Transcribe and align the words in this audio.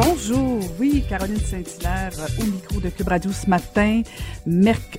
Bonjour, 0.00 0.60
oui, 0.78 1.02
Caroline 1.08 1.40
Saint-Hilaire 1.40 2.12
euh, 2.20 2.42
au 2.42 2.44
micro 2.44 2.78
de 2.78 2.88
Cube 2.88 3.08
Radio 3.08 3.32
ce 3.32 3.50
matin, 3.50 4.02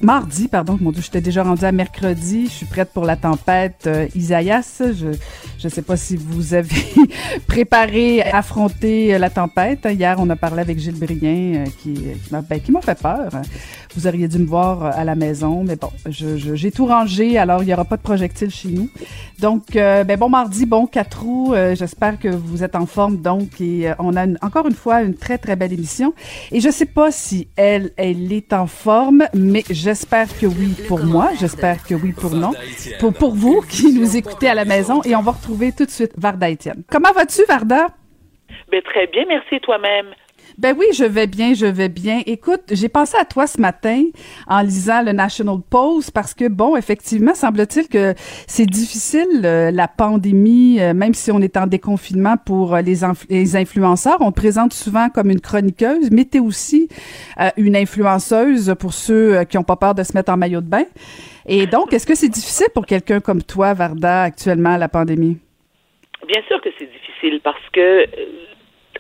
mardi, 0.02 0.50
pardon, 0.50 0.78
mon 0.82 0.92
Dieu, 0.92 1.02
j'étais 1.02 1.22
déjà 1.22 1.42
rendue 1.42 1.64
à 1.64 1.72
mercredi, 1.72 2.48
je 2.48 2.52
suis 2.52 2.66
prête 2.66 2.90
pour 2.92 3.06
la 3.06 3.16
tempête 3.16 3.86
euh, 3.88 4.08
Isaïas. 4.14 4.82
Je 4.98 5.08
ne 5.64 5.70
sais 5.70 5.84
pas 5.84 5.96
si 5.96 6.18
vous 6.18 6.54
avez 6.54 6.84
préparé 7.48 8.22
à 8.24 8.40
affronter 8.40 9.16
euh, 9.16 9.20
la 9.20 9.30
tempête. 9.30 9.88
Hier, 9.90 10.18
on 10.20 10.30
a 10.30 10.36
parlé 10.36 10.60
avec 10.60 10.78
Gilles 10.80 11.00
Brien 11.00 11.64
qui, 11.82 11.94
qui 11.94 12.32
m'a 12.32 12.42
ben, 12.42 12.60
fait 12.60 13.02
peur. 13.02 13.30
Vous 13.96 14.06
auriez 14.06 14.28
dû 14.28 14.40
me 14.40 14.46
voir 14.48 14.84
à 14.84 15.06
la 15.06 15.16
maison, 15.16 15.64
mais 15.64 15.78
bon, 15.78 15.92
j'ai 16.10 16.72
tout 16.72 16.86
rangé, 16.86 17.38
alors 17.38 17.64
il 17.64 17.68
n'y 17.68 17.74
aura 17.74 17.86
pas 17.86 17.96
de 17.96 18.02
projectiles 18.02 18.52
chez 18.52 18.70
nous. 18.70 18.90
Donc, 19.40 19.64
ben 19.74 20.18
bon 20.18 20.30
mardi, 20.30 20.66
bon 20.66 20.86
4 20.86 21.26
août, 21.26 21.56
j'espère 21.74 22.20
que 22.20 22.28
vous 22.28 22.64
êtes 22.64 22.76
en 22.76 22.86
forme 22.86 23.18
donc 23.18 23.62
et 23.62 23.92
on 23.98 24.16
a 24.16 24.28
encore 24.46 24.68
une 24.68 24.76
fois 24.76 24.89
une 24.98 25.16
très, 25.16 25.38
très 25.38 25.56
belle 25.56 25.74
émission. 25.74 26.14
Et 26.52 26.60
je 26.60 26.70
sais 26.70 26.86
pas 26.86 27.12
si 27.12 27.48
elle, 27.56 27.92
elle 27.98 28.32
est 28.34 28.54
en 28.54 28.68
forme, 28.68 29.26
mais 29.34 29.64
j'espère 29.70 30.28
que 30.40 30.46
oui 30.46 30.76
pour 30.88 31.04
moi. 31.04 31.30
J'espère 31.40 31.84
que 31.84 31.96
oui 31.96 32.12
pour 32.14 32.32
non. 32.32 32.52
Pour, 33.00 33.14
pour 33.14 33.36
vous 33.36 33.62
qui 33.62 33.94
nous 33.94 34.18
écoutez 34.18 34.50
à 34.50 34.54
la 34.54 34.66
maison. 34.66 35.02
Et 35.04 35.16
on 35.16 35.22
va 35.22 35.32
retrouver 35.32 35.72
tout 35.72 35.86
de 35.86 35.92
suite 35.92 36.14
Varda 36.18 36.52
Etienne. 36.52 36.84
Comment 36.90 37.12
vas-tu, 37.14 37.44
Varda? 37.48 37.88
Ben, 38.72 38.82
très 38.84 39.08
bien, 39.08 39.26
merci 39.28 39.60
toi-même. 39.62 40.08
Ben 40.60 40.76
oui, 40.78 40.88
je 40.94 41.06
vais 41.06 41.26
bien, 41.26 41.54
je 41.54 41.66
vais 41.66 41.88
bien. 41.88 42.22
Écoute, 42.26 42.64
j'ai 42.70 42.90
pensé 42.90 43.16
à 43.18 43.24
toi 43.24 43.48
ce 43.48 43.62
matin 43.62 44.04
en 44.46 44.60
lisant 44.60 45.02
le 45.02 45.14
National 45.14 45.60
Post 45.70 46.12
parce 46.12 46.34
que 46.34 46.50
bon, 46.50 46.76
effectivement, 46.76 47.34
semble-t-il 47.34 47.88
que 47.88 48.14
c'est 48.46 48.66
difficile 48.66 49.46
euh, 49.46 49.72
la 49.72 49.88
pandémie, 49.88 50.82
euh, 50.82 50.94
même 50.94 51.14
si 51.14 51.32
on 51.32 51.40
est 51.40 51.56
en 51.56 51.66
déconfinement 51.66 52.36
pour 52.36 52.76
euh, 52.76 52.82
les, 52.82 52.98
les, 53.30 53.56
influenceurs. 53.56 54.18
On 54.20 54.34
te 54.34 54.42
présente 54.42 54.74
souvent 54.74 55.08
comme 55.08 55.30
une 55.30 55.40
chroniqueuse, 55.40 56.12
mais 56.12 56.26
t'es 56.26 56.42
aussi 56.42 56.90
une 57.56 57.78
influenceuse 57.78 58.76
pour 58.78 58.92
ceux 58.92 59.46
qui 59.46 59.58
ont 59.58 59.64
pas 59.64 59.78
peur 59.78 59.96
de 59.96 60.04
se 60.04 60.12
mettre 60.14 60.34
en 60.34 60.36
maillot 60.36 60.60
de 60.60 60.68
bain. 60.68 60.84
Et 61.46 61.68
donc, 61.68 61.94
est-ce 61.94 62.06
que 62.06 62.16
c'est 62.16 62.28
difficile 62.28 62.68
pour 62.74 62.86
quelqu'un 62.86 63.22
comme 63.22 63.44
toi, 63.44 63.74
Varda, 63.74 64.24
actuellement 64.24 64.76
la 64.76 64.90
pandémie? 64.90 65.38
Bien 66.28 66.42
sûr 66.50 66.60
que 66.60 66.70
c'est 66.78 66.92
difficile 66.92 67.40
parce 67.42 67.64
que 67.72 68.06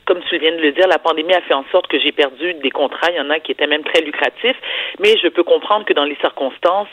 comme 0.09 0.21
tu 0.27 0.39
viens 0.39 0.53
de 0.53 0.61
le 0.61 0.71
dire, 0.71 0.87
la 0.87 0.97
pandémie 0.97 1.35
a 1.35 1.41
fait 1.41 1.53
en 1.53 1.63
sorte 1.71 1.85
que 1.85 1.99
j'ai 1.99 2.11
perdu 2.11 2.55
des 2.55 2.71
contrats. 2.71 3.11
Il 3.11 3.17
y 3.17 3.21
en 3.21 3.29
a 3.29 3.39
qui 3.39 3.51
étaient 3.51 3.67
même 3.67 3.83
très 3.83 4.01
lucratifs, 4.01 4.57
mais 4.99 5.15
je 5.21 5.27
peux 5.27 5.43
comprendre 5.43 5.85
que 5.85 5.93
dans 5.93 6.03
les 6.03 6.15
circonstances, 6.15 6.87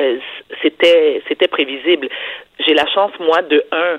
euh, 0.00 0.18
c'était 0.62 1.20
c'était 1.26 1.48
prévisible. 1.48 2.08
J'ai 2.60 2.74
la 2.74 2.86
chance, 2.86 3.10
moi, 3.18 3.42
de 3.42 3.64
un 3.72 3.98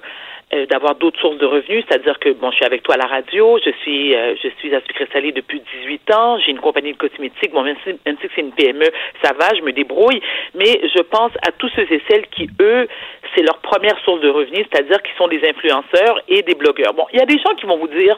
euh, 0.53 0.65
d'avoir 0.65 0.95
d'autres 0.95 1.19
sources 1.19 1.37
de 1.37 1.45
revenus, 1.45 1.85
c'est-à-dire 1.87 2.19
que 2.19 2.29
bon, 2.29 2.51
je 2.51 2.57
suis 2.57 2.65
avec 2.65 2.83
toi 2.83 2.95
à 2.95 2.97
la 2.97 3.07
radio, 3.07 3.57
je 3.63 3.71
suis 3.81 4.15
euh, 4.15 4.35
je 4.43 4.49
suis 4.59 4.75
à 4.75 4.81
sucré 4.81 5.07
salé 5.13 5.31
depuis 5.31 5.61
18 5.81 6.13
ans, 6.13 6.39
j'ai 6.39 6.51
une 6.51 6.59
compagnie 6.59 6.91
de 6.93 6.97
cosmétiques, 6.97 7.51
bon 7.51 7.63
même 7.63 7.77
si, 7.83 7.95
même 8.05 8.17
si 8.21 8.27
c'est 8.35 8.41
une 8.41 8.51
PME, 8.51 8.87
ça 9.23 9.31
va, 9.33 9.53
je 9.55 9.61
me 9.61 9.71
débrouille, 9.71 10.21
mais 10.53 10.81
je 10.95 11.01
pense 11.03 11.31
à 11.47 11.51
tous 11.51 11.69
ceux 11.75 11.91
et 11.91 12.01
celles 12.09 12.27
qui 12.27 12.49
eux, 12.59 12.87
c'est 13.35 13.43
leur 13.43 13.59
première 13.59 13.97
source 14.03 14.21
de 14.21 14.29
revenus, 14.29 14.65
c'est-à-dire 14.71 15.01
qui 15.01 15.11
sont 15.17 15.27
des 15.27 15.41
influenceurs 15.47 16.21
et 16.27 16.41
des 16.41 16.55
blogueurs. 16.55 16.93
Bon, 16.93 17.05
il 17.13 17.19
y 17.19 17.21
a 17.21 17.25
des 17.25 17.39
gens 17.39 17.55
qui 17.55 17.65
vont 17.65 17.77
vous 17.77 17.87
dire 17.87 18.17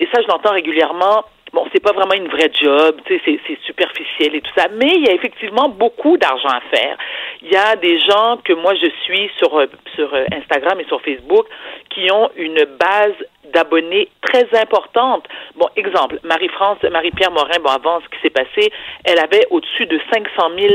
et 0.00 0.06
ça 0.12 0.20
je 0.22 0.28
l'entends 0.28 0.52
régulièrement, 0.52 1.24
bon, 1.52 1.66
c'est 1.72 1.82
pas 1.82 1.92
vraiment 1.92 2.14
une 2.14 2.28
vraie 2.28 2.50
job, 2.52 2.96
tu 3.06 3.18
sais, 3.24 3.40
c'est 3.46 3.58
superficiel 3.62 4.34
et 4.34 4.40
tout 4.40 4.50
ça, 4.56 4.66
mais 4.72 4.90
il 4.94 5.06
y 5.06 5.08
a 5.08 5.14
effectivement 5.14 5.68
beaucoup 5.68 6.16
d'argent 6.16 6.48
à 6.48 6.60
faire. 6.74 6.96
Il 7.42 7.52
y 7.52 7.56
a 7.56 7.76
des 7.76 7.98
gens 8.00 8.38
que 8.44 8.52
moi 8.52 8.74
je 8.74 8.90
suis 9.04 9.30
sur 9.38 9.58
euh, 9.58 9.66
sur 9.94 10.12
euh, 10.12 10.24
Instagram 10.32 10.80
et 10.80 10.84
sur 10.84 11.00
Facebook 11.02 11.46
qui 11.90 12.10
ont 12.12 12.30
une 12.36 12.64
base 12.78 13.14
d'abonnés 13.52 14.08
très 14.20 14.46
importante. 14.60 15.26
Bon, 15.54 15.68
exemple, 15.76 16.18
Marie-France, 16.24 16.78
Marie-Pierre 16.90 17.30
Morin, 17.30 17.58
bon, 17.62 17.70
avant 17.70 18.00
ce 18.00 18.08
qui 18.08 18.20
s'est 18.22 18.30
passé, 18.30 18.72
elle 19.04 19.18
avait 19.18 19.46
au-dessus 19.50 19.86
de 19.86 20.00
500 20.12 20.50
000 20.58 20.74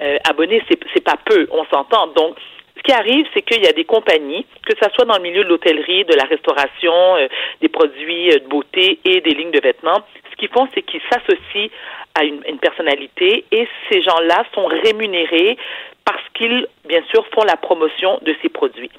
euh, 0.00 0.16
abonnés. 0.28 0.62
C'est 0.68 1.04
pas 1.04 1.18
peu, 1.24 1.46
on 1.50 1.64
s'entend. 1.66 2.06
Donc, 2.08 2.36
qui 2.84 2.92
arrive, 2.92 3.26
c'est 3.34 3.42
qu'il 3.42 3.64
y 3.64 3.66
a 3.66 3.72
des 3.72 3.84
compagnies, 3.84 4.46
que 4.64 4.74
ce 4.80 4.88
soit 4.94 5.06
dans 5.06 5.16
le 5.16 5.22
milieu 5.22 5.42
de 5.42 5.48
l'hôtellerie, 5.48 6.04
de 6.04 6.14
la 6.14 6.24
restauration, 6.24 7.16
euh, 7.16 7.28
des 7.60 7.68
produits 7.68 8.30
euh, 8.30 8.38
de 8.38 8.46
beauté 8.46 9.00
et 9.04 9.20
des 9.22 9.30
lignes 9.30 9.50
de 9.50 9.60
vêtements, 9.60 10.02
ce 10.30 10.36
qu'ils 10.36 10.50
font, 10.50 10.68
c'est 10.74 10.82
qu'ils 10.82 11.00
s'associent 11.10 11.70
à 12.14 12.24
une, 12.24 12.42
une, 12.46 12.58
personnalité 12.58 13.44
et 13.50 13.66
ces 13.90 14.02
gens-là 14.02 14.44
sont 14.54 14.66
rémunérés 14.66 15.56
parce 16.04 16.22
qu'ils, 16.34 16.66
bien 16.84 17.02
sûr, 17.10 17.26
font 17.34 17.44
la 17.44 17.56
promotion 17.56 18.18
de 18.22 18.36
ces 18.42 18.50
produits. 18.50 18.90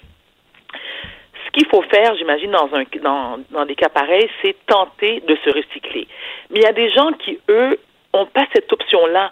Ce 1.45 1.51
qu'il 1.51 1.67
faut 1.67 1.83
faire, 1.83 2.15
j'imagine, 2.15 2.51
dans, 2.51 2.69
un, 2.73 2.83
dans, 3.01 3.39
dans 3.51 3.65
des 3.65 3.75
cas 3.75 3.89
pareils, 3.89 4.29
c'est 4.41 4.55
tenter 4.65 5.21
de 5.21 5.37
se 5.45 5.49
recycler. 5.51 6.07
Mais 6.49 6.59
il 6.59 6.63
y 6.63 6.67
a 6.67 6.73
des 6.73 6.89
gens 6.89 7.11
qui, 7.13 7.39
eux, 7.49 7.77
ont 8.13 8.25
pas 8.25 8.45
cette 8.53 8.71
option-là. 8.73 9.31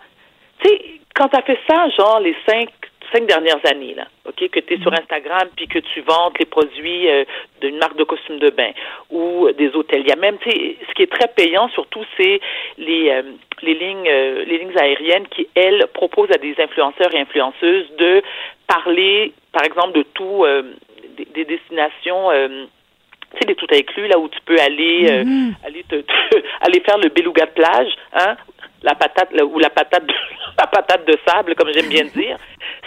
Tu 0.62 0.70
sais, 0.70 0.82
quand 1.16 1.30
tu 1.30 1.38
as 1.38 1.42
fait 1.42 1.60
ça, 1.68 1.90
genre 1.90 2.20
les 2.20 2.36
cinq 2.48 2.70
cinq 3.12 3.26
dernières 3.28 3.60
années, 3.70 3.94
là, 3.96 4.08
OK, 4.26 4.50
que 4.50 4.60
tu 4.60 4.74
es 4.74 4.78
sur 4.82 4.92
mhm. 4.92 5.00
Instagram 5.02 5.50
puis 5.56 5.68
que 5.68 5.80
tu 5.80 6.02
vends 6.02 6.32
les 6.40 6.46
produits 6.46 7.10
euh, 7.10 7.24
d'une 7.62 7.78
marque 7.78 7.98
de 7.98 8.04
costume 8.04 8.40
de 8.40 8.50
bain 8.50 8.72
ou 9.10 9.50
des 9.58 9.76
hôtels. 9.76 10.02
Il 10.02 10.10
y 10.10 10.12
a 10.12 10.16
même, 10.16 10.38
tu 10.40 10.50
sais, 10.50 10.78
ce 10.88 10.94
qui 10.94 11.04
est 11.04 11.12
très 11.12 11.28
payant 11.28 11.70
surtout, 11.70 12.04
c'est 12.18 12.40
les, 12.78 13.10
euh, 13.10 13.22
les 13.62 13.74
lignes 13.74 14.08
euh, 14.08 14.44
les 14.46 14.58
lignes 14.58 14.78
aériennes 14.78 15.28
qui, 15.28 15.48
elles, 15.56 15.88
proposent 15.94 16.32
à 16.32 16.38
des 16.38 16.56
influenceurs 16.60 17.14
et 17.14 17.20
influenceuses 17.20 17.92
de 17.98 18.22
parler, 18.68 19.34
par 19.52 19.64
exemple, 19.64 19.94
de 19.94 20.04
tout, 20.14 20.46
des, 21.34 21.46
destinations 21.46 22.30
tu 22.32 23.40
sais, 23.40 23.46
des 23.46 23.56
tout 23.56 23.68
inclus, 23.72 24.08
là 24.08 24.20
où 24.20 24.30
tu 24.30 24.40
peux 24.46 24.60
aller, 24.60 25.24
mhm. 25.24 25.56
aller, 25.66 25.84
te, 25.90 26.04
aller 26.62 26.80
faire 26.82 26.98
le 26.98 27.10
beluga 27.10 27.46
de 27.46 27.52
plage, 27.52 27.92
hein, 28.14 28.36
la 28.84 28.96
patate, 28.96 29.30
ou 29.42 29.60
la 29.60 29.70
patate, 29.70 30.06
de, 30.06 30.14
la 30.58 30.68
patate 30.68 31.06
de 31.08 31.18
sable, 31.26 31.56
comme 31.56 31.72
j'aime 31.74 31.90
bien 31.90 32.04
dire. 32.04 32.38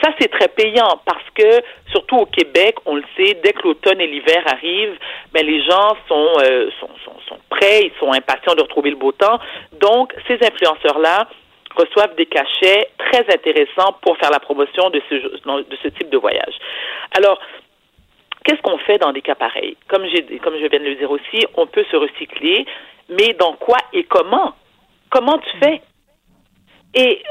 Ça, 0.03 0.11
c'est 0.19 0.31
très 0.31 0.49
payant 0.49 1.01
parce 1.05 1.25
que, 1.35 1.63
surtout 1.91 2.17
au 2.17 2.27
Québec, 2.27 2.77
on 2.85 2.97
le 2.97 3.05
sait, 3.17 3.39
dès 3.43 3.53
que 3.53 3.63
l'automne 3.63 4.01
et 4.01 4.07
l'hiver 4.07 4.43
arrivent, 4.47 4.99
ben, 5.33 5.45
les 5.45 5.63
gens 5.63 5.97
sont, 6.07 6.33
euh, 6.43 6.71
sont, 6.79 6.91
sont, 7.05 7.19
sont 7.29 7.39
prêts, 7.49 7.85
ils 7.85 7.99
sont 7.99 8.13
impatients 8.13 8.55
de 8.55 8.63
retrouver 8.63 8.91
le 8.91 8.97
beau 8.97 9.13
temps. 9.13 9.39
Donc, 9.81 10.15
ces 10.29 10.35
influenceurs-là 10.35 11.29
reçoivent 11.75 12.15
des 12.17 12.27
cachets 12.27 12.89
très 12.99 13.25
intéressants 13.33 13.97
pour 14.03 14.17
faire 14.19 14.31
la 14.31 14.41
promotion 14.41 14.91
de 14.91 15.01
ce, 15.09 15.15
de 15.15 15.77
ce 15.83 15.89
type 15.89 16.11
de 16.11 16.19
voyage. 16.19 16.55
Alors, 17.17 17.39
qu'est-ce 18.45 18.63
qu'on 18.63 18.79
fait 18.79 18.99
dans 18.99 19.13
des 19.13 19.23
cas 19.23 19.35
pareils? 19.35 19.77
Comme, 19.89 20.05
comme 20.43 20.55
je 20.55 20.67
viens 20.67 20.81
de 20.81 20.85
le 20.85 20.95
dire 20.95 21.11
aussi, 21.11 21.45
on 21.57 21.67
peut 21.67 21.85
se 21.91 21.97
recycler, 21.97 22.67
mais 23.09 23.35
dans 23.35 23.55
quoi 23.55 23.79
et 23.93 24.05
comment? 24.05 24.55
Comment 25.11 25.39
tu 25.39 25.59
fais? 25.59 25.83
Et 26.95 27.23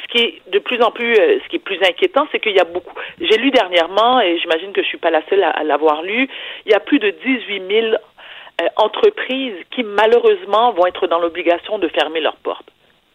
ce 0.00 0.06
qui 0.08 0.24
est 0.24 0.42
de 0.50 0.58
plus 0.58 0.80
en 0.82 0.90
plus, 0.90 1.12
euh, 1.12 1.38
ce 1.42 1.48
qui 1.48 1.56
est 1.56 1.64
plus 1.64 1.78
inquiétant, 1.82 2.26
c'est 2.32 2.40
qu'il 2.40 2.56
y 2.56 2.60
a 2.60 2.64
beaucoup. 2.64 2.94
J'ai 3.20 3.36
lu 3.38 3.50
dernièrement, 3.50 4.20
et 4.20 4.38
j'imagine 4.38 4.72
que 4.72 4.82
je 4.82 4.88
suis 4.88 4.98
pas 4.98 5.10
la 5.10 5.22
seule 5.28 5.42
à, 5.42 5.62
l'avoir 5.64 6.02
lu, 6.02 6.28
il 6.66 6.72
y 6.72 6.74
a 6.74 6.80
plus 6.80 6.98
de 6.98 7.10
18 7.10 7.62
000 7.68 7.86
euh, 7.94 8.66
entreprises 8.76 9.54
qui 9.70 9.82
malheureusement 9.82 10.72
vont 10.72 10.86
être 10.86 11.06
dans 11.06 11.18
l'obligation 11.18 11.78
de 11.78 11.88
fermer 11.88 12.20
leurs 12.20 12.36
portes. 12.36 12.68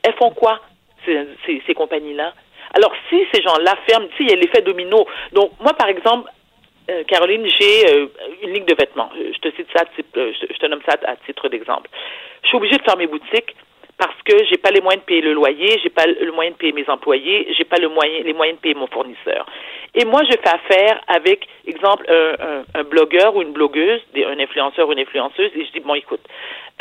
Elles 0.03 0.15
font 0.15 0.31
quoi 0.31 0.61
ces, 1.05 1.73
compagnies-là? 1.73 2.33
Alors 2.73 2.93
si 3.09 3.25
ces 3.33 3.41
gens-là 3.41 3.75
ferment, 3.87 4.07
si 4.17 4.23
il 4.23 4.29
y 4.29 4.33
a 4.33 4.35
l'effet 4.35 4.61
domino. 4.61 5.07
Donc 5.31 5.51
moi 5.59 5.73
par 5.73 5.87
exemple, 5.87 6.29
euh, 6.89 7.03
Caroline, 7.05 7.47
j'ai 7.47 8.09
une 8.43 8.53
ligne 8.53 8.65
de 8.65 8.75
vêtements. 8.77 9.09
Je 9.15 9.39
te 9.39 9.55
cite 9.55 9.67
ça, 9.75 9.83
je 9.95 10.57
te 10.57 10.65
nomme 10.65 10.81
ça 10.87 10.97
à 11.05 11.15
titre 11.15 11.47
d'exemple. 11.49 11.89
Je 12.43 12.49
suis 12.49 12.57
obligée 12.57 12.77
de 12.77 12.83
fermer 12.83 13.07
boutique 13.07 13.55
parce 13.97 14.21
que 14.23 14.45
j'ai 14.45 14.57
pas 14.57 14.69
les 14.69 14.81
moyens 14.81 15.01
de 15.03 15.07
payer 15.07 15.21
le 15.21 15.33
loyer, 15.33 15.79
j'ai 15.81 15.89
pas 15.89 16.05
le 16.05 16.31
moyen 16.31 16.51
de 16.51 16.55
payer 16.55 16.73
mes 16.73 16.87
employés, 16.87 17.53
j'ai 17.57 17.63
pas 17.63 17.77
le 17.77 17.89
moyen, 17.89 18.21
les 18.23 18.33
moyens 18.33 18.57
de 18.57 18.61
payer 18.61 18.75
mon 18.75 18.87
fournisseur. 18.87 19.45
Et 19.95 20.05
moi, 20.05 20.21
je 20.23 20.33
fais 20.33 20.49
affaire 20.49 21.01
avec, 21.07 21.47
exemple, 21.65 22.05
un, 22.09 22.83
blogueur 22.83 23.35
ou 23.35 23.41
une 23.41 23.53
blogueuse, 23.53 24.01
un 24.15 24.39
influenceur 24.39 24.87
ou 24.87 24.91
une 24.91 24.99
influenceuse, 24.99 25.51
et 25.55 25.65
je 25.65 25.71
dis 25.71 25.79
bon, 25.79 25.95
écoute, 25.95 26.21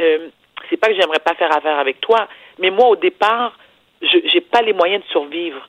euh, 0.00 0.28
c'est 0.68 0.76
pas 0.76 0.88
que 0.88 0.94
j'aimerais 0.94 1.20
pas 1.20 1.34
faire 1.34 1.54
affaire 1.56 1.78
avec 1.78 2.00
toi, 2.00 2.28
mais 2.58 2.70
moi, 2.70 2.88
au 2.88 2.96
départ, 2.96 3.56
je 4.02 4.18
j'ai 4.32 4.42
pas 4.42 4.60
les 4.60 4.74
moyens 4.74 5.02
de 5.02 5.08
survivre. 5.08 5.68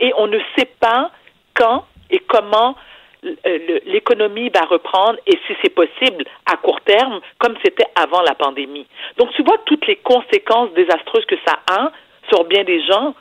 Et 0.00 0.12
on 0.16 0.26
ne 0.26 0.38
sait 0.56 0.70
pas 0.78 1.10
quand 1.54 1.86
et 2.10 2.18
comment 2.18 2.76
l'économie 3.22 4.48
va 4.50 4.64
reprendre 4.66 5.18
et 5.26 5.38
si 5.46 5.54
c'est 5.62 5.74
possible 5.74 6.24
à 6.46 6.56
court 6.56 6.80
terme 6.82 7.20
comme 7.38 7.56
c'était 7.64 7.86
avant 7.96 8.22
la 8.22 8.34
pandémie. 8.34 8.86
Donc 9.16 9.30
tu 9.34 9.42
vois 9.42 9.58
toutes 9.66 9.86
les 9.86 9.96
conséquences 9.96 10.72
désastreuses 10.74 11.24
que 11.26 11.36
ça 11.46 11.58
a 11.70 11.92
sur 12.28 12.44
bien 12.44 12.64
des 12.64 12.84
gens. 12.84 13.14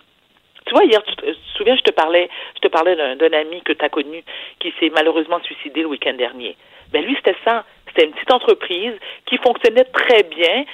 Tu 0.66 0.74
vois, 0.74 0.84
hier, 0.84 1.02
tu 1.04 1.16
te, 1.16 1.26
souviens, 1.56 1.76
je 1.78 1.82
te 1.82 1.92
parlais, 1.92 2.30
je 2.56 2.60
te 2.60 2.68
parlais 2.68 2.96
d'un 2.96 3.34
ami 3.34 3.62
que 3.62 3.74
tu 3.74 3.84
as 3.84 3.90
connu 3.90 4.24
qui 4.60 4.74
s'est 4.80 4.92
malheureusement 4.94 5.40
suicidé 5.44 5.82
le 5.82 5.88
week-end 5.88 6.14
dernier. 6.14 6.58
Ben 6.92 7.04
lui, 7.04 7.16
c'était 7.16 7.38
ça. 7.46 7.66
c'était 7.88 8.06
une 8.06 8.14
petite 8.14 8.32
entreprise 8.32 8.94
qui 9.26 9.38
fonctionnait 9.38 9.86
très 9.86 10.24
bien, 10.24 10.66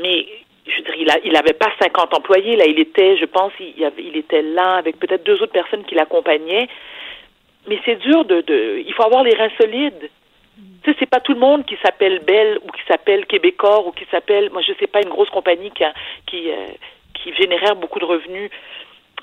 mais 0.00 0.26
je 0.66 0.82
dire, 0.82 1.18
il, 1.24 1.36
a, 1.36 1.38
avait 1.38 1.52
pas 1.52 1.70
50 1.80 2.14
employés, 2.14 2.56
là, 2.56 2.64
il 2.66 2.78
était, 2.80 3.16
je 3.16 3.24
pense, 3.24 3.52
il, 3.60 3.74
il 3.98 4.16
était 4.16 4.42
là 4.42 4.74
avec 4.74 4.98
peut-être 4.98 5.24
deux 5.24 5.40
autres 5.40 5.52
personnes 5.52 5.84
qui 5.84 5.94
l'accompagnaient. 5.94 6.68
Mais 7.68 7.78
c'est 7.84 7.96
dur 7.96 8.24
de, 8.24 8.40
de, 8.42 8.82
il 8.86 8.92
faut 8.94 9.04
avoir 9.04 9.22
les 9.22 9.34
reins 9.34 9.50
solides. 9.60 10.10
Tu 10.82 10.90
sais, 10.90 10.96
c'est 11.00 11.10
pas 11.10 11.20
tout 11.20 11.34
le 11.34 11.40
monde 11.40 11.64
qui 11.66 11.76
s'appelle 11.84 12.20
Bell 12.20 12.58
ou 12.62 12.70
qui 12.70 12.82
s'appelle 12.88 13.26
Québécois 13.26 13.86
ou 13.86 13.92
qui 13.92 14.06
s'appelle, 14.10 14.50
moi, 14.50 14.62
je 14.62 14.72
sais 14.78 14.86
pas, 14.86 15.02
une 15.02 15.10
grosse 15.10 15.30
compagnie 15.30 15.70
qui, 15.70 16.50
euh, 16.50 16.66
qui 17.14 17.34
génère 17.34 17.76
beaucoup 17.76 17.98
de 17.98 18.04
revenus. 18.04 18.50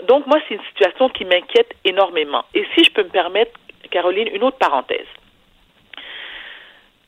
Donc, 0.08 0.28
moi, 0.28 0.40
c'est 0.48 0.56
une 0.56 0.64
situation 0.66 1.10
qui 1.10 1.26
m'inquiète 1.26 1.74
énormément. 1.86 2.44
Et 2.54 2.66
si 2.76 2.84
je 2.84 2.92
peux 2.92 3.04
me 3.04 3.10
permettre, 3.10 3.52
Caroline, 3.90 4.28
une 4.34 4.44
autre 4.44 4.58
parenthèse. 4.58 5.08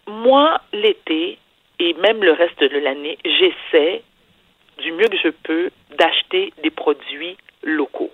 Moi, 0.08 0.60
l'été 0.72 1.38
et 1.80 1.94
même 1.96 2.24
le 2.24 2.32
reste 2.32 2.62
de 2.62 2.78
l'année, 2.78 3.18
j'essaie 3.26 4.04
du 4.78 4.92
mieux 4.92 5.08
que 5.08 5.18
je 5.18 5.30
peux 5.30 5.72
d'acheter 5.98 6.54
des 6.62 6.70
produits 6.70 7.38
locaux. 7.64 8.12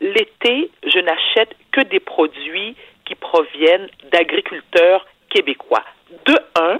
L'été, 0.00 0.70
je 0.84 0.98
n'achète 0.98 1.54
que 1.72 1.82
des 1.82 2.00
produits 2.00 2.74
qui 3.04 3.14
proviennent 3.14 3.88
d'agriculteurs 4.10 5.06
québécois. 5.28 5.84
De 6.26 6.34
un, 6.58 6.78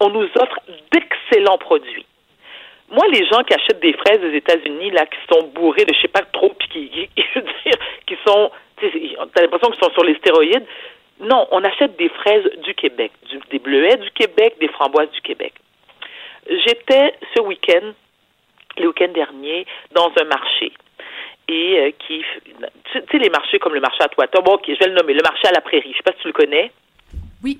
on 0.00 0.10
nous 0.10 0.28
offre 0.36 0.58
d'excellents 0.92 1.58
produits. 1.58 2.06
Moi, 2.90 3.04
les 3.12 3.26
gens 3.26 3.42
qui 3.42 3.54
achètent 3.54 3.80
des 3.80 3.92
fraises 3.92 4.20
des 4.20 4.36
États-Unis, 4.36 4.90
là, 4.92 5.04
qui 5.06 5.18
sont 5.30 5.48
bourrés 5.48 5.84
de 5.84 5.92
je 5.92 6.00
sais 6.00 6.08
pas 6.08 6.22
trop, 6.22 6.50
puis 6.50 6.68
qui, 6.68 7.08
qui, 8.06 8.16
sont, 8.26 8.50
t'as 8.80 9.42
l'impression 9.42 9.70
qu'ils 9.70 9.84
sont 9.84 9.92
sur 9.92 10.04
les 10.04 10.14
stéroïdes. 10.16 10.64
Non, 11.20 11.48
on 11.50 11.64
achète 11.64 11.96
des 11.96 12.08
fraises 12.08 12.48
du 12.62 12.74
Québec, 12.74 13.10
des 13.50 13.58
bleuets 13.58 13.96
du 13.96 14.10
Québec, 14.12 14.54
des 14.60 14.68
framboises 14.68 15.10
du 15.10 15.20
Québec. 15.20 15.52
J'étais 16.48 17.14
ce 17.36 17.42
week-end, 17.42 17.92
le 18.78 18.86
week-end 18.86 19.12
dernier, 19.12 19.66
dans 19.92 20.10
un 20.18 20.24
marché 20.24 20.72
et 21.48 21.78
euh, 21.80 21.90
qui, 21.98 22.22
tu 22.92 23.00
sais, 23.10 23.18
les 23.18 23.30
marchés 23.30 23.58
comme 23.58 23.74
le 23.74 23.80
marché 23.80 24.02
à 24.02 24.08
Toita. 24.08 24.40
Bon, 24.40 24.54
ok, 24.54 24.64
je 24.68 24.78
vais 24.78 24.90
le 24.90 24.94
nommer, 24.94 25.14
le 25.14 25.22
marché 25.22 25.48
à 25.48 25.52
la 25.52 25.60
Prairie. 25.60 25.92
Je 25.92 25.96
sais 25.96 26.02
pas 26.02 26.12
si 26.12 26.20
tu 26.20 26.28
le 26.28 26.32
connais. 26.32 26.70
Oui. 27.42 27.58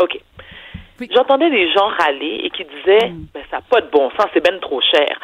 OK. 0.00 0.18
J'entendais 1.10 1.50
des 1.50 1.72
gens 1.72 1.88
râler 1.88 2.40
et 2.44 2.50
qui 2.50 2.64
disaient 2.64 3.10
mm. 3.10 3.26
ben, 3.32 3.42
ça 3.50 3.56
n'a 3.58 3.62
pas 3.62 3.80
de 3.80 3.90
bon 3.90 4.10
sens, 4.10 4.26
c'est 4.32 4.42
ben 4.42 4.58
trop 4.60 4.80
cher. 4.80 5.20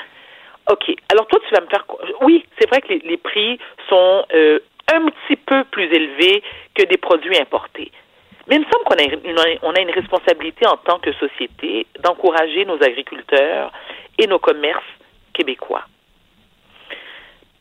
OK. 0.70 0.94
Alors 1.10 1.26
toi, 1.26 1.40
tu 1.48 1.54
vas 1.54 1.60
me 1.62 1.68
faire 1.68 1.86
quoi? 1.86 2.00
Oui, 2.22 2.44
c'est 2.58 2.68
vrai 2.68 2.80
que 2.80 2.88
les, 2.88 2.98
les 3.00 3.16
prix 3.16 3.58
sont 3.88 4.24
euh, 4.34 4.60
un 4.92 5.06
petit 5.06 5.36
peu 5.36 5.64
plus 5.64 5.84
élevés 5.84 6.42
que 6.74 6.84
des 6.84 6.96
produits 6.96 7.38
importés. 7.38 7.90
Mais 8.46 8.56
il 8.56 8.60
me 8.60 8.64
semble 8.64 8.84
qu'on 8.84 8.96
a 8.96 9.02
une, 9.02 9.58
on 9.62 9.72
a 9.72 9.80
une 9.80 9.90
responsabilité 9.90 10.66
en 10.66 10.76
tant 10.76 10.98
que 10.98 11.12
société 11.14 11.86
d'encourager 12.00 12.64
nos 12.64 12.82
agriculteurs 12.82 13.72
et 14.18 14.26
nos 14.26 14.38
commerces 14.38 14.82
québécois. 15.32 15.84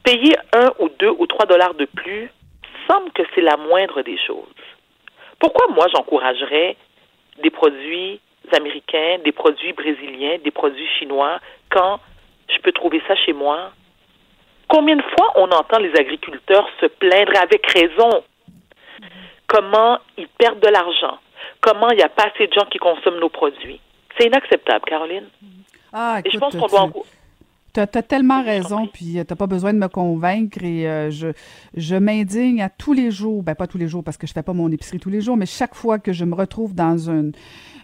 Payer 0.09 0.35
un 0.53 0.71
ou 0.79 0.89
deux 0.97 1.13
ou 1.19 1.27
trois 1.27 1.45
dollars 1.45 1.75
de 1.75 1.85
plus 1.85 2.31
semble 2.89 3.11
que 3.11 3.21
c'est 3.35 3.41
la 3.41 3.57
moindre 3.57 4.01
des 4.01 4.17
choses. 4.17 4.47
Pourquoi 5.37 5.67
moi 5.67 5.85
j'encouragerais 5.93 6.75
des 7.43 7.51
produits 7.51 8.19
américains, 8.51 9.19
des 9.23 9.31
produits 9.31 9.71
brésiliens, 9.73 10.39
des 10.43 10.49
produits 10.49 10.87
chinois, 10.97 11.39
quand 11.69 11.99
je 12.47 12.57
peux 12.61 12.71
trouver 12.71 13.03
ça 13.07 13.15
chez 13.17 13.33
moi? 13.33 13.69
Combien 14.67 14.95
de 14.95 15.03
fois 15.15 15.31
on 15.35 15.51
entend 15.51 15.77
les 15.77 15.95
agriculteurs 15.95 16.67
se 16.81 16.87
plaindre 16.87 17.33
avec 17.39 17.71
raison? 17.71 18.23
Comment 19.45 19.99
ils 20.17 20.27
perdent 20.27 20.59
de 20.59 20.69
l'argent, 20.69 21.19
comment 21.61 21.91
il 21.91 21.97
n'y 21.97 22.03
a 22.03 22.09
pas 22.09 22.31
assez 22.33 22.47
de 22.47 22.53
gens 22.53 22.65
qui 22.65 22.79
consomment 22.79 23.19
nos 23.19 23.29
produits? 23.29 23.79
C'est 24.17 24.25
inacceptable, 24.25 24.85
Caroline. 24.85 25.29
Ah, 25.93 26.15
écoute, 26.17 26.25
Et 26.25 26.35
je 26.35 26.39
pense 26.39 26.55
qu'on 26.55 26.65
doit... 26.65 27.03
Tu 27.73 27.79
as, 27.79 27.87
tellement 27.87 28.43
raison, 28.43 28.87
puis 28.87 29.13
tu 29.13 29.17
n'as 29.17 29.23
pas 29.23 29.47
besoin 29.47 29.73
de 29.73 29.77
me 29.77 29.87
convaincre 29.87 30.63
et 30.63 30.87
euh, 30.87 31.11
je, 31.11 31.27
je 31.75 31.95
m'indigne 31.95 32.61
à 32.61 32.69
tous 32.69 32.93
les 32.93 33.11
jours, 33.11 33.43
ben 33.43 33.55
pas 33.55 33.67
tous 33.67 33.77
les 33.77 33.87
jours 33.87 34.03
parce 34.03 34.17
que 34.17 34.25
je 34.25 34.33
fais 34.33 34.43
pas 34.43 34.53
mon 34.53 34.71
épicerie 34.71 34.99
tous 34.99 35.09
les 35.09 35.21
jours, 35.21 35.37
mais 35.37 35.45
chaque 35.45 35.75
fois 35.75 35.99
que 35.99 36.11
je 36.11 36.25
me 36.25 36.33
retrouve 36.33 36.73
dans 36.73 37.09
un, 37.09 37.31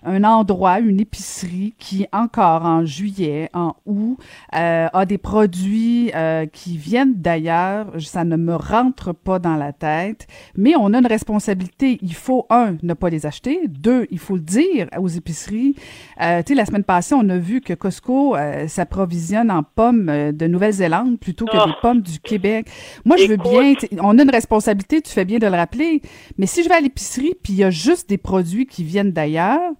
un 0.05 0.23
endroit, 0.23 0.79
une 0.79 0.99
épicerie 0.99 1.73
qui, 1.77 2.05
encore 2.13 2.65
en 2.65 2.85
juillet, 2.85 3.49
en 3.53 3.75
août, 3.85 4.17
euh, 4.55 4.87
a 4.91 5.05
des 5.05 5.17
produits 5.17 6.11
euh, 6.15 6.45
qui 6.45 6.77
viennent 6.77 7.15
d'ailleurs. 7.15 7.87
Ça 7.99 8.23
ne 8.23 8.37
me 8.37 8.55
rentre 8.55 9.13
pas 9.13 9.39
dans 9.39 9.55
la 9.55 9.73
tête, 9.73 10.27
mais 10.55 10.75
on 10.75 10.93
a 10.93 10.99
une 10.99 11.07
responsabilité. 11.07 11.97
Il 12.01 12.13
faut, 12.13 12.45
un, 12.49 12.77
ne 12.83 12.93
pas 12.93 13.09
les 13.09 13.25
acheter. 13.25 13.67
Deux, 13.67 14.07
il 14.11 14.19
faut 14.19 14.35
le 14.35 14.41
dire 14.41 14.87
aux 14.97 15.07
épiceries. 15.07 15.75
Euh, 16.21 16.41
tu 16.43 16.53
sais, 16.53 16.55
la 16.55 16.65
semaine 16.65 16.83
passée, 16.83 17.15
on 17.15 17.27
a 17.29 17.37
vu 17.37 17.61
que 17.61 17.73
Costco 17.73 18.35
euh, 18.35 18.67
s'approvisionne 18.67 19.51
en 19.51 19.63
pommes 19.63 20.09
euh, 20.09 20.31
de 20.31 20.47
Nouvelle-Zélande 20.47 21.19
plutôt 21.19 21.45
que 21.45 21.51
des 21.51 21.73
oh. 21.75 21.81
pommes 21.81 22.01
du 22.01 22.19
Québec. 22.19 22.67
Moi, 23.03 23.17
je 23.17 23.27
veux 23.27 23.37
bien, 23.37 23.73
on 24.01 24.17
a 24.17 24.23
une 24.23 24.29
responsabilité, 24.29 25.01
tu 25.01 25.11
fais 25.11 25.25
bien 25.25 25.39
de 25.39 25.47
le 25.47 25.55
rappeler, 25.55 26.01
mais 26.37 26.45
si 26.45 26.63
je 26.63 26.69
vais 26.69 26.75
à 26.75 26.79
l'épicerie 26.79 27.33
puis 27.41 27.53
il 27.53 27.59
y 27.59 27.63
a 27.63 27.69
juste 27.69 28.09
des 28.09 28.17
produits 28.17 28.65
qui 28.65 28.83
viennent 28.83 29.11
d'ailleurs, 29.11 29.73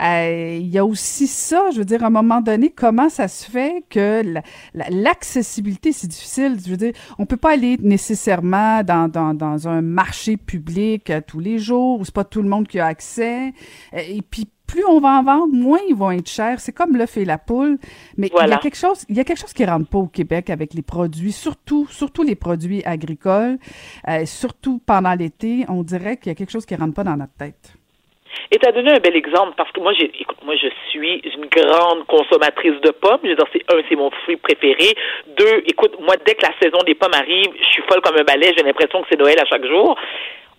euh, 0.00 0.58
il 0.58 0.68
y 0.68 0.78
a 0.78 0.84
aussi 0.84 1.26
ça, 1.26 1.70
je 1.72 1.78
veux 1.78 1.84
dire, 1.84 2.02
à 2.02 2.06
un 2.06 2.10
moment 2.10 2.40
donné, 2.40 2.70
comment 2.70 3.08
ça 3.08 3.28
se 3.28 3.50
fait 3.50 3.84
que 3.90 4.22
l'accessibilité, 4.74 5.92
c'est 5.92 6.08
difficile? 6.08 6.58
Je 6.64 6.70
veux 6.70 6.76
dire, 6.76 6.92
on 7.18 7.26
peut 7.26 7.36
pas 7.36 7.52
aller 7.52 7.76
nécessairement 7.82 8.82
dans, 8.82 9.08
dans, 9.08 9.34
dans 9.34 9.68
un 9.68 9.82
marché 9.82 10.36
public 10.36 11.10
euh, 11.10 11.20
tous 11.26 11.40
les 11.40 11.58
jours, 11.58 12.00
où 12.00 12.04
c'est 12.04 12.14
pas 12.14 12.24
tout 12.24 12.42
le 12.42 12.48
monde 12.48 12.66
qui 12.66 12.78
a 12.80 12.86
accès. 12.86 13.52
Euh, 13.92 13.98
et 14.08 14.22
puis, 14.22 14.48
plus 14.66 14.84
on 14.86 15.00
va 15.00 15.18
en 15.18 15.22
vendre, 15.24 15.52
moins 15.52 15.80
ils 15.88 15.96
vont 15.96 16.12
être 16.12 16.28
chers. 16.28 16.60
C'est 16.60 16.72
comme 16.72 16.96
l'œuf 16.96 17.16
et 17.16 17.24
la 17.24 17.38
poule. 17.38 17.76
Mais 18.16 18.30
il 18.32 18.48
y 18.48 18.52
a 18.52 18.58
quelque 18.58 18.76
chose, 18.76 19.04
il 19.08 19.16
y 19.16 19.20
a 19.20 19.24
quelque 19.24 19.40
chose 19.40 19.52
qui 19.52 19.64
rentre 19.64 19.88
pas 19.88 19.98
au 19.98 20.06
Québec 20.06 20.48
avec 20.48 20.74
les 20.74 20.82
produits, 20.82 21.32
surtout, 21.32 21.88
surtout 21.90 22.22
les 22.22 22.36
produits 22.36 22.84
agricoles, 22.84 23.58
surtout 24.26 24.80
pendant 24.86 25.14
l'été. 25.14 25.64
On 25.68 25.82
dirait 25.82 26.18
qu'il 26.18 26.30
y 26.30 26.32
a 26.32 26.36
quelque 26.36 26.52
chose 26.52 26.66
qui 26.66 26.76
rentre 26.76 26.94
pas 26.94 27.02
dans 27.02 27.16
notre 27.16 27.32
tête. 27.32 27.79
Et 28.50 28.58
tu 28.58 28.68
as 28.68 28.72
donné 28.72 28.92
un 28.92 28.98
bel 28.98 29.16
exemple 29.16 29.54
parce 29.56 29.70
que 29.72 29.80
moi, 29.80 29.92
j'ai, 29.92 30.10
écoute, 30.20 30.38
moi, 30.44 30.54
je 30.56 30.68
suis 30.88 31.22
une 31.36 31.46
grande 31.46 32.06
consommatrice 32.06 32.80
de 32.82 32.90
pommes. 32.90 33.20
Je 33.22 33.30
veux 33.30 33.36
dire, 33.36 33.46
c'est 33.52 33.72
un, 33.72 33.80
c'est 33.88 33.96
mon 33.96 34.10
fruit 34.10 34.36
préféré. 34.36 34.94
Deux, 35.36 35.62
écoute, 35.66 35.98
moi, 36.00 36.16
dès 36.24 36.34
que 36.34 36.46
la 36.46 36.54
saison 36.60 36.78
des 36.84 36.94
pommes 36.94 37.14
arrive, 37.14 37.50
je 37.58 37.64
suis 37.64 37.82
folle 37.82 38.00
comme 38.00 38.16
un 38.16 38.24
balai. 38.24 38.52
J'ai 38.56 38.64
l'impression 38.64 39.02
que 39.02 39.08
c'est 39.10 39.18
Noël 39.18 39.38
à 39.38 39.44
chaque 39.46 39.66
jour. 39.66 39.96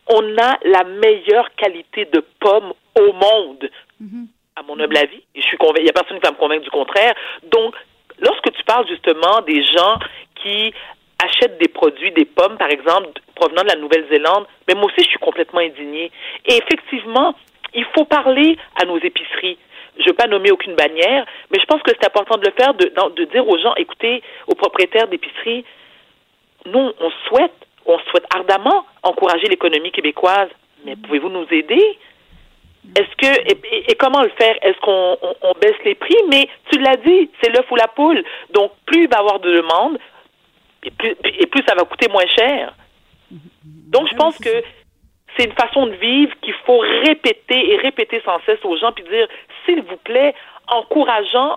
On 0.08 0.38
a 0.38 0.58
la 0.64 0.84
meilleure 0.84 1.54
qualité 1.56 2.06
de 2.06 2.24
pommes 2.40 2.74
au 3.00 3.14
monde, 3.14 3.70
mm-hmm. 4.02 4.26
à 4.58 4.64
mon 4.64 4.80
humble 4.80 4.98
avis. 4.98 5.24
je 5.36 5.42
suis 5.42 5.58
convaincue. 5.58 5.82
Il 5.82 5.84
n'y 5.86 5.90
a 5.90 5.94
personne 5.94 6.20
qui 6.20 6.26
va 6.26 6.32
me 6.32 6.38
convaincre 6.38 6.64
du 6.64 6.72
contraire. 6.72 7.14
Donc, 7.44 7.76
lorsque 8.20 8.52
tu 8.52 8.64
parles 8.64 8.88
justement 8.88 9.42
des 9.42 9.64
gens 9.64 10.00
qui 10.36 10.74
achètent 11.24 11.58
des 11.60 11.68
produits, 11.68 12.12
des 12.12 12.26
pommes, 12.26 12.58
par 12.58 12.70
exemple, 12.70 13.10
provenant 13.36 13.64
de 13.64 13.70
la 13.70 13.76
Nouvelle-Zélande, 13.76 14.46
mais 14.68 14.74
moi 14.74 14.86
aussi, 14.86 15.04
je 15.04 15.10
suis 15.10 15.20
complètement 15.20 15.60
indignée. 15.60 16.12
Et 16.46 16.58
effectivement, 16.58 17.36
il 17.74 17.86
faut 17.96 18.06
parler 18.06 18.58
à 18.82 18.86
nos 18.86 18.98
épiceries. 18.98 19.58
Je 19.98 20.04
ne 20.04 20.08
veux 20.10 20.14
pas 20.14 20.28
nommer 20.28 20.52
aucune 20.52 20.76
bannière, 20.76 21.26
mais 21.52 21.60
je 21.60 21.66
pense 21.66 21.82
que 21.84 21.92
c'est 21.92 22.06
important 22.06 22.38
de 22.38 22.46
le 22.46 22.54
faire, 22.58 22.74
de, 22.74 22.92
de 23.16 23.26
dire 23.26 23.48
aux 23.48 23.58
gens, 23.58 23.76
écoutez, 23.76 24.24
aux 24.48 24.56
propriétaires 24.56 25.08
d'épiceries, 25.08 25.66
nous, 26.66 26.92
on 27.00 27.10
souhaite, 27.28 27.54
on 27.86 27.98
souhaite 28.10 28.26
ardemment 28.34 28.86
encourager 29.04 29.48
l'économie 29.48 29.92
québécoise, 29.92 30.50
mais 30.86 30.96
pouvez-vous 30.96 31.30
nous 31.30 31.48
aider? 31.52 31.98
Est-ce 32.96 33.16
que 33.16 33.90
et, 33.92 33.96
comment 33.96 34.22
le 34.22 34.30
faire? 34.30 34.56
Est-ce 34.62 34.80
qu'on 34.80 35.18
on, 35.44 35.54
baisse 35.60 35.78
les 35.86 35.96
prix? 35.96 36.18
Mais 36.30 36.48
tu 36.72 36.80
l'as 36.80 36.98
dit, 36.98 37.30
c'est 37.42 37.52
l'œuf 37.52 37.70
ou 37.70 37.76
la 37.76 37.88
poule. 37.88 38.24
Donc 38.52 38.72
plus 38.86 39.04
il 39.04 39.10
va 39.10 39.18
y 39.18 39.20
avoir 39.20 39.40
de 39.40 39.52
demandes, 39.52 40.00
et 40.84 40.92
plus, 40.92 41.16
et 41.24 41.46
plus 41.46 41.64
ça 41.68 41.76
va 41.76 41.84
coûter 41.84 42.08
moins 42.10 42.26
cher. 42.26 42.74
Donc 43.30 44.08
je 44.10 44.16
pense 44.16 44.38
que 44.38 44.64
c'est 45.38 45.46
une 45.46 45.54
façon 45.54 45.88
de 45.88 45.94
vivre 45.94 46.34
qu'il 46.42 46.54
faut 46.66 46.80
répéter 46.80 47.72
et 47.72 47.78
répéter 47.78 48.22
sans 48.26 48.40
cesse 48.46 48.64
aux 48.64 48.78
gens, 48.78 48.92
puis 48.92 49.04
dire, 49.06 49.28
s'il 49.66 49.82
vous 49.84 49.98
plaît, 49.98 50.34
encourageons 50.68 51.56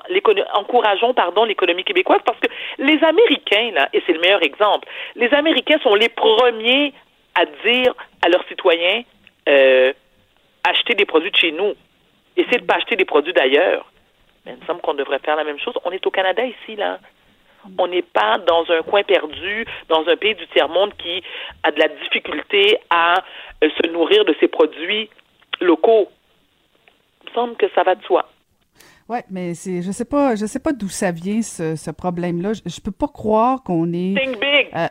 encourageons 0.55 1.15
pardon 1.15 1.45
l'économie 1.45 1.85
québécoise 1.85 2.21
parce 2.25 2.41
que 2.41 2.49
les 2.79 3.05
Américains 3.05 3.71
là 3.73 3.89
et 3.93 4.03
c'est 4.07 4.13
le 4.13 4.19
meilleur 4.19 4.43
exemple 4.43 4.89
les 5.15 5.33
Américains 5.35 5.79
sont 5.85 5.95
les 5.95 6.09
premiers 6.09 6.93
à 7.35 7.45
dire 7.65 7.95
à 8.25 8.29
leurs 8.29 8.45
citoyens 8.49 9.03
euh, 9.49 9.93
acheter 10.65 10.95
des 10.95 11.05
produits 11.05 11.31
de 11.31 11.37
chez 11.37 11.53
nous. 11.53 11.75
Essayez 12.37 12.59
de 12.59 12.65
pas 12.65 12.77
acheter 12.77 12.97
des 12.97 13.05
produits 13.05 13.33
d'ailleurs. 13.33 13.85
Mais 14.45 14.53
il 14.53 14.61
me 14.61 14.67
semble 14.67 14.81
qu'on 14.81 14.95
devrait 14.95 15.19
faire 15.21 15.37
la 15.37 15.45
même 15.45 15.59
chose. 15.59 15.75
On 15.85 15.91
est 15.91 16.07
au 16.07 16.11
Canada 16.11 16.43
ici 16.45 16.77
là. 16.77 16.99
On 17.79 17.87
n'est 17.87 18.03
pas 18.03 18.37
dans 18.47 18.71
un 18.71 18.83
coin 18.83 19.03
perdu, 19.05 19.65
dans 19.89 20.07
un 20.07 20.17
pays 20.17 20.35
du 20.35 20.47
tiers-monde 20.49 20.93
qui 20.99 21.23
a 21.63 21.71
de 21.71 21.79
la 21.79 21.89
difficulté 21.89 22.79
à 22.91 23.15
se 23.71 23.91
nourrir 23.91 24.25
de 24.25 24.35
ses 24.41 24.49
produits 24.49 25.11
locaux. 25.61 26.09
Il 27.23 27.31
me 27.31 27.35
semble 27.35 27.57
que 27.57 27.67
ça 27.75 27.83
va 27.83 27.95
de 27.95 28.03
soi. 28.05 28.29
Oui, 29.09 29.19
mais 29.31 29.55
c'est, 29.55 29.83
je 29.83 29.91
sais 29.93 30.07
pas, 30.07 30.35
je 30.35 30.47
sais 30.47 30.61
pas 30.61 30.73
d'où 30.73 30.89
ça 30.89 31.11
vient 31.11 31.43
ce, 31.43 31.91
problème-là. 31.91 32.55
Je, 32.55 32.63
ne 32.65 32.83
peux 32.83 32.91
pas 32.91 33.09
croire 33.09 33.63
qu'on 33.63 33.93
est. 33.93 34.15
Think 34.15 34.41
big, 34.41 34.69
euh, 34.75 34.87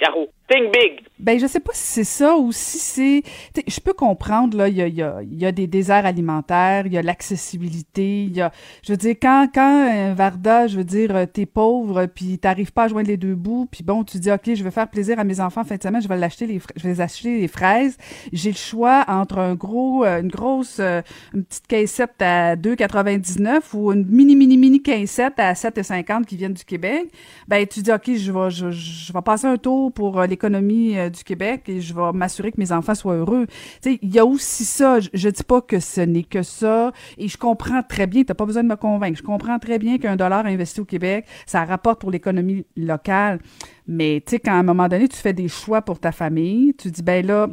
Think 0.50 0.74
big. 0.74 1.00
Ben, 1.20 1.40
je 1.40 1.48
sais 1.48 1.62
pas 1.62 1.72
si 1.74 1.84
c'est 1.84 2.04
ça 2.04 2.36
ou 2.36 2.52
si 2.52 2.78
c'est. 2.78 3.24
Je 3.66 3.80
peux 3.80 3.94
comprendre, 3.94 4.58
là, 4.58 4.68
il 4.68 4.76
y 4.76 4.82
a, 4.82 4.88
y, 4.90 5.02
a, 5.02 5.22
y 5.24 5.46
a, 5.46 5.54
des 5.54 5.68
déserts 5.68 6.06
alimentaires, 6.06 6.86
il 6.86 6.92
y 6.92 6.98
a 6.98 7.02
l'accessibilité, 7.02 8.24
il 8.26 8.36
y 8.36 8.42
a. 8.42 8.52
Je 8.86 8.92
veux 8.92 8.98
dire, 8.98 9.16
quand, 9.22 9.48
quand 9.54 9.90
euh, 9.90 10.14
Varda, 10.14 10.68
je 10.68 10.76
veux 10.76 10.84
dire, 10.84 11.16
euh, 11.16 11.26
t'es 11.26 11.46
pauvre, 11.46 12.08
puis 12.08 12.40
t'arrives 12.40 12.74
pas 12.74 12.84
à 12.84 12.88
joindre 12.90 13.08
les 13.08 13.16
deux 13.16 13.36
bouts, 13.36 13.70
puis 13.72 13.84
bon, 13.84 14.04
tu 14.04 14.18
dis, 14.18 14.30
OK, 14.30 14.54
je 14.54 14.64
vais 14.66 14.72
faire 14.72 14.90
plaisir 14.90 15.18
à 15.18 15.24
mes 15.24 15.40
enfants 15.40 15.64
fin 15.64 15.78
de 15.78 15.82
semaine, 15.82 16.02
je 16.02 16.10
vais 16.10 16.18
l'acheter 16.18 16.46
les 16.46 16.60
je 16.76 16.90
vais 16.90 17.00
acheter 17.00 17.40
les 17.40 17.48
fraises. 17.48 17.96
J'ai 18.34 18.52
le 18.52 18.58
choix 18.58 19.06
entre 19.08 19.38
un 19.38 19.56
gros, 19.56 20.04
euh, 20.04 20.20
une 20.20 20.28
grosse, 20.28 20.80
une 20.80 21.46
petite 21.46 21.68
caissette 21.68 22.22
à 22.22 22.58
2,99 22.58 23.62
ou 23.76 23.94
une 23.94 24.06
mini, 24.06 24.36
mini, 24.36 24.58
mini 24.58 24.82
caissette 24.82 25.40
à 25.40 25.54
7,50 25.54 26.26
qui 26.26 26.36
viennent 26.36 26.54
du 26.54 26.66
Québec. 26.66 27.10
Ben, 27.48 27.66
tu 27.66 27.82
dis, 27.82 27.94
OK, 27.94 28.14
je 28.14 28.32
vais, 28.32 28.50
je, 28.50 28.72
je 28.72 29.14
vais 29.14 29.22
passer 29.22 29.48
un 29.48 29.58
tour 29.58 29.94
pour 29.94 30.20
l'économie 30.34 30.96
du 31.10 31.24
Québec 31.24 31.64
et 31.68 31.80
je 31.82 31.94
vais 31.94 32.12
m'assurer 32.14 32.52
que 32.52 32.60
mes 32.60 32.72
enfants 32.72 32.96
soient 32.96 33.16
heureux. 33.16 33.46
Tu 33.82 33.94
sais, 33.94 34.00
il 34.02 34.14
y 34.14 34.20
a 34.20 34.26
aussi 34.26 34.66
ça. 34.66 35.00
Je, 35.00 35.10
je 35.14 35.30
dis 35.30 35.44
pas 35.44 35.62
que 35.62 35.80
ce 35.80 36.02
n'est 36.02 36.24
que 36.24 36.44
ça 36.44 36.92
et 37.18 37.28
je 37.28 37.38
comprends 37.38 37.82
très 37.84 38.08
bien, 38.08 38.24
tu 38.24 38.30
n'as 38.30 38.36
pas 38.36 38.46
besoin 38.46 38.64
de 38.64 38.68
me 38.70 38.76
convaincre. 38.76 39.18
Je 39.18 39.24
comprends 39.24 39.60
très 39.60 39.80
bien 39.80 39.98
qu'un 39.98 40.16
dollar 40.16 40.46
investi 40.46 40.82
au 40.82 40.86
Québec, 40.86 41.26
ça 41.46 41.64
rapporte 41.64 42.02
pour 42.02 42.12
l'économie 42.12 42.66
locale. 42.76 43.40
Mais 43.88 44.22
tu 44.26 44.32
sais, 44.32 44.40
quand 44.40 44.54
à 44.54 44.56
un 44.56 44.64
moment 44.64 44.88
donné, 44.88 45.08
tu 45.08 45.18
fais 45.18 45.34
des 45.34 45.48
choix 45.48 45.82
pour 45.82 46.00
ta 46.00 46.12
famille, 46.12 46.74
tu 46.76 46.90
dis, 46.90 47.04
ben 47.04 47.26
là, 47.26 47.48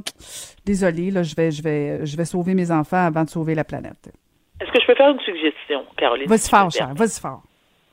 désolé, 0.64 1.10
là, 1.10 1.22
je 1.22 1.34
vais, 1.34 1.50
je 1.50 1.62
vais, 1.62 2.06
je 2.06 2.16
vais 2.16 2.25
sauver 2.25 2.54
mes 2.54 2.70
enfants 2.70 3.04
avant 3.04 3.25
de 3.25 3.30
sauver 3.30 3.54
la 3.54 3.64
planète. 3.64 4.12
Est-ce 4.60 4.70
que 4.70 4.80
je 4.80 4.87
peux 4.87 4.94
faire 4.94 5.10
une 5.10 5.20
suggestion, 5.20 5.84
Caroline? 5.96 6.28
Vas-y 6.28 6.49
fort, 6.49 6.70
cher, 6.70 6.94
vas-y 6.94 7.20
fort. 7.20 7.42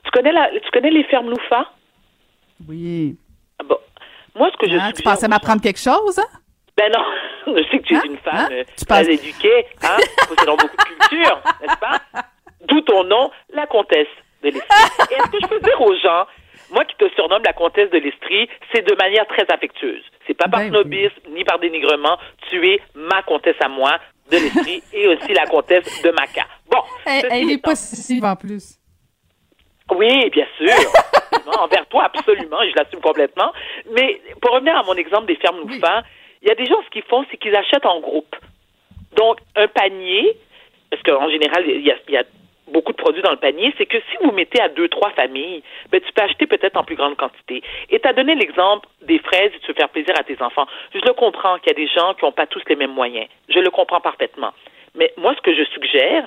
Tu 0.04 0.10
connais, 0.10 0.32
la, 0.32 0.48
tu 0.50 0.70
connais 0.72 0.90
les 0.90 1.04
fermes 1.04 1.30
Loufa? 1.30 1.66
Oui. 2.68 3.16
Ah. 4.38 4.42
Moi, 4.42 4.50
ce 4.52 4.56
que 4.56 4.70
je 4.70 4.76
hein, 4.78 4.92
Tu 4.94 5.02
pensais 5.02 5.28
m'apprendre 5.28 5.60
quelque 5.62 5.80
chose, 5.80 6.18
hein? 6.18 6.26
Ben 6.76 6.92
non, 6.92 7.04
je 7.56 7.62
sais 7.70 7.78
que 7.78 7.84
tu 7.84 7.94
es 7.94 7.96
hein? 7.96 8.02
une 8.04 8.18
femme 8.18 8.34
hein? 8.36 8.48
euh, 8.52 8.64
tu 8.76 8.84
très 8.84 9.04
penses... 9.04 9.08
éduquée, 9.08 9.66
hein, 9.82 9.96
possédant 10.28 10.56
beaucoup 10.56 10.76
de 10.76 10.82
culture, 11.08 11.40
n'est-ce 11.60 11.76
pas? 11.78 12.00
D'où 12.68 12.80
ton 12.82 13.02
nom, 13.04 13.30
la 13.52 13.66
comtesse 13.66 14.06
de 14.42 14.50
l'Estrie. 14.50 14.68
Et 15.10 15.14
est-ce 15.14 15.30
que 15.30 15.38
je 15.42 15.46
peux 15.48 15.58
dire 15.60 15.80
aux 15.80 15.94
gens, 15.96 16.26
moi 16.70 16.84
qui 16.84 16.94
te 16.96 17.08
surnomme 17.14 17.42
la 17.44 17.52
comtesse 17.52 17.90
de 17.90 17.98
l'Estrie, 17.98 18.48
c'est 18.72 18.86
de 18.88 18.94
manière 18.94 19.26
très 19.26 19.44
affectueuse. 19.52 20.02
C'est 20.26 20.34
pas 20.34 20.48
par 20.48 20.60
Ben 20.60 20.68
snobisme 20.70 21.16
ni 21.30 21.42
par 21.44 21.58
dénigrement. 21.58 22.16
Tu 22.50 22.64
es 22.68 22.80
ma 22.94 23.22
comtesse 23.22 23.56
à 23.60 23.68
moi 23.68 23.98
de 24.30 24.36
l'Estrie 24.36 24.82
et 24.92 25.08
aussi 25.08 25.32
la 25.32 25.46
comtesse 25.46 26.02
de 26.02 26.10
Maca. 26.10 26.46
Bon, 26.70 26.78
Elle, 27.06 27.26
elle 27.30 27.50
est 27.50 27.54
étant- 27.54 27.70
possessive 27.70 28.24
en 28.24 28.36
plus. 28.36 28.77
Oui, 29.94 30.30
bien 30.30 30.46
sûr. 30.56 30.74
Envers 31.58 31.86
toi, 31.86 32.10
absolument, 32.14 32.62
et 32.62 32.70
je 32.70 32.76
l'assume 32.76 33.00
complètement. 33.00 33.52
Mais 33.92 34.20
pour 34.40 34.52
revenir 34.52 34.76
à 34.76 34.82
mon 34.82 34.94
exemple 34.94 35.26
des 35.26 35.36
fermes 35.36 35.60
Loufa, 35.60 36.02
il 36.42 36.48
y 36.48 36.50
a 36.50 36.54
des 36.54 36.66
gens, 36.66 36.80
ce 36.84 36.90
qu'ils 36.90 37.02
font, 37.02 37.24
c'est 37.30 37.36
qu'ils 37.36 37.56
achètent 37.56 37.86
en 37.86 38.00
groupe. 38.00 38.36
Donc, 39.16 39.38
un 39.56 39.66
panier, 39.66 40.36
parce 40.90 41.02
qu'en 41.02 41.28
général, 41.30 41.64
il 41.66 41.86
y, 41.86 41.90
a, 41.90 41.96
il 42.06 42.14
y 42.14 42.16
a 42.16 42.24
beaucoup 42.68 42.92
de 42.92 42.96
produits 42.96 43.22
dans 43.22 43.30
le 43.30 43.38
panier, 43.38 43.74
c'est 43.78 43.86
que 43.86 43.98
si 43.98 44.16
vous 44.22 44.30
mettez 44.32 44.60
à 44.60 44.68
deux, 44.68 44.88
trois 44.88 45.10
familles, 45.10 45.62
ben, 45.90 46.00
tu 46.00 46.12
peux 46.12 46.22
acheter 46.22 46.46
peut-être 46.46 46.76
en 46.76 46.84
plus 46.84 46.96
grande 46.96 47.16
quantité. 47.16 47.62
Et 47.90 47.98
tu 47.98 48.08
as 48.08 48.12
donné 48.12 48.34
l'exemple 48.34 48.86
des 49.02 49.18
fraises 49.18 49.52
et 49.54 49.58
tu 49.60 49.68
veux 49.68 49.74
faire 49.74 49.88
plaisir 49.88 50.14
à 50.18 50.22
tes 50.22 50.40
enfants. 50.42 50.66
Je 50.94 51.00
le 51.00 51.12
comprends 51.14 51.58
qu'il 51.58 51.68
y 51.68 51.70
a 51.70 51.86
des 51.86 51.88
gens 51.88 52.14
qui 52.14 52.24
n'ont 52.24 52.32
pas 52.32 52.46
tous 52.46 52.62
les 52.68 52.76
mêmes 52.76 52.92
moyens. 52.92 53.26
Je 53.48 53.58
le 53.58 53.70
comprends 53.70 54.00
parfaitement. 54.00 54.52
Mais 54.94 55.12
moi, 55.16 55.34
ce 55.36 55.40
que 55.42 55.54
je 55.54 55.64
suggère, 55.64 56.26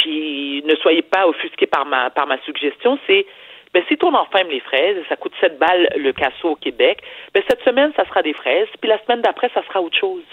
puis 0.00 0.62
ne 0.64 0.74
soyez 0.76 1.02
pas 1.02 1.26
offusqués 1.26 1.66
par 1.66 1.84
ma, 1.86 2.10
par 2.10 2.26
ma 2.26 2.40
suggestion, 2.42 2.98
c'est 3.06 3.26
ben, 3.72 3.84
si 3.86 3.96
ton 3.96 4.14
enfant 4.14 4.38
aime 4.38 4.48
les 4.48 4.60
fraises, 4.60 4.96
ça 5.08 5.16
coûte 5.16 5.32
7 5.40 5.58
balles 5.58 5.88
le 5.96 6.12
casseau 6.12 6.50
au 6.50 6.56
Québec, 6.56 7.02
ben, 7.32 7.42
cette 7.48 7.62
semaine, 7.62 7.92
ça 7.96 8.04
sera 8.06 8.22
des 8.22 8.32
fraises, 8.32 8.68
puis 8.80 8.88
la 8.88 8.98
semaine 9.04 9.20
d'après, 9.20 9.50
ça 9.54 9.62
sera 9.66 9.80
autre 9.80 9.98
chose. 9.98 10.24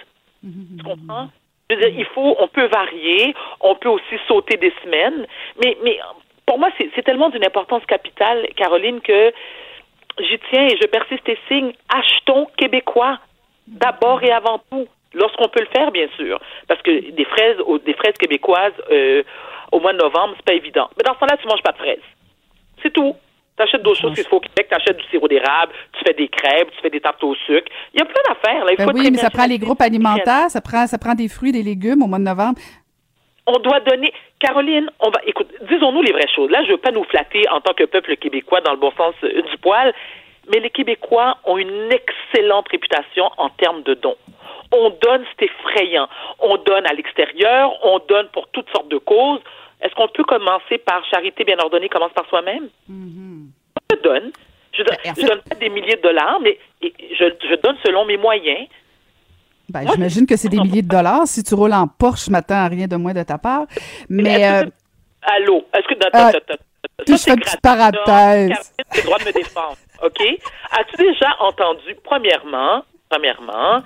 Tu 0.42 0.84
comprends? 0.84 1.30
Je 1.70 1.76
veux 1.76 1.82
dire, 1.82 2.00
il 2.00 2.06
faut, 2.06 2.36
on 2.40 2.48
peut 2.48 2.68
varier, 2.68 3.36
on 3.60 3.76
peut 3.76 3.90
aussi 3.90 4.18
sauter 4.28 4.56
des 4.58 4.74
semaines, 4.84 5.28
mais, 5.62 5.78
mais 5.84 6.00
pour 6.46 6.58
moi, 6.58 6.70
c'est 6.78 6.90
c'est 6.96 7.04
tellement 7.04 7.30
d'une 7.30 7.46
importance 7.46 7.86
capitale, 7.86 8.48
Caroline, 8.56 9.02
que 9.02 9.34
j'y 10.20 10.40
tiens 10.50 10.66
et 10.66 10.78
je 10.82 10.88
persiste 10.88 11.28
et 11.28 11.38
signe, 11.48 11.74
achetons 11.90 12.48
québécois, 12.58 13.20
d'abord 13.68 14.24
et 14.24 14.32
avant 14.32 14.60
tout, 14.72 14.88
lorsqu'on 15.14 15.48
peut 15.50 15.62
le 15.62 15.70
faire, 15.76 15.92
bien 15.92 16.08
sûr, 16.18 16.40
parce 16.68 16.82
que 16.82 17.12
des 17.12 17.26
fraises, 17.26 17.58
des 17.86 17.94
fraises 17.94 18.16
québécoises 18.20 18.74
euh, 18.92 19.24
au 19.72 19.80
mois 19.80 19.94
de 19.94 19.98
novembre, 19.98 20.34
c'est 20.38 20.46
pas 20.46 20.54
évident. 20.54 20.90
Mais 20.98 21.04
dans 21.04 21.14
ce 21.16 21.20
temps-là, 21.20 21.38
tu 21.42 21.48
manges 21.48 21.64
pas 21.64 21.72
de 21.74 21.78
fraises. 21.78 22.08
C'est 22.84 22.92
tout. 22.94 23.16
Tu 23.58 23.64
achètes 23.64 23.82
d'autres 23.82 24.00
choses 24.00 24.14
qu'il 24.14 24.24
faut 24.26 24.38
au 24.38 24.40
Québec, 24.40 24.68
tu 24.70 24.76
achètes 24.76 24.98
du 24.98 25.04
sirop 25.06 25.28
d'érable, 25.28 25.74
tu 25.94 26.04
fais 26.06 26.14
des 26.14 26.28
crêpes, 26.28 26.70
tu 26.76 26.82
fais 26.82 26.92
des 26.92 27.00
tartes 27.02 27.24
au 27.24 27.34
sucre. 27.34 27.68
Il 27.94 28.00
y 28.00 28.04
a 28.04 28.06
plein 28.06 28.22
d'affaires. 28.30 28.64
Là. 28.66 28.72
Il 28.74 28.78
Ben 28.78 28.86
faut 28.86 28.94
oui, 28.96 29.10
mais 29.12 29.18
ça 29.18 29.32
prend 29.32 29.48
les 29.48 29.58
groupes 29.58 29.82
alimentaires, 29.82 30.50
ça 30.50 30.62
prend, 30.62 30.86
ça 30.86 31.00
prend 31.00 31.16
des 31.16 31.28
fruits, 31.28 31.52
des 31.52 31.64
légumes 31.64 32.04
au 32.04 32.08
mois 32.08 32.20
de 32.20 32.24
novembre. 32.24 32.60
on 33.48 33.58
doit 33.60 33.80
donner. 33.80 34.14
Caroline, 34.40 34.92
on 35.00 35.10
va. 35.10 35.20
Écoute, 35.26 35.48
disons-nous 35.72 36.04
les 36.04 36.12
vraies 36.12 36.30
choses. 36.36 36.52
Là, 36.52 36.64
je 36.66 36.72
veux 36.72 36.78
pas 36.78 36.92
nous 36.92 37.04
flatter 37.06 37.42
en 37.50 37.60
tant 37.60 37.74
que 37.74 37.86
peuple 37.86 38.16
québécois 38.18 38.62
dans 38.62 38.72
le 38.74 38.78
bon 38.78 38.92
sens 38.92 39.16
euh, 39.24 39.42
du 39.42 39.58
poil, 39.58 39.92
mais 40.54 40.60
les 40.60 40.70
Québécois 40.70 41.38
ont 41.46 41.58
une 41.58 41.90
excellente 41.92 42.68
réputation 42.70 43.26
en 43.38 43.50
termes 43.50 43.82
de 43.84 43.96
dons. 43.96 44.18
On 44.72 44.90
donne, 45.02 45.24
c'est 45.40 45.46
effrayant. 45.46 46.08
On 46.40 46.58
donne 46.58 46.86
à 46.86 46.94
l'extérieur, 46.94 47.72
on 47.84 48.00
donne 48.08 48.28
pour 48.30 48.48
toutes 48.50 48.70
sortes 48.70 48.90
de 48.90 48.98
causes. 48.98 49.42
Est-ce 49.82 49.94
qu'on 49.96 50.08
peut 50.08 50.24
commencer 50.24 50.78
par 50.80 51.06
charité 51.06 51.44
bien 51.44 51.58
ordonnée, 51.60 51.90
commence 51.90 52.14
par 52.14 52.28
soi-même? 52.28 52.70
Je 52.90 53.96
donne. 54.02 54.32
Je 54.74 54.84
donne, 54.84 54.98
Ben, 55.04 55.14
je 55.18 55.26
donne 55.26 55.42
pas 55.42 55.56
des 55.56 55.70
milliers 55.70 55.96
de 55.96 56.02
dollars, 56.02 56.40
mais 56.42 56.58
je, 56.82 57.26
je 57.50 57.56
donne 57.62 57.78
selon 57.84 58.06
mes 58.06 58.18
moyens. 58.18 58.68
Ben, 59.70 59.86
j'imagine 59.92 60.26
que 60.26 60.36
c'est 60.36 60.50
des 60.50 60.60
milliers 60.60 60.82
de 60.82 60.88
dollars. 60.88 61.28
Si 61.28 61.44
tu 61.44 61.54
roules 61.54 61.74
en 61.74 61.88
Porsche, 61.88 62.26
je 62.26 62.32
m'attends 62.32 62.56
à 62.56 62.68
rien 62.68 62.88
de 62.88 62.96
moins 62.96 63.14
de 63.14 63.24
ta 63.24 63.38
part. 63.38 63.66
Mais 64.10 64.42
Est-ce 64.42 64.64
euh, 64.64 64.66
que 64.66 64.72
Allô? 65.24 65.66
Est-ce 65.74 65.88
que. 65.88 66.56
Je 67.08 67.16
c'est 67.16 67.32
fais 67.32 67.34
une 67.36 67.42
petite 67.42 67.62
parenthèse. 67.62 68.74
J'ai 68.94 69.02
le 69.02 69.06
droit 69.06 69.20
de 69.20 69.26
me 69.26 69.34
défendre. 69.34 69.78
OK? 70.04 70.22
As-tu 70.72 70.98
déjà 70.98 71.36
entendu, 71.40 71.96
premièrement, 72.04 72.84
premièrement, 73.10 73.84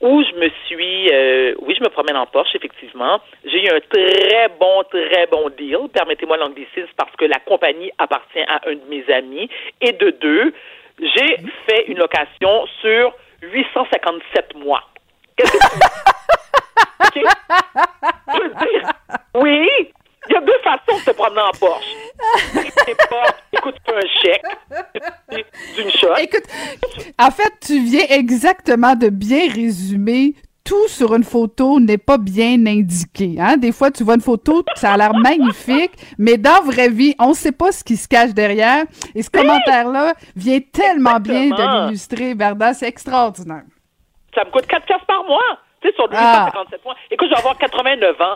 où 0.00 0.22
je 0.22 0.34
me 0.38 0.48
suis. 0.66 1.10
euh, 1.12 1.54
oui, 1.60 1.74
je 1.78 1.82
me 1.82 1.88
promène 1.88 2.16
en 2.16 2.26
Porsche, 2.26 2.54
effectivement. 2.54 3.20
J'ai 3.44 3.64
eu 3.64 3.68
un 3.68 3.80
très 3.80 4.48
bon, 4.60 4.82
très 4.90 5.26
bon 5.26 5.48
deal. 5.56 5.88
Permettez-moi 5.92 6.36
l'anglicisme 6.36 6.90
parce 6.96 7.14
que 7.16 7.24
la 7.24 7.38
compagnie 7.40 7.90
appartient 7.98 8.42
à 8.46 8.60
un 8.66 8.74
de 8.74 8.84
mes 8.88 9.04
amis. 9.12 9.48
Et 9.80 9.92
de 9.92 10.10
deux, 10.10 10.52
j'ai 10.98 11.36
fait 11.68 11.86
une 11.88 11.98
location 11.98 12.66
sur 12.80 13.14
857 13.42 14.54
mois. 14.56 14.82
Qu'est-ce 15.36 15.52
que 15.52 15.58
tu 17.12 17.20
OK? 17.24 17.32
Je 18.34 18.42
veux 18.42 18.48
dire, 18.48 18.90
oui, 19.34 19.68
il 20.28 20.32
y 20.32 20.36
a 20.36 20.40
deux 20.40 20.58
façons 20.64 20.98
de 20.98 21.02
se 21.04 21.10
promener 21.10 21.40
en 21.40 21.50
Porsche. 21.58 21.86
Écoute, 23.52 23.74
un 23.88 24.00
chèque 24.22 24.42
d'une 25.76 25.90
shot. 25.90 26.14
écoute, 26.20 26.44
en 27.18 27.30
fait, 27.30 27.52
tu 27.60 27.80
viens 27.80 28.04
exactement 28.10 28.94
de 28.94 29.08
bien 29.08 29.50
résumer. 29.52 30.34
Tout 30.64 30.88
sur 30.88 31.14
une 31.14 31.22
photo 31.22 31.78
n'est 31.78 31.96
pas 31.96 32.18
bien 32.18 32.56
indiqué. 32.66 33.36
Hein? 33.38 33.56
Des 33.56 33.70
fois, 33.70 33.92
tu 33.92 34.02
vois 34.02 34.14
une 34.16 34.20
photo, 34.20 34.64
ça 34.74 34.94
a 34.94 34.96
l'air 34.96 35.14
magnifique, 35.14 35.92
mais 36.18 36.36
dans 36.38 36.54
la 36.54 36.60
vraie 36.62 36.88
vie, 36.88 37.14
on 37.20 37.28
ne 37.28 37.34
sait 37.34 37.52
pas 37.52 37.70
ce 37.70 37.84
qui 37.84 37.96
se 37.96 38.08
cache 38.08 38.34
derrière. 38.34 38.84
Et 39.14 39.22
ce 39.22 39.30
commentaire-là 39.30 40.14
vient 40.34 40.58
tellement 40.58 41.20
bien 41.20 41.50
de 41.50 41.86
l'illustrer, 41.86 42.34
Berda. 42.34 42.74
C'est 42.74 42.88
extraordinaire. 42.88 43.62
Ça 44.34 44.44
me 44.44 44.50
coûte 44.50 44.66
4 44.66 44.84
piastres 44.86 45.06
par 45.06 45.22
mois. 45.24 45.40
Tu 45.80 45.88
sais, 45.88 45.94
sur 45.94 46.08
Ah. 46.12 46.46
857 46.52 46.84
mois. 46.84 46.96
Écoute, 47.12 47.28
je 47.28 47.34
vais 47.34 47.38
avoir 47.38 47.56
89 47.58 48.20
ans. 48.20 48.34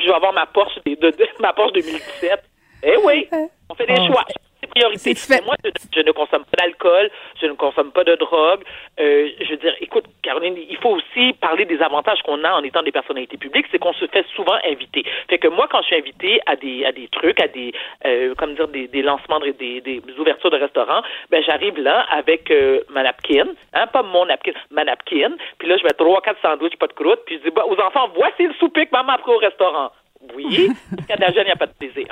Je 0.00 0.06
vais 0.06 0.14
avoir 0.14 0.32
ma 0.32 0.46
Porsche, 0.46 0.78
de, 0.84 0.94
de- 0.94 1.10
de- 1.10 1.28
ma 1.40 1.52
Porsche 1.52 1.72
2017. 1.74 2.42
Eh 2.82 2.96
oui, 3.04 3.28
on 3.70 3.74
fait 3.74 3.86
des 3.86 3.96
Oh. 3.98 4.06
choix. 4.06 4.24
Priorité. 4.68 5.14
Mais 5.30 5.40
Moi, 5.44 5.54
je, 5.64 5.70
je 5.94 6.00
ne 6.00 6.12
consomme 6.12 6.44
pas 6.44 6.64
d'alcool, 6.64 7.10
je 7.40 7.46
ne 7.46 7.52
consomme 7.52 7.92
pas 7.92 8.04
de 8.04 8.14
drogue. 8.16 8.62
Euh, 9.00 9.28
je 9.40 9.50
veux 9.50 9.56
dire, 9.56 9.74
écoute, 9.80 10.04
Caroline, 10.22 10.56
il 10.56 10.76
faut 10.78 10.90
aussi 10.90 11.32
parler 11.34 11.64
des 11.64 11.80
avantages 11.80 12.20
qu'on 12.22 12.42
a 12.44 12.52
en 12.52 12.62
étant 12.62 12.82
des 12.82 12.92
personnalités 12.92 13.36
publiques, 13.36 13.66
c'est 13.70 13.78
qu'on 13.78 13.92
se 13.92 14.06
fait 14.06 14.26
souvent 14.34 14.56
inviter. 14.64 15.04
Fait 15.28 15.38
que 15.38 15.48
moi, 15.48 15.68
quand 15.70 15.80
je 15.82 15.86
suis 15.86 15.96
invitée 15.96 16.40
à 16.46 16.56
des 16.56 16.84
à 16.84 16.92
des 16.92 17.08
trucs, 17.08 17.40
à 17.40 17.48
des 17.48 17.72
euh, 18.06 18.34
comme 18.34 18.54
dire 18.54 18.68
des, 18.68 18.88
des 18.88 19.02
lancements, 19.02 19.40
de, 19.40 19.50
des, 19.50 19.80
des 19.80 20.02
ouvertures 20.18 20.50
de 20.50 20.56
restaurants, 20.56 21.02
ben 21.30 21.42
j'arrive 21.44 21.78
là 21.78 22.06
avec 22.10 22.50
euh, 22.50 22.80
ma 22.90 23.02
napkin, 23.02 23.46
hein, 23.74 23.86
pas 23.86 24.02
mon 24.02 24.26
napkin, 24.26 24.52
ma 24.70 24.84
napkin. 24.84 25.32
Puis 25.58 25.68
là, 25.68 25.76
je 25.76 25.84
mets 25.84 25.90
trois, 25.90 26.20
quatre 26.20 26.40
sandwichs, 26.42 26.76
pas 26.76 26.86
de 26.86 26.92
croûte. 26.92 27.20
Puis 27.26 27.38
je 27.38 27.48
dis, 27.48 27.54
bah, 27.54 27.64
aux 27.66 27.78
enfants, 27.80 28.10
voici 28.14 28.46
le 28.46 28.54
souper 28.54 28.86
que 28.86 28.92
maman 28.92 29.12
a 29.12 29.18
pris 29.18 29.32
au 29.32 29.38
restaurant. 29.38 29.90
Oui, 30.34 30.68
jusqu'à 30.98 31.16
la 31.16 31.32
jeune, 31.32 31.44
il 31.44 31.46
n'y 31.46 31.52
a 31.52 31.56
pas 31.56 31.66
de 31.66 31.74
plaisir. 31.78 32.06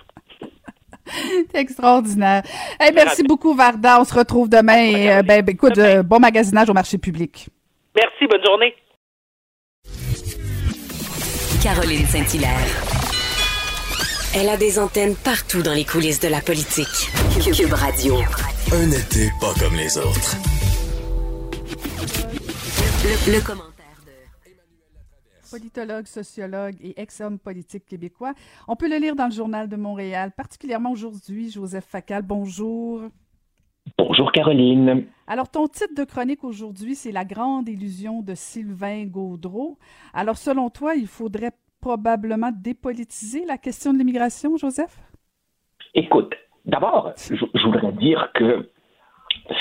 C'est 1.52 1.60
extraordinaire. 1.60 2.42
Hey, 2.80 2.92
merci 2.94 3.22
beaucoup, 3.22 3.54
Varda. 3.54 4.00
On 4.00 4.04
se 4.04 4.14
retrouve 4.14 4.48
demain. 4.48 4.78
Et, 4.78 5.10
euh, 5.10 5.22
ben, 5.22 5.42
ben, 5.42 5.52
écoute, 5.54 5.76
Demain. 5.76 5.98
euh, 5.98 6.02
bon 6.02 6.18
magasinage 6.18 6.68
au 6.70 6.74
marché 6.74 6.98
public. 6.98 7.48
Merci, 7.94 8.26
bonne 8.28 8.44
journée. 8.44 8.74
Caroline 11.62 12.06
Saint-Hilaire. 12.06 12.96
Elle 14.34 14.48
a 14.50 14.56
des 14.56 14.78
antennes 14.78 15.16
partout 15.16 15.62
dans 15.62 15.72
les 15.72 15.84
coulisses 15.84 16.20
de 16.20 16.28
la 16.28 16.40
politique. 16.40 17.10
Cube 17.56 17.72
Radio. 17.72 18.16
Un 18.72 18.90
été 18.90 19.30
pas 19.40 19.54
comme 19.58 19.74
les 19.76 19.96
autres. 19.96 20.36
Le, 23.28 23.40
commentaire 23.40 23.70
de 23.70 23.75
politologue, 25.56 26.06
sociologue 26.06 26.74
et 26.82 27.00
ex-homme 27.00 27.38
politique 27.38 27.86
québécois. 27.86 28.34
On 28.68 28.76
peut 28.76 28.90
le 28.90 28.96
lire 28.96 29.16
dans 29.16 29.24
le 29.24 29.32
journal 29.32 29.68
de 29.68 29.76
Montréal, 29.76 30.32
particulièrement 30.36 30.90
aujourd'hui. 30.90 31.50
Joseph 31.50 31.86
Facal, 31.86 32.22
bonjour. 32.22 33.00
Bonjour 33.96 34.32
Caroline. 34.32 35.06
Alors, 35.26 35.48
ton 35.50 35.66
titre 35.66 35.94
de 35.96 36.04
chronique 36.04 36.44
aujourd'hui, 36.44 36.94
c'est 36.94 37.10
La 37.10 37.24
grande 37.24 37.70
illusion 37.70 38.20
de 38.20 38.34
Sylvain 38.34 39.06
Gaudreau. 39.06 39.78
Alors, 40.12 40.36
selon 40.36 40.68
toi, 40.68 40.94
il 40.94 41.06
faudrait 41.06 41.52
probablement 41.80 42.50
dépolitiser 42.52 43.46
la 43.46 43.56
question 43.56 43.94
de 43.94 43.98
l'immigration, 43.98 44.58
Joseph? 44.58 44.98
Écoute, 45.94 46.34
d'abord, 46.66 47.14
je, 47.16 47.66
voudrais 47.66 47.92
dire 47.92 48.30
que 48.34 48.68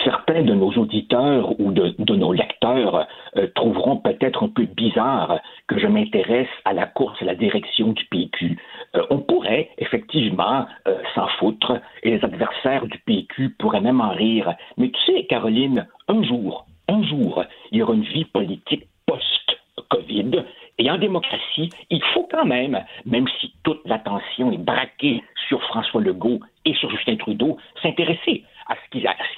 certains 0.03 0.43
de 0.43 0.53
nos 0.53 0.71
auditeurs 0.71 1.59
ou 1.59 1.71
de, 1.71 2.15
nos 2.15 2.33
lecteurs 2.33 3.07
euh, 3.37 3.47
trouveront 3.55 3.97
peut-être 3.97 4.43
un 4.43 4.49
peu 4.49 4.65
bizarre 4.65 5.39
que 5.67 5.79
je 5.79 5.87
m'intéresse 5.87 6.49
à 6.65 6.73
la 6.73 6.85
course 6.85 7.21
à 7.21 7.25
la 7.25 7.35
direction 7.35 7.89
du 7.89 8.05
PQ. 8.05 8.57
Euh, 8.95 9.05
on 9.09 9.19
pourrait 9.19 9.69
effectivement 9.77 10.65
euh, 10.87 10.97
s'en 11.13 11.27
foutre 11.39 11.79
et 12.03 12.11
les 12.11 12.23
adversaires 12.23 12.85
du 12.87 12.97
PQ 12.99 13.55
pourraient 13.59 13.81
même 13.81 14.01
en 14.01 14.11
rire. 14.11 14.53
Mais 14.77 14.89
tu 14.89 15.01
sais, 15.05 15.25
Caroline, 15.25 15.87
un 16.07 16.23
jour, 16.23 16.65
un 16.87 17.03
jour, 17.03 17.43
il 17.71 17.79
y 17.79 17.81
aura 17.83 17.93
une 17.93 18.03
vie 18.03 18.25
politique 18.25 18.87
post-Covid. 19.05 20.43
Et 20.77 20.91
en 20.91 20.97
démocratie, 20.97 21.69
il 21.89 22.03
faut 22.13 22.27
quand 22.29 22.45
même, 22.45 22.83
même 23.05 23.27
si 23.39 23.53
toute 23.63 23.81
l'attention 23.85 24.51
est 24.51 24.57
braquée 24.57 25.23
sur 25.47 25.61
François 25.63 26.01
Legault 26.01 26.39
et 26.65 26.73
sur 26.73 26.89
Justin 26.89 27.15
Trudeau, 27.15 27.57
s'intéresser 27.81 28.43
à 28.67 28.75
ce, 28.75 28.89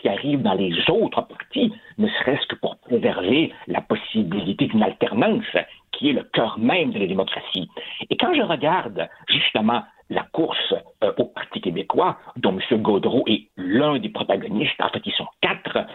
qui, 0.01 0.07
arrive 0.07 0.41
dans 0.41 0.53
les 0.53 0.73
autres 0.89 1.21
partis, 1.21 1.73
ne 1.97 2.07
serait-ce 2.07 2.47
que 2.47 2.55
pour 2.55 2.77
préserver 2.77 3.53
la 3.67 3.81
possibilité 3.81 4.67
d'une 4.67 4.83
alternance 4.83 5.43
qui 5.91 6.09
est 6.09 6.13
le 6.13 6.23
cœur 6.23 6.59
même 6.59 6.91
de 6.91 6.99
la 6.99 7.07
démocratie. 7.07 7.69
Et 8.09 8.17
quand 8.17 8.33
je 8.33 8.41
regarde 8.41 9.09
justement 9.29 9.83
la 10.09 10.23
course 10.23 10.73
euh, 11.03 11.11
au 11.17 11.25
Parti 11.25 11.59
québécois, 11.59 12.17
dont 12.37 12.57
M. 12.57 12.81
Gaudreau 12.81 13.23
est 13.27 13.47
l'un 13.57 13.99
des 13.99 14.09
protagonistes, 14.09 14.79
en 14.79 14.89
fait 14.89 15.01
ils 15.05 15.13
sont 15.13 15.27
quatre, 15.41 15.85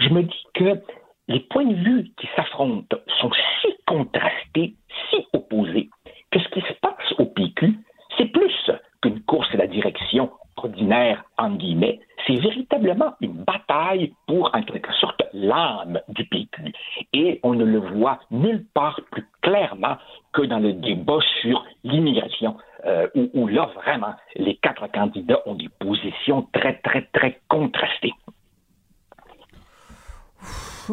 je 0.00 0.08
me 0.08 0.22
dis 0.22 0.44
que 0.54 0.80
les 1.28 1.40
points 1.40 1.66
de 1.66 1.74
vue 1.74 2.10
qui 2.18 2.28
s'affrontent 2.34 2.96
sont 3.20 3.30
si 3.60 3.68
contrastés, 3.86 4.74
si 5.10 5.26
opposés, 5.32 5.88
que 6.32 6.40
ce 6.40 6.48
qui 6.48 6.60
se 6.62 6.72
passe 6.80 7.12
au 7.18 7.26
PQ, 7.26 7.78
c'est 8.16 8.26
plus 8.26 8.70
qu'une 9.02 9.20
course 9.22 9.48
à 9.54 9.58
la 9.58 9.66
direction 9.66 10.30
ordinaire, 10.56 11.24
en 11.38 11.50
guillemets, 11.50 12.00
c'est 12.30 12.40
véritablement 12.40 13.14
une 13.20 13.44
bataille 13.44 14.12
pour, 14.26 14.50
en 14.54 14.62
quelque 14.62 14.92
sorte, 14.94 15.22
l'âme 15.32 16.00
du 16.08 16.24
PQ. 16.26 16.72
Et 17.12 17.40
on 17.42 17.54
ne 17.54 17.64
le 17.64 17.78
voit 17.78 18.20
nulle 18.30 18.64
part 18.72 19.00
plus 19.10 19.26
clairement 19.42 19.96
que 20.32 20.42
dans 20.42 20.58
le 20.58 20.74
débat 20.74 21.18
sur 21.40 21.64
l'immigration, 21.82 22.56
euh, 22.86 23.08
où, 23.14 23.30
où 23.34 23.48
là, 23.48 23.68
vraiment, 23.74 24.14
les 24.36 24.56
quatre 24.56 24.86
candidats 24.92 25.40
ont 25.46 25.54
des 25.54 25.68
positions 25.80 26.46
très, 26.52 26.74
très, 26.74 27.02
très 27.12 27.40
contrastées 27.48 28.12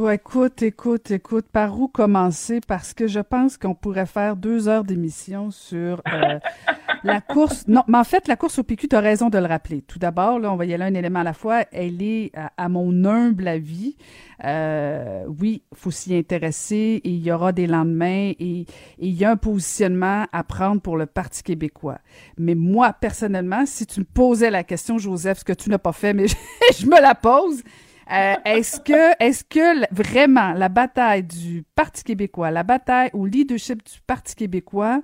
écoute, 0.05 0.61
écoute, 0.61 1.09
écoute, 1.11 1.47
par 1.51 1.79
où 1.79 1.87
commencer? 1.87 2.61
Parce 2.65 2.93
que 2.93 3.07
je 3.07 3.19
pense 3.19 3.57
qu'on 3.57 3.73
pourrait 3.73 4.05
faire 4.05 4.35
deux 4.35 4.67
heures 4.67 4.83
d'émission 4.83 5.49
sur 5.49 6.01
euh, 6.13 6.39
la 7.03 7.19
course. 7.19 7.67
Non, 7.67 7.83
mais 7.87 7.97
en 7.97 8.03
fait, 8.03 8.27
la 8.27 8.35
course 8.35 8.59
au 8.59 8.63
PQ, 8.63 8.89
tu 8.89 8.95
as 8.95 8.99
raison 8.99 9.29
de 9.29 9.37
le 9.37 9.45
rappeler. 9.45 9.81
Tout 9.81 9.97
d'abord, 9.97 10.39
là, 10.39 10.51
on 10.51 10.55
va 10.55 10.65
y 10.65 10.73
aller 10.73 10.83
un 10.83 10.93
élément 10.93 11.19
à 11.19 11.23
la 11.23 11.33
fois. 11.33 11.63
Elle 11.71 12.01
est, 12.03 12.31
à, 12.57 12.69
mon 12.69 13.05
humble 13.05 13.47
avis, 13.47 13.97
euh, 14.43 15.25
oui, 15.39 15.63
il 15.71 15.77
faut 15.77 15.91
s'y 15.91 16.15
intéresser 16.15 17.01
et 17.03 17.09
il 17.09 17.25
y 17.25 17.31
aura 17.31 17.51
des 17.51 17.65
lendemains 17.65 18.33
et, 18.39 18.65
il 18.99 19.13
y 19.13 19.25
a 19.25 19.31
un 19.31 19.37
positionnement 19.37 20.27
à 20.31 20.43
prendre 20.43 20.79
pour 20.79 20.97
le 20.97 21.07
Parti 21.07 21.41
québécois. 21.41 21.97
Mais 22.37 22.53
moi, 22.53 22.93
personnellement, 22.93 23.65
si 23.65 23.87
tu 23.87 24.01
me 24.01 24.05
posais 24.05 24.51
la 24.51 24.63
question, 24.63 24.99
Joseph, 24.99 25.39
ce 25.39 25.43
que 25.43 25.53
tu 25.53 25.71
n'as 25.71 25.79
pas 25.79 25.91
fait, 25.91 26.13
mais 26.13 26.27
je 26.79 26.85
me 26.85 27.01
la 27.01 27.15
pose, 27.15 27.63
euh, 28.11 28.35
est-ce 28.45 28.79
que, 28.79 29.23
est-ce 29.23 29.43
que 29.43 29.93
vraiment 29.93 30.53
la 30.53 30.69
bataille 30.69 31.23
du 31.23 31.63
Parti 31.75 32.03
québécois, 32.03 32.51
la 32.51 32.63
bataille 32.63 33.09
au 33.13 33.25
leadership 33.25 33.83
du 33.83 33.99
Parti 34.05 34.35
québécois, 34.35 35.01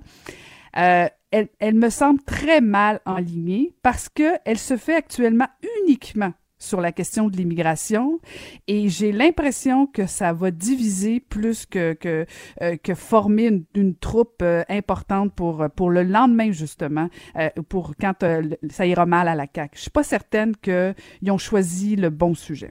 euh, 0.76 1.06
elle, 1.30 1.48
elle, 1.58 1.74
me 1.74 1.90
semble 1.90 2.22
très 2.22 2.60
mal 2.60 3.00
enlignée 3.04 3.74
parce 3.82 4.08
que 4.08 4.34
elle 4.44 4.58
se 4.58 4.76
fait 4.76 4.94
actuellement 4.94 5.48
uniquement 5.82 6.32
sur 6.58 6.80
la 6.80 6.92
question 6.92 7.28
de 7.28 7.36
l'immigration 7.36 8.20
et 8.68 8.88
j'ai 8.88 9.12
l'impression 9.12 9.86
que 9.86 10.06
ça 10.06 10.32
va 10.32 10.50
diviser 10.50 11.20
plus 11.20 11.66
que 11.66 11.92
que, 11.92 12.24
euh, 12.62 12.76
que 12.76 12.94
former 12.94 13.48
une, 13.48 13.64
une 13.74 13.94
troupe 13.94 14.42
importante 14.68 15.34
pour 15.34 15.66
pour 15.76 15.90
le 15.90 16.04
lendemain 16.04 16.52
justement 16.52 17.10
pour 17.68 17.94
quand 18.00 18.24
ça 18.70 18.86
ira 18.86 19.04
mal 19.04 19.28
à 19.28 19.34
la 19.34 19.46
CAQ. 19.52 19.76
Je 19.76 19.82
suis 19.82 19.90
pas 19.90 20.04
certaine 20.04 20.56
qu'ils 20.56 20.94
ont 21.30 21.38
choisi 21.38 21.96
le 21.96 22.08
bon 22.08 22.34
sujet 22.34 22.70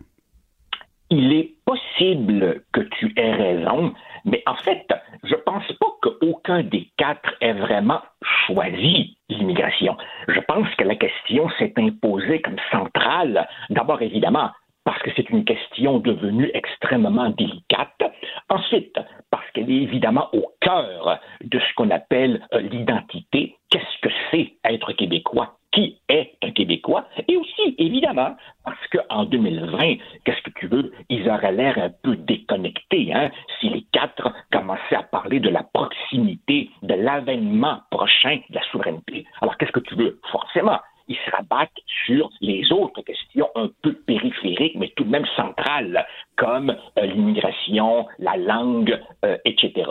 il 1.14 1.32
est 1.32 1.54
possible 1.64 2.64
que 2.74 2.82
tu 2.82 3.14
aies 3.18 3.34
raison, 3.34 3.94
mais 4.26 4.42
en 4.48 4.56
fait, 4.56 4.88
je 5.24 5.36
pense 5.36 5.72
pas 5.74 5.88
qu'aucun 6.02 6.64
des 6.64 6.90
quatre 6.98 7.36
ait 7.40 7.54
vraiment 7.54 8.02
choisi 8.46 9.16
l'immigration. 9.30 9.96
Je 10.28 10.40
pense 10.40 10.68
que 10.76 10.84
la 10.84 10.96
question 10.96 11.50
s'est 11.60 11.74
imposée 11.78 12.42
comme 12.42 12.58
centrale, 12.72 13.48
d'abord 13.70 14.02
évidemment 14.02 14.50
parce 14.86 15.02
que 15.04 15.12
c'est 15.16 15.30
une 15.30 15.46
question 15.46 16.00
devenue 16.00 16.52
extrêmement 16.54 17.30
délicate. 17.30 18.02
Ensuite, 18.50 19.00
parce 19.30 19.50
qu'elle 19.52 19.72
est 19.72 19.84
évidemment 19.84 20.28
au 20.34 20.52
cœur 20.60 21.20
de 21.42 21.60
ce 21.60 21.74
qu'on 21.76 21.90
appelle 21.90 22.46
euh, 22.54 22.60
l'identité. 22.60 23.56
Qu'est-ce 23.70 24.02
que 24.02 24.14
c'est 24.30 24.54
être 24.66 24.92
québécois? 24.92 25.58
Qui 25.74 25.98
est 26.08 26.34
un 26.44 26.52
Québécois? 26.52 27.06
Et 27.28 27.36
aussi, 27.36 27.76
évidemment, 27.80 28.36
parce 28.64 28.88
qu'en 28.92 29.26
2020, 29.26 29.96
qu'est-ce 30.24 30.42
que 30.44 30.60
tu 30.60 30.68
veux? 30.68 30.92
Ils 31.10 31.28
auraient 31.28 31.52
l'air 31.52 31.78
un 31.80 31.90
peu 31.90 32.16
déconnectés, 32.16 33.12
hein, 33.12 33.32
si 33.60 33.70
les 33.70 33.84
quatre 33.92 34.32
commençaient 34.52 34.96
à 34.96 35.04
parler 35.04 35.40
de 35.40 35.50
la 35.50 35.64
proximité, 35.64 36.70
de 36.84 36.94
l'avènement 36.94 37.80
prochain 37.90 38.40
de 38.50 38.56
la 38.56 38.62
souveraineté. 38.72 39.26
Alors, 39.42 39.58
qu'est-ce 39.58 39.72
que 39.72 39.80
tu 39.80 39.96
veux? 39.96 40.20
Forcément, 40.32 40.80
ils 41.08 41.18
se 41.18 41.32
rabattent 41.32 41.72
sur 42.06 42.30
les 42.42 42.72
autres 42.72 43.02
questions 43.02 43.50
un 43.56 43.70
peu 43.82 43.94
périphériques, 43.94 44.76
mais 44.76 44.92
tout 44.96 45.04
de 45.04 45.10
même 45.10 45.26
centrales, 45.36 46.06
comme 46.38 46.76
euh, 47.00 47.06
l'immigration, 47.06 48.08
la 48.20 48.38
langue, 48.38 49.00
euh, 49.26 49.38
etc. 49.46 49.90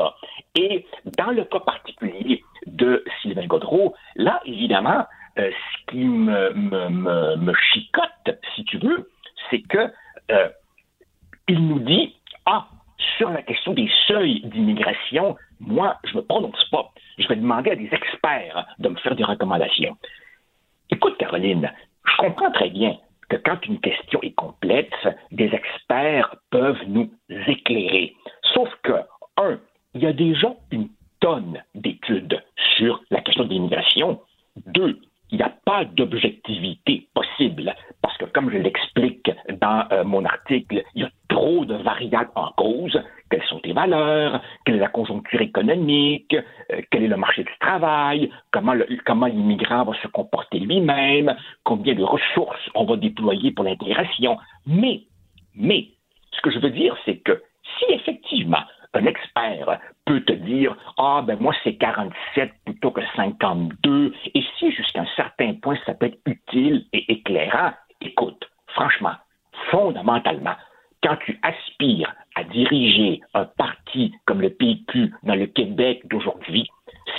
Et 0.55 0.87
dans 1.19 1.33
le 1.33 1.45
cas 1.45 1.61
particulier 1.61 2.43
de 2.67 3.05
Sylvain 3.21 3.47
Godreau, 3.47 3.95
là, 4.17 4.41
évidemment, 4.47 5.05
euh, 5.39 5.51
ce 5.51 5.91
qui 5.91 6.05
me, 6.05 7.53
chicote, 7.73 8.41
si 8.55 8.65
tu 8.65 8.79
veux, 8.79 9.11
c'est 9.51 9.63
que 9.63 9.91
il 11.49 11.67
nous 11.67 11.81
dit, 11.81 12.15
ah, 12.47 12.67
sur 13.17 13.31
la 13.31 13.43
question 13.43 13.73
des 13.73 13.91
seuils 14.07 14.41
d'immigration, 14.45 15.37
moi, 15.61 15.99
je 16.05 16.13
ne 16.13 16.17
me 16.19 16.23
prononce 16.23 16.65
pas. 16.71 16.93
Je 17.19 17.29
vais 17.29 17.37
demander 17.37 17.71
à 17.71 17.77
des 17.77 17.89
experts 17.93 18.67
de 18.79 18.89
me 18.89 18.97
faire 18.97 19.15
des 19.15 19.25
recommandations. 19.25 19.97
Écoute, 20.91 21.17
Caroline, 21.19 21.73
je 22.05 22.17
comprends 22.17 22.51
très 22.51 22.71
bien 22.71 22.97
que 23.29 23.37
quand 23.37 23.65
une 23.67 23.81
question 23.81 24.21
est 24.23 24.35
complète, 24.35 24.93
des 25.31 25.51
experts 25.55 26.37
peuvent 26.51 26.83
nous 26.87 27.11
éclairer. 27.29 28.15
Sauf 28.55 28.69
que, 28.83 28.93
un, 29.37 29.59
il 29.95 30.03
y 30.03 30.07
a 30.07 30.13
déjà 30.13 30.55
une 30.71 30.89
tonne 31.21 31.63
d'études 31.75 32.43
sur 32.77 33.01
la 33.11 33.21
question 33.21 33.45
de 33.45 33.51
l'immigration. 33.51 34.21
Deux, 34.67 35.01
il 35.33 35.39
n'y 35.39 35.45
a 35.45 35.53
pas 35.65 35.87
d'objectivité 35.87 37.09
possible 37.15 37.75
parce 38.03 38.17
que, 38.19 38.27
comme 38.27 38.51
je 38.51 38.59
l'explique 38.59 39.31
dans 39.61 39.87
euh, 39.91 40.05
mon 40.05 40.27
article, 40.27 40.85
il 40.95 41.03
y 41.03 41.05
a 41.05 41.11
trop 41.29 41.65
de 41.65 41.75
variables 41.75 42.31
en 42.35 42.51
cause. 42.53 43.01
Quelles 43.31 43.43
sont 43.45 43.61
tes 43.61 43.73
valeurs? 43.73 44.43
Quelle 44.65 44.77
est 44.77 44.81
la 44.81 44.89
conjoncture 44.89 45.41
économique? 45.41 46.37
Euh, 46.71 46.83
quel 46.91 47.05
est 47.05 47.09
le 47.09 47.17
marché 47.17 47.45
du 47.45 47.53
travail? 47.61 48.31
Comment, 48.51 48.75
comment 49.07 49.27
l'immigrant 49.27 49.85
va 49.85 49.95
se 50.03 50.09
comporter 50.09 50.59
lui-même? 50.59 51.35
Combien 51.65 51.95
de 51.95 52.05
ressources 52.05 52.69
on 52.75 52.85
va 52.85 52.97
déployer 52.97 53.53
pour 53.53 53.65
l'intégration? 53.65 54.37
Mais, 54.67 55.05
mais, 55.55 55.89
ce 56.33 56.43
que 56.43 56.51
je 56.51 56.59
veux 56.59 56.71
dire, 56.71 56.95
c'est 57.07 57.17
que 57.17 57.43
si 57.79 57.95
effectivement 57.95 58.63
un 58.95 59.07
expert 59.07 59.79
peut 60.05 60.21
te 60.23 60.33
dire 60.33 60.77
Ah, 60.99 61.23
ben 61.27 61.39
moi, 61.41 61.55
c'est 61.65 61.77
47 61.77 62.53
plutôt 62.65 62.91
que 62.91 63.01
52. 63.17 64.13
Et 64.35 64.43
si 64.59 64.73
jusqu'à 64.73 65.03
un 65.03 65.07
certain 65.17 65.55
point, 65.55 65.77
ça 65.87 65.95
peut 65.95 66.07
être 66.07 66.19
utile 66.27 66.87
et 66.93 67.13
éclairant, 67.13 67.73
écoute, 68.01 68.49
franchement, 68.69 69.15
fondamentalement, 69.71 70.55
quand 71.03 71.17
tu 71.25 71.39
aspires 71.43 72.15
à 72.35 72.45
diriger 72.45 73.21
un 73.35 73.45
parti 73.45 74.15
comme 74.27 74.41
le 74.41 74.51
PQ 74.51 75.13
dans 75.23 75.35
le 75.35 75.47
Québec 75.47 76.03
d'aujourd'hui, 76.09 76.69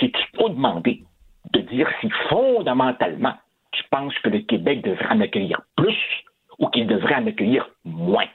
c'est 0.00 0.12
trop 0.32 0.48
demander 0.48 1.04
de 1.52 1.60
dire 1.60 1.88
si 2.00 2.08
fondamentalement 2.28 3.34
tu 3.72 3.82
penses 3.90 4.16
que 4.20 4.30
le 4.30 4.40
Québec 4.40 4.82
devrait 4.82 5.14
en 5.14 5.20
accueillir 5.20 5.60
plus 5.76 5.98
ou 6.58 6.68
qu'il 6.68 6.86
devrait 6.86 7.16
en 7.16 7.26
accueillir 7.26 7.68
moins. 7.84 8.26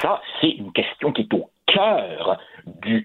Ça, 0.00 0.20
c'est 0.40 0.50
une 0.50 0.72
question 0.72 1.12
qui 1.12 1.22
est 1.22 1.34
au 1.34 1.50
cœur 1.68 2.38
du, 2.82 3.04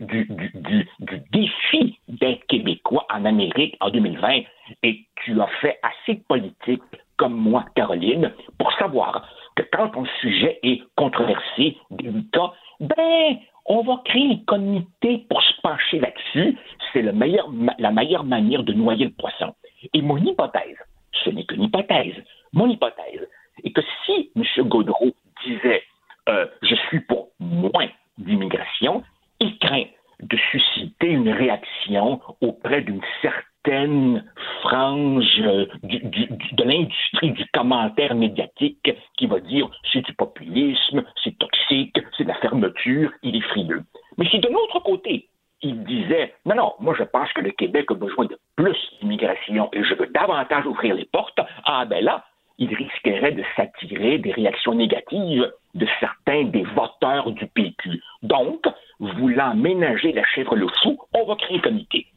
défi 1.31 1.99
d'être 2.07 2.45
québécois 2.47 3.05
en 3.13 3.25
Amérique 3.25 3.77
en 3.79 3.89
2020 3.89 4.41
et 4.83 5.05
tu 5.23 5.39
as 5.41 5.47
fait 5.61 5.79
assez 5.83 6.15
de 6.15 6.23
politique 6.23 6.81
comme 7.17 7.35
moi, 7.35 7.65
Caroline, 7.75 8.33
pour 8.57 8.71
savoir 8.73 9.29
que 9.55 9.63
quand 9.71 9.89
ton 9.89 10.05
sujet 10.19 10.59
est 10.63 10.81
controversé, 10.95 11.77
délicat, 11.91 12.53
ben, 12.79 13.37
on 13.65 13.81
va 13.83 14.01
créer 14.03 14.31
un 14.31 14.37
comité 14.45 15.25
pour 15.29 15.41
se 15.41 15.61
pencher 15.61 15.99
là-dessus. 15.99 16.57
C'est 16.91 17.03
la 17.03 17.11
meilleure 17.11 18.23
manière 18.23 18.63
de 18.63 18.73
noyer 18.73 19.05
le 19.05 19.11
poisson. 19.11 19.53
Et 19.93 20.01
mon 20.01 20.17
hypothèse, 20.17 20.77
ce 21.23 21.29
n'est 21.29 21.45
qu'une 21.45 21.63
hypothèse, 21.63 22.15
mon 22.51 22.67
hypothèse 22.67 23.27
est 23.63 23.71
que 23.71 23.81
si 24.05 24.31
M. 24.35 24.67
Gaudreau 24.67 25.13
disait 25.45 25.83
euh, 26.29 26.47
je 26.61 26.75
suis 26.87 27.01
pour 27.01 27.29
moins 27.39 27.89
d'immigration, 28.17 29.03
il 29.39 29.57
craint 29.59 29.85
de 30.21 30.37
susciter 30.51 31.07
une 31.07 31.29
réaction 31.29 32.21
auprès 32.41 32.81
d'une 32.81 33.01
certaine 33.21 34.23
frange 34.61 35.41
euh, 35.41 35.65
de 35.83 36.63
l'industrie 36.63 37.31
du 37.31 37.45
commentaire 37.53 38.15
médiatique 38.15 38.93
qui 39.17 39.27
va 39.27 39.39
dire 39.39 39.69
c'est 39.91 40.05
du 40.05 40.13
populisme, 40.13 41.03
c'est 41.23 41.37
toxique, 41.37 41.97
c'est 42.17 42.23
de 42.23 42.29
la 42.29 42.35
fermeture, 42.35 43.11
il 43.23 43.35
est 43.35 43.47
frileux. 43.49 43.83
Mais 44.17 44.27
si 44.29 44.39
de 44.39 44.49
l'autre 44.49 44.79
côté, 44.79 45.29
il 45.61 45.83
disait 45.85 46.33
non, 46.45 46.55
non, 46.55 46.73
moi 46.79 46.95
je 46.97 47.03
pense 47.03 47.31
que 47.33 47.41
le 47.41 47.51
Québec 47.51 47.85
a 47.89 47.95
besoin 47.95 48.25
de 48.25 48.37
plus 48.55 48.77
d'immigration 49.01 49.69
et 49.73 49.83
je 49.83 49.95
veux 49.95 50.07
davantage 50.07 50.65
ouvrir 50.65 50.95
les 50.95 51.05
portes, 51.05 51.39
ah 51.65 51.85
ben 51.85 52.03
là, 52.03 52.25
il 52.57 52.73
risquerait 52.73 53.31
de 53.31 53.43
s'attirer 53.55 54.19
des 54.19 54.31
réactions 54.31 54.75
négatives 54.75 55.51
de 55.73 55.87
certains 55.99 56.43
des 56.45 56.63
voteurs 56.63 57.31
du 57.31 57.45
PQ. 57.47 58.01
Donc, 58.21 58.65
voulant 58.99 59.55
ménager 59.55 60.11
la 60.11 60.23
chèvre 60.25 60.55
le 60.55 60.67
fou, 60.81 60.97
on 61.13 61.25
va 61.25 61.35
créer 61.35 61.57
un 61.57 61.61
comité. 61.61 62.07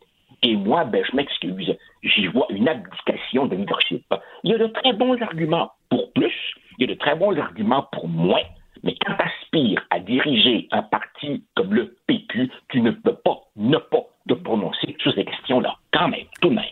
Et 0.43 0.55
moi, 0.55 0.85
ben, 0.85 1.05
je 1.09 1.17
m'excuse, 1.17 1.75
j'y 2.03 2.27
vois 2.27 2.47
une 2.51 2.69
abdication 2.69 3.47
de 3.47 3.57
leadership. 3.57 4.05
Il 4.45 4.51
y 4.51 4.55
a 4.55 4.59
de 4.59 4.67
très 4.67 4.93
bons 4.93 5.21
arguments 5.23 5.73
pour 5.89 6.13
plus, 6.13 6.35
il 6.79 6.87
y 6.87 6.91
a 6.91 6.95
de 6.95 6.99
très 6.99 7.17
bons 7.17 7.37
arguments 7.39 7.89
pour 7.93 8.07
moins, 8.09 8.43
mais 8.83 8.95
quand 9.05 9.15
tu 9.15 9.23
aspires 9.23 9.87
à 9.91 9.99
diriger 9.99 10.69
un 10.71 10.83
parti 10.83 11.45
comme 11.55 11.73
le 11.73 11.97
PQ, 12.07 12.51
tu 12.69 12.81
ne 12.81 12.91
peux 12.91 13.15
pas 13.15 13.41
ne 13.57 13.79
pas 13.79 14.05
te 14.29 14.35
prononcer 14.35 14.97
sur 15.01 15.13
ces 15.15 15.25
questions-là, 15.25 15.75
quand 15.93 16.09
même, 16.09 16.27
tout 16.41 16.51
de 16.51 16.55
même. 16.55 16.65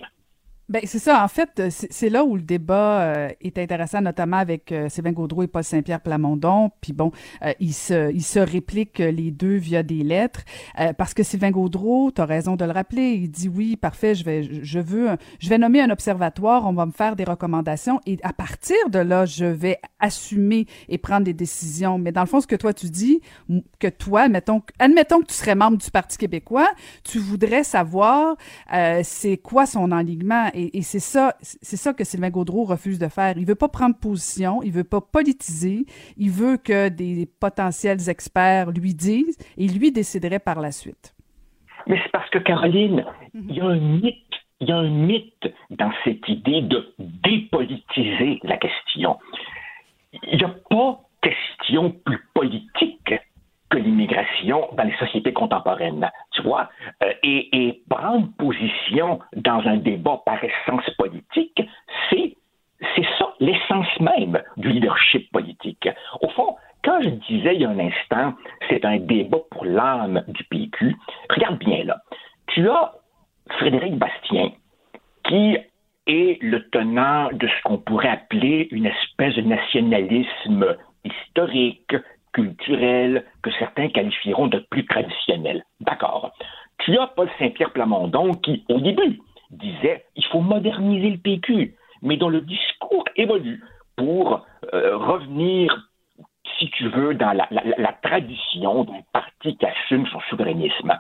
Ben 0.71 0.81
c'est 0.87 0.99
ça. 0.99 1.23
En 1.23 1.29
fait, 1.29 1.51
euh, 1.61 1.69
c'est 1.71 2.09
là 2.09 2.25
où 2.25 2.37
le 2.37 2.43
débat 2.43 3.03
euh, 3.03 3.29
est 3.43 3.59
intéressant, 3.59 4.01
notamment 4.01 4.39
avec 4.39 4.73
euh, 4.73 4.89
Sylvain 4.89 5.13
Gaudreau 5.13 5.43
et 5.43 5.47
Paul 5.47 5.63
Saint-Pierre 5.63 6.01
Plamondon. 6.01 6.71
Puis 6.81 6.95
bon, 6.95 7.13
ils 7.61 7.75
se 7.75 8.11
ils 8.13 8.23
se 8.23 8.39
répliquent 8.39 8.99
les 8.99 9.31
deux 9.31 9.57
via 9.57 9.83
des 9.83 10.03
lettres 10.03 10.43
parce 10.97 11.13
que 11.13 11.23
Sylvain 11.23 11.51
Gaudreau, 11.51 12.11
tu 12.11 12.23
as 12.23 12.25
raison 12.25 12.57
de 12.57 12.65
le 12.65 12.71
rappeler, 12.71 13.13
il 13.13 13.31
dit 13.31 13.49
oui, 13.49 13.77
parfait, 13.77 14.15
je 14.15 14.25
vais 14.25 14.43
je 14.43 14.79
veux 14.79 15.09
je 15.39 15.49
vais 15.51 15.59
nommer 15.59 15.83
un 15.83 15.91
observatoire, 15.91 16.67
on 16.67 16.73
va 16.73 16.87
me 16.87 16.93
faire 16.93 17.15
des 17.15 17.25
recommandations 17.25 18.01
et 18.07 18.17
à 18.23 18.33
partir 18.33 18.77
de 18.89 18.99
là, 18.99 19.27
je 19.27 19.45
vais 19.45 19.79
assumer 20.01 20.67
et 20.89 20.97
prendre 20.97 21.25
des 21.25 21.35
décisions. 21.35 21.99
Mais 21.99 22.13
dans 22.13 22.23
le 22.23 22.27
fond, 22.27 22.41
ce 22.41 22.47
que 22.47 22.57
toi 22.57 22.73
tu 22.73 22.87
dis, 22.87 23.21
que 23.79 23.89
toi, 23.89 24.23
admettons, 24.23 24.63
admettons 24.79 25.21
que 25.21 25.27
tu 25.27 25.35
serais 25.35 25.55
membre 25.55 25.77
du 25.77 25.91
Parti 25.91 26.17
québécois, 26.17 26.71
tu 27.03 27.19
voudrais 27.19 27.65
savoir 27.65 28.37
c'est 29.03 29.37
quoi 29.37 29.67
son 29.67 29.93
enlignement 29.93 30.51
et, 30.55 30.83
c'est 30.83 31.01
ça, 31.01 31.35
c'est 31.41 31.77
ça 31.77 31.93
que 31.93 32.05
Sylvain 32.05 32.31
Gaudreau 32.31 32.65
refuse 32.65 32.99
de 32.99 33.09
faire. 33.09 33.35
Il 33.37 33.47
veut 33.47 33.55
pas 33.55 33.69
prendre 33.69 33.97
position, 33.97 34.63
il 34.63 34.73
veut 34.73 34.85
pas 34.85 35.01
politiser, 35.01 35.87
il 36.17 36.31
veut 36.31 36.57
que 36.57 36.89
des 36.89 37.27
potentiels 37.27 38.09
experts 38.09 38.71
lui 38.71 38.95
disent 38.95 39.37
et 39.57 39.67
lui 39.67 39.93
déciderait 39.93 40.39
par 40.39 40.61
la 40.61 40.73
suite. 40.73 41.15
Mais 41.87 42.01
c'est 42.03 42.13
parce 42.13 42.29
que 42.31 42.39
Caroline, 42.39 43.05
mhm. 43.35 43.47
il 43.49 43.57
y 43.57 43.61
a 43.61 43.67
un 43.67 43.81
mythe, 43.81 44.17
il 44.61 44.69
y 44.69 44.73
a 44.73 44.77
un 44.77 44.91
mythe 44.91 45.53
dans 45.71 45.93
cette 46.05 46.29
idée 46.29 46.63
de 46.63 46.95
dépolitiser 46.99 48.41
la 48.43 48.57
question. 48.57 49.19
Il 50.13 50.39
n'y 50.39 50.45
a 50.45 50.55
pas 50.71 51.01
question 51.23 51.91
plus 51.91 52.21
politique 52.35 53.15
l'immigration 53.79 54.69
dans 54.77 54.85
les 54.85 54.97
sociétés 54.97 55.33
contemporaines, 55.33 56.11
tu 56.33 56.43
vois, 56.43 56.69
euh, 57.03 57.13
et, 57.23 57.83
prendre 57.89 58.29
position 58.39 59.21
dans 59.37 59.61
un 59.67 59.77
débat 59.77 60.21
par 60.25 60.43
essence 60.43 60.89
politique, 60.99 61.63
c'est 62.11 62.37
c'est 62.95 63.07
ça 63.19 63.33
l'essence 63.41 64.01
même 64.01 64.43
du 64.57 64.69
leadership 64.69 65.31
politique. 65.33 65.89
Au 66.21 66.29
fond, 66.29 66.57
quand 66.83 67.01
je 67.03 67.09
disais 67.09 67.55
il 67.55 67.63
y 67.63 67.65
a 67.65 67.71
un 67.71 67.79
instant, 67.79 68.35
c'est 68.69 68.85
un 68.85 68.99
débat 68.99 69.39
pour 69.51 69.65
l'âme 69.65 70.23
du 70.29 70.45
PQ, 70.45 70.97
regarde 71.31 71.59
bien 71.59 71.85
là. 71.85 71.97
Tu 72.49 72.69
as 72.69 72.93
Frédéric 73.59 73.97
Bastien, 73.97 74.51
qui 75.25 75.57
est 76.07 76.43
le 76.43 76.69
tenant 76.71 77.31
de 77.33 77.47
ce 77.47 77.63
qu'on 77.65 77.79
pourrait 77.79 78.09
appeler 78.09 78.69
une 78.71 78.87
espèce 78.87 79.35
de 79.37 79.43
nationalisme 79.43 80.77
historique, 81.05 81.97
culturel 82.35 83.25
que 83.43 83.51
certains 83.53 83.89
qualifieront 83.89 84.49
de 84.49 84.59
plus 84.59 84.85
traditionnel. 84.85 85.65
D'accord. 85.81 86.33
Tu 86.79 86.99
as 86.99 87.07
Paul 87.07 87.31
Saint-Pierre 87.39 87.73
Plamondon 87.73 88.33
qui, 88.33 88.65
au 88.69 88.81
début, 88.81 89.21
disait 89.51 90.05
il 90.17 90.25
faut 90.27 90.41
moderniser 90.41 91.11
le 91.11 91.19
PQ, 91.19 91.75
mais 92.03 92.17
dont 92.17 92.29
le 92.29 92.43
discours 92.43 93.05
évolue 93.17 93.63
pour 93.97 94.45
euh, 94.75 94.97
revenir, 94.97 95.89
si 96.59 96.69
tu 96.71 96.89
veux, 96.89 97.15
dans 97.15 97.33
la, 97.33 97.93
tradition 98.03 98.85
d'un 98.85 99.01
parti 99.13 99.57
qui 99.57 99.67
assume 99.67 100.07
son 100.09 100.21
souverainisme. 100.29 100.93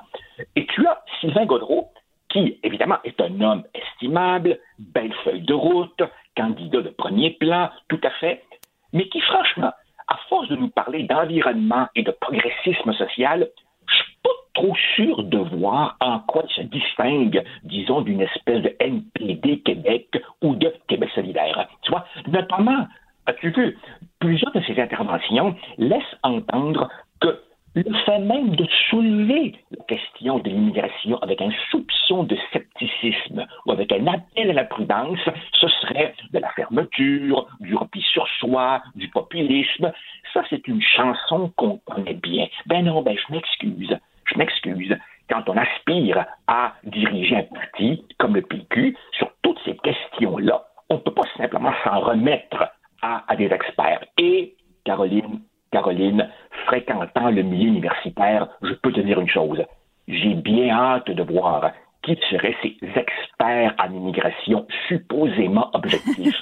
Et 0.54 0.66
tu 0.66 0.86
as 0.86 1.02
Sylvain 1.20 1.46
Godreau, 1.46 1.90
qui, 2.28 2.58
évidemment, 2.62 2.98
est 3.04 3.20
un 3.20 3.40
homme 3.40 3.64
estimable, 3.74 4.58
belle 4.78 5.12
feuille 5.24 5.42
de 5.42 5.54
route, 5.54 6.02
candidat 6.36 6.82
de 6.82 6.90
premier 6.90 7.30
plan, 7.30 7.70
tout 7.88 8.00
à 8.02 8.10
fait, 8.10 8.44
mais 8.92 9.08
qui, 9.08 9.20
franchement, 9.20 9.72
à 10.08 10.16
force 10.28 10.48
de 10.48 10.56
nous 10.56 10.68
parler 10.68 11.04
d'environnement 11.04 11.88
et 11.94 12.02
de 12.02 12.10
progressisme 12.10 12.92
social, 12.92 13.48
je 13.88 13.94
suis 13.94 14.16
pas 14.22 14.30
trop 14.54 14.74
sûr 14.94 15.22
de 15.24 15.38
voir 15.38 15.96
en 16.00 16.20
quoi 16.20 16.44
il 16.48 16.54
se 16.54 16.62
distingue, 16.62 17.42
disons, 17.64 18.02
d'une 18.02 18.20
espèce 18.20 18.62
de 18.62 18.74
NPD 18.80 19.60
Québec 19.60 20.08
ou 20.42 20.54
de 20.54 20.72
Québec 20.88 21.10
solidaire. 21.14 21.68
Tu 21.82 21.90
vois, 21.90 22.04
notamment, 22.28 22.86
as-tu 23.26 23.50
vu, 23.50 23.78
plusieurs 24.20 24.52
de 24.52 24.60
ces 24.62 24.80
interventions 24.80 25.54
laissent 25.78 26.16
entendre 26.22 26.88
que 27.20 27.40
le 27.74 27.92
fait 28.06 28.18
même 28.20 28.54
de 28.54 28.66
soulever 28.88 29.54
la 29.70 29.84
question 29.84 30.38
de 30.38 30.48
l'immigration 30.48 31.18
avec 31.18 31.40
un 31.40 31.50
soupçon 31.70 32.24
de 32.24 32.36
scepticisme 32.52 33.46
ou 33.66 33.72
avec 33.72 33.90
un 33.92 34.06
appel 34.06 34.50
à 34.50 34.52
la 34.52 34.64
prudence, 34.64 35.18
ce 35.52 35.68
serait 35.68 36.14
de 36.32 36.38
la 36.38 36.48
fermeture, 36.50 37.48
du 37.60 37.74
repli 37.74 38.00
sur 38.02 38.26
soi, 38.38 38.82
du 38.94 39.08
populisme. 39.08 39.92
Ça, 40.32 40.42
c'est 40.50 40.66
une 40.68 40.82
chanson 40.82 41.52
qu'on 41.56 41.78
connaît 41.78 42.14
bien. 42.14 42.46
Ben 42.66 42.84
non, 42.84 43.02
ben 43.02 43.16
je 43.16 43.32
m'excuse. 43.32 43.98
Je 44.26 44.38
m'excuse. 44.38 44.96
Quand 45.28 45.48
on 45.48 45.56
aspire 45.56 46.24
à 46.46 46.74
diriger 46.84 47.36
un 47.36 47.42
parti 47.42 48.04
comme 48.18 48.34
le 48.34 48.42
PQ 48.42 48.96
sur 49.12 49.30
toutes 49.42 49.58
ces 49.64 49.76
questions-là, 49.78 50.62
on 50.90 50.94
ne 50.94 51.00
peut 51.00 51.14
pas 51.14 51.26
simplement 51.36 51.72
s'en 51.82 52.00
remettre 52.00 52.70
à, 53.02 53.24
à 53.26 53.36
des 53.36 53.46
experts. 53.46 54.04
Et, 54.18 54.54
Caroline, 54.84 55.40
Caroline, 55.74 56.28
fréquentant 56.66 57.30
le 57.30 57.42
milieu 57.42 57.66
universitaire, 57.66 58.46
je 58.62 58.74
peux 58.74 58.92
te 58.92 59.00
dire 59.00 59.20
une 59.20 59.28
chose. 59.28 59.60
J'ai 60.06 60.34
bien 60.34 60.70
hâte 60.70 61.10
de 61.10 61.22
voir 61.24 61.72
qui 62.04 62.16
seraient 62.30 62.54
ces 62.62 62.76
experts 62.94 63.74
en 63.82 63.92
immigration 63.92 64.68
supposément 64.86 65.70
objectifs. 65.72 66.40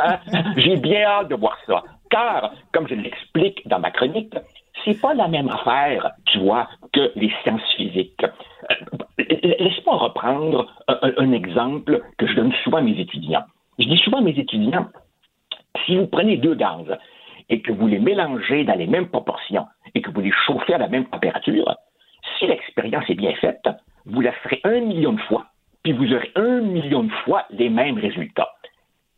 J'ai 0.56 0.76
bien 0.76 1.02
hâte 1.02 1.28
de 1.28 1.36
voir 1.36 1.56
ça. 1.68 1.84
Car, 2.10 2.52
comme 2.72 2.88
je 2.88 2.96
l'explique 2.96 3.62
dans 3.68 3.78
ma 3.78 3.92
chronique, 3.92 4.34
c'est 4.84 5.00
pas 5.00 5.14
la 5.14 5.28
même 5.28 5.50
affaire, 5.50 6.10
tu 6.24 6.38
vois, 6.40 6.66
que 6.92 7.12
les 7.14 7.32
sciences 7.42 7.72
physiques. 7.76 8.24
Euh, 8.24 9.54
laisse-moi 9.60 9.98
reprendre 9.98 10.66
un, 10.88 11.30
exemple 11.30 12.02
que 12.18 12.26
je 12.26 12.34
donne 12.34 12.52
souvent 12.64 12.78
à 12.78 12.82
mes 12.82 12.98
étudiants. 12.98 13.44
Je 13.78 13.84
dis 13.86 13.98
souvent 13.98 14.18
à 14.18 14.22
mes 14.22 14.36
étudiants, 14.36 14.88
si 15.86 15.96
vous 15.96 16.08
prenez 16.08 16.38
deux 16.38 16.56
gaz 16.56 16.86
et 17.48 17.60
que 17.60 17.72
vous 17.72 17.86
les 17.86 17.98
mélangez 17.98 18.64
dans 18.64 18.74
les 18.74 18.86
mêmes 18.86 19.08
proportions 19.08 19.66
et 19.94 20.02
que 20.02 20.10
vous 20.10 20.20
les 20.20 20.32
chauffez 20.46 20.74
à 20.74 20.78
la 20.78 20.88
même 20.88 21.06
température, 21.06 21.76
si 22.38 22.46
l'expérience 22.46 23.08
est 23.08 23.14
bien 23.14 23.34
faite, 23.34 23.68
vous 24.06 24.20
la 24.20 24.32
ferez 24.32 24.60
un 24.64 24.80
million 24.80 25.12
de 25.12 25.20
fois, 25.22 25.46
puis 25.82 25.92
vous 25.92 26.12
aurez 26.12 26.30
un 26.36 26.60
million 26.60 27.04
de 27.04 27.12
fois 27.24 27.44
les 27.50 27.68
mêmes 27.68 27.98
résultats. 27.98 28.50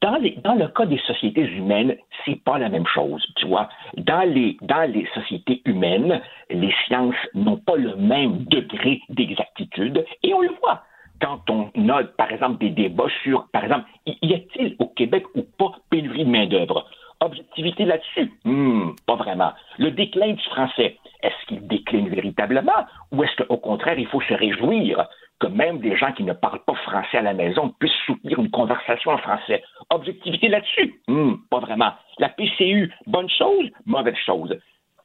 Dans, 0.02 0.18
le 0.54 0.68
cas 0.68 0.86
des 0.86 0.98
sociétés 0.98 1.48
humaines, 1.50 1.96
c'est 2.24 2.40
pas 2.44 2.58
la 2.58 2.68
même 2.68 2.86
chose, 2.86 3.26
tu 3.36 3.46
vois. 3.46 3.68
Dans 3.96 4.22
les, 4.22 4.56
dans 4.60 4.88
les 4.88 5.04
sociétés 5.14 5.62
humaines, 5.64 6.20
les 6.48 6.72
sciences 6.86 7.16
n'ont 7.34 7.56
pas 7.56 7.76
le 7.76 7.96
même 7.96 8.44
degré 8.44 9.00
d'exactitude, 9.08 10.04
et 10.22 10.32
on 10.32 10.42
le 10.42 10.50
voit 10.60 10.82
quand 11.20 11.40
on 11.50 11.70
note, 11.74 12.14
par 12.16 12.30
exemple, 12.30 12.58
des 12.58 12.70
débats 12.70 13.08
sur, 13.22 13.48
par 13.52 13.64
exemple, 13.64 13.86
y 14.06 14.34
a-t-il 14.34 14.76
au 14.78 14.86
Québec 14.88 15.24
ou 15.34 15.42
pas 15.42 15.72
pénurie 15.90 16.24
de 16.24 16.30
main-d'œuvre? 16.30 16.86
Objectivité 17.20 17.84
là-dessus? 17.84 18.32
Hmm, 18.44 18.90
pas 19.06 19.16
vraiment. 19.16 19.52
Le 19.78 19.90
déclin 19.90 20.32
du 20.32 20.42
français, 20.44 20.98
est-ce 21.22 21.46
qu'il 21.46 21.66
décline 21.66 22.08
véritablement 22.08 22.86
ou 23.12 23.24
est-ce 23.24 23.42
qu'au 23.42 23.56
contraire, 23.56 23.98
il 23.98 24.06
faut 24.06 24.20
se 24.20 24.34
réjouir 24.34 25.08
que 25.40 25.46
même 25.46 25.78
des 25.78 25.96
gens 25.96 26.12
qui 26.12 26.24
ne 26.24 26.32
parlent 26.32 26.64
pas 26.66 26.74
français 26.74 27.18
à 27.18 27.22
la 27.22 27.34
maison 27.34 27.74
puissent 27.78 27.92
soutenir 28.06 28.38
une 28.38 28.50
conversation 28.50 29.12
en 29.12 29.18
français? 29.18 29.62
Objectivité 29.90 30.48
là-dessus? 30.48 31.00
Hmm, 31.08 31.34
pas 31.50 31.60
vraiment. 31.60 31.92
La 32.18 32.28
PCU, 32.28 32.92
bonne 33.06 33.30
chose, 33.30 33.70
mauvaise 33.86 34.16
chose. 34.24 34.58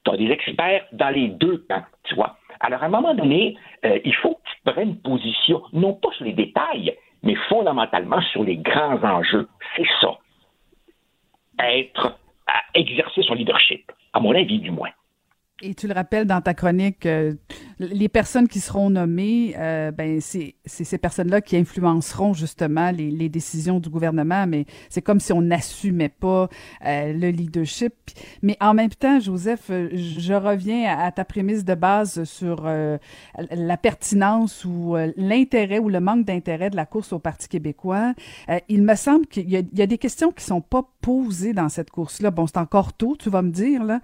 Tu 0.04 0.12
as 0.12 0.18
des 0.18 0.32
experts 0.32 0.86
dans 0.92 1.10
les 1.10 1.30
deux 1.30 1.66
camps, 1.70 1.84
tu 2.04 2.16
vois. 2.16 2.38
Alors, 2.60 2.84
à 2.84 2.88
un 2.88 2.90
moment 2.90 3.14
donné, 3.14 3.58
euh, 3.86 4.00
il 4.04 4.16
faut 4.16 4.36
que 4.36 4.50
tu 4.50 4.72
prennes 4.72 4.98
position, 4.98 5.62
non 5.74 5.94
pas 5.94 6.12
sur 6.12 6.26
les 6.26 6.34
détails, 6.34 6.96
mais 7.24 7.36
fondamentalement 7.50 8.22
sur 8.22 8.44
les 8.44 8.58
grands 8.58 9.02
enjeux. 9.04 9.48
C'est 9.76 9.88
ça. 10.02 10.18
À 12.48 12.64
exercer 12.74 13.22
son 13.24 13.36
leadership, 13.36 13.92
à 14.14 14.20
mon 14.20 14.36
avis 14.36 14.60
du 14.60 14.72
moins. 14.72 14.90
Et 15.64 15.76
tu 15.76 15.88
le 15.88 15.94
rappelles 15.94 16.26
dans 16.26 16.42
ta 16.42 16.54
chronique, 16.54 17.06
euh, 17.06 17.34
les 17.80 18.10
personnes 18.10 18.48
qui 18.48 18.60
seront 18.60 18.90
nommées, 18.90 19.54
euh, 19.58 19.92
ben 19.92 20.20
c'est 20.22 20.56
ces 20.66 20.98
personnes-là 20.98 21.42
qui 21.42 21.58
influenceront 21.58 22.34
justement 22.34 22.92
les, 22.92 23.12
les, 23.12 23.30
décisions 23.30 23.80
du 23.80 23.90
gouvernement, 23.90 24.46
mais 24.48 24.66
c'est 24.90 25.02
comme 25.02 25.20
si 25.20 25.34
on 25.34 25.42
n'assumait 25.42 26.10
pas 26.10 26.50
euh, 26.86 27.14
le 27.14 27.30
leadership. 27.30 27.94
Mais 28.42 28.58
en 28.60 28.74
même 28.74 28.90
temps, 28.90 29.20
Joseph, 29.20 29.70
euh, 29.70 29.90
je 29.94 30.34
reviens 30.34 30.98
à, 30.98 31.12
ta 31.12 31.26
prémisse 31.26 31.66
de 31.66 31.76
base 31.76 32.24
sur 32.24 32.64
euh, 32.66 32.98
la 33.52 33.78
pertinence 33.78 34.66
ou 34.66 34.96
l'intérêt 35.18 35.80
ou 35.80 35.90
le 35.90 36.00
manque 36.00 36.26
d'intérêt 36.26 36.70
de 36.70 36.76
la 36.76 36.86
course 36.86 37.14
au 37.14 37.20
Parti 37.20 37.48
québécois. 37.48 38.14
il 38.70 38.84
me 38.84 38.96
semble 38.96 39.28
qu'il 39.28 39.50
y, 39.50 39.54
y, 39.74 39.82
a 39.82 39.88
des 39.88 39.98
questions 39.98 40.32
qui 40.32 40.44
sont 40.44 40.62
pas 40.62 40.84
posées 41.02 41.54
dans 41.54 41.70
cette 41.70 41.90
course-là. 41.90 42.32
Bon, 42.32 42.48
c'est 42.48 42.58
encore 42.58 42.94
tôt, 42.94 43.16
tu 43.18 43.30
vas 43.30 43.42
me 43.42 43.52
dire, 43.52 43.84
là, 43.84 44.00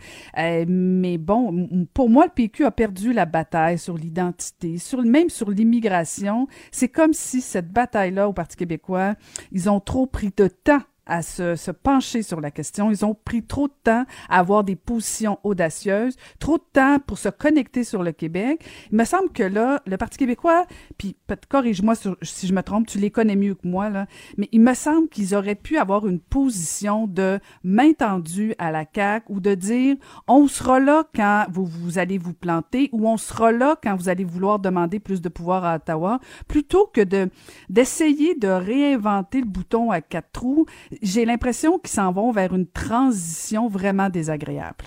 mais 0.67 1.17
bon, 1.17 1.47
pour 1.94 2.10
moi, 2.10 2.26
le 2.26 2.32
PQ 2.32 2.66
a 2.66 2.72
perdu 2.72 3.14
la 3.14 3.26
bataille 3.26 3.78
sur 3.78 3.98
l'identité, 3.98 4.78
sur 4.78 5.02
même 5.04 5.30
sur 5.30 5.50
l'immigration. 5.50 6.48
C'est 6.72 6.90
comme 6.90 7.14
si 7.14 7.42
cette 7.42 7.72
bataille-là 7.72 8.30
au 8.30 8.34
Parti 8.34 8.56
québécois, 8.56 9.16
ils 9.52 9.70
ont 9.70 9.80
trop 9.80 10.06
pris 10.06 10.32
de 10.36 10.48
temps 10.48 10.82
à 11.08 11.22
se, 11.22 11.56
se, 11.56 11.72
pencher 11.72 12.22
sur 12.22 12.41
la 12.41 12.52
question. 12.52 12.91
Ils 12.91 13.06
ont 13.06 13.15
pris 13.15 13.43
trop 13.43 13.67
de 13.67 13.74
temps 13.84 14.06
à 14.30 14.39
avoir 14.39 14.63
des 14.63 14.76
positions 14.76 15.39
audacieuses, 15.43 16.15
trop 16.39 16.58
de 16.58 16.63
temps 16.74 17.00
pour 17.00 17.17
se 17.17 17.30
connecter 17.30 17.84
sur 17.84 18.04
le 18.04 18.12
Québec. 18.12 18.63
Il 18.91 18.98
me 18.98 19.06
semble 19.06 19.30
que 19.32 19.43
là, 19.43 19.82
le 19.86 19.98
Parti 19.98 20.17
québécois, 20.17 20.65
puis 20.98 21.15
corrige-moi 21.50 21.96
si 22.22 22.48
je 22.48 22.54
me 22.54 22.62
trompe, 22.62 22.88
tu 22.88 22.98
les 22.98 23.12
connais 23.12 23.36
mieux 23.36 23.56
que 23.56 23.67
moi, 23.67 23.89
là, 23.89 24.08
mais 24.38 24.50
il 24.52 24.62
me 24.62 24.74
semble 24.74 25.10
qu'ils 25.10 25.36
auraient 25.36 25.56
pu 25.56 25.78
avoir 25.78 26.08
une 26.08 26.20
position 26.20 27.08
de 27.08 27.39
main 27.63 27.93
tendue 27.93 28.54
à 28.58 28.72
la 28.72 28.86
CAQ 28.93 29.26
ou 29.30 29.39
de 29.39 29.56
dire 29.56 29.96
on 30.28 30.48
sera 30.48 30.80
là 30.80 31.04
quand 31.15 31.46
vous, 31.50 31.65
vous 31.65 31.98
allez 31.98 32.17
vous 32.17 32.34
planter 32.34 32.89
ou 32.91 33.08
on 33.08 33.17
sera 33.17 33.52
là 33.52 33.78
quand 33.82 33.96
vous 33.96 34.10
allez 34.10 34.24
vouloir 34.24 34.60
demander 34.60 35.00
plus 35.00 35.22
de 35.22 35.30
pouvoir 35.30 35.63
à 35.63 35.76
Ottawa, 35.76 36.20
plutôt 36.48 36.89
que 36.93 37.02
de 37.02 37.30
d'essayer 37.70 38.36
de 38.36 38.48
réinventer 38.48 39.41
le 39.41 39.48
bouton 39.48 39.91
à 39.91 40.02
quatre 40.02 40.32
trous 40.32 40.65
j'ai 41.02 41.26
l'impression 41.26 41.80
qu'ils 41.80 41.90
s'en 41.90 42.12
vont 42.12 42.32
vers 42.32 42.54
une 42.54 42.68
transition 42.68 43.68
vraiment 43.68 44.10
désagréable. 44.10 44.86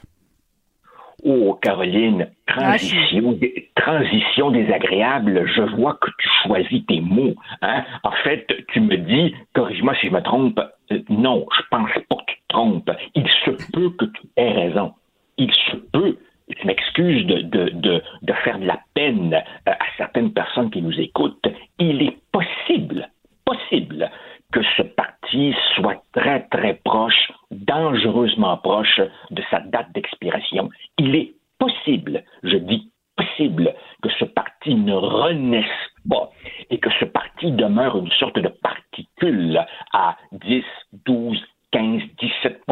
Oh, 1.23 1.59
Caroline, 1.61 2.31
transition, 2.47 3.39
transition 3.75 4.51
désagréable, 4.51 5.47
je 5.55 5.63
vois 5.77 5.99
que 6.01 6.11
tu 6.19 6.29
choisis 6.43 6.87
tes 6.87 7.01
mots. 7.01 7.35
Hein? 7.61 7.85
En 8.05 8.13
fait, 8.25 8.47
tu 8.69 8.81
me 8.81 8.97
dis, 8.97 9.35
corrige-moi 9.55 9.95
si 10.01 10.07
je 10.07 10.13
me 10.13 10.23
trompe, 10.23 10.59
euh, 10.93 10.99
non, 11.11 11.47
je 11.55 11.63
pense 11.71 11.91
pas 12.09 12.17
que 12.17 12.33
tu 12.33 12.37
te 12.37 12.49
trompes. 12.49 12.91
Il 13.15 13.29
se 13.45 13.51
peut 13.73 13.91
que 13.91 14.07
tu 14.07 14.23
aies 14.37 14.53
raison. 14.53 14.95
Il 15.37 15.53
se 15.53 15.77
peut, 15.93 16.17
je 16.49 16.67
m'excuse 16.67 17.27
de, 17.27 17.43
de, 17.43 17.69
de, 17.71 18.03
de, 18.23 18.33
faire 18.45 18.59
de 18.59 18.67
la 18.67 18.81
peine 18.95 19.35
euh, 19.35 19.73
à 19.73 19.85
certaines 19.99 20.33
personnes 20.33 20.71
qui 20.71 20.81
nous 20.81 20.99
écoutent, 20.99 21.47
il 21.79 22.03
est 22.03 22.17
possible, 22.33 23.09
possible 23.45 24.11
que 24.53 24.61
ce 24.77 24.83
parti 24.83 25.55
soit 25.75 26.03
très, 26.13 26.47
très 26.49 26.75
proche, 26.85 27.33
dangereusement 27.51 28.57
proche 28.59 29.01
de 29.31 29.43
sa 29.51 29.61
date 29.61 29.93
d'expiration. 29.93 30.71
Il 30.99 31.15
est 31.15 31.35
possible, 31.59 32.25
je 32.43 32.57
dis 32.57 32.91
possible, 33.17 33.75
que 34.03 34.11
ce 34.19 34.25
parti 34.25 34.75
ne 34.75 34.95
renaisse 34.95 35.65
pas 36.09 36.31
et 36.71 36.79
que 36.79 36.91
ce 36.99 37.05
parti 37.05 37.53
demeure 37.53 37.97
une 37.99 38.11
sorte 38.13 38.39
de 38.39 38.49
particule 38.49 39.65
à 39.93 40.17
10, 40.33 40.65
12, 41.07 41.39
15, 41.73 42.03
17 42.19 42.63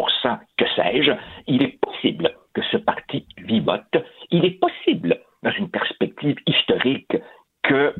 que 0.57 0.65
sais-je. 0.75 1.11
Il 1.47 1.63
est 1.63 1.79
possible 1.79 2.31
que 2.53 2.61
ce 2.71 2.77
parti 2.77 3.25
vivote. 3.37 3.95
Il 4.31 4.45
est 4.45 4.59
possible, 4.59 5.19
dans 5.43 5.51
une 5.51 5.69
perspective 5.69 6.35
historique, 6.45 7.15
que, 7.63 7.93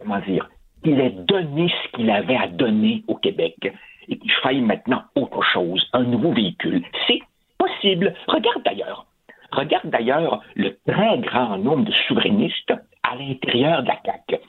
comment 0.00 0.18
dire, 0.20 0.48
qu'il 0.82 1.00
ait 1.00 1.10
donné 1.10 1.68
ce 1.68 1.96
qu'il 1.96 2.10
avait 2.10 2.36
à 2.36 2.48
donner 2.48 3.02
au 3.08 3.16
Québec 3.16 3.72
et 4.08 4.18
qu'il 4.18 4.32
faille 4.42 4.60
maintenant 4.60 5.02
autre 5.14 5.42
chose, 5.42 5.88
un 5.92 6.02
nouveau 6.04 6.32
véhicule. 6.32 6.82
C'est 7.06 7.20
possible. 7.58 8.14
Regarde 8.26 8.62
d'ailleurs. 8.64 9.06
Regarde 9.52 9.90
d'ailleurs 9.90 10.42
le 10.54 10.76
très 10.86 11.18
grand 11.18 11.58
nombre 11.58 11.84
de 11.84 11.92
souverainistes 12.08 12.72
à 13.02 13.16
l'intérieur 13.16 13.82
de 13.82 13.88
la 13.88 13.98
CAQ. 14.04 14.42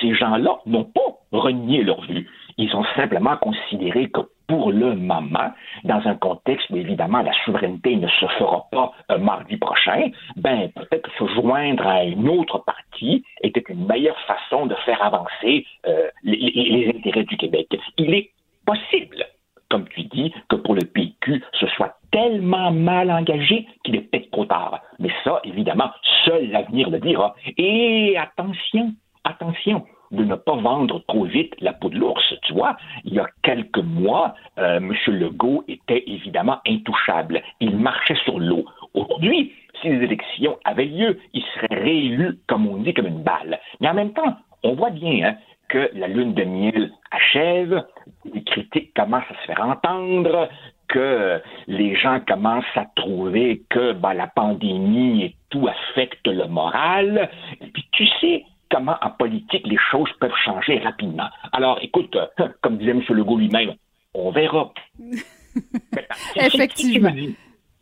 Ces 0.00 0.14
gens-là 0.14 0.58
n'ont 0.66 0.84
pas 0.84 1.18
renié 1.32 1.82
leur 1.82 2.00
vue. 2.02 2.28
Ils 2.58 2.74
ont 2.74 2.84
simplement 2.96 3.36
considéré 3.36 4.10
que 4.10 4.20
pour 4.48 4.72
le 4.72 4.94
moment, 4.94 5.52
dans 5.84 6.00
un 6.06 6.14
contexte 6.14 6.68
où 6.70 6.76
évidemment 6.76 7.22
la 7.22 7.32
souveraineté 7.44 7.96
ne 7.96 8.08
se 8.08 8.26
fera 8.38 8.66
pas 8.72 8.92
euh, 9.10 9.18
mardi 9.18 9.56
prochain, 9.58 10.10
ben 10.36 10.70
peut-être 10.74 11.10
se 11.18 11.26
joindre 11.34 11.86
à 11.86 12.04
une 12.04 12.28
autre 12.28 12.58
partie 12.58 13.24
était 13.42 13.62
une 13.68 13.86
meilleure 13.86 14.18
façon 14.20 14.66
de 14.66 14.74
faire 14.86 15.02
avancer 15.04 15.66
euh, 15.86 16.08
les, 16.24 16.36
les, 16.36 16.94
intérêts 16.96 17.24
du 17.24 17.36
Québec. 17.36 17.68
Il 17.98 18.14
est 18.14 18.30
possible, 18.66 19.24
comme 19.70 19.86
tu 19.88 20.04
dis, 20.04 20.34
que 20.48 20.56
pour 20.56 20.74
le 20.74 20.82
PQ, 20.82 21.44
ce 21.52 21.66
soit 21.68 21.98
tellement 22.10 22.72
mal 22.72 23.10
engagé 23.10 23.66
qu'il 23.84 23.96
est 23.96 24.10
peut-être 24.10 24.30
trop 24.30 24.46
tard. 24.46 24.80
Mais 24.98 25.10
ça, 25.24 25.40
évidemment, 25.44 25.90
seul 26.24 26.50
l'avenir 26.50 26.88
le 26.88 26.98
dira. 26.98 27.34
Et 27.58 28.16
attention, 28.16 28.94
attention, 29.24 29.84
de 30.10 30.24
ne 30.24 30.34
pas 30.34 30.56
vendre 30.56 31.02
trop 31.06 31.24
vite 31.24 31.54
la 31.60 31.72
peau 31.72 31.88
de 31.88 31.98
l'ours. 31.98 32.34
Tu 32.42 32.52
vois, 32.52 32.76
il 33.04 33.14
y 33.14 33.18
a 33.18 33.26
quelques 33.42 33.78
mois, 33.78 34.34
euh, 34.58 34.76
M. 34.78 34.94
Legault 35.08 35.64
était 35.68 36.04
évidemment 36.06 36.58
intouchable. 36.66 37.42
Il 37.60 37.76
marchait 37.76 38.18
sur 38.24 38.38
l'eau. 38.38 38.64
Aujourd'hui, 38.94 39.52
si 39.80 39.88
les 39.88 40.04
élections 40.04 40.58
avaient 40.64 40.86
lieu, 40.86 41.18
il 41.34 41.42
serait 41.54 41.82
réélu, 41.82 42.38
comme 42.46 42.66
on 42.66 42.78
dit, 42.78 42.94
comme 42.94 43.06
une 43.06 43.22
balle. 43.22 43.58
Mais 43.80 43.88
en 43.88 43.94
même 43.94 44.12
temps, 44.12 44.36
on 44.62 44.74
voit 44.74 44.90
bien 44.90 45.28
hein, 45.28 45.36
que 45.68 45.90
la 45.94 46.08
lune 46.08 46.34
de 46.34 46.44
miel 46.44 46.90
achève, 47.10 47.84
les 48.32 48.42
critiques 48.42 48.94
commencent 48.94 49.30
à 49.30 49.40
se 49.42 49.46
faire 49.46 49.60
entendre, 49.60 50.48
que 50.88 51.40
les 51.66 51.94
gens 51.96 52.20
commencent 52.26 52.64
à 52.74 52.86
trouver 52.96 53.62
que 53.68 53.92
ben, 53.92 54.14
la 54.14 54.26
pandémie 54.26 55.22
et 55.22 55.36
tout 55.50 55.68
affecte 55.68 56.26
le 56.26 56.46
moral. 56.46 57.30
Et 57.60 57.66
puis 57.66 57.86
tu 57.92 58.06
sais, 58.20 58.44
comment 58.70 58.96
en 59.02 59.10
politique 59.10 59.66
les 59.66 59.78
choses 59.90 60.10
peuvent 60.20 60.36
changer 60.44 60.78
rapidement. 60.78 61.28
Alors, 61.52 61.78
écoute, 61.82 62.16
euh, 62.16 62.48
comme 62.62 62.78
disait 62.78 62.92
M. 62.92 63.02
Legault 63.08 63.38
lui-même, 63.38 63.74
on 64.14 64.30
verra. 64.30 64.72
Effectivement. 66.36 67.12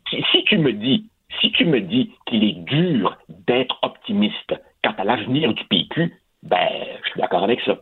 Si, 0.09 0.43
tu 0.45 0.57
me 0.57 0.71
dis, 0.71 1.09
si 1.41 1.51
tu 1.51 1.65
me 1.65 1.81
dis 1.81 2.11
qu'il 2.25 2.43
est 2.43 2.63
dur 2.63 3.17
d'être 3.47 3.77
optimiste 3.81 4.53
quant 4.83 4.93
à 4.97 5.03
l'avenir 5.03 5.53
du 5.53 5.63
PQ, 5.65 6.13
ben, 6.43 6.69
je 7.03 7.09
suis 7.09 7.19
d'accord 7.19 7.43
avec 7.43 7.59
ça. 7.61 7.77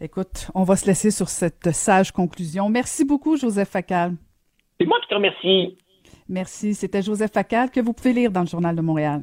Écoute, 0.00 0.50
on 0.54 0.64
va 0.64 0.76
se 0.76 0.86
laisser 0.86 1.10
sur 1.10 1.28
cette 1.28 1.72
sage 1.72 2.12
conclusion. 2.12 2.68
Merci 2.68 3.06
beaucoup, 3.06 3.38
Joseph 3.38 3.70
Facal. 3.70 4.12
C'est 4.78 4.86
moi 4.86 4.98
qui 5.00 5.08
te 5.08 5.14
remercie. 5.14 5.78
Merci. 6.28 6.74
C'était 6.74 7.00
Joseph 7.00 7.32
Facal 7.32 7.70
que 7.70 7.80
vous 7.80 7.94
pouvez 7.94 8.12
lire 8.12 8.30
dans 8.30 8.42
le 8.42 8.46
Journal 8.46 8.76
de 8.76 8.82
Montréal. 8.82 9.22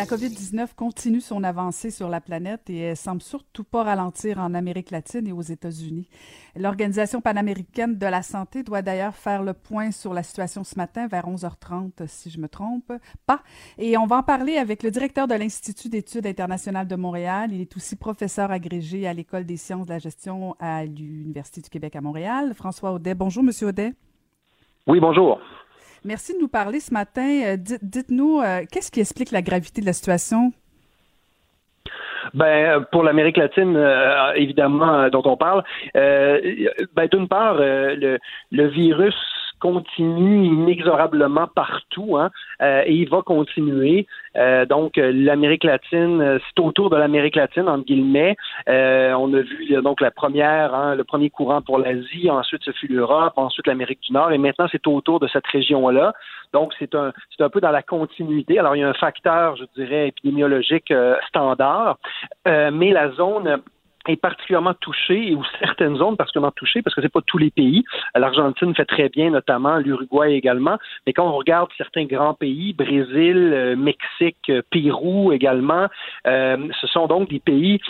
La 0.00 0.06
COVID-19 0.06 0.74
continue 0.76 1.20
son 1.20 1.44
avancée 1.44 1.90
sur 1.90 2.08
la 2.08 2.22
planète 2.22 2.70
et 2.70 2.78
elle 2.78 2.96
semble 2.96 3.20
surtout 3.20 3.64
pas 3.64 3.82
ralentir 3.82 4.38
en 4.38 4.54
Amérique 4.54 4.92
latine 4.92 5.26
et 5.26 5.32
aux 5.32 5.42
États-Unis. 5.42 6.08
L'Organisation 6.56 7.20
panaméricaine 7.20 7.98
de 7.98 8.06
la 8.06 8.22
santé 8.22 8.62
doit 8.62 8.80
d'ailleurs 8.80 9.14
faire 9.14 9.42
le 9.42 9.52
point 9.52 9.90
sur 9.90 10.14
la 10.14 10.22
situation 10.22 10.64
ce 10.64 10.76
matin 10.78 11.06
vers 11.06 11.28
11h30, 11.28 12.06
si 12.06 12.30
je 12.30 12.40
me 12.40 12.48
trompe 12.48 12.90
pas. 13.26 13.42
Et 13.76 13.98
on 13.98 14.06
va 14.06 14.16
en 14.16 14.22
parler 14.22 14.56
avec 14.56 14.82
le 14.82 14.90
directeur 14.90 15.28
de 15.28 15.34
l'Institut 15.34 15.90
d'études 15.90 16.26
internationales 16.26 16.88
de 16.88 16.96
Montréal. 16.96 17.50
Il 17.52 17.60
est 17.60 17.76
aussi 17.76 17.94
professeur 17.94 18.50
agrégé 18.50 19.06
à 19.06 19.12
l'École 19.12 19.44
des 19.44 19.58
sciences 19.58 19.84
de 19.84 19.92
la 19.92 19.98
gestion 19.98 20.56
à 20.60 20.86
l'Université 20.86 21.60
du 21.60 21.68
Québec 21.68 21.94
à 21.94 22.00
Montréal. 22.00 22.54
François 22.54 22.92
Audet. 22.92 23.14
Bonjour, 23.14 23.42
Monsieur 23.42 23.66
Audet. 23.66 23.92
Oui, 24.86 24.98
bonjour. 24.98 25.38
Merci 26.04 26.34
de 26.34 26.38
nous 26.38 26.48
parler 26.48 26.80
ce 26.80 26.92
matin. 26.92 27.56
Dites-nous, 27.56 28.40
qu'est-ce 28.70 28.90
qui 28.90 29.00
explique 29.00 29.30
la 29.30 29.42
gravité 29.42 29.80
de 29.80 29.86
la 29.86 29.92
situation? 29.92 30.52
Ben, 32.34 32.84
pour 32.92 33.02
l'Amérique 33.02 33.36
latine, 33.36 33.76
évidemment, 34.34 35.08
dont 35.08 35.22
on 35.24 35.36
parle, 35.36 35.62
ben, 35.94 37.08
d'une 37.10 37.28
part, 37.28 37.54
le, 37.54 38.18
le 38.50 38.68
virus 38.68 39.14
continue 39.60 40.46
inexorablement 40.46 41.46
partout 41.46 42.16
hein, 42.16 42.30
euh, 42.62 42.82
et 42.86 42.94
il 42.94 43.08
va 43.08 43.22
continuer. 43.22 44.06
Euh, 44.36 44.64
donc 44.66 44.96
l'Amérique 44.96 45.64
latine, 45.64 46.20
euh, 46.20 46.38
c'est 46.48 46.60
autour 46.60 46.90
de 46.90 46.96
l'Amérique 46.96 47.36
latine 47.36 47.68
entre 47.68 47.84
guillemets. 47.84 48.36
on 48.66 49.34
a 49.34 49.40
vu 49.40 49.80
donc 49.82 50.00
la 50.00 50.10
première, 50.10 50.74
hein, 50.74 50.94
le 50.94 51.04
premier 51.04 51.30
courant 51.30 51.62
pour 51.62 51.78
l'Asie, 51.78 52.30
ensuite 52.30 52.62
ce 52.64 52.72
fut 52.72 52.88
l'Europe, 52.88 53.34
ensuite 53.36 53.66
l'Amérique 53.66 54.00
du 54.02 54.12
Nord 54.12 54.32
et 54.32 54.38
maintenant 54.38 54.66
c'est 54.72 54.86
autour 54.86 55.20
de 55.20 55.28
cette 55.28 55.46
région-là. 55.46 56.12
Donc 56.52 56.72
c'est 56.78 56.94
un 56.94 57.12
c'est 57.30 57.44
un 57.44 57.48
peu 57.48 57.60
dans 57.60 57.70
la 57.70 57.82
continuité. 57.82 58.58
Alors 58.58 58.74
il 58.74 58.80
y 58.80 58.82
a 58.82 58.88
un 58.88 58.94
facteur, 58.94 59.56
je 59.56 59.64
dirais 59.76 60.08
épidémiologique 60.08 60.92
standard, 61.28 61.98
mais 62.46 62.90
la 62.90 63.10
zone 63.12 63.62
est 64.08 64.16
particulièrement 64.16 64.74
touchée, 64.74 65.34
ou 65.34 65.42
certaines 65.58 65.96
zones 65.96 66.16
particulièrement 66.16 66.52
touchées, 66.52 66.82
parce 66.82 66.94
que 66.94 67.02
c'est 67.02 67.12
pas 67.12 67.20
tous 67.26 67.38
les 67.38 67.50
pays. 67.50 67.84
L'Argentine 68.14 68.74
fait 68.74 68.84
très 68.84 69.08
bien, 69.08 69.30
notamment 69.30 69.76
l'Uruguay 69.76 70.34
également. 70.34 70.78
Mais 71.06 71.12
quand 71.12 71.26
on 71.26 71.36
regarde 71.36 71.68
certains 71.76 72.04
grands 72.04 72.34
pays, 72.34 72.72
Brésil, 72.72 73.36
euh, 73.52 73.76
Mexique, 73.76 74.38
euh, 74.48 74.62
Pérou 74.70 75.32
également, 75.32 75.86
euh, 76.26 76.68
ce 76.80 76.86
sont 76.86 77.06
donc 77.06 77.28
des 77.28 77.40
pays 77.40 77.80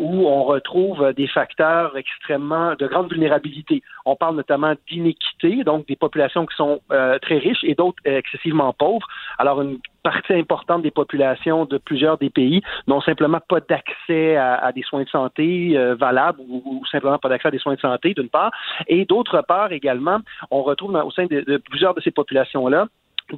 où 0.00 0.26
on 0.26 0.44
retrouve 0.44 1.12
des 1.14 1.26
facteurs 1.26 1.96
extrêmement 1.96 2.74
de 2.74 2.86
grande 2.86 3.10
vulnérabilité. 3.10 3.82
On 4.04 4.16
parle 4.16 4.36
notamment 4.36 4.74
d'inéquité, 4.88 5.64
donc 5.64 5.86
des 5.86 5.96
populations 5.96 6.46
qui 6.46 6.56
sont 6.56 6.80
très 7.22 7.38
riches 7.38 7.62
et 7.64 7.74
d'autres 7.74 7.98
excessivement 8.04 8.72
pauvres. 8.72 9.06
Alors 9.38 9.62
une 9.62 9.78
partie 10.02 10.34
importante 10.34 10.82
des 10.82 10.90
populations 10.90 11.64
de 11.64 11.78
plusieurs 11.78 12.18
des 12.18 12.30
pays 12.30 12.62
n'ont 12.86 13.00
simplement 13.00 13.40
pas 13.48 13.60
d'accès 13.60 14.36
à, 14.36 14.70
des 14.72 14.82
soins 14.82 15.02
de 15.02 15.08
santé 15.08 15.76
euh, 15.76 15.94
valables 15.94 16.40
ou, 16.48 16.82
simplement 16.90 17.18
pas 17.18 17.28
d'accès 17.28 17.48
à 17.48 17.50
des 17.50 17.58
soins 17.58 17.74
de 17.74 17.80
santé, 17.80 18.14
d'une 18.14 18.28
part. 18.28 18.50
Et 18.88 19.04
d'autre 19.04 19.42
part 19.46 19.72
également, 19.72 20.18
on 20.50 20.62
retrouve 20.62 20.94
au 20.94 21.10
sein 21.10 21.26
de 21.26 21.56
plusieurs 21.58 21.94
de 21.94 22.00
ces 22.00 22.10
populations-là 22.10 22.86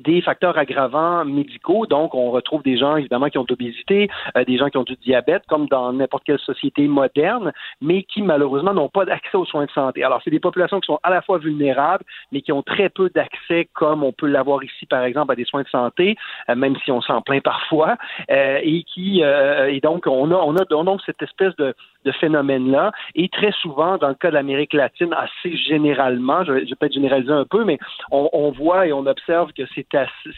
des 0.00 0.20
facteurs 0.20 0.56
aggravants 0.58 1.24
médicaux. 1.24 1.86
Donc, 1.86 2.14
on 2.14 2.30
retrouve 2.30 2.62
des 2.62 2.76
gens, 2.76 2.96
évidemment, 2.96 3.28
qui 3.28 3.38
ont 3.38 3.44
de 3.44 3.56
euh, 3.62 4.44
des 4.44 4.56
gens 4.58 4.68
qui 4.68 4.78
ont 4.78 4.82
du 4.82 4.96
diabète, 4.96 5.42
comme 5.48 5.66
dans 5.66 5.92
n'importe 5.92 6.24
quelle 6.24 6.38
société 6.38 6.88
moderne, 6.88 7.52
mais 7.80 8.02
qui, 8.02 8.22
malheureusement, 8.22 8.74
n'ont 8.74 8.88
pas 8.88 9.04
d'accès 9.04 9.36
aux 9.36 9.44
soins 9.44 9.66
de 9.66 9.70
santé. 9.70 10.02
Alors, 10.04 10.20
c'est 10.24 10.30
des 10.30 10.40
populations 10.40 10.80
qui 10.80 10.86
sont 10.86 10.98
à 11.02 11.10
la 11.10 11.22
fois 11.22 11.38
vulnérables, 11.38 12.04
mais 12.32 12.40
qui 12.40 12.52
ont 12.52 12.62
très 12.62 12.88
peu 12.88 13.10
d'accès, 13.14 13.68
comme 13.74 14.02
on 14.02 14.12
peut 14.12 14.26
l'avoir 14.26 14.62
ici, 14.64 14.86
par 14.86 15.04
exemple, 15.04 15.32
à 15.32 15.36
des 15.36 15.44
soins 15.44 15.62
de 15.62 15.68
santé, 15.68 16.16
euh, 16.48 16.54
même 16.54 16.76
si 16.84 16.90
on 16.90 17.00
s'en 17.00 17.20
plaint 17.22 17.42
parfois, 17.42 17.96
euh, 18.30 18.58
et 18.62 18.82
qui, 18.84 19.22
et 19.22 19.80
donc, 19.80 20.06
on 20.06 20.30
a, 20.30 20.36
on 20.36 20.56
a, 20.56 20.64
donc 20.64 21.00
cette 21.04 21.22
espèce 21.22 21.54
de, 21.56 21.74
de 22.04 22.12
phénomène-là. 22.12 22.92
Et 23.14 23.28
très 23.28 23.52
souvent, 23.52 23.98
dans 23.98 24.08
le 24.08 24.14
cas 24.14 24.30
de 24.30 24.34
l'Amérique 24.34 24.72
latine, 24.72 25.12
assez 25.12 25.56
généralement, 25.56 26.44
je, 26.44 26.60
je 26.60 26.70
vais 26.70 26.74
peut-être 26.78 26.94
généraliser 26.94 27.32
un 27.32 27.44
peu, 27.44 27.64
mais 27.64 27.78
on, 28.10 28.28
on 28.32 28.50
voit 28.50 28.86
et 28.86 28.92
on 28.92 29.06
observe 29.06 29.52
que 29.52 29.62
c'est 29.74 29.81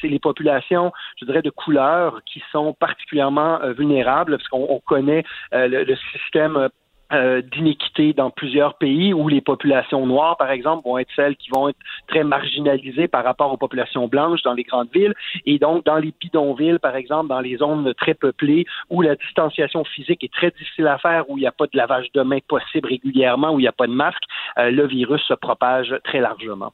c'est 0.01 0.09
les 0.09 0.19
populations, 0.19 0.93
je 1.21 1.25
dirais, 1.25 1.43
de 1.43 1.51
couleur 1.51 2.21
qui 2.25 2.43
sont 2.53 2.73
particulièrement 2.75 3.61
euh, 3.63 3.73
vulnérables, 3.73 4.37
parce 4.37 4.49
qu'on 4.49 4.81
connaît 4.87 5.25
euh, 5.53 5.69
le, 5.69 5.97
système 6.13 6.69
euh, 7.13 7.43
d'inéquité 7.43 8.13
dans 8.13 8.31
plusieurs 8.31 8.77
pays 8.77 9.13
où 9.13 9.29
les 9.29 9.41
populations 9.41 10.07
noires, 10.07 10.37
par 10.37 10.51
exemple, 10.51 10.89
vont 10.89 10.99
être 10.99 11.11
celles 11.15 11.37
qui 11.37 11.51
vont 11.51 11.69
être 11.69 11.79
très 12.09 12.25
marginalisées 12.25 13.09
par 13.09 13.25
rapport 13.25 13.53
aux 13.53 13.57
populations 13.57 14.09
blanches 14.09 14.43
dans 14.43 14.55
les 14.55 14.65
grandes 14.65 14.91
villes. 14.93 15.15
Et 15.47 15.59
donc, 15.59 15.85
dans 15.85 15.99
les 15.99 16.15
bidonvilles, 16.19 16.79
par 16.79 16.97
exemple, 16.97 17.29
dans 17.29 17.41
les 17.41 17.57
zones 17.59 17.93
très 17.95 18.15
peuplées 18.15 18.65
où 18.91 19.03
la 19.03 19.17
distanciation 19.17 19.85
physique 19.85 20.25
est 20.25 20.33
très 20.33 20.51
difficile 20.51 20.87
à 20.87 20.99
faire, 20.99 21.29
où 21.29 21.37
il 21.37 21.43
n'y 21.43 21.47
a 21.47 21.53
pas 21.53 21.67
de 21.67 21.77
lavage 21.77 22.11
de 22.13 22.23
mains 22.23 22.39
possible 22.49 22.89
régulièrement, 22.89 23.53
où 23.53 23.61
il 23.61 23.63
n'y 23.63 23.69
a 23.69 23.73
pas 23.73 23.87
de 23.87 23.93
masque, 23.93 24.23
le 24.57 24.87
virus 24.87 25.23
se 25.23 25.35
propage 25.35 25.95
très 26.05 26.21
largement. 26.21 26.73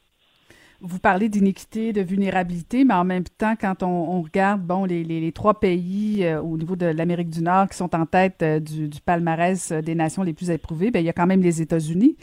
Vous 0.82 0.98
parlez 0.98 1.28
d'iniquité, 1.28 1.92
de 1.92 2.00
vulnérabilité, 2.00 2.84
mais 2.84 2.94
en 2.94 3.04
même 3.04 3.24
temps, 3.24 3.54
quand 3.60 3.82
on, 3.82 4.22
regarde 4.22 4.62
bon 4.62 4.84
les, 4.84 5.04
les, 5.04 5.32
trois 5.32 5.60
pays 5.60 6.24
euh, 6.24 6.40
au 6.40 6.56
niveau 6.56 6.74
de 6.74 6.86
l'Amérique 6.86 7.28
du 7.28 7.42
Nord 7.42 7.68
qui 7.68 7.76
sont 7.76 7.94
en 7.94 8.06
tête 8.06 8.42
euh, 8.42 8.60
du, 8.60 8.88
du, 8.88 9.00
palmarès 9.00 9.72
euh, 9.72 9.82
des 9.82 9.94
nations 9.94 10.22
les 10.22 10.32
plus 10.32 10.50
éprouvées, 10.50 10.90
ben 10.90 11.00
il 11.00 11.06
y 11.06 11.10
a 11.10 11.12
quand 11.12 11.26
même 11.26 11.42
les 11.42 11.60
États-Unis. 11.60 12.16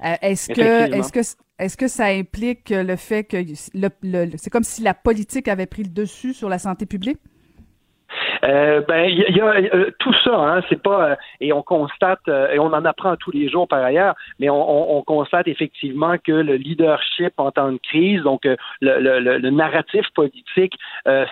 est-ce 0.00 0.48
que 0.48 0.94
est-ce 0.94 1.12
que 1.12 1.20
est-ce 1.58 1.76
que 1.76 1.88
ça 1.88 2.06
implique 2.06 2.70
le 2.70 2.96
fait 2.96 3.24
que 3.24 3.36
le, 3.74 4.30
c'est 4.36 4.50
comme 4.50 4.64
si 4.64 4.82
la 4.82 4.94
politique 4.94 5.48
avait 5.48 5.66
pris 5.66 5.82
le 5.82 5.90
dessus 5.90 6.34
sur 6.34 6.48
la 6.48 6.58
santé 6.58 6.86
publique? 6.86 7.18
Euh, 8.44 8.82
ben, 8.86 9.04
il 9.04 9.36
y, 9.36 9.40
a 9.40 9.46
euh, 9.46 9.90
tout 9.98 10.12
ça, 10.22 10.36
hein, 10.36 10.60
c'est 10.68 10.82
pas 10.82 11.10
euh, 11.10 11.16
et 11.40 11.52
on 11.52 11.62
constate 11.62 12.20
et 12.28 12.58
on 12.58 12.66
en 12.66 12.84
apprend 12.84 13.16
tous 13.16 13.30
les 13.30 13.48
jours 13.48 13.66
par 13.66 13.82
ailleurs, 13.82 14.14
mais 14.38 14.50
on, 14.50 14.98
on, 14.98 15.02
constate 15.02 15.48
effectivement 15.48 16.16
que 16.18 16.32
le 16.32 16.56
leadership 16.56 17.32
en 17.38 17.50
temps 17.50 17.72
de 17.72 17.78
crise, 17.78 18.22
donc 18.22 18.44
le, 18.44 18.58
le, 18.80 19.38
le, 19.38 19.50
narratif 19.50 20.06
politique 20.14 20.74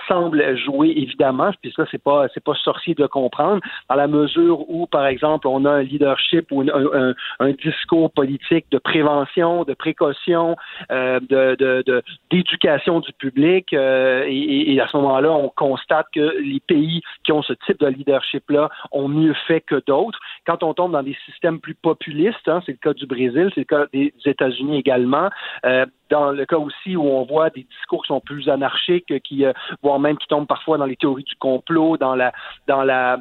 semble 0.09 0.57
jouer 0.59 0.92
évidemment, 0.96 1.51
puis 1.61 1.72
ça 1.75 1.85
c'est 1.90 2.03
pas 2.03 2.27
c'est 2.33 2.42
pas 2.42 2.55
sorcier 2.55 2.94
de 2.94 3.07
comprendre, 3.07 3.61
dans 3.88 3.96
la 3.96 4.07
mesure 4.07 4.68
où 4.70 4.87
par 4.87 5.07
exemple 5.07 5.46
on 5.48 5.64
a 5.64 5.70
un 5.70 5.83
leadership 5.83 6.46
ou 6.51 6.62
un, 6.62 7.14
un, 7.40 7.51
discours 7.53 8.11
politique 8.12 8.66
de 8.70 8.79
prévention, 8.79 9.64
de 9.64 9.75
précaution, 9.75 10.57
de 10.90 12.03
d'éducation 12.31 13.01
du 13.01 13.12
public, 13.14 13.72
et, 13.72 14.72
et 14.75 14.81
à 14.81 14.87
ce 14.88 14.96
moment-là 14.98 15.33
on 15.33 15.48
constate 15.48 16.07
que 16.14 16.38
les 16.40 16.61
pays 16.61 17.02
qui 17.25 17.33
ont 17.33 17.43
ce 17.43 17.53
type 17.67 17.81
de 17.81 17.87
leadership-là 17.87 18.71
ont 18.91 19.09
mieux 19.09 19.35
fait 19.47 19.61
que 19.61 19.83
d'autres. 19.87 20.19
Quand 20.47 20.62
on 20.62 20.75
tombe 20.75 20.93
dans 20.93 21.03
des 21.03 21.17
systèmes 21.27 21.61
plus 21.61 21.75
populistes, 21.75 22.49
hein, 22.49 22.62
c'est 22.65 22.73
le 22.73 22.79
cas 22.79 22.95
du 22.95 23.07
Brésil, 23.07 23.51
c'est 23.55 23.61
le 23.61 23.65
cas 23.65 23.87
des 23.93 24.12
États-Unis 24.25 24.79
également, 24.79 25.31
euh, 25.65 25.87
dans 26.11 26.31
le 26.31 26.45
cas 26.45 26.59
aussi 26.59 26.97
où 26.97 27.05
on 27.05 27.25
voit 27.25 27.51
des 27.51 27.65
discours 27.65 28.03
qui 28.03 28.09
sont 28.09 28.21
plus 28.21 28.49
anarchiques, 28.49 29.21
qui 29.23 29.45
euh, 29.45 29.53
voire 29.83 29.99
même 29.99 30.19
qui 30.19 30.27
tombent 30.27 30.47
parfois 30.47 30.79
dans 30.79 30.87
les 30.87 30.97
théories 30.97 31.25
du 31.25 31.37
complot, 31.37 31.97
dans 31.97 32.15
la 32.15 32.33
dans 32.67 32.83
la 32.83 33.19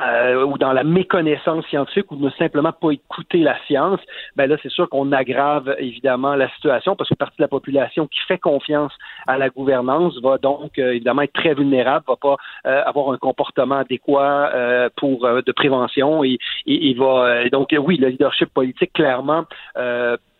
euh, 0.00 0.44
ou 0.44 0.58
dans 0.58 0.72
la 0.72 0.84
méconnaissance 0.84 1.66
scientifique 1.66 2.10
ou 2.12 2.16
ne 2.16 2.30
simplement 2.30 2.72
pas 2.72 2.90
écouter 2.90 3.38
la 3.38 3.56
science, 3.66 4.00
ben 4.36 4.48
là, 4.48 4.56
c'est 4.62 4.70
sûr 4.70 4.88
qu'on 4.88 5.12
aggrave 5.12 5.74
évidemment 5.78 6.34
la 6.34 6.48
situation 6.50 6.94
parce 6.96 7.10
que 7.10 7.14
partie 7.14 7.36
de 7.38 7.42
la 7.42 7.48
population 7.48 8.06
qui 8.06 8.20
fait 8.26 8.38
confiance 8.38 8.92
à 9.26 9.38
la 9.38 9.48
gouvernance 9.48 10.20
va 10.22 10.38
donc 10.38 10.78
euh, 10.78 10.92
évidemment 10.92 11.22
être 11.22 11.32
très 11.32 11.54
vulnérable, 11.54 12.04
va 12.06 12.16
pas 12.16 12.36
euh, 12.66 12.82
avoir 12.84 13.10
un 13.12 13.18
comportement 13.18 13.78
adéquat 13.78 14.88
pour 14.96 15.28
de 15.28 15.52
prévention 15.52 16.24
et, 16.24 16.38
et, 16.66 16.94
va 16.94 17.48
donc 17.50 17.74
oui, 17.78 17.96
le 17.96 18.08
leadership 18.08 18.52
politique 18.52 18.92
clairement 18.92 19.44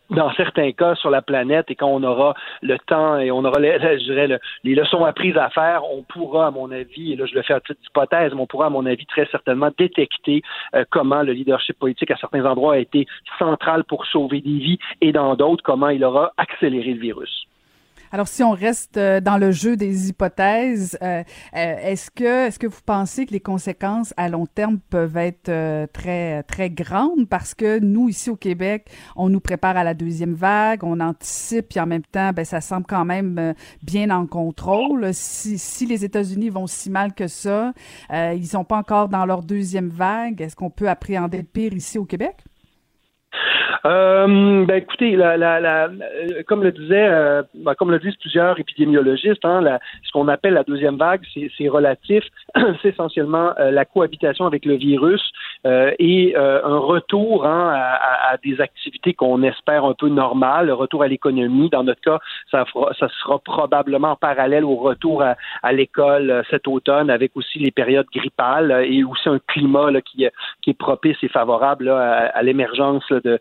dans 0.09 0.31
certains 0.33 0.71
cas 0.71 0.95
sur 0.95 1.09
la 1.09 1.21
planète 1.21 1.69
et 1.69 1.75
quand 1.75 1.89
on 1.89 2.03
aura 2.03 2.33
le 2.61 2.77
temps 2.79 3.17
et 3.17 3.31
on 3.31 3.43
aura 3.45 3.59
les, 3.59 3.79
je 3.99 4.03
dirais, 4.03 4.39
les 4.63 4.75
leçons 4.75 5.05
apprises 5.05 5.37
à 5.37 5.49
faire, 5.49 5.83
on 5.91 6.03
pourra, 6.03 6.47
à 6.47 6.51
mon 6.51 6.71
avis, 6.71 7.13
et 7.13 7.15
là 7.15 7.25
je 7.25 7.35
le 7.35 7.41
fais 7.41 7.53
à 7.53 7.59
titre 7.59 7.79
d'hypothèse, 7.81 8.33
mais 8.33 8.41
on 8.41 8.47
pourra, 8.47 8.67
à 8.67 8.69
mon 8.69 8.85
avis, 8.85 9.05
très 9.05 9.25
certainement 9.27 9.69
détecter 9.77 10.41
euh, 10.75 10.83
comment 10.89 11.21
le 11.21 11.33
leadership 11.33 11.77
politique 11.77 12.11
à 12.11 12.17
certains 12.17 12.45
endroits 12.45 12.75
a 12.75 12.77
été 12.77 13.05
central 13.37 13.83
pour 13.83 14.05
sauver 14.05 14.41
des 14.41 14.57
vies 14.57 14.79
et 15.01 15.11
dans 15.11 15.35
d'autres, 15.35 15.63
comment 15.63 15.89
il 15.89 16.03
aura 16.03 16.31
accéléré 16.37 16.93
le 16.93 16.99
virus. 16.99 17.48
Alors, 18.11 18.27
si 18.27 18.41
on 18.41 18.51
reste 18.51 18.97
euh, 18.97 19.21
dans 19.21 19.37
le 19.37 19.51
jeu 19.51 19.77
des 19.77 20.09
hypothèses, 20.09 20.97
euh, 21.03 21.23
euh, 21.55 21.75
est-ce 21.83 22.09
que 22.09 22.47
est-ce 22.47 22.57
que 22.57 22.65
vous 22.65 22.81
pensez 22.83 23.27
que 23.27 23.31
les 23.31 23.39
conséquences 23.39 24.15
à 24.17 24.29
long 24.29 24.47
terme 24.47 24.79
peuvent 24.89 25.17
être 25.17 25.51
très 25.93 26.43
très 26.43 26.69
grandes? 26.71 27.27
Parce 27.29 27.53
que 27.53 27.79
nous 27.79 28.09
ici 28.09 28.29
au 28.29 28.35
Québec, 28.35 28.89
on 29.15 29.29
nous 29.29 29.39
prépare 29.39 29.77
à 29.77 29.83
la 29.83 29.93
deuxième 29.93 30.33
vague, 30.33 30.83
on 30.83 30.99
anticipe, 30.99 31.69
puis 31.69 31.79
en 31.79 31.85
même 31.85 32.03
temps, 32.03 32.31
ben 32.33 32.45
ça 32.45 32.61
semble 32.61 32.85
quand 32.87 33.05
même 33.05 33.53
bien 33.83 34.09
en 34.09 34.25
contrôle. 34.25 35.13
Si, 35.13 35.57
si 35.59 35.85
les 35.85 36.03
États-Unis 36.03 36.49
vont 36.49 36.67
si 36.67 36.89
mal 36.89 37.13
que 37.13 37.27
ça, 37.27 37.73
ils 38.11 38.47
sont 38.47 38.63
pas 38.63 38.77
encore 38.77 39.09
dans 39.09 39.25
leur 39.25 39.43
deuxième 39.43 39.89
vague. 39.89 40.41
Est-ce 40.41 40.55
qu'on 40.55 40.69
peut 40.69 40.89
appréhender 40.89 41.37
le 41.37 41.43
pire 41.43 41.73
ici 41.73 41.97
au 41.97 42.05
Québec? 42.05 42.43
Euh, 43.85 44.65
ben 44.65 44.75
écoutez, 44.75 45.15
la, 45.15 45.37
la, 45.37 45.59
la, 45.59 45.85
euh, 45.85 46.43
comme 46.47 46.63
le 46.63 46.71
disait, 46.71 47.07
euh, 47.07 47.43
ben, 47.53 47.75
comme 47.75 47.91
le 47.91 47.99
disent 47.99 48.15
plusieurs 48.17 48.59
épidémiologistes, 48.59 49.45
hein, 49.45 49.79
ce 50.03 50.11
qu'on 50.11 50.27
appelle 50.27 50.53
la 50.53 50.63
deuxième 50.63 50.97
vague, 50.97 51.21
c'est 51.57 51.69
relatif, 51.69 52.23
c'est 52.81 52.89
essentiellement 52.89 53.53
la 53.57 53.85
cohabitation 53.85 54.45
avec 54.45 54.65
le 54.65 54.75
virus 54.75 55.21
et 55.65 56.35
un 56.35 56.77
retour 56.77 57.45
hein, 57.45 57.71
à, 57.73 58.33
à, 58.33 58.37
des 58.37 58.59
activités 58.61 59.13
qu'on 59.13 59.43
espère 59.43 59.85
un 59.85 59.93
peu 59.93 60.09
normales, 60.09 60.67
le 60.67 60.73
retour 60.73 61.03
à 61.03 61.07
l'économie. 61.07 61.69
Dans 61.69 61.83
notre 61.83 62.01
cas, 62.01 62.19
ça, 62.51 62.65
fera, 62.65 62.93
ça 62.99 63.07
sera 63.21 63.39
probablement 63.39 64.15
parallèle 64.15 64.65
au 64.65 64.75
retour 64.75 65.21
à, 65.21 65.35
à 65.63 65.71
l'école 65.71 66.43
cet 66.49 66.67
automne, 66.67 67.09
avec 67.09 67.31
aussi 67.35 67.59
les 67.59 67.71
périodes 67.71 68.07
grippales 68.13 68.85
et 68.85 69.03
aussi 69.03 69.29
un 69.29 69.39
climat 69.47 69.91
là, 69.91 70.01
qui, 70.01 70.25
qui 70.61 70.69
est 70.71 70.77
propice 70.77 71.17
et 71.23 71.29
favorable 71.29 71.85
là, 71.85 71.99
à, 71.99 72.37
à 72.37 72.41
l'émergence 72.41 73.11
de 73.23 73.39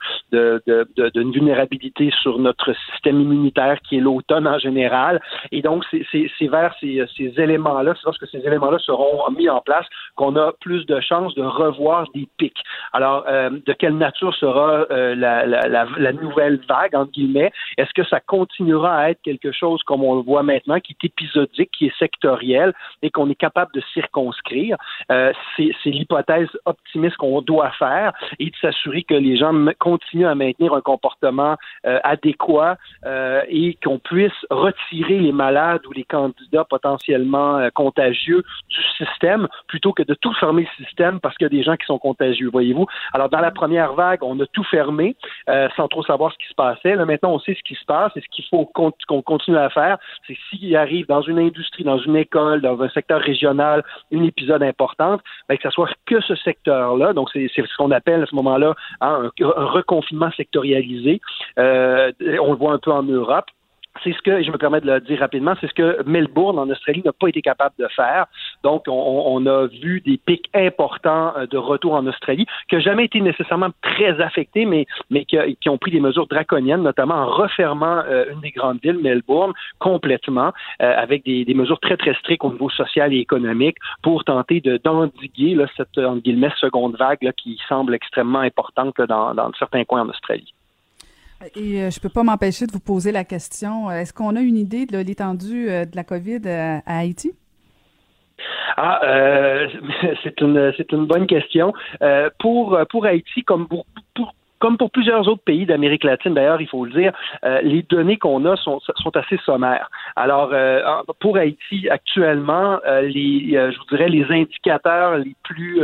d'une 1.14 1.33
vulnérabilité 1.33 2.11
sur 2.22 2.39
notre 2.39 2.74
système 2.91 3.20
immunitaire 3.20 3.81
qui 3.81 3.97
est 3.97 4.01
l'automne 4.01 4.47
en 4.47 4.59
général. 4.59 5.20
Et 5.53 5.62
donc, 5.62 5.85
c'est 5.91 6.47
vers 6.49 6.74
ces, 6.81 7.05
ces 7.16 7.33
éléments-là, 7.37 7.95
c'est 7.95 8.05
lorsque 8.05 8.26
ces 8.29 8.39
éléments-là 8.47 8.79
seront 8.79 9.31
mis 9.31 9.49
en 9.49 9.61
place 9.61 9.87
qu'on 10.16 10.37
a 10.37 10.53
plus 10.61 10.85
de 10.87 11.01
chances 11.01 11.35
de 11.35 11.43
revoir 11.43 12.07
des 12.14 12.29
pics. 12.37 12.62
Alors, 12.93 13.24
euh, 13.29 13.51
de 13.51 13.72
quelle 13.72 13.97
nature 13.97 14.35
sera 14.35 14.87
euh, 14.91 15.14
la, 15.14 16.12
nouvelle 16.12 16.61
vague, 16.68 16.95
entre 16.95 17.12
guillemets? 17.12 17.53
Est-ce 17.76 17.93
que 17.95 18.05
ça 18.05 18.20
continuera 18.20 18.97
à 18.97 19.11
être 19.11 19.22
quelque 19.22 19.53
chose 19.53 19.83
comme 19.85 20.03
on 20.03 20.16
le 20.16 20.22
voit 20.22 20.43
maintenant, 20.43 20.81
qui 20.81 20.93
est 20.93 21.07
épisodique, 21.07 21.70
qui 21.76 21.87
est 21.87 21.99
sectoriel 21.99 22.72
et 23.03 23.11
qu'on 23.11 23.29
est 23.31 23.35
capable 23.35 23.72
de 23.74 23.83
circonscrire? 23.95 24.76
Euh, 25.11 25.33
c'est 25.57 25.91
l'hypothèse 25.91 26.49
optimiste 26.64 27.16
qu'on 27.16 27.41
doit 27.43 27.70
faire 27.72 28.12
et 28.39 28.47
de 28.47 28.57
s'assurer 28.61 29.03
que 29.03 29.14
les 29.14 29.37
gens 29.37 29.53
continuent 29.75 30.27
à 30.27 30.35
maintenir 30.35 30.75
un 30.75 30.81
comportement 30.81 31.57
euh, 31.87 31.99
adéquat 32.05 32.77
euh, 33.05 33.43
et 33.49 33.77
qu'on 33.83 33.99
puisse 33.99 34.33
retirer 34.51 35.19
les 35.19 35.33
malades 35.33 35.87
ou 35.87 35.93
les 35.93 36.05
candidats 36.05 36.64
potentiellement 36.64 37.59
euh, 37.59 37.71
contagieux 37.71 38.43
du 38.69 38.83
système 38.97 39.49
plutôt 39.66 39.93
que 39.93 40.03
de 40.03 40.14
tout 40.14 40.33
fermer 40.35 40.69
le 40.79 40.85
système 40.85 41.21
parce 41.21 41.37
qu'il 41.37 41.45
y 41.45 41.47
a 41.47 41.57
des 41.57 41.62
gens 41.62 41.77
qui 41.77 41.87
sont 41.87 41.99
contagieux, 41.99 42.49
voyez-vous? 42.51 42.87
Alors, 43.12 43.29
dans 43.29 43.41
la 43.41 43.51
première 43.51 43.95
vague, 43.95 44.23
on 44.23 44.39
a 44.41 44.47
tout 44.47 44.64
fermé 44.64 45.16
sans 45.77 45.89
trop 45.89 46.03
savoir 46.03 46.33
ce 46.33 46.39
qui 46.39 46.49
se 46.49 46.55
passait. 46.55 46.95
Là, 46.95 47.05
maintenant, 47.05 47.33
on 47.33 47.39
sait 47.41 47.55
ce 47.55 47.62
qui 47.62 47.75
se 47.75 47.85
passe 47.85 48.12
et 48.16 48.21
ce 48.21 48.29
qu'il 48.31 48.45
faut 48.47 48.66
qu'on 48.66 49.23
continue 49.23 49.57
à 49.57 49.71
faire, 49.71 49.99
c'est 50.27 50.37
s'il 50.49 50.77
arrive 50.77 51.07
dans 51.07 51.23
une 51.23 51.39
industrie, 51.39 51.85
dans 51.85 51.99
une 51.99 52.16
école, 52.16 52.61
dans 52.61 52.81
un 52.81 52.89
secteur 52.91 53.21
régional, 53.21 53.85
une 54.11 54.25
épisode 54.25 54.62
importante, 54.62 55.21
ben, 55.49 55.57
que 55.57 55.62
ce 55.62 55.71
soit 55.71 55.91
que 56.07 56.21
ce 56.21 56.35
secteur-là. 56.37 57.12
Donc, 57.12 57.31
c'est 57.33 57.49
ce 57.55 57.77
qu'on 57.77 57.91
appelle 57.91 58.23
à 58.23 58.27
ce 58.27 58.35
moment-là 58.35 58.75
hein, 59.01 59.31
un, 59.59 59.67
reconfinement 59.67 60.31
sectorialisé. 60.37 61.21
Euh, 61.59 62.13
on 62.41 62.53
le 62.53 62.59
voit 62.59 62.73
un 62.73 62.79
peu 62.79 62.93
en 62.93 63.03
Europe 63.03 63.47
c'est 64.03 64.12
ce 64.12 64.22
que, 64.22 64.42
je 64.42 64.51
me 64.51 64.59
permets 64.59 64.80
de 64.80 64.86
le 64.86 65.01
dire 65.01 65.18
rapidement, 65.20 65.55
c'est 65.61 65.68
ce 65.68 65.74
que 65.74 66.03
Melbourne 66.05 66.59
en 66.59 66.68
Australie 66.70 67.03
n'a 67.05 67.12
pas 67.12 67.28
été 67.28 67.42
capable 67.42 67.74
de 67.78 67.86
faire. 67.94 68.26
Donc, 68.62 68.84
on, 68.86 69.46
a 69.46 69.66
vu 69.66 70.01
des 70.01 70.18
pics 70.18 70.49
importants 70.55 71.32
euh, 71.36 71.46
de 71.46 71.57
retour 71.57 71.94
en 71.94 72.07
Australie, 72.07 72.46
qui 72.68 72.74
n'ont 72.74 72.80
jamais 72.80 73.05
été 73.05 73.20
nécessairement 73.20 73.70
très 73.82 74.20
affectés, 74.20 74.64
mais, 74.64 74.86
mais 75.11 75.24
qui, 75.24 75.68
ont 75.68 75.78
pris 75.78 75.90
des 75.90 76.01
mesures 76.01 76.26
draconiennes, 76.26 76.82
notamment 76.82 77.14
en 77.14 77.26
refermant 77.26 78.03
euh, 78.07 78.32
une 78.32 78.40
des 78.40 78.51
grandes 78.51 78.80
villes, 78.82 78.99
Melbourne, 78.99 79.53
complètement, 79.78 80.53
euh, 80.82 80.94
avec 80.96 81.24
des, 81.24 81.44
mesures 81.55 81.80
très, 81.80 81.96
très 81.96 82.14
strictes 82.14 82.44
au 82.44 82.53
niveau 82.53 82.70
social 82.70 83.12
et 83.12 83.18
économique 83.18 83.76
pour 84.03 84.24
tenter 84.24 84.61
de 84.61 84.78
d'endiguer 84.78 85.57
cette, 85.76 85.99
en 85.99 86.16
guillemets, 86.16 86.53
seconde 86.59 86.96
vague 86.96 87.32
qui 87.36 87.59
semble 87.68 87.94
extrêmement 87.94 88.40
importante 88.40 88.96
dans 89.01 89.53
certains 89.59 89.84
coins 89.84 90.03
en 90.03 90.09
Australie. 90.09 90.55
Et 91.55 91.82
euh, 91.82 91.91
je 91.91 92.01
peux 92.01 92.09
pas 92.09 92.24
m'empêcher 92.24 92.66
de 92.66 92.72
vous 92.72 92.80
poser 92.80 93.12
la 93.12 93.24
question, 93.24 93.91
est-ce 93.91 94.12
qu'on 94.12 94.34
a 94.34 94.41
une 94.41 94.57
idée 94.57 94.86
de 94.86 94.99
l'étendue 94.99 95.70
euh, 95.70 95.84
de 95.84 95.95
la 95.95 96.03
COVID 96.03 96.41
euh, 96.47 96.78
à, 96.84 96.99
Haïti? 96.99 97.32
Ah, 98.76 99.01
c'est 100.22 100.41
une 100.41 100.72
c'est 100.76 100.93
une 100.93 101.07
bonne 101.07 101.26
question. 101.26 101.72
pour 102.39 102.78
pour 102.91 103.07
Haïti, 103.07 103.43
comme 103.43 103.66
pour, 103.66 103.86
pour 104.14 104.34
comme 104.59 104.77
pour 104.77 104.91
plusieurs 104.91 105.29
autres 105.29 105.43
pays 105.43 105.67
d'Amérique 105.67 106.05
latine, 106.05 106.35
d'ailleurs, 106.35 106.61
il 106.61 106.69
faut 106.69 106.85
le 106.85 106.93
dire, 106.93 107.13
euh, 107.45 107.61
les 107.63 107.83
données 107.83 108.17
qu'on 108.17 108.45
a 108.45 108.57
sont, 108.57 108.81
sont, 108.81 109.17
assez 109.17 109.39
sommaires. 109.45 109.91
Alors, 110.17 110.51
euh, 110.53 110.81
pour 111.21 111.37
Haïti, 111.37 111.89
actuellement, 111.89 112.79
euh, 112.87 113.03
les, 113.03 113.53
je 113.53 113.79
vous 113.79 113.97
dirais, 113.97 114.09
les 114.09 114.25
indicateurs 114.31 115.19
les 115.19 115.35
plus 115.43 115.81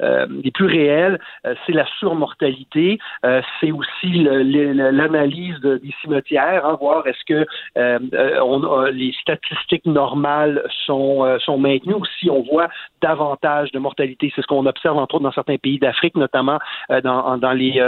les 0.00 0.50
plus 0.50 0.66
réels, 0.66 1.18
c'est 1.64 1.72
la 1.72 1.86
surmortalité, 1.98 2.98
c'est 3.60 3.70
aussi 3.70 4.24
l'analyse 4.24 5.58
des 5.60 5.94
cimetières, 6.02 6.66
hein, 6.66 6.76
voir 6.80 7.06
est-ce 7.06 7.24
que 7.26 7.46
on 8.40 8.84
les 8.86 9.14
statistiques 9.20 9.86
normales 9.86 10.62
sont 10.86 11.38
sont 11.40 11.58
maintenues 11.58 11.94
ou 11.94 12.04
si 12.18 12.30
on 12.30 12.42
voit 12.42 12.68
davantage 13.00 13.70
de 13.72 13.78
mortalité. 13.78 14.32
C'est 14.34 14.42
ce 14.42 14.46
qu'on 14.46 14.66
observe 14.66 14.98
entre 14.98 15.16
autres 15.16 15.24
dans 15.24 15.32
certains 15.32 15.56
pays 15.56 15.78
d'Afrique, 15.78 16.16
notamment 16.16 16.58
dans, 17.02 17.38
dans 17.38 17.52
les 17.52 17.80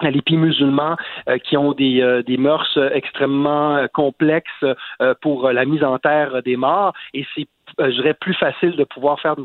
les 0.00 0.22
pays 0.22 0.36
musulmans 0.36 0.96
euh, 1.28 1.38
qui 1.38 1.56
ont 1.56 1.72
des, 1.72 2.00
euh, 2.00 2.22
des 2.22 2.36
mœurs 2.36 2.78
extrêmement 2.92 3.76
euh, 3.76 3.86
complexes 3.92 4.64
pour 5.20 5.50
la 5.50 5.64
mise 5.64 5.84
en 5.84 5.98
terre 5.98 6.42
des 6.42 6.56
morts. 6.56 6.92
Et 7.14 7.26
c'est 7.34 7.42
euh, 7.42 7.61
je 7.78 7.90
dirais, 7.90 8.14
plus 8.14 8.34
facile 8.34 8.76
de 8.76 8.84
pouvoir 8.84 9.20
faire 9.20 9.36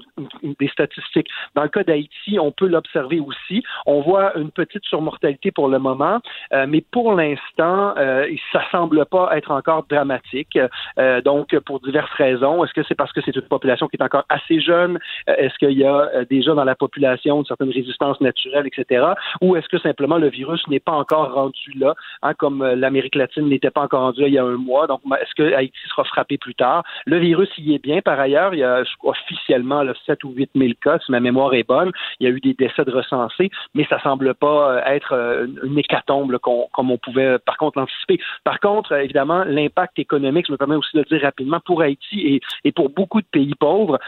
des 0.43 0.67
statistiques. 0.67 1.27
Dans 1.55 1.63
le 1.63 1.69
cas 1.69 1.83
d'Haïti, 1.83 2.39
on 2.39 2.51
peut 2.51 2.67
l'observer 2.67 3.19
aussi. 3.19 3.63
On 3.85 4.01
voit 4.01 4.37
une 4.37 4.51
petite 4.51 4.85
surmortalité 4.85 5.51
pour 5.51 5.67
le 5.67 5.79
moment, 5.79 6.19
euh, 6.53 6.65
mais 6.67 6.81
pour 6.91 7.13
l'instant, 7.13 7.93
euh, 7.97 8.27
ça 8.51 8.61
semble 8.71 9.05
pas 9.05 9.35
être 9.37 9.51
encore 9.51 9.85
dramatique. 9.89 10.57
Euh, 10.99 11.21
donc, 11.21 11.57
pour 11.59 11.79
diverses 11.79 12.11
raisons. 12.13 12.63
Est-ce 12.63 12.73
que 12.73 12.83
c'est 12.87 12.95
parce 12.95 13.11
que 13.11 13.21
c'est 13.21 13.35
une 13.35 13.41
population 13.43 13.87
qui 13.87 13.97
est 13.97 14.03
encore 14.03 14.25
assez 14.29 14.59
jeune? 14.59 14.99
Est-ce 15.27 15.57
qu'il 15.57 15.77
y 15.77 15.85
a 15.85 16.25
déjà 16.29 16.53
dans 16.53 16.63
la 16.63 16.75
population 16.75 17.39
une 17.39 17.45
certaine 17.45 17.71
résistance 17.71 18.19
naturelle, 18.21 18.67
etc.? 18.67 19.05
Ou 19.41 19.55
est-ce 19.55 19.67
que 19.67 19.79
simplement 19.79 20.17
le 20.17 20.29
virus 20.29 20.65
n'est 20.67 20.79
pas 20.79 20.93
encore 20.93 21.33
rendu 21.33 21.71
là, 21.75 21.95
hein, 22.21 22.33
comme 22.33 22.65
l'Amérique 22.65 23.15
latine 23.15 23.47
n'était 23.47 23.71
pas 23.71 23.81
encore 23.81 24.01
rendu 24.01 24.21
là 24.21 24.27
il 24.27 24.33
y 24.33 24.37
a 24.37 24.43
un 24.43 24.57
mois? 24.57 24.87
Donc, 24.87 25.01
est-ce 25.21 25.33
que 25.35 25.53
Haïti 25.53 25.77
sera 25.89 26.03
frappé 26.03 26.37
plus 26.37 26.55
tard? 26.55 26.83
Le 27.05 27.17
virus 27.17 27.49
y 27.57 27.73
est 27.73 27.83
bien, 27.83 28.01
par 28.01 28.16
ailleurs, 28.19 28.53
il 28.53 28.59
y 28.59 28.63
a 28.63 28.83
officiellement 29.03 29.83
là, 29.83 29.93
7 30.05 30.23
ou 30.23 30.31
8 30.31 30.51
000 30.55 30.71
cas, 30.81 30.99
si 31.05 31.11
ma 31.11 31.19
mémoire 31.19 31.53
est 31.53 31.67
bonne. 31.67 31.91
Il 32.19 32.27
y 32.27 32.31
a 32.31 32.33
eu 32.33 32.39
des 32.39 32.53
décès 32.53 32.83
de 32.85 32.91
recensés, 32.91 33.49
mais 33.73 33.85
ça 33.89 33.99
semble 34.01 34.33
pas 34.33 34.71
euh, 34.71 34.81
être 34.85 35.13
euh, 35.13 35.47
une 35.63 35.77
hécatombe 35.77 36.37
comme 36.37 36.91
on 36.91 36.97
pouvait 36.97 37.25
euh, 37.25 37.37
par 37.43 37.57
contre 37.57 37.79
l'anticiper. 37.79 38.19
Par 38.43 38.59
contre, 38.59 38.93
évidemment, 38.93 39.43
l'impact 39.43 39.99
économique, 39.99 40.47
je 40.47 40.51
me 40.51 40.57
permets 40.57 40.75
aussi 40.75 40.95
de 40.95 40.99
le 40.99 41.05
dire 41.05 41.21
rapidement, 41.21 41.59
pour 41.65 41.81
Haïti 41.81 42.41
et, 42.63 42.71
pour 42.71 42.89
beaucoup 42.89 43.21
de 43.21 43.27
pays 43.31 43.55
pauvres, 43.59 43.99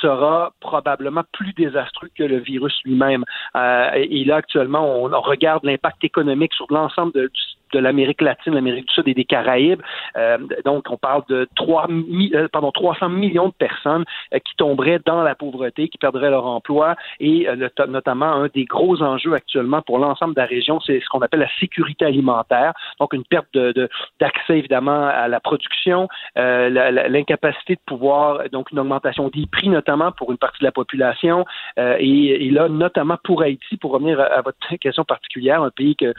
sera 0.00 0.52
probablement 0.60 1.22
plus 1.32 1.52
désastreux 1.52 2.08
que 2.16 2.22
le 2.22 2.38
virus 2.38 2.74
lui-même. 2.84 3.24
et 3.54 4.24
là, 4.24 4.36
actuellement, 4.36 5.02
on, 5.02 5.20
regarde 5.20 5.64
l'impact 5.64 6.02
économique 6.04 6.54
sur 6.54 6.66
l'ensemble 6.70 7.12
du 7.12 7.28
de 7.72 7.78
l'Amérique 7.78 8.20
latine, 8.20 8.54
l'Amérique 8.54 8.86
du 8.86 8.94
Sud 8.94 9.08
et 9.08 9.14
des 9.14 9.24
Caraïbes. 9.24 9.82
Euh, 10.16 10.38
donc, 10.64 10.84
on 10.90 10.96
parle 10.96 11.22
de 11.28 11.48
3, 11.56 11.88
euh, 11.90 12.48
pardon, 12.48 12.70
300 12.70 13.08
millions 13.08 13.48
de 13.48 13.54
personnes 13.54 14.04
euh, 14.32 14.38
qui 14.38 14.54
tomberaient 14.56 15.00
dans 15.04 15.22
la 15.22 15.34
pauvreté, 15.34 15.88
qui 15.88 15.98
perdraient 15.98 16.30
leur 16.30 16.46
emploi 16.46 16.96
et 17.20 17.46
notamment 17.88 18.26
un 18.26 18.48
des 18.54 18.64
gros 18.64 19.02
enjeux 19.02 19.34
actuellement 19.34 19.82
pour 19.82 19.98
l'ensemble 19.98 20.34
de 20.34 20.40
la 20.40 20.46
région, 20.46 20.80
c'est 20.80 21.00
ce 21.00 21.08
qu'on 21.08 21.20
appelle 21.20 21.40
la 21.40 21.58
sécurité 21.58 22.04
alimentaire. 22.04 22.72
Donc, 23.00 23.12
une 23.12 23.24
perte 23.24 23.46
de, 23.54 23.88
d'accès 24.20 24.58
évidemment 24.58 25.06
à 25.06 25.28
la 25.28 25.40
production, 25.40 26.08
l'incapacité 26.36 27.74
de 27.74 27.80
pouvoir, 27.86 28.48
donc 28.50 28.70
une 28.70 28.78
augmentation 28.78 29.28
des 29.28 29.46
prix 29.46 29.68
notamment 29.68 30.12
pour 30.12 30.30
une 30.30 30.38
partie 30.38 30.60
de 30.60 30.64
la 30.64 30.72
population 30.72 31.44
et, 31.76 32.50
là, 32.50 32.68
notamment 32.68 33.16
pour 33.22 33.42
Haïti, 33.42 33.76
pour 33.76 33.92
revenir 33.92 34.20
à, 34.20 34.42
votre 34.42 34.58
question 34.80 35.04
particulière, 35.04 35.62
un 35.62 35.70
pays 35.70 35.96
que, 35.96 36.14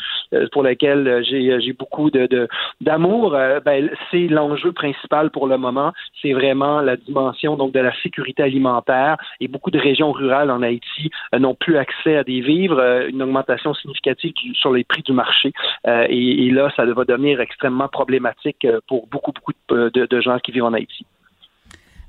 pour 0.51 0.63
lequel 0.63 1.23
j'ai 1.23 1.34
euh, 1.34 1.34
j'ai 1.59 1.73
beaucoup 1.73 2.09
de 2.09 2.47
d'amour, 2.81 3.35
euh, 3.35 3.59
ben, 3.59 3.89
c'est 4.11 4.27
l'enjeu 4.27 4.71
principal 4.71 5.31
pour 5.31 5.47
le 5.47 5.57
moment. 5.57 5.93
C'est 6.21 6.33
vraiment 6.33 6.81
la 6.81 6.97
dimension 6.97 7.55
donc 7.55 7.71
de 7.73 7.79
la 7.79 7.93
sécurité 8.01 8.43
alimentaire 8.43 9.17
et 9.39 9.47
beaucoup 9.47 9.71
de 9.71 9.79
régions 9.79 10.11
rurales 10.11 10.51
en 10.51 10.61
Haïti 10.61 11.09
euh, 11.33 11.39
n'ont 11.39 11.55
plus 11.55 11.77
accès 11.77 12.17
à 12.17 12.23
des 12.23 12.41
vivres, 12.41 12.81
une 13.07 13.21
augmentation 13.21 13.73
significative 13.73 14.33
sur 14.53 14.71
les 14.71 14.83
prix 14.83 15.03
du 15.03 15.13
marché 15.13 15.53
et, 15.85 16.49
là 16.51 16.71
ça 16.75 16.85
va 16.85 17.05
devenir 17.05 17.41
extrêmement 17.41 17.87
problématique 17.87 18.67
pour 18.87 19.07
beaucoup 19.07 19.31
beaucoup 19.31 19.51
de, 19.69 19.89
de 19.89 20.21
gens 20.21 20.39
qui 20.39 20.51
vivent 20.51 20.63
en 20.63 20.73
Haïti. 20.73 21.05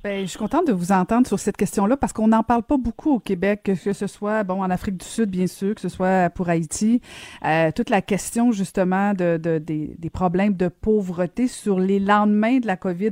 Ben, 0.07 0.21
je 0.21 0.31
suis 0.31 0.39
contente 0.39 0.69
de 0.69 0.73
vous 0.73 0.93
entendre 0.93 1.27
sur 1.27 1.41
cette 1.41 1.57
question-là 1.57 1.97
parce 1.97 2.13
qu'on 2.13 2.29
n'en 2.29 2.45
parle 2.45 2.63
pas 2.63 2.77
beaucoup 2.77 3.15
au 3.15 3.19
Québec, 3.19 3.63
que 3.65 3.75
ce 3.75 4.07
soit 4.07 4.45
bon 4.45 4.63
en 4.63 4.71
Afrique 4.71 4.99
du 4.99 5.05
Sud, 5.05 5.29
bien 5.29 5.49
sûr, 5.49 5.75
que 5.75 5.81
ce 5.81 5.89
soit 5.89 6.31
pour 6.31 6.49
Haïti. 6.49 7.01
Euh, 7.45 7.73
toute 7.75 7.91
la 7.91 8.01
question 8.03 8.53
justement 8.53 9.15
de, 9.15 9.37
de 9.37 9.59
des, 9.59 10.11
problèmes 10.11 10.55
de 10.55 10.69
pauvreté 10.69 11.49
sur 11.49 11.81
les 11.81 11.99
lendemains 11.99 12.59
de 12.59 12.69
la 12.69 12.77
COVID. 12.77 13.11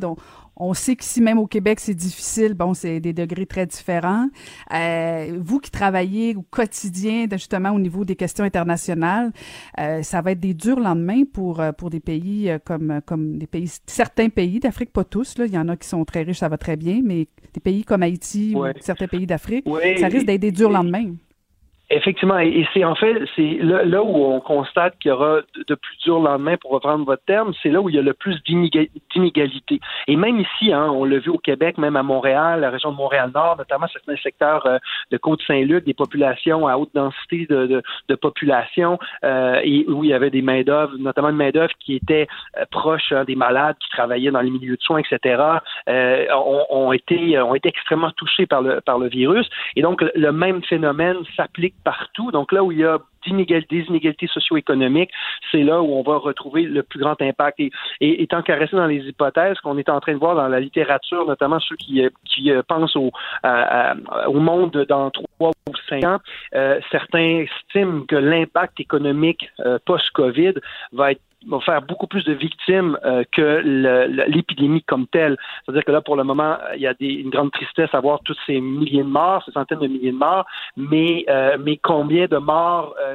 On 0.57 0.75
sait 0.75 0.97
qu'ici, 0.97 1.21
même 1.21 1.39
au 1.39 1.47
Québec, 1.47 1.81
c'est 1.81 1.95
difficile. 1.95 2.55
Bon, 2.55 2.75
c'est 2.75 3.01
des 3.01 3.13
degrés 3.13 3.47
très 3.47 3.67
différents. 3.67 4.29
Euh, 4.73 5.39
vous 5.41 5.59
qui 5.59 5.71
travaillez 5.71 6.37
au 6.37 6.43
quotidien, 6.43 7.27
justement, 7.33 7.71
au 7.71 7.79
niveau 7.79 8.05
des 8.05 8.17
questions 8.17 8.45
internationales, 8.45 9.33
euh, 9.81 10.03
ça 10.03 10.23
va 10.23 10.33
être 10.33 10.41
des 10.41 10.55
durs 10.55 10.81
lendemains 10.81 11.25
pour, 11.25 11.61
euh, 11.61 11.73
pour 11.73 11.91
des 11.91 12.01
pays 12.01 12.51
euh, 12.51 12.59
comme, 12.65 13.01
comme 13.05 13.39
des 13.39 13.47
pays, 13.47 13.71
certains 13.87 14.29
pays 14.29 14.61
d'Afrique, 14.61 14.93
pas 14.93 15.05
tous, 15.05 15.39
là. 15.39 15.47
Il 15.47 15.53
y 15.53 15.59
en 15.59 15.69
a 15.69 15.77
qui 15.77 15.89
sont 15.89 16.05
très 16.05 16.23
riches, 16.23 16.39
ça 16.39 16.49
va 16.49 16.59
très 16.59 16.77
bien, 16.77 17.01
mais 17.05 17.29
des 17.53 17.61
pays 17.61 17.85
comme 17.85 18.03
Haïti 18.03 18.55
ou 18.57 18.65
certains 18.81 19.09
pays 19.09 19.27
d'Afrique, 19.27 19.67
ça 19.99 20.07
risque 20.07 20.27
d'être 20.27 20.41
des 20.41 20.53
durs 20.53 20.71
lendemains. 20.71 21.15
Effectivement, 21.91 22.39
et 22.39 22.67
c'est 22.73 22.83
en 22.83 22.95
fait, 22.95 23.15
c'est 23.37 23.59
là, 23.61 24.03
où 24.03 24.25
on 24.25 24.41
constate 24.41 24.99
qu'il 24.99 25.11
y 25.11 25.13
aura 25.13 25.41
de 25.69 25.75
plus 25.75 25.97
dur 26.03 26.19
lendemain, 26.19 26.57
pour 26.57 26.71
reprendre 26.71 27.05
votre 27.05 27.23
terme, 27.25 27.53
c'est 27.63 27.69
là 27.69 27.83
où 27.83 27.91
il 27.91 27.95
y 27.95 27.99
a 27.99 28.03
le 28.03 28.15
plus 28.15 28.43
d'inégalités. 28.43 29.81
Et 30.09 30.17
même 30.17 30.41
ici, 30.41 30.73
hein, 30.73 30.89
on 30.91 31.05
l'a 31.05 31.19
vu 31.19 31.29
au 31.29 31.37
Québec, 31.37 31.77
même 31.77 31.97
à 31.97 32.03
Montréal, 32.03 32.61
la 32.61 32.71
région 32.71 32.91
de 32.91 32.97
Montréal-Nord, 32.97 33.59
notamment 33.59 33.87
certains 33.89 34.17
secteurs 34.17 34.65
euh, 34.65 34.79
de 35.11 35.19
Côte-Saint-Luc, 35.19 35.85
des 35.85 35.93
populations 35.93 36.67
à 36.67 36.79
haute 36.79 36.89
densité 36.95 37.47
de, 37.51 37.83
de, 38.09 38.15
population, 38.15 38.99
euh, 39.23 39.61
et 39.63 39.85
où 39.87 40.05
il 40.05 40.11
y 40.11 40.15
avait 40.15 40.31
des 40.31 40.41
main-d'œuvre, 40.41 40.97
notamment 40.99 41.29
une 41.29 41.37
main-d'œuvre 41.37 41.73
qui 41.81 41.97
était 41.97 42.27
euh, 42.57 42.65
proche 42.71 43.13
hein, 43.13 43.25
des 43.25 43.37
malades, 43.37 43.77
qui 43.79 43.91
travaillaient 43.91 44.31
dans 44.31 44.41
les 44.41 44.51
milieux 44.51 44.77
de 44.77 44.83
soins, 44.83 45.01
etc., 45.01 45.43
ont, 45.87 46.65
ont, 46.71 46.93
été, 46.93 47.39
ont 47.41 47.55
été 47.55 47.69
extrêmement 47.69 48.11
touchés 48.13 48.47
par 48.47 48.63
le, 48.63 48.81
par 48.81 48.99
le 48.99 49.09
virus. 49.09 49.49
Et 49.77 49.83
donc, 49.83 50.03
le 50.15 50.33
même 50.33 50.63
phénomène 50.63 51.19
s'applique 51.37 51.74
partout. 51.83 52.31
Donc 52.31 52.53
là 52.53 52.63
où 52.63 52.73
il 52.73 52.79
y 52.79 52.85
a 52.85 52.99
des 53.33 53.81
inégalités 53.89 54.27
socio-économiques, 54.27 55.11
c'est 55.51 55.63
là 55.63 55.83
où 55.83 55.95
on 55.95 56.03
va 56.03 56.17
retrouver 56.17 56.63
le 56.63 56.83
plus 56.83 57.01
grand 57.01 57.21
impact. 57.21 57.61
Et, 57.61 57.71
et 58.01 58.23
étant 58.23 58.43
caressé 58.43 58.77
dans 58.77 58.87
les 58.87 59.07
hypothèses 59.09 59.59
qu'on 59.61 59.79
est 59.79 59.89
en 59.89 60.01
train 60.01 60.13
de 60.13 60.19
voir 60.19 60.35
dans 60.35 60.49
la 60.49 60.61
littérature, 60.61 61.27
notamment 61.27 61.61
ceux 61.61 61.77
qui, 61.77 62.03
qui 62.25 62.51
euh, 62.51 62.63
pensent 62.67 62.97
au, 62.97 63.11
au 64.27 64.41
monde 64.41 64.85
dans 64.89 65.11
trois 65.11 65.51
ou 65.69 65.77
cinq 65.89 66.05
ans, 66.05 66.19
euh, 66.55 66.81
certains 66.91 67.47
estiment 67.47 68.03
que 68.07 68.17
l'impact 68.17 68.81
économique 68.81 69.49
euh, 69.61 69.79
post-COVID 69.85 70.55
va 70.93 71.13
être 71.13 71.21
va 71.47 71.61
faire 71.61 71.83
beaucoup 71.83 72.07
plus 72.07 72.25
de 72.25 72.33
victimes 72.33 72.99
euh, 73.05 73.23
que 73.33 73.61
l'épidémie 74.29 74.83
comme 74.83 75.07
telle. 75.07 75.37
C'est-à-dire 75.65 75.85
que 75.85 75.93
là, 75.93 76.01
pour 76.01 76.17
le 76.17 76.25
moment, 76.25 76.57
il 76.75 76.81
y 76.81 76.87
a 76.87 76.95
des, 76.95 77.07
une 77.07 77.31
grande 77.31 77.53
tristesse 77.53 77.91
à 77.93 78.01
voir 78.01 78.21
tous 78.25 78.37
ces 78.47 78.61
milliers 78.61 79.03
de 79.03 79.09
morts, 79.09 79.43
ces 79.45 79.53
centaines 79.53 79.81
de 79.81 79.87
milliers 79.87 80.13
de 80.13 80.17
morts, 80.17 80.47
mais, 80.77 81.25
euh, 81.29 81.57
mais 81.61 81.77
combien 81.77 82.27
de 82.27 82.39
morts 82.39 82.95
euh, 83.01 83.14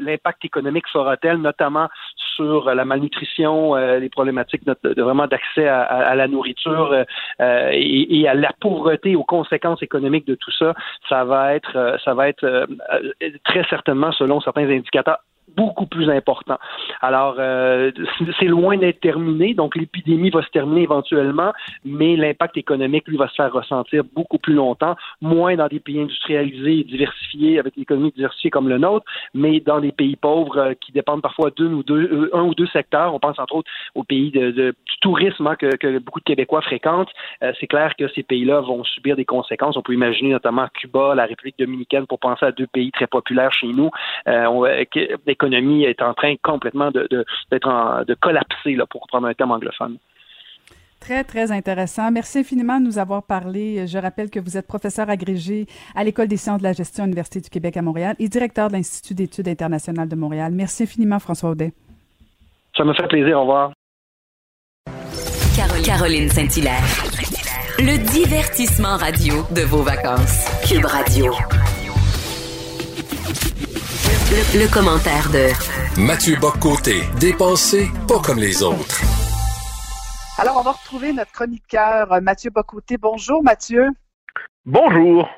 l'impact 0.00 0.44
économique 0.44 0.88
fera-t-elle, 0.92 1.38
notamment 1.38 1.88
sur 2.36 2.74
la 2.74 2.84
malnutrition, 2.84 3.74
les 3.76 4.08
problématiques 4.08 4.64
de, 4.64 5.02
vraiment 5.02 5.26
d'accès 5.26 5.68
à, 5.68 6.14
la 6.14 6.26
nourriture 6.26 7.04
et, 7.40 8.20
et, 8.20 8.28
à 8.28 8.34
la 8.34 8.50
pauvreté, 8.60 9.14
aux 9.14 9.24
conséquences 9.24 9.82
économiques 9.82 10.26
de 10.26 10.34
tout 10.34 10.50
ça, 10.50 10.74
ça 11.08 11.24
va 11.24 11.54
être, 11.54 11.96
ça 12.04 12.14
va 12.14 12.28
être 12.28 12.66
très 13.44 13.64
certainement, 13.64 14.10
selon 14.12 14.40
certains 14.40 14.68
indicateurs, 14.68 15.18
beaucoup 15.56 15.86
plus 15.86 16.10
important. 16.10 16.58
Alors, 17.00 17.36
euh, 17.38 17.90
c'est 18.38 18.46
loin 18.46 18.76
d'être 18.76 19.00
terminé, 19.00 19.54
donc 19.54 19.76
l'épidémie 19.76 20.30
va 20.30 20.42
se 20.42 20.48
terminer 20.48 20.82
éventuellement, 20.82 21.52
mais 21.84 22.16
l'impact 22.16 22.56
économique, 22.56 23.06
lui, 23.08 23.16
va 23.16 23.28
se 23.28 23.34
faire 23.34 23.52
ressentir 23.52 24.02
beaucoup 24.14 24.38
plus 24.38 24.54
longtemps, 24.54 24.96
moins 25.20 25.56
dans 25.56 25.68
des 25.68 25.80
pays 25.80 26.00
industrialisés 26.00 26.80
et 26.80 26.84
diversifiés, 26.84 27.58
avec 27.58 27.76
l'économie 27.76 28.12
diversifiée 28.12 28.50
comme 28.50 28.68
le 28.68 28.78
nôtre, 28.78 29.04
mais 29.34 29.60
dans 29.60 29.80
des 29.80 29.92
pays 29.92 30.16
pauvres 30.16 30.58
euh, 30.58 30.74
qui 30.74 30.92
dépendent 30.92 31.22
parfois 31.22 31.50
d'un 31.56 31.72
ou 31.72 31.82
deux, 31.82 32.08
euh, 32.10 32.30
un 32.32 32.42
ou 32.42 32.54
deux 32.54 32.66
secteurs. 32.68 33.14
On 33.14 33.20
pense 33.20 33.38
entre 33.38 33.56
autres 33.56 33.70
aux 33.94 34.04
pays 34.04 34.30
de, 34.30 34.50
du 34.50 34.74
tourisme 35.00 35.46
hein, 35.46 35.56
que, 35.56 35.98
beaucoup 35.98 36.20
de 36.20 36.24
Québécois 36.24 36.62
fréquentent. 36.62 37.10
c'est 37.60 37.66
clair 37.66 37.94
que 37.96 38.08
ces 38.08 38.22
pays-là 38.22 38.60
vont 38.60 38.82
subir 38.84 39.16
des 39.16 39.24
conséquences. 39.24 39.76
On 39.76 39.82
peut 39.82 39.92
imaginer 39.92 40.30
notamment 40.30 40.66
Cuba, 40.74 41.14
la 41.14 41.26
République 41.26 41.58
dominicaine, 41.58 42.06
pour 42.06 42.18
penser 42.18 42.46
à 42.46 42.52
deux 42.52 42.66
pays 42.66 42.90
très 42.90 43.06
populaires 43.06 43.52
chez 43.52 43.68
nous. 43.68 43.90
On, 44.26 44.64
l'économie 45.34 45.84
est 45.84 46.00
en 46.00 46.14
train 46.14 46.34
complètement 46.42 46.90
de, 46.90 47.08
d'être 47.50 48.04
de 48.06 48.14
collapser, 48.14 48.74
là, 48.74 48.86
pour 48.86 49.06
prendre 49.08 49.26
un 49.26 49.34
terme 49.34 49.50
anglophone. 49.50 49.98
Très, 51.00 51.24
très 51.24 51.52
intéressant. 51.52 52.10
Merci 52.10 52.38
infiniment 52.38 52.80
de 52.80 52.86
nous 52.86 52.98
avoir 52.98 53.24
parlé. 53.24 53.86
Je 53.86 53.98
rappelle 53.98 54.30
que 54.30 54.40
vous 54.40 54.56
êtes 54.56 54.66
professeur 54.66 55.10
agrégé 55.10 55.66
à 55.94 56.02
l'École 56.02 56.28
des 56.28 56.38
sciences 56.38 56.60
de 56.60 56.62
la 56.62 56.72
gestion 56.72 57.04
à 57.04 57.06
l'Université 57.06 57.40
du 57.40 57.50
Québec 57.50 57.76
à 57.76 57.82
Montréal 57.82 58.16
et 58.18 58.28
directeur 58.28 58.68
de 58.68 58.74
l'Institut 58.74 59.14
d'études 59.14 59.48
internationales 59.48 60.08
de 60.08 60.16
Montréal. 60.16 60.52
Merci 60.54 60.84
infiniment, 60.84 61.18
François 61.18 61.50
Audet. 61.50 61.72
Ça 62.74 62.84
me 62.84 62.94
fait 62.94 63.06
plaisir. 63.08 63.36
Au 63.38 63.42
revoir. 63.42 63.72
Caroline 65.84 66.28
Saint-Hilaire. 66.30 66.82
Le 67.78 67.98
divertissement 68.12 68.96
radio 68.96 69.34
de 69.54 69.62
vos 69.62 69.82
vacances. 69.82 70.46
Cube 70.66 70.86
Radio. 70.86 71.34
Le, 74.30 74.72
commentaire 74.72 75.28
de 75.30 76.00
Mathieu 76.00 76.36
Boccoté, 76.40 77.02
dépensé 77.20 77.90
pas 78.08 78.18
comme 78.20 78.38
les 78.38 78.62
autres. 78.62 79.02
Alors, 80.38 80.56
on 80.56 80.62
va 80.62 80.72
retrouver 80.72 81.12
notre 81.12 81.30
chroniqueur 81.30 82.10
euh, 82.10 82.20
Mathieu 82.22 82.50
Bocoté. 82.50 82.96
Bonjour 82.96 83.42
Mathieu. 83.42 83.90
Bonjour. 84.64 85.28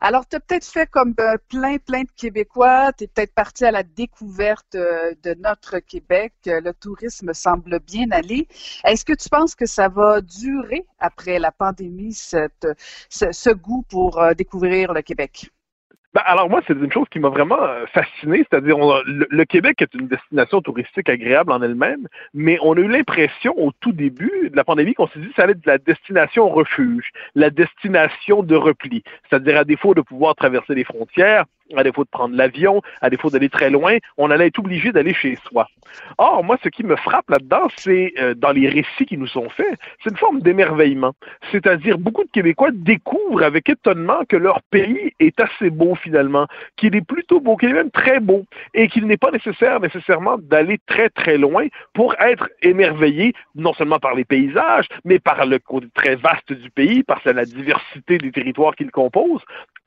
Alors, 0.00 0.26
tu 0.28 0.36
as 0.36 0.40
peut-être 0.40 0.64
fait 0.64 0.88
comme 0.88 1.14
euh, 1.18 1.36
plein, 1.48 1.78
plein 1.78 2.02
de 2.02 2.10
Québécois. 2.16 2.92
Tu 2.92 3.04
es 3.04 3.06
peut-être 3.08 3.34
parti 3.34 3.64
à 3.64 3.72
la 3.72 3.82
découverte 3.82 4.76
euh, 4.76 5.14
de 5.24 5.34
notre 5.34 5.80
Québec. 5.80 6.32
Le 6.46 6.70
tourisme 6.70 7.34
semble 7.34 7.80
bien 7.80 8.08
aller. 8.12 8.46
Est-ce 8.84 9.04
que 9.04 9.14
tu 9.14 9.28
penses 9.28 9.56
que 9.56 9.66
ça 9.66 9.88
va 9.88 10.20
durer 10.20 10.86
après 11.00 11.40
la 11.40 11.50
pandémie, 11.50 12.14
cette, 12.14 12.68
ce 13.10 13.50
goût 13.50 13.84
pour 13.90 14.22
découvrir 14.36 14.92
le 14.92 15.02
Québec? 15.02 15.50
Ben, 16.18 16.24
alors 16.26 16.50
moi, 16.50 16.60
c'est 16.66 16.72
une 16.72 16.90
chose 16.90 17.06
qui 17.12 17.20
m'a 17.20 17.28
vraiment 17.28 17.62
euh, 17.62 17.86
fasciné, 17.94 18.38
c'est-à-dire 18.38 18.76
le, 19.06 19.44
Québec 19.44 19.80
est 19.82 19.94
une 19.94 20.08
destination 20.08 20.60
touristique 20.60 21.08
agréable 21.08 21.52
en 21.52 21.62
elle-même, 21.62 22.08
mais 22.34 22.58
on 22.60 22.72
a 22.76 22.80
eu 22.80 22.88
l'impression 22.88 23.54
au 23.56 23.70
tout 23.78 23.92
début 23.92 24.50
de 24.50 24.56
la 24.56 24.64
pandémie 24.64 24.94
qu'on 24.94 25.06
s'est 25.06 25.20
dit 25.20 25.28
que 25.28 25.34
ça 25.36 25.44
allait 25.44 25.52
être 25.52 25.64
la 25.64 25.78
destination 25.78 26.48
refuge, 26.48 27.12
la 27.36 27.50
destination 27.50 28.42
de 28.42 28.56
repli, 28.56 29.04
c'est-à-dire 29.30 29.58
à 29.58 29.64
défaut 29.64 29.94
de 29.94 30.00
pouvoir 30.00 30.34
traverser 30.34 30.74
les 30.74 30.82
frontières, 30.82 31.44
à 31.76 31.82
défaut 31.82 32.04
de 32.04 32.08
prendre 32.10 32.34
l'avion, 32.34 32.82
à 33.00 33.10
défaut 33.10 33.30
d'aller 33.30 33.48
très 33.48 33.70
loin, 33.70 33.96
on 34.16 34.30
allait 34.30 34.46
être 34.48 34.58
obligé 34.58 34.92
d'aller 34.92 35.14
chez 35.14 35.36
soi. 35.48 35.68
Or, 36.18 36.44
moi, 36.44 36.58
ce 36.62 36.68
qui 36.68 36.84
me 36.84 36.96
frappe 36.96 37.28
là-dedans, 37.30 37.68
c'est 37.76 38.12
euh, 38.18 38.34
dans 38.34 38.50
les 38.52 38.68
récits 38.68 39.06
qui 39.06 39.16
nous 39.16 39.26
sont 39.26 39.48
faits, 39.48 39.78
c'est 40.02 40.10
une 40.10 40.16
forme 40.16 40.40
d'émerveillement. 40.40 41.14
C'est-à-dire, 41.50 41.98
beaucoup 41.98 42.24
de 42.24 42.30
Québécois 42.30 42.70
découvrent 42.72 43.42
avec 43.42 43.68
étonnement 43.68 44.20
que 44.28 44.36
leur 44.36 44.62
pays 44.70 45.12
est 45.20 45.38
assez 45.40 45.70
beau 45.70 45.94
finalement, 45.94 46.46
qu'il 46.76 46.94
est 46.96 47.06
plutôt 47.06 47.40
beau, 47.40 47.56
qu'il 47.56 47.70
est 47.70 47.74
même 47.74 47.90
très 47.90 48.20
beau, 48.20 48.44
et 48.74 48.88
qu'il 48.88 49.06
n'est 49.06 49.16
pas 49.16 49.30
nécessaire 49.30 49.80
nécessairement 49.80 50.38
d'aller 50.38 50.78
très 50.86 51.08
très 51.10 51.38
loin 51.38 51.66
pour 51.94 52.14
être 52.20 52.48
émerveillé, 52.62 53.32
non 53.54 53.72
seulement 53.74 53.98
par 53.98 54.14
les 54.14 54.24
paysages, 54.24 54.86
mais 55.04 55.18
par 55.18 55.46
le 55.46 55.58
côté 55.58 55.88
très 55.94 56.16
vaste 56.16 56.52
du 56.52 56.70
pays, 56.70 57.02
par 57.02 57.20
la 57.24 57.44
diversité 57.44 58.18
des 58.18 58.32
territoires 58.32 58.74
qu'il 58.74 58.90
compose. 58.90 59.40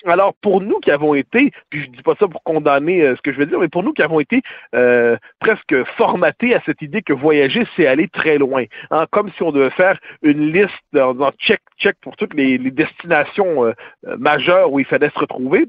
Alors, 0.05 0.33
pour 0.35 0.61
nous 0.61 0.79
qui 0.79 0.89
avons 0.91 1.13
été, 1.13 1.51
puis 1.71 1.83
je 1.83 1.89
dis 1.89 2.03
pas 2.03 2.13
ça 2.19 2.27
pour 2.27 2.43
condamner 2.43 3.01
euh, 3.01 3.15
ce 3.15 3.21
que 3.21 3.31
je 3.31 3.39
veux 3.39 3.47
dire, 3.47 3.59
mais 3.59 3.69
pour 3.69 3.81
nous 3.81 3.93
qui 3.93 4.03
avons 4.03 4.19
été 4.19 4.43
euh, 4.75 5.17
presque 5.39 5.73
formatés 5.97 6.53
à 6.53 6.61
cette 6.65 6.83
idée 6.83 7.01
que 7.01 7.13
voyager, 7.13 7.65
c'est 7.75 7.87
aller 7.87 8.07
très 8.07 8.37
loin. 8.37 8.65
Hein, 8.91 9.07
comme 9.09 9.31
si 9.31 9.41
on 9.41 9.51
devait 9.51 9.71
faire 9.71 9.97
une 10.21 10.51
liste 10.51 10.71
en 10.95 11.31
check, 11.39 11.61
check 11.79 11.95
pour 12.01 12.15
toutes 12.15 12.35
les, 12.35 12.59
destinations 12.59 13.65
euh, 13.65 13.73
majeures 14.17 14.71
où 14.71 14.79
il 14.79 14.85
fallait 14.85 15.09
se 15.09 15.19
retrouver. 15.19 15.65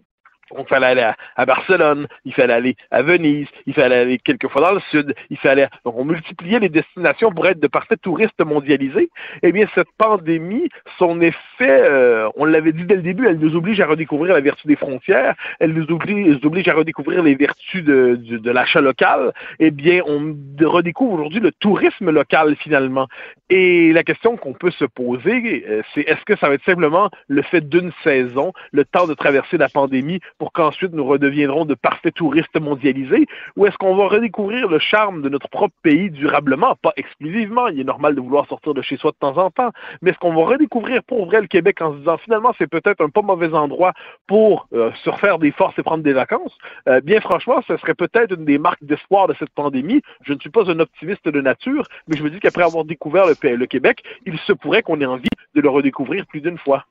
Donc, 0.54 0.66
il 0.66 0.68
fallait 0.68 0.86
aller 0.86 1.12
à, 1.36 1.46
Barcelone, 1.46 2.06
il 2.24 2.34
fallait 2.34 2.52
aller 2.52 2.76
à 2.90 3.02
Venise, 3.02 3.48
il 3.66 3.74
fallait 3.74 3.96
aller 3.96 4.18
quelquefois 4.18 4.62
dans 4.62 4.72
le 4.72 4.80
sud, 4.90 5.14
il 5.30 5.38
fallait. 5.38 5.68
Donc, 5.84 5.96
on 5.96 6.04
multipliait 6.04 6.58
les 6.58 6.68
destinations 6.68 7.30
pour 7.30 7.46
être 7.46 7.60
de 7.60 7.66
parfaits 7.66 8.00
touristes 8.00 8.44
mondialisés. 8.44 9.10
Eh 9.42 9.52
bien, 9.52 9.66
cette 9.74 9.90
pandémie, 9.98 10.68
son 10.98 11.20
effet, 11.20 11.36
euh, 11.60 12.28
on 12.36 12.44
l'avait 12.44 12.72
dit 12.72 12.84
dès 12.84 12.96
le 12.96 13.02
début, 13.02 13.26
elle 13.26 13.38
nous 13.38 13.56
oblige 13.56 13.80
à 13.80 13.86
redécouvrir 13.86 14.34
la 14.34 14.40
vertu 14.40 14.66
des 14.66 14.76
frontières, 14.76 15.34
elle 15.60 15.72
nous 15.72 15.90
oblige, 15.90 16.68
à 16.68 16.74
redécouvrir 16.74 17.22
les 17.22 17.34
vertus 17.34 17.84
de, 17.84 18.16
de 18.16 18.50
l'achat 18.50 18.80
local. 18.80 19.32
Eh 19.58 19.70
bien, 19.70 20.02
on 20.06 20.36
redécouvre 20.60 21.14
aujourd'hui 21.14 21.40
le 21.40 21.52
tourisme 21.52 22.10
local, 22.10 22.56
finalement. 22.56 23.08
Et 23.50 23.92
la 23.92 24.02
question 24.02 24.36
qu'on 24.36 24.54
peut 24.54 24.70
se 24.70 24.84
poser, 24.84 25.64
euh, 25.68 25.82
c'est 25.94 26.02
est-ce 26.02 26.24
que 26.24 26.36
ça 26.36 26.48
va 26.48 26.54
être 26.54 26.64
simplement 26.64 27.10
le 27.28 27.42
fait 27.42 27.68
d'une 27.68 27.92
saison, 28.02 28.52
le 28.70 28.84
temps 28.84 29.06
de 29.06 29.14
traverser 29.14 29.58
la 29.58 29.68
pandémie 29.68 30.20
pour 30.42 30.52
qu'ensuite 30.52 30.92
nous 30.92 31.04
redeviendrons 31.04 31.66
de 31.66 31.74
parfaits 31.74 32.14
touristes 32.14 32.58
mondialisés, 32.58 33.28
ou 33.54 33.64
est-ce 33.64 33.78
qu'on 33.78 33.94
va 33.94 34.08
redécouvrir 34.08 34.66
le 34.66 34.80
charme 34.80 35.22
de 35.22 35.28
notre 35.28 35.48
propre 35.48 35.76
pays 35.84 36.10
durablement, 36.10 36.74
pas 36.82 36.92
exclusivement, 36.96 37.68
il 37.68 37.78
est 37.78 37.84
normal 37.84 38.16
de 38.16 38.20
vouloir 38.20 38.48
sortir 38.48 38.74
de 38.74 38.82
chez 38.82 38.96
soi 38.96 39.12
de 39.12 39.16
temps 39.18 39.38
en 39.38 39.52
temps, 39.52 39.70
mais 40.00 40.10
est-ce 40.10 40.18
qu'on 40.18 40.34
va 40.34 40.44
redécouvrir 40.44 41.04
pour 41.04 41.26
vrai 41.26 41.42
le 41.42 41.46
Québec 41.46 41.80
en 41.80 41.92
se 41.92 41.98
disant 41.98 42.18
finalement 42.18 42.52
c'est 42.58 42.66
peut-être 42.66 43.04
un 43.04 43.08
pas 43.08 43.22
mauvais 43.22 43.54
endroit 43.54 43.92
pour 44.26 44.66
euh, 44.72 44.90
se 45.04 45.10
refaire 45.10 45.38
des 45.38 45.52
forces 45.52 45.78
et 45.78 45.84
prendre 45.84 46.02
des 46.02 46.12
vacances? 46.12 46.58
Euh, 46.88 47.00
bien 47.00 47.20
franchement, 47.20 47.62
ce 47.68 47.76
serait 47.76 47.94
peut-être 47.94 48.34
une 48.34 48.44
des 48.44 48.58
marques 48.58 48.82
d'espoir 48.82 49.28
de 49.28 49.36
cette 49.38 49.50
pandémie. 49.50 50.02
Je 50.24 50.32
ne 50.32 50.40
suis 50.40 50.50
pas 50.50 50.68
un 50.68 50.80
optimiste 50.80 51.28
de 51.28 51.40
nature, 51.40 51.86
mais 52.08 52.16
je 52.16 52.24
me 52.24 52.30
dis 52.30 52.40
qu'après 52.40 52.64
avoir 52.64 52.84
découvert 52.84 53.26
le, 53.26 53.54
le 53.54 53.66
Québec, 53.66 54.02
il 54.26 54.36
se 54.40 54.52
pourrait 54.52 54.82
qu'on 54.82 55.00
ait 55.00 55.06
envie 55.06 55.30
de 55.54 55.60
le 55.60 55.68
redécouvrir 55.68 56.26
plus 56.26 56.40
d'une 56.40 56.58
fois. 56.58 56.84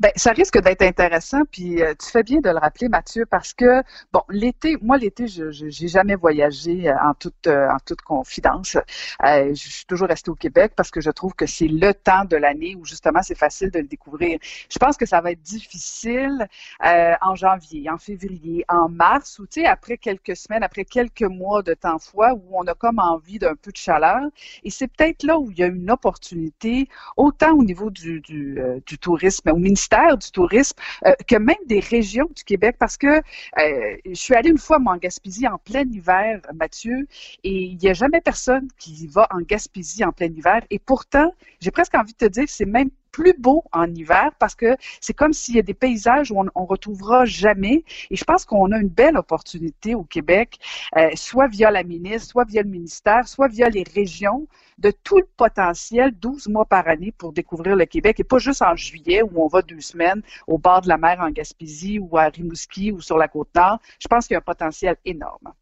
Ben, 0.00 0.10
ça 0.16 0.32
risque 0.32 0.58
d'être 0.60 0.82
intéressant, 0.82 1.42
puis 1.50 1.82
euh, 1.82 1.94
tu 1.98 2.10
fais 2.10 2.22
bien 2.22 2.40
de 2.40 2.48
le 2.48 2.58
rappeler, 2.58 2.88
Mathieu, 2.88 3.26
parce 3.26 3.52
que 3.52 3.82
bon, 4.12 4.22
l'été, 4.30 4.76
moi 4.80 4.96
l'été, 4.96 5.26
je 5.26 5.50
j'ai 5.50 5.88
jamais 5.88 6.14
voyagé 6.14 6.88
euh, 6.88 6.94
en 7.02 7.14
toute 7.14 7.46
euh, 7.46 7.68
confidence. 8.04 8.76
je 9.24 9.54
suis 9.54 9.84
toujours 9.86 10.08
restée 10.08 10.30
au 10.30 10.34
Québec 10.34 10.72
parce 10.76 10.90
que 10.90 11.00
je 11.00 11.10
trouve 11.10 11.34
que 11.34 11.46
c'est 11.46 11.68
le 11.68 11.92
temps 11.92 12.24
de 12.24 12.36
l'année 12.36 12.76
où 12.76 12.84
justement 12.84 13.22
c'est 13.22 13.36
facile 13.36 13.70
de 13.70 13.80
le 13.80 13.86
découvrir. 13.86 14.38
Je 14.70 14.78
pense 14.78 14.96
que 14.96 15.06
ça 15.06 15.20
va 15.20 15.32
être 15.32 15.42
difficile 15.42 16.46
en 16.80 17.34
janvier, 17.34 17.90
en 17.90 17.98
février, 17.98 18.64
en 18.68 18.88
mars, 18.88 19.38
ou 19.38 19.46
tu 19.46 19.60
sais 19.60 19.66
après 19.66 19.98
quelques 19.98 20.36
semaines, 20.36 20.62
après 20.62 20.84
quelques 20.84 21.22
mois 21.22 21.62
de 21.62 21.74
temps 21.74 21.98
froid 21.98 22.32
où 22.32 22.44
on 22.52 22.66
a 22.66 22.74
comme 22.74 22.98
envie 22.98 23.38
d'un 23.38 23.54
peu 23.54 23.70
de 23.72 23.76
chaleur. 23.76 24.20
Et 24.64 24.70
c'est 24.70 24.88
peut-être 24.88 25.22
là 25.24 25.38
où 25.38 25.50
il 25.50 25.58
y 25.58 25.62
a 25.62 25.66
une 25.66 25.90
opportunité, 25.90 26.88
autant 27.16 27.52
au 27.52 27.64
niveau 27.64 27.90
du 27.90 28.20
du, 28.20 28.58
du 28.86 28.98
tourisme 28.98 29.50
ministère 29.58 30.16
du 30.16 30.30
Tourisme 30.30 30.76
euh, 31.06 31.12
que 31.26 31.36
même 31.36 31.56
des 31.66 31.80
régions 31.80 32.28
du 32.34 32.44
Québec, 32.44 32.76
parce 32.78 32.96
que 32.96 33.06
euh, 33.06 33.96
je 34.04 34.14
suis 34.14 34.34
allée 34.34 34.50
une 34.50 34.58
fois, 34.58 34.78
moi, 34.78 34.94
en 34.94 34.96
Gaspésie 34.96 35.46
en 35.46 35.58
plein 35.58 35.84
hiver, 35.90 36.40
Mathieu, 36.54 37.06
et 37.44 37.62
il 37.64 37.78
n'y 37.78 37.88
a 37.88 37.94
jamais 37.94 38.20
personne 38.20 38.68
qui 38.78 39.06
va 39.06 39.26
en 39.30 39.40
Gaspésie 39.40 40.04
en 40.04 40.12
plein 40.12 40.26
hiver. 40.26 40.62
Et 40.70 40.78
pourtant, 40.78 41.32
j'ai 41.60 41.70
presque 41.70 41.94
envie 41.94 42.12
de 42.12 42.18
te 42.18 42.26
dire 42.26 42.44
c'est 42.48 42.66
même 42.66 42.90
plus 43.12 43.34
beau 43.38 43.64
en 43.72 43.92
hiver 43.94 44.30
parce 44.38 44.54
que 44.54 44.76
c'est 45.00 45.14
comme 45.14 45.32
s'il 45.32 45.56
y 45.56 45.58
a 45.58 45.62
des 45.62 45.74
paysages 45.74 46.30
où 46.30 46.40
on, 46.40 46.46
on 46.54 46.64
retrouvera 46.64 47.24
jamais. 47.24 47.84
Et 48.10 48.16
je 48.16 48.24
pense 48.24 48.44
qu'on 48.44 48.72
a 48.72 48.78
une 48.78 48.88
belle 48.88 49.16
opportunité 49.16 49.94
au 49.94 50.04
Québec, 50.04 50.58
euh, 50.96 51.10
soit 51.14 51.48
via 51.48 51.70
la 51.70 51.82
ministre, 51.82 52.28
soit 52.28 52.44
via 52.44 52.62
le 52.62 52.68
ministère, 52.68 53.28
soit 53.28 53.48
via 53.48 53.68
les 53.68 53.84
régions, 53.94 54.46
de 54.78 54.90
tout 54.90 55.18
le 55.18 55.26
potentiel 55.36 56.12
12 56.12 56.48
mois 56.48 56.64
par 56.64 56.88
année 56.88 57.12
pour 57.12 57.32
découvrir 57.32 57.76
le 57.76 57.84
Québec 57.84 58.20
et 58.20 58.24
pas 58.24 58.38
juste 58.38 58.62
en 58.62 58.76
juillet 58.76 59.22
où 59.22 59.42
on 59.42 59.48
va 59.48 59.62
deux 59.62 59.80
semaines 59.80 60.22
au 60.46 60.58
bord 60.58 60.82
de 60.82 60.88
la 60.88 60.98
mer 60.98 61.18
en 61.20 61.30
Gaspésie 61.30 61.98
ou 61.98 62.16
à 62.16 62.24
Rimouski 62.24 62.92
ou 62.92 63.00
sur 63.00 63.18
la 63.18 63.28
côte 63.28 63.54
nord. 63.54 63.78
Je 64.00 64.08
pense 64.08 64.26
qu'il 64.26 64.34
y 64.34 64.36
a 64.36 64.38
un 64.38 64.42
potentiel 64.42 64.96
énorme. 65.04 65.52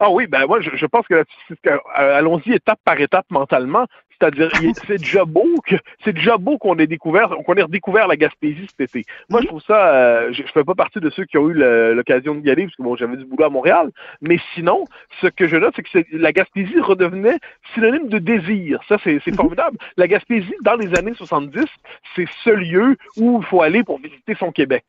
Ah 0.00 0.10
oui, 0.10 0.26
ben 0.26 0.46
moi, 0.46 0.60
je, 0.60 0.86
pense 0.86 1.06
que 1.06 1.24
euh, 1.66 1.78
allons-y 1.94 2.52
étape 2.52 2.80
par 2.84 3.00
étape 3.00 3.26
mentalement. 3.30 3.86
C'est-à-dire, 4.18 4.50
c'est 4.86 4.98
déjà 4.98 5.24
beau 5.24 5.60
que 5.66 5.76
c'est 6.04 6.12
déjà 6.12 6.36
beau 6.36 6.58
qu'on 6.58 6.78
ait 6.78 6.86
découvert, 6.86 7.30
qu'on 7.44 7.54
ait 7.54 7.62
redécouvert 7.62 8.06
la 8.06 8.16
Gaspésie 8.16 8.66
cet 8.68 8.94
été. 8.94 9.04
Moi, 9.28 9.40
je 9.42 9.46
trouve 9.46 9.62
ça, 9.62 9.94
euh, 9.94 10.32
je, 10.32 10.42
je 10.42 10.52
fais 10.52 10.64
pas 10.64 10.74
partie 10.74 11.00
de 11.00 11.10
ceux 11.10 11.24
qui 11.24 11.38
ont 11.38 11.48
eu 11.48 11.54
l'occasion 11.54 12.34
d'y 12.34 12.50
aller 12.50 12.64
parce 12.64 12.76
que 12.76 12.82
bon, 12.82 12.96
j'avais 12.96 13.16
du 13.16 13.24
boulot 13.24 13.44
à 13.44 13.50
Montréal. 13.50 13.90
Mais 14.20 14.38
sinon, 14.54 14.84
ce 15.20 15.26
que 15.28 15.46
je 15.46 15.56
note, 15.56 15.74
c'est 15.76 15.82
que 15.82 16.16
la 16.16 16.32
Gaspésie 16.32 16.80
redevenait 16.80 17.38
synonyme 17.74 18.08
de 18.08 18.18
désir. 18.18 18.80
Ça, 18.88 18.96
c'est 19.02 19.24
mhm. 19.26 19.34
formidable. 19.34 19.78
La 19.96 20.08
Gaspésie, 20.08 20.54
dans 20.62 20.76
les 20.76 20.96
années 20.98 21.14
70, 21.14 21.64
c'est 22.14 22.28
ce 22.44 22.50
lieu 22.50 22.96
où 23.16 23.40
il 23.40 23.46
faut 23.46 23.62
aller 23.62 23.84
pour 23.84 23.98
visiter 23.98 24.34
son 24.38 24.52
Québec. 24.52 24.84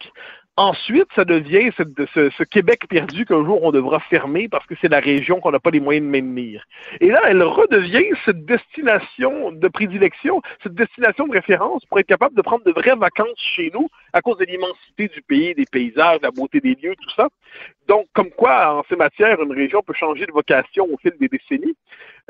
Ensuite, 0.58 1.08
ça 1.16 1.26
devient 1.26 1.70
ce, 1.78 2.44
Québec 2.44 2.88
perdu 2.88 3.26
qu'un 3.26 3.44
jour 3.44 3.62
on 3.64 3.74
devra 3.74 4.00
fermer 4.00 4.48
parce 4.48 4.66
que 4.66 4.76
c'est 4.80 4.88
la 4.88 5.02
région 5.02 5.42
qu'on 5.42 5.52
n'a 5.52 5.60
pas 5.60 5.70
les 5.70 5.82
moyens 5.82 6.06
de 6.06 6.12
maintenir. 6.12 6.66
Et 7.02 7.10
là, 7.10 7.22
elle 7.28 7.44
redevient 7.44 8.16
cette 8.24 8.46
destination 8.46 9.52
de 9.52 9.68
prédilection, 9.68 10.42
cette 10.64 10.76
destination 10.76 11.28
de 11.28 11.34
référence 11.34 11.84
pour 11.86 12.00
être 12.00 12.08
capable 12.08 12.36
de 12.36 12.42
prendre 12.42 12.64
de 12.64 12.72
vraies 12.72 12.96
vacances 12.96 13.38
chez 13.38 13.70
nous 13.74 13.90
à 14.14 14.22
cause 14.22 14.38
de 14.38 14.46
l'immensité 14.46 15.10
du 15.10 15.22
pays, 15.22 15.54
des 15.56 15.66
paysages, 15.66 16.20
de 16.20 16.24
la 16.24 16.32
beauté 16.32 16.62
des 16.62 16.76
lieux, 16.82 16.96
tout 17.02 17.14
ça. 17.18 17.28
Donc, 17.90 18.08
comme 18.14 18.30
quoi, 18.30 18.78
en 18.78 18.84
ces 18.88 18.96
matières, 18.96 19.42
une 19.42 19.52
région 19.52 19.82
peut 19.82 19.94
changer 19.94 20.26
de 20.26 20.32
vocation 20.32 20.86
au 20.86 20.98
fil 20.98 21.14
des 21.20 21.28
décennies. 21.28 21.76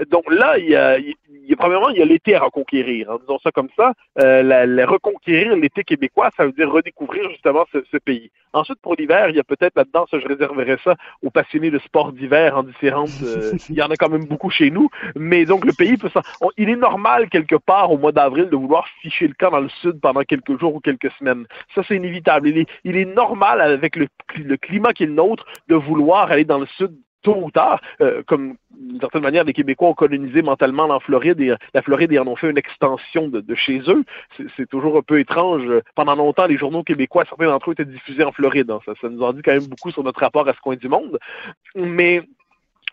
Donc 0.09 0.31
là, 0.31 0.57
il 0.57 0.69
y 0.69 0.75
a, 0.75 0.97
il 0.97 1.15
y 1.47 1.53
a 1.53 1.55
premièrement, 1.55 1.89
il 1.89 1.97
y 1.97 2.01
a 2.01 2.05
l'été 2.05 2.35
à 2.35 2.41
reconquérir. 2.41 3.09
En 3.11 3.17
disant 3.17 3.39
ça 3.41 3.51
comme 3.51 3.69
ça, 3.77 3.93
euh, 4.19 4.43
la, 4.43 4.85
reconquérir 4.85 5.55
l'été 5.55 5.83
québécois, 5.83 6.31
ça 6.35 6.45
veut 6.45 6.51
dire 6.51 6.71
redécouvrir 6.71 7.29
justement 7.29 7.65
ce, 7.71 7.79
ce 7.91 7.97
pays. 7.97 8.31
Ensuite, 8.53 8.79
pour 8.81 8.95
l'hiver, 8.95 9.29
il 9.29 9.35
y 9.35 9.39
a 9.39 9.43
peut-être 9.43 9.75
là-dedans, 9.75 10.05
ça, 10.09 10.19
je 10.19 10.27
réserverais 10.27 10.77
ça 10.83 10.95
aux 11.21 11.29
passionnés 11.29 11.71
de 11.71 11.79
sport 11.79 12.13
d'hiver 12.13 12.57
en 12.57 12.63
différentes. 12.63 13.09
Euh, 13.23 13.53
il 13.69 13.75
y 13.75 13.81
en 13.81 13.89
a 13.89 13.95
quand 13.95 14.09
même 14.09 14.25
beaucoup 14.25 14.49
chez 14.49 14.71
nous, 14.71 14.89
mais 15.15 15.45
donc 15.45 15.65
le 15.65 15.73
pays 15.73 15.97
peut. 15.97 16.09
il 16.57 16.69
est 16.69 16.75
normal 16.75 17.29
quelque 17.29 17.55
part 17.55 17.91
au 17.91 17.97
mois 17.97 18.11
d'avril 18.11 18.49
de 18.49 18.55
vouloir 18.55 18.87
ficher 19.01 19.27
le 19.27 19.33
camp 19.33 19.51
dans 19.51 19.59
le 19.59 19.69
sud 19.81 19.99
pendant 20.01 20.21
quelques 20.21 20.59
jours 20.59 20.75
ou 20.75 20.79
quelques 20.79 21.11
semaines. 21.19 21.45
Ça, 21.73 21.83
c'est 21.87 21.95
inévitable. 21.95 22.49
Il 22.49 22.57
est, 22.59 22.67
il 22.83 22.97
est 22.97 23.05
normal 23.05 23.61
avec 23.61 23.95
le, 23.95 24.07
le 24.37 24.57
climat 24.57 24.93
qui 24.93 25.03
est 25.03 25.07
le 25.07 25.13
nôtre 25.13 25.45
de 25.67 25.75
vouloir 25.75 26.31
aller 26.31 26.45
dans 26.45 26.59
le 26.59 26.67
sud 26.77 26.91
tôt 27.25 27.37
ou 27.41 27.49
tard, 27.49 27.81
euh, 28.01 28.21
comme 28.27 28.55
d'une 28.79 28.99
certaine 28.99 29.23
manière, 29.23 29.43
les 29.43 29.53
Québécois 29.53 29.89
ont 29.89 29.93
colonisé 29.95 30.43
mentalement 30.43 30.85
la 30.85 30.99
Floride 30.99 31.41
et 31.41 31.55
la 31.73 31.81
Floride 31.81 32.11
et 32.11 32.19
en 32.19 32.27
ont 32.27 32.35
fait 32.35 32.51
une 32.51 32.57
extension 32.57 33.27
de, 33.27 33.43
chez 33.55 33.81
eux. 33.87 34.03
C'est 34.55 34.69
toujours 34.69 34.97
un 34.97 35.01
peu 35.01 35.19
étrange. 35.19 35.63
Pendant 35.95 36.15
longtemps, 36.15 36.45
les 36.45 36.57
journaux 36.57 36.83
québécois, 36.83 37.25
certains 37.27 37.47
d'entre 37.47 37.69
eux 37.69 37.73
étaient 37.73 37.85
diffusés 37.85 38.23
en 38.23 38.31
Floride. 38.31 38.69
Hein. 38.69 38.79
Ça, 38.85 38.93
ça 39.01 39.09
nous 39.09 39.21
en 39.23 39.33
dit 39.33 39.41
quand 39.41 39.53
même 39.53 39.65
beaucoup 39.65 39.91
sur 39.91 40.03
notre 40.03 40.19
rapport 40.19 40.47
à 40.47 40.53
ce 40.53 40.59
coin 40.59 40.75
du 40.75 40.87
monde. 40.87 41.17
Mais 41.75 42.21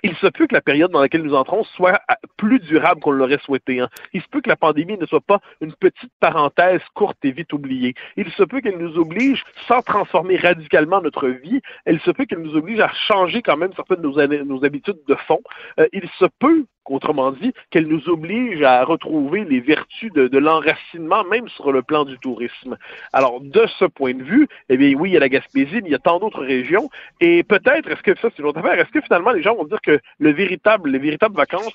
il 0.03 0.15
se 0.17 0.27
peut 0.27 0.47
que 0.47 0.55
la 0.55 0.61
période 0.61 0.91
dans 0.91 1.01
laquelle 1.01 1.23
nous 1.23 1.35
entrons 1.35 1.65
soit 1.65 2.01
euh, 2.11 2.15
plus 2.37 2.59
durable 2.59 3.01
qu'on 3.01 3.13
l'aurait 3.13 3.39
souhaité. 3.39 3.81
Hein. 3.81 3.89
Il 4.13 4.23
se 4.23 4.29
peut 4.29 4.41
que 4.41 4.49
la 4.49 4.57
pandémie 4.57 4.99
ne 4.99 5.07
soit 5.07 5.21
pas 5.21 5.41
une 5.61 5.73
petite 5.73 6.13
parenthèse 6.21 6.81
courte 6.95 7.19
et 7.25 7.31
vite 7.31 7.53
oubliée. 7.53 7.95
Il 8.17 8.31
se 8.33 8.43
peut 8.43 8.61
qu'elle 8.61 8.79
nous 8.79 8.99
oblige, 8.99 9.45
sans 9.69 9.83
transformer 9.83 10.37
radicalement 10.37 11.01
notre 11.01 11.29
vie, 11.29 11.61
elle 11.85 12.01
se 12.01 12.11
peut 12.11 12.25
qu'elle 12.25 12.43
nous 12.43 12.57
oblige 12.57 12.81
à 12.81 12.91
changer 12.93 13.43
quand 13.43 13.57
même 13.57 13.73
certaines 13.75 14.03
de 14.03 14.43
nos, 14.43 14.65
habitudes 14.65 14.99
de 15.07 15.15
fond. 15.15 15.41
Euh, 15.79 15.87
il 15.93 16.09
se 16.19 16.27
peut 16.39 16.65
Autrement 16.87 17.31
dit, 17.31 17.53
qu'elle 17.71 17.87
nous 17.87 18.09
oblige 18.09 18.63
à 18.63 18.85
retrouver 18.85 19.45
les 19.45 19.61
vertus 19.61 20.13
de, 20.13 20.39
l'enracinement, 20.39 21.23
même 21.25 21.49
sur 21.49 21.71
le 21.71 21.83
plan 21.83 22.05
du 22.05 22.19
tourisme. 22.19 22.77
Alors, 23.13 23.41
de 23.41 23.67
ce 23.79 23.85
point 23.85 24.15
de 24.15 24.23
vue, 24.23 24.49
eh 24.69 24.77
bien, 24.77 24.95
oui, 24.99 25.11
il 25.11 25.13
y 25.13 25.17
a 25.17 25.21
la 25.21 25.29
Gaspésie, 25.29 25.77
mais 25.77 25.89
il 25.89 25.93
y 25.93 25.95
a 25.95 26.01
tant 26.01 26.19
d'autres 26.19 26.43
régions. 26.43 26.91
Et 27.21 27.45
peut-être, 27.45 27.89
est-ce 27.89 28.03
que 28.03 28.19
ça, 28.19 28.29
c'est 28.31 28.41
une 28.41 28.47
autre 28.47 28.59
affaire, 28.59 28.79
est-ce 28.81 28.91
que 28.91 29.01
finalement, 29.01 29.31
les 29.31 29.43
gens 29.43 29.55
vont 29.55 29.65
dire 29.65 29.81
que 29.81 30.01
le 30.19 30.33
véritable, 30.33 30.91
les 30.91 30.99
véritables 30.99 31.37
vacances, 31.37 31.73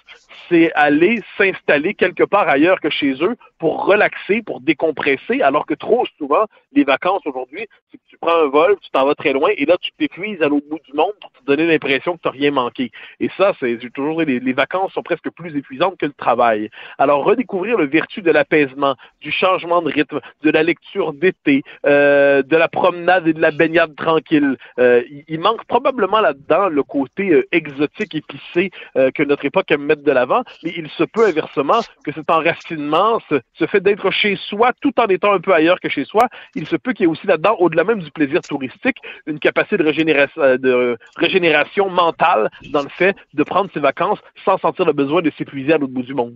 c'est 0.49 0.71
aller 0.73 1.21
s'installer 1.37 1.93
quelque 1.93 2.23
part 2.23 2.49
ailleurs 2.49 2.81
que 2.81 2.89
chez 2.89 3.15
eux 3.23 3.37
pour 3.59 3.85
relaxer, 3.85 4.41
pour 4.41 4.59
décompresser, 4.59 5.41
alors 5.41 5.65
que 5.65 5.73
trop 5.73 6.05
souvent, 6.17 6.45
les 6.73 6.83
vacances 6.83 7.21
aujourd'hui, 7.25 7.65
c'est 7.89 7.97
que 7.97 8.03
tu 8.09 8.17
prends 8.17 8.43
un 8.43 8.47
vol, 8.47 8.75
tu 8.81 8.89
t'en 8.91 9.05
vas 9.05 9.15
très 9.15 9.31
loin, 9.31 9.51
et 9.55 9.65
là, 9.65 9.77
tu 9.79 9.91
t'épuises 9.97 10.41
à 10.41 10.49
l'autre 10.49 10.67
bout 10.69 10.79
du 10.85 10.93
monde 10.93 11.13
pour 11.21 11.31
te 11.31 11.43
donner 11.45 11.65
l'impression 11.65 12.17
que 12.17 12.21
tu 12.21 12.27
n'as 12.27 12.33
rien 12.33 12.51
manqué. 12.51 12.91
Et 13.19 13.29
ça, 13.37 13.53
c'est 13.59 13.79
toujours 13.93 14.21
les, 14.21 14.39
les 14.39 14.53
vacances 14.53 14.96
sont 14.97 15.03
presque 15.03 15.29
plus 15.29 15.55
épuisantes 15.55 15.97
que 15.97 16.07
le 16.07 16.13
travail. 16.13 16.69
Alors, 16.97 17.23
redécouvrir 17.23 17.77
le 17.77 17.85
vertu 17.85 18.21
de 18.21 18.31
l'apaisement, 18.31 18.95
du 19.21 19.31
changement 19.31 19.81
de 19.81 19.91
rythme, 19.91 20.19
de 20.43 20.49
la 20.49 20.63
lecture 20.63 21.13
d'été, 21.13 21.61
euh, 21.85 22.41
de 22.41 22.57
la 22.57 22.67
promenade 22.67 23.27
et 23.27 23.33
de 23.33 23.41
la 23.41 23.51
baignade 23.51 23.95
tranquille. 23.95 24.57
Euh, 24.79 25.03
il 25.27 25.39
manque 25.39 25.63
probablement 25.65 26.19
là-dedans 26.19 26.69
le 26.69 26.81
côté 26.83 27.29
euh, 27.29 27.47
exotique, 27.51 28.15
épicé 28.15 28.71
que 28.95 29.23
notre 29.23 29.45
époque 29.45 29.69
aime 29.71 29.83
mettre 29.83 30.03
de 30.03 30.11
l'avant, 30.11 30.43
mais 30.63 30.73
il 30.75 30.89
se 30.89 31.03
peut 31.03 31.27
inversement 31.27 31.81
que 32.03 32.11
cet 32.11 32.29
enracinement, 32.31 33.19
ce, 33.29 33.65
fait 33.67 33.81
d'être 33.81 34.09
chez 34.11 34.35
soi 34.35 34.71
tout 34.81 34.93
en 34.99 35.05
étant 35.07 35.33
un 35.33 35.39
peu 35.39 35.53
ailleurs 35.53 35.79
que 35.79 35.89
chez 35.89 36.05
soi, 36.05 36.27
il 36.55 36.65
se 36.67 36.75
peut 36.75 36.93
qu'il 36.93 37.03
y 37.03 37.07
ait 37.07 37.11
aussi 37.11 37.27
là-dedans, 37.27 37.55
au-delà 37.59 37.83
même 37.83 38.01
du 38.01 38.11
plaisir 38.11 38.41
touristique, 38.41 38.97
une 39.27 39.39
capacité 39.39 39.77
de 39.77 39.83
régénération, 39.83 40.41
de 40.57 40.97
régénération 41.17 41.89
mentale 41.89 42.49
dans 42.71 42.81
le 42.81 42.89
fait 42.89 43.15
de 43.33 43.43
prendre 43.43 43.69
ses 43.73 43.79
vacances 43.79 44.19
sans 44.45 44.57
sentir 44.57 44.85
le 44.87 44.93
besoin 44.93 45.21
de 45.21 45.31
s'épuiser 45.37 45.73
à 45.73 45.77
l'autre 45.77 45.93
bout 45.93 46.03
du 46.03 46.13
monde. 46.13 46.35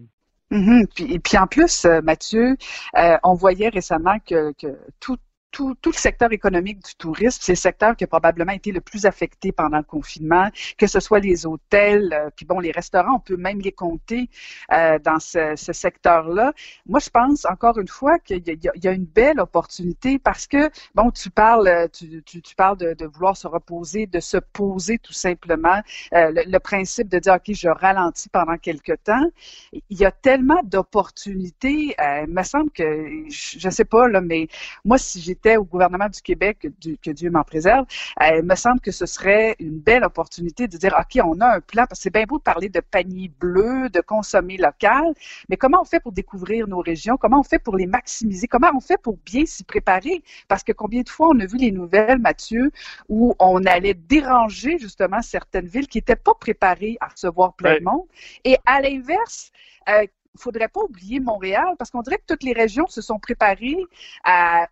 Mm-hmm. 0.51 1.19
puis, 1.21 1.37
en 1.37 1.47
plus, 1.47 1.85
euh, 1.85 2.01
Mathieu, 2.01 2.57
euh, 2.97 3.17
on 3.23 3.33
voyait 3.33 3.69
récemment 3.69 4.17
que 4.19 4.53
tout, 4.99 5.17
tout, 5.51 5.75
tout, 5.81 5.91
le 5.91 5.97
secteur 5.97 6.31
économique 6.31 6.79
du 6.79 6.95
tourisme, 6.95 7.39
c'est 7.41 7.51
le 7.51 7.57
secteur 7.57 7.95
qui 7.95 8.03
a 8.03 8.07
probablement 8.07 8.53
été 8.53 8.71
le 8.71 8.81
plus 8.81 9.05
affecté 9.05 9.51
pendant 9.51 9.77
le 9.77 9.83
confinement, 9.83 10.49
que 10.77 10.87
ce 10.87 10.99
soit 10.99 11.19
les 11.19 11.45
hôtels, 11.45 12.13
euh, 12.13 12.29
puis 12.35 12.45
bon, 12.45 12.59
les 12.59 12.71
restaurants, 12.71 13.15
on 13.15 13.19
peut 13.19 13.37
même 13.37 13.59
les 13.59 13.71
compter 13.71 14.29
euh, 14.71 14.97
dans 14.99 15.19
ce, 15.19 15.55
ce 15.55 15.73
secteur-là. 15.73 16.53
Moi, 16.87 16.99
je 16.99 17.09
pense 17.09 17.45
encore 17.45 17.77
une 17.79 17.87
fois 17.87 18.17
qu'il 18.19 18.37
y, 18.37 18.69
y, 18.83 18.87
a 18.87 18.91
une 18.91 19.05
belle 19.05 19.39
opportunité 19.39 20.19
parce 20.19 20.47
que, 20.47 20.69
bon, 20.95 21.11
tu 21.11 21.29
parles, 21.29 21.67
euh, 21.67 21.87
tu, 21.91 22.23
tu, 22.23 22.41
tu 22.41 22.55
parles 22.55 22.77
de, 22.77 22.93
de, 22.93 23.05
vouloir 23.05 23.35
se 23.35 23.47
reposer, 23.47 24.05
de 24.07 24.19
se 24.19 24.37
poser 24.37 24.97
tout 24.99 25.13
simplement. 25.13 25.81
Euh, 26.13 26.31
le, 26.31 26.49
le, 26.49 26.59
principe 26.59 27.09
de 27.09 27.19
dire, 27.19 27.33
OK, 27.33 27.53
je 27.53 27.67
ralentis 27.67 28.29
pendant 28.29 28.57
quelque 28.57 28.93
temps. 28.93 29.25
Il 29.73 29.97
y 29.97 30.05
a 30.05 30.11
tellement 30.11 30.61
d'opportunités. 30.63 31.95
il 31.99 32.29
me 32.29 32.43
semble 32.43 32.71
que, 32.71 33.25
je 33.29 33.67
ne 33.67 33.71
sais 33.71 33.85
pas, 33.85 34.07
là, 34.07 34.21
mais 34.21 34.47
moi, 34.85 34.97
si 34.97 35.19
j'ai 35.19 35.35
au 35.57 35.63
gouvernement 35.63 36.09
du 36.09 36.21
Québec, 36.21 36.67
que 37.01 37.11
Dieu 37.11 37.29
m'en 37.29 37.43
préserve, 37.43 37.85
euh, 38.21 38.37
il 38.37 38.43
me 38.43 38.55
semble 38.55 38.79
que 38.79 38.91
ce 38.91 39.05
serait 39.05 39.55
une 39.59 39.79
belle 39.79 40.03
opportunité 40.03 40.67
de 40.67 40.77
dire, 40.77 40.95
OK, 40.99 41.21
on 41.23 41.39
a 41.41 41.55
un 41.55 41.59
plan, 41.59 41.85
parce 41.87 41.99
que 41.99 42.03
c'est 42.03 42.13
bien 42.13 42.23
beau 42.23 42.37
de 42.37 42.43
parler 42.43 42.69
de 42.69 42.79
panier 42.79 43.31
bleu, 43.39 43.89
de 43.89 44.01
consommer 44.01 44.57
local, 44.57 45.13
mais 45.49 45.57
comment 45.57 45.81
on 45.81 45.85
fait 45.85 45.99
pour 45.99 46.11
découvrir 46.11 46.67
nos 46.67 46.79
régions? 46.79 47.17
Comment 47.17 47.39
on 47.39 47.43
fait 47.43 47.59
pour 47.59 47.75
les 47.75 47.87
maximiser? 47.87 48.47
Comment 48.47 48.71
on 48.75 48.79
fait 48.79 49.01
pour 49.01 49.17
bien 49.25 49.45
s'y 49.45 49.63
préparer? 49.63 50.23
Parce 50.47 50.63
que 50.63 50.71
combien 50.71 51.01
de 51.01 51.09
fois 51.09 51.29
on 51.29 51.39
a 51.39 51.45
vu 51.45 51.57
les 51.57 51.71
nouvelles, 51.71 52.19
Mathieu, 52.19 52.71
où 53.09 53.35
on 53.39 53.65
allait 53.65 53.93
déranger 53.93 54.77
justement 54.79 55.21
certaines 55.21 55.67
villes 55.67 55.87
qui 55.87 55.97
n'étaient 55.97 56.15
pas 56.15 56.33
préparées 56.33 56.97
à 57.01 57.07
recevoir 57.07 57.53
plein 57.53 57.79
de 57.79 57.83
monde. 57.83 58.05
Et 58.43 58.57
à 58.65 58.81
l'inverse, 58.81 59.51
euh, 59.89 60.05
faudrait 60.37 60.67
pas 60.67 60.81
oublier 60.81 61.19
Montréal 61.19 61.75
parce 61.77 61.91
qu'on 61.91 62.01
dirait 62.01 62.17
que 62.17 62.25
toutes 62.27 62.43
les 62.43 62.53
régions 62.53 62.87
se 62.87 63.01
sont 63.01 63.19
préparées 63.19 63.77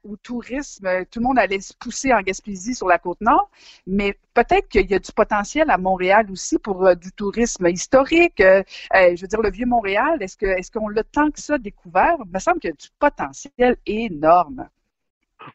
au 0.04 0.16
tourisme. 0.18 0.88
Tout 1.12 1.20
le 1.20 1.26
monde 1.26 1.40
allait 1.40 1.60
se 1.60 1.74
pousser 1.74 2.14
en 2.14 2.22
Gaspésie 2.22 2.76
sur 2.76 2.88
la 2.88 2.98
côte 2.98 3.22
nord, 3.22 3.50
mais 3.88 4.18
peut-être 4.34 4.68
qu'il 4.70 4.90
y 4.90 4.94
a 4.94 5.00
du 5.00 5.12
potentiel 5.12 5.70
à 5.70 5.78
Montréal 5.78 6.32
aussi 6.32 6.58
pour 6.60 6.86
euh, 6.86 6.96
du 6.96 7.12
tourisme 7.12 7.68
historique. 7.68 8.42
Euh, 8.42 8.64
euh, 8.96 9.16
je 9.16 9.22
veux 9.22 9.28
dire, 9.28 9.42
le 9.42 9.52
vieux 9.52 9.66
Montréal, 9.66 10.18
est-ce 10.22 10.38
est-ce 10.46 10.72
qu'on 10.72 10.88
l'a 10.90 11.04
tant 11.04 11.30
que 11.32 11.40
ça 11.42 11.58
découvert? 11.58 12.16
Il 12.26 12.32
me 12.32 12.40
semble 12.40 12.60
qu'il 12.60 12.70
y 12.70 12.74
a 12.74 12.76
du 12.76 12.90
potentiel 13.00 13.78
énorme. 13.86 14.68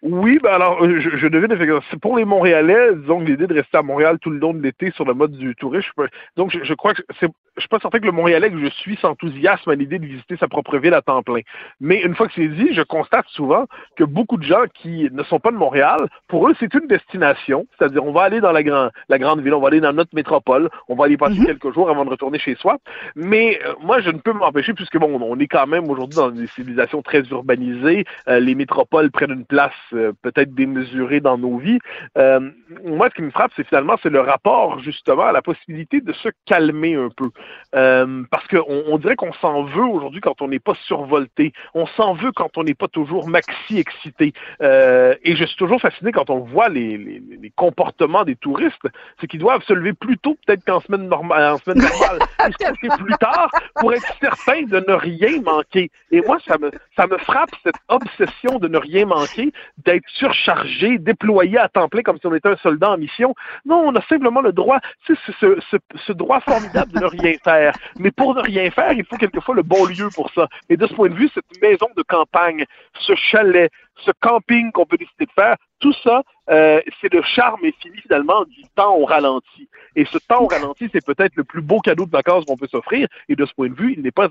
Oui, 0.02 0.38
ben 0.42 0.52
alors, 0.52 0.82
euh, 0.82 1.00
je, 1.00 1.16
je 1.16 1.26
devine 1.26 1.52
effectivement. 1.52 1.80
Pour 2.00 2.16
les 2.16 2.24
Montréalais, 2.24 2.94
disons 2.96 3.20
que 3.20 3.24
l'idée 3.24 3.46
de 3.46 3.54
rester 3.54 3.78
à 3.78 3.82
Montréal 3.82 4.18
tout 4.20 4.30
le 4.30 4.38
long 4.38 4.54
de 4.54 4.62
l'été 4.62 4.90
sur 4.92 5.04
le 5.04 5.14
mode 5.14 5.32
du 5.32 5.54
tourisme, 5.54 6.06
donc 6.36 6.50
je, 6.50 6.62
je 6.62 6.74
crois 6.74 6.94
que 6.94 7.02
c'est, 7.20 7.28
je 7.56 7.60
suis 7.60 7.68
pas 7.68 7.78
certain 7.78 7.98
que 7.98 8.06
le 8.06 8.12
Montréalais 8.12 8.50
que 8.50 8.58
je 8.58 8.68
suis 8.68 8.96
s'enthousiasme 8.96 9.70
à 9.70 9.74
l'idée 9.74 9.98
de 9.98 10.06
visiter 10.06 10.36
sa 10.36 10.48
propre 10.48 10.78
ville 10.78 10.94
à 10.94 11.02
temps 11.02 11.22
plein. 11.22 11.40
Mais 11.80 12.00
une 12.02 12.14
fois 12.14 12.26
que 12.26 12.32
c'est 12.34 12.48
dit, 12.48 12.70
je 12.72 12.82
constate 12.82 13.26
souvent 13.28 13.66
que 13.96 14.04
beaucoup 14.04 14.36
de 14.36 14.42
gens 14.42 14.64
qui 14.74 15.08
ne 15.12 15.22
sont 15.22 15.38
pas 15.38 15.50
de 15.50 15.56
Montréal, 15.56 16.08
pour 16.28 16.48
eux, 16.48 16.54
c'est 16.58 16.72
une 16.74 16.86
destination. 16.86 17.66
C'est-à-dire, 17.78 18.04
on 18.04 18.12
va 18.12 18.22
aller 18.22 18.40
dans 18.40 18.52
la, 18.52 18.62
grand, 18.62 18.90
la 19.08 19.18
grande 19.18 19.40
ville, 19.40 19.54
on 19.54 19.60
va 19.60 19.68
aller 19.68 19.80
dans 19.80 19.92
notre 19.92 20.14
métropole, 20.14 20.68
on 20.88 20.96
va 20.96 21.04
aller 21.04 21.16
passer 21.16 21.34
mm-hmm. 21.34 21.46
quelques 21.46 21.72
jours 21.72 21.88
avant 21.90 22.04
de 22.04 22.10
retourner 22.10 22.38
chez 22.38 22.56
soi. 22.56 22.78
Mais 23.14 23.60
euh, 23.64 23.74
moi, 23.80 24.00
je 24.00 24.10
ne 24.10 24.18
peux 24.18 24.32
m'empêcher, 24.32 24.74
puisque 24.74 24.98
bon, 24.98 25.16
on 25.20 25.38
est 25.38 25.46
quand 25.46 25.66
même 25.66 25.88
aujourd'hui 25.88 26.16
dans 26.16 26.30
des 26.30 26.46
civilisations 26.48 27.02
très 27.02 27.22
urbanisées, 27.30 28.04
euh, 28.28 28.40
les 28.40 28.54
métropoles 28.54 29.10
prennent 29.10 29.30
une 29.30 29.44
place 29.44 29.72
peut-être 29.90 30.54
démesuré 30.54 31.20
dans 31.20 31.38
nos 31.38 31.58
vies. 31.58 31.78
Euh, 32.18 32.50
moi, 32.84 33.08
ce 33.10 33.14
qui 33.14 33.22
me 33.22 33.30
frappe, 33.30 33.52
c'est 33.56 33.66
finalement 33.66 33.96
c'est 34.02 34.10
le 34.10 34.20
rapport 34.20 34.80
justement 34.80 35.24
à 35.24 35.32
la 35.32 35.42
possibilité 35.42 36.00
de 36.00 36.12
se 36.12 36.28
calmer 36.46 36.94
un 36.94 37.08
peu, 37.08 37.30
euh, 37.74 38.22
parce 38.30 38.46
qu'on 38.48 38.84
on 38.86 38.98
dirait 38.98 39.16
qu'on 39.16 39.32
s'en 39.34 39.64
veut 39.64 39.84
aujourd'hui 39.84 40.20
quand 40.20 40.42
on 40.42 40.48
n'est 40.48 40.58
pas 40.58 40.74
survolté, 40.86 41.52
on 41.74 41.86
s'en 41.86 42.14
veut 42.14 42.32
quand 42.32 42.56
on 42.56 42.64
n'est 42.64 42.74
pas 42.74 42.88
toujours 42.88 43.28
maxi 43.28 43.78
excité. 43.78 44.32
et 44.60 45.36
je 45.36 45.44
suis 45.44 45.56
toujours 45.56 45.80
fasciné 45.80 46.12
quand 46.12 46.30
on 46.30 46.40
voit 46.40 46.68
les, 46.68 46.96
les, 46.96 47.22
les 47.40 47.50
comportements 47.50 48.24
des 48.24 48.36
touristes, 48.36 48.88
c'est 49.20 49.26
qu'ils 49.26 49.40
doivent 49.40 49.62
se 49.62 49.72
lever 49.72 49.92
plus 49.92 50.18
tôt 50.18 50.36
peut-être 50.46 50.64
qu'en 50.64 50.80
semaine 50.80 51.08
normale, 51.08 51.52
en 51.52 51.58
semaine 51.58 51.82
normale, 51.82 52.18
et 52.46 52.52
se 52.52 52.70
coucher 52.70 53.02
plus 53.02 53.14
tard 53.20 53.50
pour 53.76 53.92
être 53.92 54.06
certain 54.20 54.62
de 54.62 54.84
ne 54.86 54.94
rien 54.94 55.40
manquer. 55.42 55.90
Et 56.10 56.20
moi, 56.22 56.38
ça 56.46 56.58
me 56.58 56.70
ça 56.96 57.06
me 57.06 57.18
frappe 57.18 57.50
cette 57.62 57.74
obsession 57.88 58.58
de 58.58 58.68
ne 58.68 58.78
rien 58.78 59.06
manquer, 59.06 59.52
d'être 59.78 60.04
surchargé, 60.08 60.98
déployé 60.98 61.58
à 61.58 61.68
temps 61.68 61.88
plein 61.88 62.02
comme 62.02 62.18
si 62.18 62.26
on 62.26 62.34
était 62.34 62.48
un 62.48 62.56
soldat 62.56 62.92
en 62.92 62.98
mission. 62.98 63.34
Non, 63.64 63.84
on 63.86 63.94
a 63.94 64.02
simplement 64.02 64.40
le 64.40 64.52
droit, 64.52 64.78
c'est 65.06 65.16
ce, 65.26 65.32
ce, 65.70 65.76
ce, 66.06 66.12
droit 66.12 66.40
formidable 66.40 66.92
de 66.92 67.00
ne 67.00 67.06
rien 67.06 67.34
faire. 67.42 67.74
Mais 67.98 68.10
pour 68.10 68.34
ne 68.34 68.40
rien 68.40 68.70
faire, 68.70 68.92
il 68.92 69.04
faut 69.04 69.16
quelquefois 69.16 69.54
le 69.54 69.62
bon 69.62 69.84
lieu 69.86 70.08
pour 70.14 70.30
ça. 70.32 70.48
Et 70.68 70.76
de 70.76 70.86
ce 70.86 70.94
point 70.94 71.08
de 71.08 71.14
vue, 71.14 71.30
cette 71.34 71.62
maison 71.62 71.88
de 71.96 72.02
campagne, 72.02 72.64
ce 73.00 73.14
chalet, 73.14 73.70
ce 74.04 74.10
camping 74.20 74.72
qu'on 74.72 74.86
peut 74.86 74.96
décider 74.96 75.26
de 75.26 75.32
faire, 75.32 75.56
tout 75.80 75.92
ça, 76.02 76.22
euh, 76.50 76.80
c'est 77.00 77.12
le 77.12 77.22
charme 77.22 77.64
et 77.64 77.74
fini 77.80 77.98
finalement 78.00 78.44
du 78.44 78.62
temps 78.74 78.96
au 78.96 79.04
ralenti. 79.04 79.68
Et 79.96 80.04
ce 80.04 80.18
temps 80.18 80.42
au 80.42 80.46
ralenti, 80.46 80.88
c'est 80.92 81.04
peut-être 81.04 81.36
le 81.36 81.44
plus 81.44 81.62
beau 81.62 81.80
cadeau 81.80 82.06
de 82.06 82.10
vacances 82.10 82.44
qu'on 82.44 82.56
peut 82.56 82.68
s'offrir. 82.68 83.06
Et 83.28 83.36
de 83.36 83.44
ce 83.46 83.52
point 83.54 83.68
de 83.68 83.74
vue, 83.74 83.94
il 83.96 84.02
n'est 84.02 84.10
pas, 84.10 84.28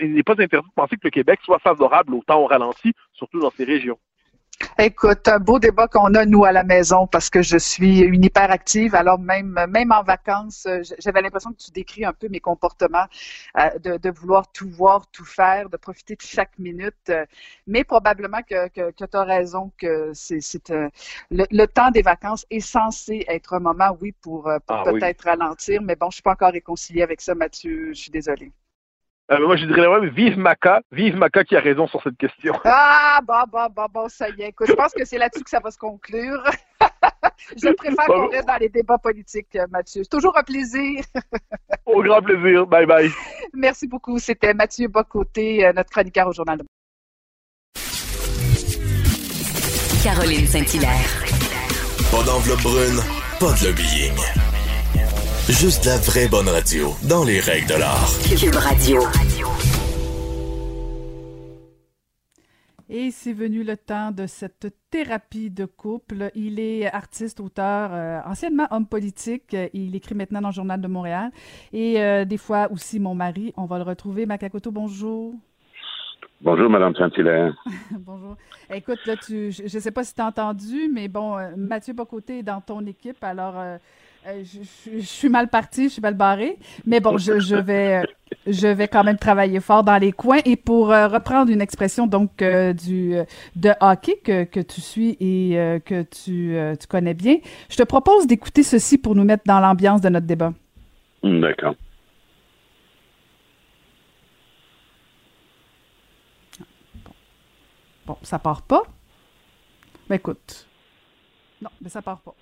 il 0.00 0.24
pas 0.24 0.32
interdit 0.32 0.68
de 0.68 0.74
penser 0.74 0.96
que 0.96 1.04
le 1.04 1.10
Québec 1.10 1.40
soit 1.44 1.58
favorable 1.58 2.14
au 2.14 2.22
temps 2.26 2.40
au 2.40 2.46
ralenti, 2.46 2.92
surtout 3.12 3.40
dans 3.40 3.50
ces 3.50 3.64
régions. 3.64 3.98
Écoute, 4.78 5.28
un 5.28 5.38
beau 5.38 5.58
débat 5.58 5.86
qu'on 5.86 6.14
a, 6.14 6.24
nous, 6.24 6.44
à 6.44 6.52
la 6.52 6.62
maison, 6.62 7.06
parce 7.06 7.30
que 7.30 7.42
je 7.42 7.58
suis 7.58 8.00
une 8.00 8.24
hyperactive. 8.24 8.94
Alors, 8.94 9.18
même, 9.18 9.58
même 9.68 9.92
en 9.92 10.02
vacances, 10.02 10.66
euh, 10.66 10.82
j'avais 10.98 11.22
l'impression 11.22 11.52
que 11.52 11.58
tu 11.58 11.70
décris 11.70 12.04
un 12.04 12.12
peu 12.12 12.28
mes 12.28 12.40
comportements 12.40 13.06
euh, 13.58 13.70
de, 13.78 13.96
de, 13.96 14.10
vouloir 14.10 14.50
tout 14.52 14.68
voir, 14.68 15.06
tout 15.10 15.24
faire, 15.24 15.68
de 15.68 15.76
profiter 15.76 16.14
de 16.14 16.22
chaque 16.22 16.58
minute. 16.58 16.94
Euh, 17.10 17.24
mais 17.66 17.84
probablement 17.84 18.42
que, 18.42 18.68
que, 18.68 18.90
que 18.92 19.04
tu 19.04 19.16
as 19.16 19.24
raison, 19.24 19.72
que 19.78 20.12
c'est 20.14 20.40
le, 21.30 21.46
le, 21.50 21.66
temps 21.66 21.90
des 21.90 22.02
vacances 22.02 22.46
est 22.50 22.60
censé 22.60 23.24
être 23.28 23.54
un 23.54 23.60
moment, 23.60 23.96
oui, 24.00 24.12
pour, 24.22 24.44
pour 24.66 24.76
ah 24.76 24.84
peut-être 24.84 25.22
ralentir. 25.24 25.82
Mais 25.82 25.96
bon, 25.96 26.10
je 26.10 26.16
suis 26.16 26.22
pas 26.22 26.32
encore 26.32 26.52
réconciliée 26.52 27.02
avec 27.02 27.20
ça, 27.20 27.34
Mathieu. 27.34 27.92
Je 27.92 28.00
suis 28.00 28.10
désolée. 28.10 28.52
Euh, 29.32 29.44
moi, 29.44 29.56
je 29.56 29.66
dirais 29.66 29.88
même 29.88 30.08
vive 30.08 30.38
Maca, 30.38 30.82
vive 30.92 31.16
Maca 31.16 31.42
qui 31.42 31.56
a 31.56 31.60
raison 31.60 31.88
sur 31.88 32.02
cette 32.02 32.16
question. 32.16 32.54
Ah, 32.64 33.20
bon, 33.26 33.44
bon, 33.50 33.66
bon, 33.74 33.86
bon, 33.92 34.08
ça 34.08 34.28
y 34.28 34.42
est. 34.42 34.48
Écoute, 34.48 34.66
je 34.68 34.74
pense 34.74 34.92
que 34.92 35.04
c'est 35.04 35.18
là-dessus 35.18 35.42
que 35.42 35.50
ça 35.50 35.60
va 35.60 35.70
se 35.70 35.78
conclure. 35.78 36.42
je 37.56 37.72
préfère 37.72 38.06
qu'on 38.06 38.28
reste 38.28 38.46
dans 38.46 38.58
les 38.58 38.68
débats 38.68 38.98
politiques, 38.98 39.56
Mathieu. 39.70 40.02
C'est 40.02 40.10
toujours 40.10 40.36
un 40.36 40.42
plaisir. 40.42 41.02
Au 41.86 42.02
grand 42.02 42.20
plaisir. 42.20 42.66
Bye 42.66 42.86
bye. 42.86 43.10
Merci 43.54 43.88
beaucoup. 43.88 44.18
C'était 44.18 44.54
Mathieu 44.54 44.88
Bocoté, 44.88 45.66
euh, 45.66 45.72
notre 45.72 45.90
chroniqueur 45.90 46.28
au 46.28 46.32
Journal 46.32 46.58
de 46.58 46.64
Caroline 50.04 50.46
Saint-Hilaire. 50.46 51.24
Pas 52.10 52.22
d'enveloppe 52.22 52.62
brune, 52.62 53.00
pas 53.40 53.52
de 53.54 53.66
lobbying. 53.66 54.45
Juste 55.48 55.84
la 55.84 55.96
vraie 55.98 56.26
bonne 56.26 56.48
radio, 56.48 56.88
dans 57.08 57.22
les 57.22 57.38
règles 57.38 57.68
de 57.68 57.78
l'art. 57.78 58.10
Cube 58.36 58.56
Radio. 58.56 59.00
Et 62.88 63.12
c'est 63.12 63.32
venu 63.32 63.62
le 63.62 63.76
temps 63.76 64.10
de 64.10 64.26
cette 64.26 64.74
thérapie 64.90 65.50
de 65.50 65.64
couple. 65.64 66.32
Il 66.34 66.58
est 66.58 66.92
artiste, 66.92 67.38
auteur, 67.38 67.90
euh, 67.92 68.18
anciennement 68.26 68.66
homme 68.72 68.88
politique. 68.88 69.56
Il 69.72 69.94
écrit 69.94 70.16
maintenant 70.16 70.40
dans 70.40 70.48
le 70.48 70.54
Journal 70.54 70.80
de 70.80 70.88
Montréal. 70.88 71.30
Et 71.72 72.02
euh, 72.02 72.24
des 72.24 72.38
fois 72.38 72.66
aussi 72.72 72.98
mon 72.98 73.14
mari. 73.14 73.52
On 73.56 73.66
va 73.66 73.78
le 73.78 73.84
retrouver. 73.84 74.26
Makakoto, 74.26 74.72
bonjour. 74.72 75.32
Bonjour, 76.40 76.68
Madame 76.68 76.94
Saint-Hilaire. 76.96 77.54
Bonjour. 77.92 78.36
Écoute, 78.74 78.98
là, 79.06 79.14
tu, 79.16 79.52
je 79.52 79.62
ne 79.62 79.68
sais 79.68 79.92
pas 79.92 80.02
si 80.02 80.12
tu 80.12 80.20
as 80.20 80.26
entendu, 80.26 80.90
mais 80.92 81.06
bon, 81.06 81.38
euh, 81.38 81.50
Mathieu 81.56 81.94
Bocoté 81.94 82.40
est 82.40 82.42
dans 82.42 82.60
ton 82.60 82.84
équipe, 82.84 83.22
alors 83.22 83.54
euh, 84.28 84.42
je, 84.44 84.98
suis 85.00 85.28
mal 85.28 85.48
parti, 85.48 85.84
je 85.84 85.88
suis 85.94 86.02
mal 86.02 86.14
barré, 86.14 86.58
mais 86.84 87.00
bon, 87.00 87.16
je, 87.16 87.54
vais, 87.54 88.02
euh, 88.02 88.06
je 88.46 88.66
vais 88.66 88.88
quand 88.88 89.04
même 89.04 89.18
travailler 89.18 89.60
fort 89.60 89.84
dans 89.84 89.98
les 89.98 90.12
coins. 90.12 90.40
Et 90.44 90.56
pour 90.56 90.90
euh, 90.90 91.06
reprendre 91.06 91.50
une 91.50 91.60
expression 91.60 92.06
donc 92.06 92.38
du 92.38 93.14
de 93.54 93.70
hockey 93.80 94.16
que, 94.24 94.44
que 94.44 94.60
tu 94.60 94.80
suis 94.80 95.16
et 95.20 95.80
que 95.84 96.02
tu, 96.02 96.56
tu 96.80 96.86
connais 96.88 97.14
bien, 97.14 97.36
je 97.68 97.76
te 97.76 97.82
propose 97.84 98.26
d'écouter 98.26 98.62
ceci 98.62 98.98
pour 98.98 99.14
nous 99.14 99.24
mettre 99.24 99.44
dans 99.46 99.60
l'ambiance 99.60 100.00
de 100.00 100.08
notre 100.08 100.26
débat. 100.26 100.52
Hmm, 101.22 101.40
d'accord. 101.40 101.74
Bon, 108.06 108.16
ça 108.22 108.38
part 108.38 108.62
pas. 108.62 108.82
Mais 110.08 110.16
écoute. 110.16 110.66
Non, 111.60 111.70
mais 111.80 111.88
ça 111.88 112.02
part 112.02 112.20
pas. 112.20 112.34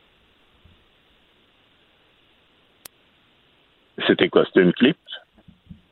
C'était 4.06 4.28
quoi? 4.28 4.44
C'était 4.46 4.62
une 4.62 4.72
clip? 4.72 4.96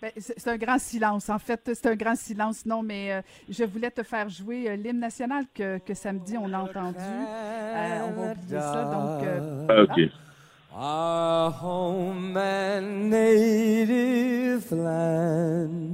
Ben, 0.01 0.11
c'est 0.17 0.49
un 0.49 0.57
grand 0.57 0.79
silence. 0.81 1.29
En 1.29 1.39
fait, 1.39 1.61
c'est 1.75 1.87
un 1.87 1.95
grand 1.95 2.17
silence. 2.17 2.67
Non, 2.67 2.83
mais 2.83 3.13
euh, 3.13 3.23
je 3.49 3.63
voulais 3.63 3.91
te 3.91 4.03
faire 4.03 4.29
jouer 4.29 4.69
euh, 4.69 4.75
l'hymne 4.75 4.99
national 4.99 5.45
que, 5.55 5.79
que, 5.79 5.95
samedi 5.95 6.37
on 6.37 6.53
a 6.53 6.59
entendu. 6.59 6.99
Euh, 6.99 8.09
on 8.09 8.11
va 8.21 8.33
oublier 8.33 8.59
ça. 8.59 8.85
Donc, 8.85 9.23
ah, 9.69 9.83
OK. 9.83 10.01
Our 10.75 11.53
home 11.63 12.37
and 12.37 13.11
native 13.11 14.73
land. 14.73 15.93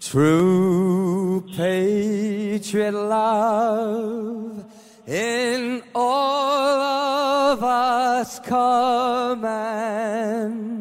True 0.00 1.44
patriot 1.56 2.92
love 2.92 4.64
in 5.08 5.80
all 5.94 7.52
of 7.52 7.62
us 7.62 8.40
command. 8.40 9.46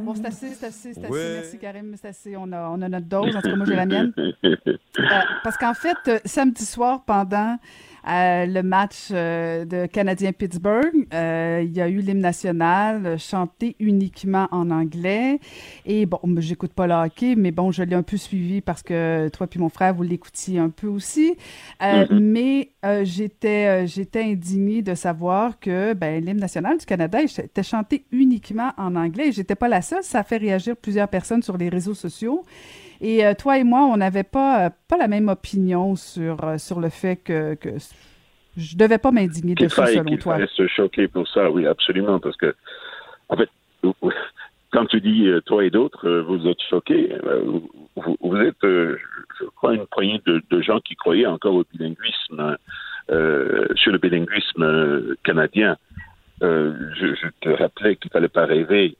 Bon, 0.06 0.16
c'est 0.16 0.26
assez, 0.26 0.50
c'est 0.50 0.66
assez, 0.66 0.94
c'est 0.94 1.06
assez. 1.06 1.34
Merci, 1.34 1.58
Karim. 1.60 1.96
C'est 2.02 2.08
assez. 2.08 2.36
On 2.36 2.52
a, 2.52 2.70
on 2.70 2.82
a 2.82 2.90
notre 2.90 3.06
dose. 3.08 3.36
En 3.36 3.42
tout 3.42 3.50
cas, 3.50 3.56
moi, 3.56 3.66
j'ai 3.68 3.76
la 3.76 3.86
mienne. 3.86 4.14
Euh, 4.98 5.22
parce 5.44 5.58
qu'en 5.58 5.74
fait, 5.74 5.98
euh, 6.08 6.20
samedi 6.24 6.64
soir, 6.66 7.04
pendant 7.06 7.58
euh, 8.08 8.46
le 8.46 8.62
match 8.62 9.10
euh, 9.12 9.66
de 9.66 9.88
Canadien-Pittsburgh. 9.88 11.08
Euh, 11.14 11.64
il 11.66 11.76
y 11.76 11.82
a 11.82 11.90
eu 11.90 12.00
l'hymne 12.00 12.20
national 12.20 13.18
chanté 13.18 13.76
uniquement 13.80 14.48
en 14.52 14.70
anglais. 14.70 15.40
Et 15.86 16.06
bon, 16.06 16.20
j'écoute 16.38 16.74
pas 16.74 16.88
le 16.88 16.94
hockey, 16.94 17.36
mais 17.36 17.52
bon, 17.52 17.72
je 17.72 17.84
l'ai 17.84 17.96
un 17.96 18.04
peu 18.04 18.18
suivi 18.18 18.62
parce 18.62 18.84
que 18.84 19.30
toi 19.30 19.48
puis 19.48 19.60
mon 19.60 19.70
frère, 19.70 19.94
vous 19.94 20.04
l'écoutiez 20.04 20.60
un 20.60 20.70
peu 20.70 20.88
aussi. 20.88 21.36
Mm-hmm. 21.82 22.20
Mais 22.20 22.72
j'étais 23.04 23.88
j'étais 23.88 24.24
indignée 24.24 24.82
de 24.82 24.94
savoir 24.94 25.60
que 25.60 25.94
ben, 25.94 26.24
l'hymne 26.24 26.40
national 26.40 26.78
du 26.78 26.86
Canada 26.86 27.20
était 27.22 27.64
chanté 27.64 28.06
uniquement 28.12 28.72
en 28.78 28.96
anglais. 28.96 29.32
J'étais 29.32 29.56
pas 29.56 29.68
la 29.68 29.82
seule. 29.82 30.04
Ça 30.04 30.20
a 30.20 30.24
fait 30.24 30.38
réagir 30.38 30.76
plusieurs 30.78 31.08
personnes 31.08 31.42
sur 31.42 31.58
les 31.58 31.70
réseaux 31.70 31.94
sociaux. 31.94 32.44
Et 33.06 33.24
euh, 33.24 33.36
toi 33.38 33.60
et 33.60 33.64
moi, 33.64 33.82
on 33.82 33.98
n'avait 33.98 34.24
pas, 34.24 34.66
euh, 34.66 34.70
pas 34.88 34.98
la 34.98 35.08
même 35.08 35.30
opinion 35.30 35.96
sur, 35.96 36.44
euh, 36.44 36.58
sur 36.58 36.80
le 36.80 36.90
fait 36.90 37.18
que, 37.18 37.54
que 37.54 37.70
je 38.58 38.76
devais 38.76 38.98
pas 38.98 39.12
m'indigner 39.12 39.54
de 39.54 39.68
ça, 39.68 39.86
selon 39.86 40.18
toi. 40.18 40.40
Se 40.48 40.66
choquer 40.66 41.08
pour 41.08 41.28
ça, 41.28 41.52
oui, 41.52 41.68
absolument, 41.68 42.20
parce 42.20 42.36
que, 42.36 42.56
en 43.30 43.38
fait, 43.38 43.50
quand 44.72 44.88
tu 44.88 45.02
dis 45.02 45.30
toi 45.46 45.64
et 45.64 45.70
d'autres, 45.70 46.10
vous 46.22 46.48
êtes 46.48 46.62
choqués, 46.68 47.16
vous, 47.96 48.38
êtes, 48.38 48.56
je 48.64 49.46
crois, 49.56 49.76
une 49.76 49.86
poignée 49.86 50.20
de, 50.26 50.42
de 50.50 50.62
gens 50.62 50.80
qui 50.80 50.96
croyaient 50.96 51.28
encore 51.28 51.54
au 51.54 51.64
bilinguisme, 51.72 52.58
euh, 53.12 53.68
sur 53.76 53.92
le 53.92 54.00
bilinguisme 54.00 55.16
canadien. 55.24 55.78
Euh, 56.42 56.74
je, 57.00 57.14
je 57.14 57.28
te 57.40 57.50
rappelais 57.50 57.98
qu'il 57.98 58.10
fallait 58.10 58.28
pas 58.30 58.46
rêver, 58.46 58.98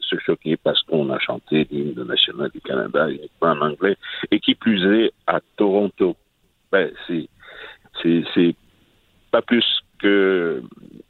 se 0.00 0.16
choquer 0.18 0.56
parce 0.56 0.82
qu'on 0.82 1.10
a 1.10 1.18
chanté 1.18 1.66
l'hymne 1.70 2.04
national 2.04 2.50
du 2.50 2.60
Canada 2.60 3.08
uniquement 3.08 3.50
en 3.50 3.60
anglais, 3.60 3.96
et 4.30 4.40
qui 4.40 4.54
plus 4.54 4.84
est 4.84 5.12
à 5.26 5.40
Toronto. 5.56 6.16
Ben, 6.72 6.90
c'est, 7.06 7.28
c'est, 8.02 8.54
pas 9.30 9.42
plus 9.42 9.64
que 9.98 10.62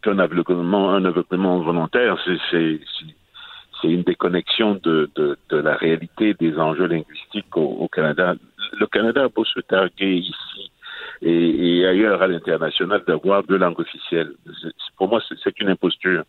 qu'un 0.02 0.18
aveuglement, 0.18 0.90
un 0.90 1.04
aveuglement 1.04 1.58
volontaire. 1.60 2.18
C'est, 2.24 2.38
c'est, 2.50 2.80
une 3.84 4.02
déconnexion 4.02 4.80
de, 4.82 5.10
de, 5.14 5.56
la 5.56 5.74
réalité 5.74 6.32
des 6.32 6.56
enjeux 6.58 6.86
linguistiques 6.86 7.54
au, 7.54 7.86
Canada. 7.88 8.34
Le 8.80 8.86
Canada 8.86 9.24
a 9.24 9.28
beau 9.28 9.44
se 9.44 9.60
targuer 9.60 10.16
ici 10.16 10.70
et, 11.20 11.80
et 11.80 11.86
ailleurs 11.86 12.22
à 12.22 12.26
l'international 12.26 13.02
d'avoir 13.06 13.42
deux 13.42 13.58
langues 13.58 13.78
officielles. 13.78 14.32
Pour 14.96 15.08
moi, 15.08 15.20
c'est 15.42 15.60
une 15.60 15.68
imposture. 15.68 16.24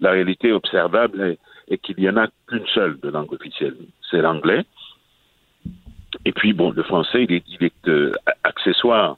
La 0.00 0.12
réalité 0.12 0.52
observable 0.52 1.20
est, 1.22 1.38
est 1.68 1.78
qu'il 1.78 1.96
n'y 1.98 2.08
en 2.08 2.16
a 2.16 2.28
qu'une 2.46 2.66
seule 2.68 2.98
de 3.00 3.08
langue 3.10 3.32
officielle. 3.32 3.76
C'est 4.10 4.20
l'anglais. 4.22 4.64
Et 6.24 6.32
puis, 6.32 6.52
bon, 6.52 6.70
le 6.70 6.82
français, 6.82 7.24
il 7.24 7.64
est, 7.64 7.88
euh, 7.88 8.12
accessoire. 8.44 9.16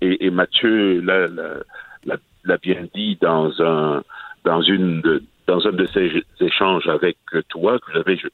Et, 0.00 0.26
et 0.26 0.30
Mathieu 0.30 1.00
l'a, 1.00 2.56
bien 2.62 2.86
dit 2.94 3.18
dans 3.20 3.50
un, 3.60 4.02
dans 4.44 4.62
une 4.62 5.00
de- 5.02 5.22
dans 5.46 5.66
un 5.66 5.72
de 5.72 5.86
ces 5.86 6.22
échanges 6.40 6.88
avec 6.88 7.16
toi, 7.48 7.78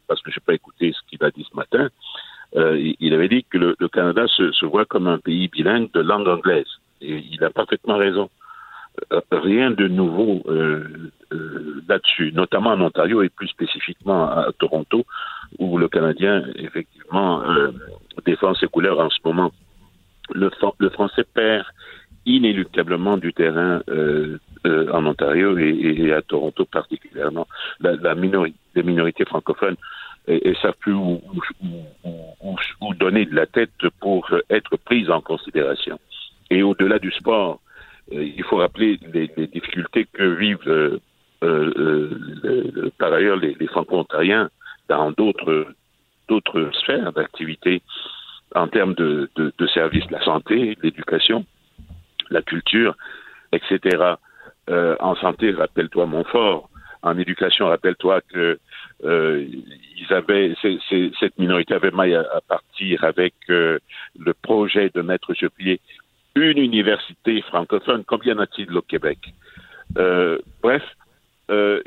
parce 0.08 0.20
que 0.22 0.30
je 0.30 0.38
n'ai 0.38 0.44
pas 0.44 0.54
écouté 0.54 0.92
ce 0.92 0.98
qu'il 1.08 1.22
a 1.24 1.30
dit 1.30 1.46
ce 1.48 1.56
matin, 1.56 1.88
euh, 2.56 2.92
il, 3.00 3.14
avait 3.14 3.28
dit 3.28 3.44
que 3.44 3.58
le, 3.58 3.76
le 3.78 3.88
Canada 3.88 4.26
se, 4.28 4.52
se 4.52 4.66
voit 4.66 4.84
comme 4.84 5.08
un 5.08 5.18
pays 5.18 5.48
bilingue 5.48 5.90
de 5.92 6.00
langue 6.00 6.28
anglaise. 6.28 6.66
Et 7.00 7.16
il 7.32 7.42
a 7.44 7.50
parfaitement 7.50 7.96
raison. 7.96 8.30
Rien 9.32 9.70
de 9.72 9.88
nouveau 9.88 10.42
euh, 10.46 10.84
euh, 11.32 11.82
là-dessus, 11.88 12.32
notamment 12.32 12.70
en 12.70 12.80
Ontario 12.80 13.22
et 13.22 13.28
plus 13.28 13.48
spécifiquement 13.48 14.28
à 14.30 14.50
Toronto, 14.58 15.04
où 15.58 15.78
le 15.78 15.88
Canadien, 15.88 16.44
effectivement, 16.56 17.42
euh, 17.42 17.72
défend 18.24 18.54
ses 18.54 18.68
couleurs 18.68 19.00
en 19.00 19.10
ce 19.10 19.18
moment. 19.24 19.50
Le, 20.32 20.48
fran- 20.50 20.74
le 20.78 20.90
français 20.90 21.24
perd 21.34 21.66
inéluctablement 22.24 23.16
du 23.18 23.32
terrain 23.32 23.82
en 24.64 25.06
Ontario 25.06 25.58
et, 25.58 26.12
à 26.12 26.22
Toronto 26.22 26.64
particulièrement. 26.64 27.46
La, 27.80 27.96
la 27.96 28.14
minori- 28.14 28.54
les 28.74 28.82
minorités 28.82 29.26
francophones 29.26 29.76
et, 30.26 30.48
et 30.48 30.54
savent 30.62 30.78
plus 30.78 30.94
où, 30.94 31.20
donner 32.94 33.26
de 33.26 33.34
la 33.34 33.46
tête 33.46 33.72
pour 34.00 34.30
être 34.48 34.76
prises 34.78 35.10
en 35.10 35.20
considération. 35.20 35.98
Et 36.50 36.62
au-delà 36.62 36.98
du 36.98 37.10
sport, 37.10 37.60
il 38.10 38.42
faut 38.44 38.56
rappeler 38.56 38.98
les, 39.12 39.30
les 39.36 39.46
difficultés 39.46 40.06
que 40.12 40.22
vivent 40.22 40.58
euh, 40.68 40.98
euh, 41.42 42.10
euh, 42.44 42.90
par 42.98 43.12
ailleurs 43.12 43.36
les, 43.36 43.54
les 43.58 43.66
franco-ontariens 43.66 44.50
dans 44.88 45.10
d'autres 45.12 45.66
d'autres 46.28 46.70
sphères 46.80 47.12
d'activité 47.12 47.82
en 48.54 48.68
termes 48.68 48.94
de, 48.94 49.28
de, 49.36 49.52
de 49.56 49.66
services, 49.66 50.08
la 50.10 50.22
santé, 50.24 50.76
l'éducation, 50.82 51.44
la 52.30 52.40
culture, 52.42 52.96
etc. 53.52 54.14
Euh, 54.70 54.96
en 55.00 55.14
santé, 55.16 55.50
rappelle-toi 55.50 56.06
Montfort. 56.06 56.70
En 57.02 57.18
éducation, 57.18 57.66
rappelle-toi 57.66 58.22
que 58.32 58.58
euh, 59.04 59.46
ils 59.96 60.12
avaient, 60.14 60.54
cette 60.62 61.38
minorité 61.38 61.74
avait 61.74 61.90
maille 61.90 62.14
à, 62.14 62.20
à 62.20 62.40
partir 62.40 63.04
avec 63.04 63.34
euh, 63.50 63.78
le 64.18 64.32
projet 64.32 64.90
de 64.94 65.02
mettre 65.02 65.34
sur 65.34 65.50
pied 65.50 65.80
une 66.34 66.58
université 66.58 67.42
francophone. 67.42 68.04
Combien 68.06 68.34
y 68.34 68.36
en 68.36 68.40
a-t-il 68.40 68.76
au 68.76 68.82
Québec? 68.82 69.18
Euh, 69.98 70.38
Bref, 70.62 70.82
euh, 71.50 71.82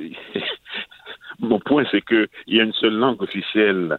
mon 1.39 1.59
point, 1.59 1.83
c'est 1.91 2.01
que 2.01 2.27
il 2.47 2.57
y 2.57 2.59
a 2.59 2.63
une 2.63 2.73
seule 2.73 2.95
langue 2.95 3.21
officielle 3.21 3.97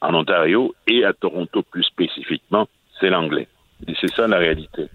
en 0.00 0.14
Ontario 0.14 0.74
et 0.86 1.04
à 1.04 1.12
Toronto 1.12 1.62
plus 1.62 1.84
spécifiquement, 1.84 2.68
c'est 2.98 3.10
l'anglais. 3.10 3.48
Et 3.86 3.94
c'est 4.00 4.10
ça 4.10 4.26
la 4.26 4.38
réalité. 4.38 4.88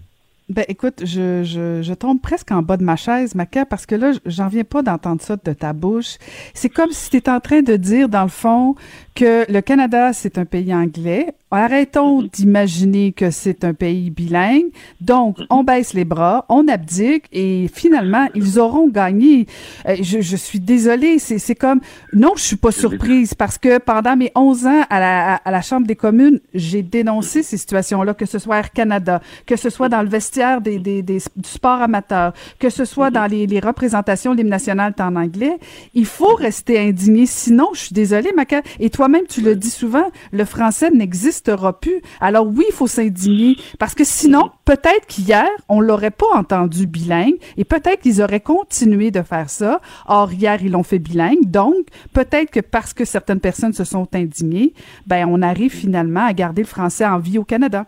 Ben, 0.48 0.64
écoute, 0.68 1.04
je, 1.04 1.42
je, 1.42 1.82
je 1.82 1.94
tombe 1.94 2.20
presque 2.20 2.52
en 2.52 2.62
bas 2.62 2.76
de 2.76 2.84
ma 2.84 2.94
chaise, 2.94 3.34
Maca, 3.34 3.66
parce 3.66 3.84
que 3.84 3.96
là, 3.96 4.12
j'en 4.26 4.46
viens 4.46 4.62
pas 4.62 4.82
d'entendre 4.82 5.20
ça 5.20 5.36
de 5.36 5.52
ta 5.52 5.72
bouche. 5.72 6.18
C'est 6.54 6.68
comme 6.68 6.92
si 6.92 7.10
tu 7.10 7.16
étais 7.16 7.32
en 7.32 7.40
train 7.40 7.62
de 7.62 7.74
dire, 7.74 8.08
dans 8.08 8.22
le 8.22 8.28
fond, 8.28 8.76
que 9.16 9.50
le 9.50 9.60
Canada, 9.62 10.12
c'est 10.12 10.38
un 10.38 10.44
pays 10.44 10.72
anglais. 10.74 11.32
Arrêtons 11.50 12.22
d'imaginer 12.22 13.12
que 13.12 13.30
c'est 13.30 13.64
un 13.64 13.72
pays 13.72 14.10
bilingue. 14.10 14.66
Donc, 15.00 15.38
on 15.48 15.64
baisse 15.64 15.94
les 15.94 16.04
bras, 16.04 16.44
on 16.50 16.68
abdique 16.68 17.24
et 17.32 17.70
finalement, 17.72 18.26
ils 18.34 18.58
auront 18.58 18.88
gagné. 18.88 19.46
Euh, 19.88 19.96
je, 20.02 20.20
je 20.20 20.36
suis 20.36 20.60
désolée, 20.60 21.18
c'est 21.18 21.38
c'est 21.38 21.54
comme... 21.54 21.80
Non, 22.12 22.32
je 22.36 22.42
suis 22.42 22.56
pas 22.56 22.72
surprise 22.72 23.32
parce 23.32 23.56
que 23.56 23.78
pendant 23.78 24.16
mes 24.16 24.32
11 24.34 24.66
ans 24.66 24.82
à 24.90 25.00
la, 25.00 25.34
à 25.36 25.50
la 25.50 25.62
Chambre 25.62 25.86
des 25.86 25.96
communes, 25.96 26.40
j'ai 26.52 26.82
dénoncé 26.82 27.42
ces 27.42 27.56
situations-là, 27.56 28.12
que 28.12 28.26
ce 28.26 28.38
soit 28.38 28.58
Air 28.58 28.72
Canada, 28.72 29.22
que 29.46 29.56
ce 29.56 29.70
soit 29.70 29.88
dans 29.88 30.02
le 30.02 30.08
vestiaire 30.08 30.60
des, 30.60 30.78
des, 30.78 31.00
des- 31.02 31.22
du 31.36 31.48
sport 31.48 31.80
amateur, 31.80 32.34
que 32.58 32.68
ce 32.68 32.84
soit 32.84 33.10
dans 33.10 33.26
les, 33.26 33.46
les 33.46 33.60
représentations 33.60 34.34
l'hymne 34.34 34.48
national 34.50 34.92
en 35.00 35.16
anglais. 35.16 35.56
Il 35.94 36.06
faut 36.06 36.34
rester 36.34 36.78
indigné, 36.78 37.24
sinon, 37.24 37.68
je 37.72 37.80
suis 37.80 37.94
désolée, 37.94 38.32
Maca, 38.36 38.60
et 38.78 38.90
toi-même, 39.06 39.26
tu 39.28 39.40
le 39.40 39.54
dis 39.54 39.70
souvent, 39.70 40.10
le 40.32 40.44
français 40.44 40.90
n'existera 40.90 41.78
plus. 41.78 42.02
Alors 42.20 42.44
oui, 42.44 42.64
il 42.68 42.74
faut 42.74 42.88
s'indigner, 42.88 43.54
parce 43.78 43.94
que 43.94 44.02
sinon, 44.02 44.50
peut-être 44.64 45.06
qu'hier, 45.06 45.46
on 45.68 45.80
l'aurait 45.80 46.10
pas 46.10 46.26
entendu 46.34 46.88
bilingue, 46.88 47.36
et 47.56 47.64
peut-être 47.64 48.00
qu'ils 48.00 48.20
auraient 48.20 48.40
continué 48.40 49.12
de 49.12 49.22
faire 49.22 49.48
ça. 49.48 49.80
Or, 50.08 50.32
hier, 50.32 50.60
ils 50.60 50.72
l'ont 50.72 50.82
fait 50.82 50.98
bilingue, 50.98 51.48
donc 51.48 51.86
peut-être 52.14 52.50
que 52.50 52.58
parce 52.58 52.94
que 52.94 53.04
certaines 53.04 53.38
personnes 53.38 53.74
se 53.74 53.84
sont 53.84 54.08
indignées, 54.12 54.74
ben, 55.06 55.28
on 55.28 55.40
arrive 55.40 55.72
finalement 55.72 56.26
à 56.26 56.32
garder 56.32 56.62
le 56.62 56.68
français 56.68 57.06
en 57.06 57.18
vie 57.18 57.38
au 57.38 57.44
Canada. 57.44 57.86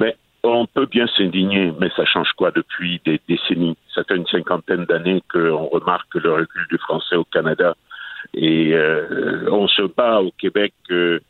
Mais 0.00 0.16
on 0.42 0.66
peut 0.66 0.86
bien 0.86 1.06
s'indigner, 1.18 1.70
mais 1.78 1.90
ça 1.94 2.06
change 2.06 2.32
quoi 2.38 2.50
depuis 2.50 2.98
des 3.04 3.20
décennies? 3.28 3.76
Ça 3.94 4.04
fait 4.04 4.16
une 4.16 4.26
cinquantaine 4.26 4.86
d'années 4.86 5.22
qu'on 5.30 5.66
remarque 5.66 6.14
le 6.14 6.32
recul 6.32 6.66
du 6.70 6.78
français 6.78 7.16
au 7.16 7.24
Canada. 7.24 7.74
Et 8.34 8.72
euh, 8.74 9.46
on 9.50 9.68
se 9.68 9.82
bat 9.82 10.20
au 10.20 10.30
Québec. 10.32 10.74
euh, 10.90 11.20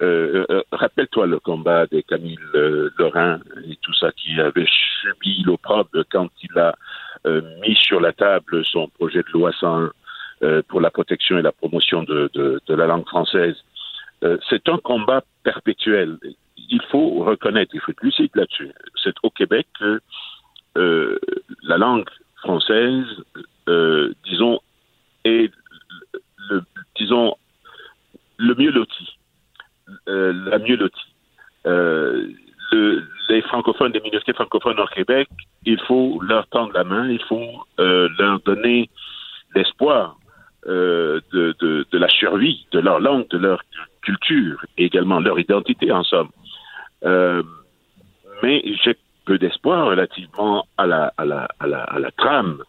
euh, 0.00 0.46
euh, 0.50 0.62
Rappelle-toi 0.72 1.26
le 1.26 1.38
combat 1.38 1.86
de 1.86 2.00
Camille 2.00 2.38
euh, 2.54 2.90
Lorrain 2.98 3.40
et 3.68 3.76
tout 3.82 3.92
ça 3.94 4.10
qui 4.12 4.40
avait 4.40 4.66
subi 4.66 5.42
l'opprobre 5.44 6.04
quand 6.10 6.28
il 6.42 6.58
a 6.58 6.74
euh, 7.26 7.42
mis 7.60 7.74
sur 7.76 8.00
la 8.00 8.12
table 8.12 8.64
son 8.64 8.88
projet 8.88 9.22
de 9.22 9.30
loi 9.32 9.52
101 9.52 9.92
euh, 10.42 10.62
pour 10.68 10.80
la 10.80 10.90
protection 10.90 11.38
et 11.38 11.42
la 11.42 11.52
promotion 11.52 12.02
de, 12.04 12.30
de, 12.32 12.60
de 12.66 12.74
la 12.74 12.86
langue 12.86 13.06
française. 13.06 13.56
C'est 14.48 14.68
un 14.68 14.78
combat 14.78 15.24
perpétuel. 15.42 16.16
Il 16.56 16.80
faut 16.92 17.24
reconnaître, 17.24 17.72
il 17.74 17.80
faut 17.80 17.90
être 17.90 18.04
lucide 18.04 18.30
là-dessus. 18.36 18.70
C'est 19.02 19.14
au 19.24 19.30
Québec 19.30 19.66
que 19.80 20.00
la 21.64 21.76
langue 21.76 22.08
française, 22.36 23.04
disons, 24.24 24.60
est 25.24 25.50
disons, 27.02 27.34
le 28.38 28.54
mieux 28.54 28.70
loti, 28.70 29.18
euh, 30.08 30.32
la 30.50 30.58
mieux 30.58 30.76
lotie. 30.76 31.14
Euh, 31.66 32.28
le, 32.72 33.04
les 33.28 33.42
francophones, 33.42 33.92
les 33.92 34.00
minorités 34.00 34.32
francophones 34.32 34.78
au 34.80 34.86
Québec, 34.86 35.28
il 35.64 35.80
faut 35.80 36.20
leur 36.22 36.46
tendre 36.48 36.72
la 36.72 36.84
main, 36.84 37.08
il 37.08 37.22
faut 37.24 37.66
euh, 37.78 38.08
leur 38.18 38.40
donner 38.40 38.88
l'espoir 39.54 40.16
de, 40.64 41.22
de, 41.32 41.98
la 41.98 42.08
survie 42.08 42.66
de 42.70 42.78
leur 42.78 43.00
langue, 43.00 43.26
de 43.30 43.38
leur 43.38 43.60
culture 44.00 44.64
et 44.78 44.84
également 44.84 45.18
leur 45.18 45.40
identité 45.40 45.90
en 45.90 46.04
somme. 46.04 46.30
Mais 48.42 48.62
j'ai 48.84 48.96
peu 49.24 49.38
d'espoir 49.38 49.86
relativement 49.86 50.64
à 50.78 50.86
la, 50.86 51.12
à 51.18 51.24
la, 51.24 51.48
à 51.58 51.66
la, 51.66 51.82
à 51.82 51.98
la 51.98 52.12
trame 52.12 52.62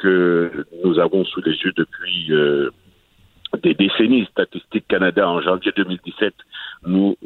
que 0.00 0.66
nous 0.84 1.00
avons 1.00 1.24
sous 1.24 1.42
les 1.42 1.56
yeux 1.56 1.72
depuis 1.76 2.32
des 3.62 3.74
décennies. 3.74 4.26
Statistique 4.26 4.86
Canada 4.88 5.28
en 5.28 5.40
janvier 5.40 5.72
2017 5.76 6.34
nous 6.86 7.16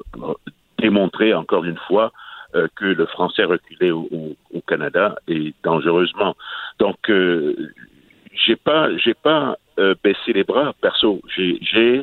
démontrait 0.79 1.33
encore 1.33 1.65
une 1.65 1.79
fois 1.89 2.13
euh, 2.55 2.69
que 2.77 2.85
le 2.85 3.07
français 3.07 3.45
reculait 3.45 3.91
au, 3.91 4.37
Canada 4.67 5.17
et 5.29 5.53
dangereusement. 5.63 6.37
Donc, 6.79 7.11
euh, 7.11 7.73
j'ai 8.33 8.57
pas, 8.57 8.97
j'ai 8.97 9.15
pas 9.15 9.57
euh, 9.79 9.95
baissé 10.03 10.33
les 10.33 10.45
bras 10.45 10.73
perso. 10.81 11.21
J'ai 11.37 12.03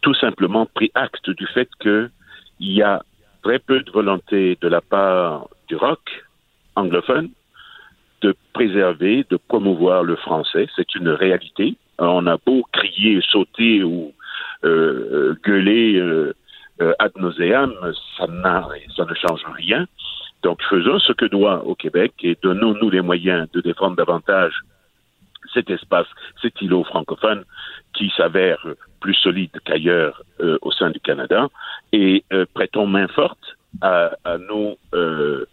tout 0.00 0.14
simplement 0.14 0.66
pris 0.66 0.90
acte 0.94 1.30
du 1.30 1.46
fait 1.46 1.68
que 1.78 2.10
il 2.58 2.72
y 2.72 2.82
a 2.82 3.02
très 3.42 3.58
peu 3.58 3.80
de 3.80 3.90
volonté 3.90 4.56
de 4.60 4.68
la 4.68 4.80
part 4.80 5.48
du 5.68 5.76
rock 5.76 6.24
anglophone 6.74 7.30
de 8.22 8.34
préserver, 8.52 9.26
de 9.28 9.36
promouvoir 9.36 10.02
le 10.02 10.16
français. 10.16 10.68
C'est 10.74 10.94
une 10.94 11.08
réalité. 11.08 11.76
On 11.98 12.26
a 12.26 12.36
beau 12.44 12.64
crier, 12.72 13.20
sauter 13.30 13.82
ou 13.82 14.12
euh, 14.64 15.34
gueuler 15.44 15.96
euh, 15.96 16.32
ad 16.98 17.12
nauseam, 17.16 17.72
ça, 18.16 18.26
ne 18.26 19.14
change 19.14 19.42
rien. 19.56 19.86
Donc 20.42 20.62
faisons 20.68 20.98
ce 20.98 21.12
que 21.12 21.24
doit 21.24 21.64
au 21.64 21.74
Québec 21.74 22.12
et 22.22 22.36
donnons-nous 22.42 22.90
les 22.90 23.00
moyens 23.00 23.50
de 23.52 23.60
défendre 23.60 23.96
davantage 23.96 24.54
cet 25.54 25.70
espace, 25.70 26.06
cet 26.42 26.60
îlot 26.60 26.84
francophone 26.84 27.44
qui 27.94 28.12
s'avère 28.16 28.64
plus 29.00 29.14
solide 29.14 29.50
qu'ailleurs 29.64 30.22
euh, 30.40 30.58
au 30.62 30.72
sein 30.72 30.90
du 30.90 31.00
Canada 31.00 31.48
et 31.92 32.24
euh, 32.32 32.44
prêtons 32.52 32.86
main 32.86 33.08
forte 33.08 33.56
à, 33.80 34.12
à 34.24 34.38
nos, 34.38 34.76
euh, 34.94 35.46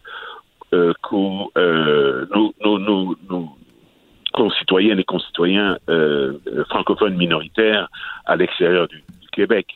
euh, 0.74 0.94
euh, 1.58 2.26
nos, 2.34 3.56
concitoyennes 4.34 5.00
et 5.00 5.04
concitoyens 5.04 5.78
euh, 5.90 6.38
francophones 6.70 7.16
minoritaires 7.16 7.90
à 8.26 8.36
l'extérieur 8.36 8.88
du, 8.88 8.98
du, 8.98 9.28
Québec. 9.32 9.68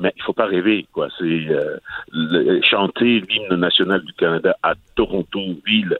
Mais 0.00 0.12
il 0.16 0.22
faut 0.22 0.32
pas 0.32 0.46
rêver, 0.46 0.86
quoi. 0.92 1.08
Le, 1.20 2.60
chanter 2.62 3.20
l'hymne 3.20 3.56
national 3.56 4.02
du 4.02 4.12
Canada 4.12 4.56
à 4.62 4.74
Toronto, 4.94 5.40
ville 5.66 5.98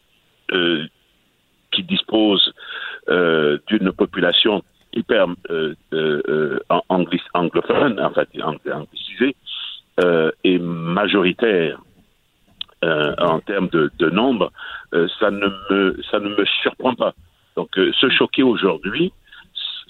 qui 1.72 1.82
dispose 1.82 2.52
euh, 3.08 3.58
d'une 3.68 3.92
population 3.92 4.62
hyper 4.92 5.26
euh, 5.50 5.74
euh, 5.92 6.58
anglophone, 6.88 8.00
en 8.00 8.10
fait, 8.10 8.28
anglicisée, 8.42 9.36
et 10.44 10.58
majoritaire 10.58 11.80
en 12.82 13.40
termes 13.40 13.68
de, 13.68 14.10
nombre, 14.10 14.52
ne 14.92 15.08
ça 15.18 15.30
ne 15.30 16.28
me 16.28 16.44
surprend 16.62 16.94
pas. 16.94 17.14
Donc, 17.58 17.70
se 17.74 18.08
choquer 18.08 18.44
aujourd'hui, 18.44 19.12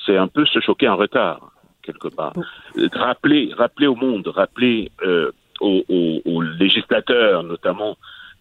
c'est 0.06 0.16
un 0.16 0.26
peu 0.26 0.46
se 0.46 0.58
choquer 0.60 0.88
en 0.88 0.96
retard 0.96 1.52
quelque 1.82 2.08
part. 2.08 2.32
Rappeler, 2.92 3.52
rappeler 3.56 3.86
au 3.86 3.94
monde, 3.94 4.26
rappeler 4.28 4.90
aux, 5.60 5.84
aux, 5.88 6.22
aux 6.24 6.40
législateurs, 6.40 7.42
notamment 7.42 7.98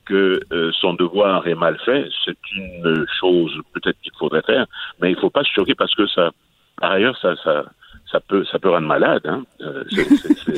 que 0.08 0.40
euh, 0.54 0.72
son 0.80 0.94
devoir 0.94 1.46
est 1.48 1.56
mal 1.56 1.78
fait, 1.84 2.10
c'est 2.24 2.38
une 2.56 3.06
chose 3.20 3.52
peut-être 3.74 4.00
qu'il 4.02 4.14
faudrait 4.18 4.42
faire, 4.44 4.66
mais 5.00 5.12
il 5.12 5.16
ne 5.16 5.20
faut 5.20 5.30
pas 5.30 5.44
se 5.44 5.52
choquer 5.52 5.76
parce 5.76 5.94
que 5.96 6.08
ça, 6.08 6.32
par 6.80 6.92
ailleurs, 6.92 7.18
ça, 7.18 7.36
ça, 7.44 7.66
ça 8.12 8.20
peut, 8.20 8.46
ça 8.52 8.60
peut 8.60 8.70
rendre 8.70 8.88
malade. 8.88 9.22
Hein? 9.26 9.44
Euh, 9.62 9.84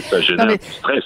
ça 0.10 0.22
génère 0.22 0.46
non, 0.46 0.52
mais, 0.52 0.58
du 0.58 0.72
stress. 0.72 1.04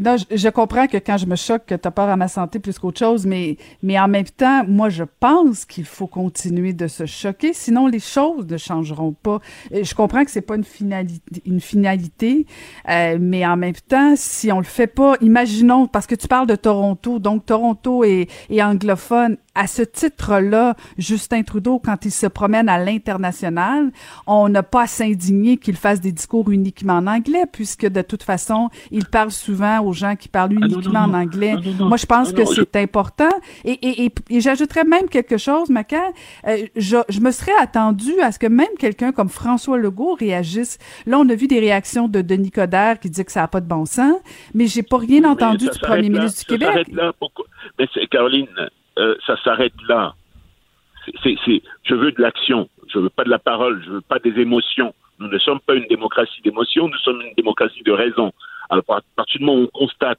Non, 0.00 0.16
je, 0.16 0.36
je, 0.36 0.48
comprends 0.48 0.86
que 0.86 0.98
quand 0.98 1.16
je 1.16 1.26
me 1.26 1.36
choque, 1.36 1.66
tu 1.66 1.74
as 1.74 1.90
peur 1.90 2.08
à 2.08 2.16
ma 2.16 2.28
santé 2.28 2.58
plus 2.58 2.78
qu'autre 2.78 2.98
chose, 2.98 3.26
mais, 3.26 3.56
mais 3.82 3.98
en 3.98 4.08
même 4.08 4.26
temps, 4.26 4.64
moi, 4.66 4.88
je 4.88 5.04
pense 5.20 5.64
qu'il 5.64 5.84
faut 5.84 6.06
continuer 6.06 6.72
de 6.72 6.86
se 6.86 7.06
choquer, 7.06 7.52
sinon 7.52 7.86
les 7.86 8.00
choses 8.00 8.46
ne 8.46 8.56
changeront 8.56 9.12
pas. 9.12 9.40
Je 9.72 9.94
comprends 9.94 10.24
que 10.24 10.30
c'est 10.30 10.40
pas 10.40 10.56
une 10.56 10.64
finalité, 10.64 11.42
une 11.44 11.60
finalité 11.60 12.46
euh, 12.88 13.18
mais 13.20 13.46
en 13.46 13.56
même 13.56 13.74
temps, 13.74 14.14
si 14.16 14.50
on 14.52 14.58
le 14.58 14.64
fait 14.64 14.86
pas, 14.86 15.16
imaginons, 15.20 15.86
parce 15.86 16.06
que 16.06 16.14
tu 16.14 16.28
parles 16.28 16.46
de 16.46 16.56
Toronto, 16.56 17.18
donc 17.18 17.46
Toronto 17.46 18.04
est, 18.04 18.28
est 18.48 18.62
anglophone, 18.62 19.36
à 19.60 19.66
ce 19.66 19.82
titre-là, 19.82 20.74
Justin 20.96 21.42
Trudeau, 21.42 21.78
quand 21.84 22.06
il 22.06 22.10
se 22.10 22.26
promène 22.26 22.70
à 22.70 22.82
l'international, 22.82 23.90
on 24.26 24.48
n'a 24.48 24.62
pas 24.62 24.84
à 24.84 24.86
s'indigner 24.86 25.58
qu'il 25.58 25.76
fasse 25.76 26.00
des 26.00 26.12
discours 26.12 26.50
uniquement 26.50 26.94
en 26.94 27.06
anglais, 27.06 27.44
puisque 27.52 27.86
de 27.86 28.00
toute 28.00 28.22
façon, 28.22 28.70
il 28.90 29.04
parle 29.04 29.30
souvent 29.30 29.80
aux 29.80 29.92
gens 29.92 30.16
qui 30.16 30.30
parlent 30.30 30.54
uniquement 30.54 31.02
ah 31.02 31.06
non, 31.06 31.08
non, 31.08 31.14
en 31.14 31.20
anglais. 31.20 31.56
non, 31.78 31.88
Moi, 31.88 31.98
je 31.98 32.06
pense 32.06 32.32
non, 32.32 32.42
que 32.42 32.54
c'est 32.54 32.74
important. 32.76 33.28
Et, 33.66 33.72
et, 33.72 34.06
et, 34.06 34.12
et 34.30 34.40
j'ajouterais 34.40 34.84
même 34.84 35.10
quelque 35.10 35.36
chose, 35.36 35.68
Maca. 35.68 36.04
Euh, 36.46 36.66
je, 36.74 36.96
je, 37.10 37.20
me 37.20 37.30
serais 37.30 37.56
attendu 37.60 38.18
à 38.22 38.32
ce 38.32 38.38
que 38.38 38.46
même 38.46 38.74
quelqu'un 38.78 39.12
comme 39.12 39.28
François 39.28 39.76
Legault 39.76 40.14
réagisse. 40.14 40.78
Là, 41.04 41.18
on 41.18 41.28
a 41.28 41.34
vu 41.34 41.48
des 41.48 41.60
réactions 41.60 42.08
de 42.08 42.22
Denis 42.22 42.50
Coderre 42.50 42.98
qui 42.98 43.10
dit 43.10 43.26
que 43.26 43.32
ça 43.32 43.42
n'a 43.42 43.48
pas 43.48 43.60
de 43.60 43.68
bon 43.68 43.84
sens, 43.84 44.14
mais 44.54 44.68
j'ai 44.68 44.82
pas 44.82 44.96
rien 44.96 45.24
entendu 45.24 45.68
du 45.68 45.78
premier 45.78 46.08
ministre 46.08 46.40
du 46.40 46.58
Québec. 46.58 46.86
Là, 46.92 47.12
mais 47.78 47.86
Caroline, 48.06 48.48
euh, 49.00 49.16
ça 49.26 49.36
s'arrête 49.42 49.72
là. 49.88 50.14
C'est, 51.22 51.36
c'est, 51.44 51.62
je 51.84 51.94
veux 51.94 52.12
de 52.12 52.20
l'action, 52.20 52.68
je 52.92 52.98
veux 52.98 53.08
pas 53.08 53.24
de 53.24 53.30
la 53.30 53.38
parole, 53.38 53.82
je 53.84 53.90
veux 53.90 54.00
pas 54.02 54.18
des 54.18 54.38
émotions. 54.38 54.94
Nous 55.18 55.28
ne 55.28 55.38
sommes 55.38 55.60
pas 55.60 55.74
une 55.74 55.86
démocratie 55.86 56.40
d'émotions, 56.42 56.88
nous 56.88 56.98
sommes 56.98 57.20
une 57.22 57.34
démocratie 57.34 57.82
de 57.82 57.92
raison. 57.92 58.32
Alors, 58.68 58.84
à 58.88 59.00
partir 59.16 59.38
du 59.40 59.44
moment 59.44 59.62
où 59.62 59.70
on 59.72 59.78
constate 59.86 60.18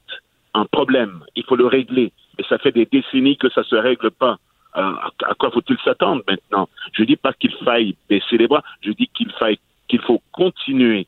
un 0.54 0.66
problème, 0.66 1.24
il 1.36 1.44
faut 1.46 1.56
le 1.56 1.68
régler. 1.68 2.12
Et 2.38 2.44
ça 2.50 2.58
fait 2.58 2.72
des 2.72 2.86
décennies 2.86 3.38
que 3.38 3.50
ça 3.50 3.64
se 3.64 3.76
règle 3.76 4.12
pas. 4.12 4.38
Alors, 4.74 5.12
à 5.24 5.34
quoi 5.36 5.52
faut-il 5.52 5.78
s'attendre 5.84 6.24
maintenant? 6.28 6.68
Je 6.94 7.04
dis 7.04 7.16
pas 7.16 7.34
qu'il 7.34 7.54
faille 7.64 7.96
baisser 8.10 8.38
les 8.38 8.48
bras, 8.48 8.64
je 8.82 8.92
dis 8.92 9.08
qu'il 9.08 9.32
faille 9.34 9.60
qu'il 9.88 10.02
faut 10.02 10.22
continuer 10.32 11.08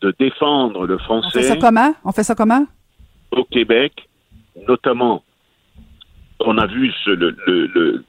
de 0.00 0.14
défendre 0.18 0.86
le 0.86 0.98
français. 0.98 1.28
On 1.28 1.30
fait 1.30 1.42
ça 1.42 1.56
comment? 1.56 1.94
On 2.04 2.12
fait 2.12 2.22
ça 2.22 2.34
comment? 2.34 2.66
Au 3.30 3.44
Québec, 3.44 4.08
notamment 4.66 5.22
on 6.40 6.58
a 6.58 6.66
vu 6.66 6.92
ce, 7.04 7.10
le, 7.10 7.36
le, 7.46 7.66
le, 7.74 8.04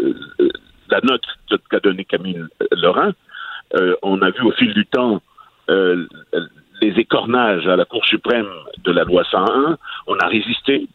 la 0.90 1.00
note 1.04 1.24
qu'a 1.70 1.80
donnée 1.80 2.06
Camille 2.06 2.44
Lorrain. 2.72 3.14
Euh, 3.76 3.96
on 4.02 4.22
a 4.22 4.30
vu 4.32 4.42
au 4.42 4.52
fil 4.52 4.74
du 4.74 4.86
temps 4.86 5.22
euh, 5.70 6.08
les 6.82 7.00
écornages 7.00 7.68
à 7.68 7.76
la 7.76 7.86
Cour 7.86 8.06
suprême 8.06 8.50
de 8.84 8.92
la 8.92 9.04
loi 9.04 9.24
101. 9.30 9.78
On 10.08 10.18
a 10.18 10.28
résisté 10.28 10.88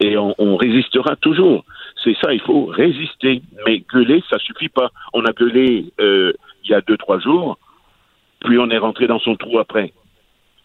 et 0.00 0.16
on, 0.16 0.34
on 0.38 0.56
résistera 0.56 1.16
toujours. 1.16 1.64
C'est 2.02 2.16
ça, 2.20 2.32
il 2.32 2.40
faut 2.40 2.66
résister. 2.66 3.42
Mais 3.66 3.82
gueuler, 3.92 4.22
ça 4.30 4.38
suffit 4.38 4.68
pas. 4.68 4.90
On 5.12 5.24
a 5.24 5.32
gueulé 5.32 5.92
euh, 6.00 6.32
il 6.64 6.70
y 6.70 6.74
a 6.74 6.80
deux, 6.80 6.96
trois 6.96 7.18
jours, 7.18 7.58
puis 8.40 8.58
on 8.58 8.70
est 8.70 8.78
rentré 8.78 9.06
dans 9.06 9.18
son 9.18 9.36
trou 9.36 9.58
après. 9.58 9.92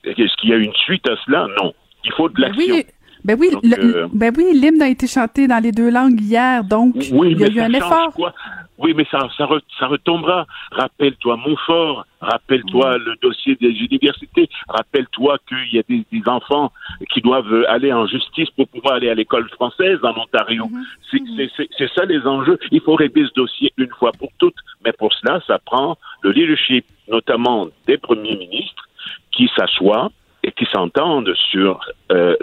Est-ce 0.03 0.35
qu'il 0.37 0.49
y 0.49 0.53
a 0.53 0.57
une 0.57 0.73
suite 0.73 1.09
à 1.09 1.15
cela? 1.25 1.47
Non. 1.61 1.73
Il 2.03 2.11
faut 2.13 2.29
de 2.29 2.39
l'action. 2.39 2.75
Oui. 2.75 2.85
Ben 3.25 3.35
oui, 3.39 3.49
Donc, 3.51 3.63
le, 3.63 4.03
euh, 4.03 4.07
ben 4.13 4.31
oui, 4.37 4.53
l'hymne 4.53 4.83
a 4.83 4.87
été 4.87 5.07
chanté 5.07 5.47
dans 5.47 5.57
les 5.57 5.71
deux 5.71 5.89
langues 5.89 6.21
hier, 6.21 6.63
donc 6.63 6.93
oui, 7.11 7.31
il 7.31 7.39
y 7.39 7.43
a 7.43 7.47
eu 7.47 7.59
un 7.59 7.73
effort. 7.73 8.13
Quoi? 8.13 8.31
Oui, 8.77 8.93
mais 8.95 9.07
ça, 9.09 9.27
ça, 9.35 9.45
re, 9.45 9.59
ça 9.79 9.87
retombera. 9.87 10.45
Rappelle-toi 10.71 11.35
Montfort, 11.37 12.05
rappelle-toi 12.21 12.99
le 12.99 13.15
dossier 13.23 13.55
des 13.55 13.71
universités, 13.71 14.47
rappelle-toi 14.69 15.39
qu'il 15.49 15.73
y 15.73 15.79
a 15.79 15.83
des, 15.89 16.05
des, 16.11 16.29
enfants 16.29 16.71
qui 17.11 17.21
doivent 17.21 17.65
aller 17.67 17.91
en 17.91 18.05
justice 18.05 18.51
pour 18.51 18.67
pouvoir 18.67 18.95
aller 18.95 19.09
à 19.09 19.15
l'école 19.15 19.49
française 19.49 19.97
en 20.03 20.15
Ontario. 20.21 20.67
Mhm. 20.69 21.47
C'est 21.79 21.93
ça 21.95 22.05
les 22.05 22.21
enjeux. 22.27 22.59
Il 22.69 22.81
faut 22.81 22.93
régler 22.93 23.25
ce 23.25 23.33
dossier 23.33 23.73
une 23.77 23.91
fois 23.97 24.11
pour 24.11 24.29
toutes, 24.37 24.53
mais 24.83 24.91
pour 24.91 25.11
cela, 25.13 25.41
ça 25.47 25.57
prend 25.57 25.97
le 26.21 26.31
leadership, 26.31 26.85
notamment 27.07 27.69
des 27.87 27.97
premiers 27.97 28.35
ministres, 28.35 28.87
qui 29.31 29.49
s'assoient 29.57 30.11
et 30.45 30.51
qui 30.51 30.65
s'entendent 30.71 31.33
sur 31.51 31.79
euh, 32.11 32.35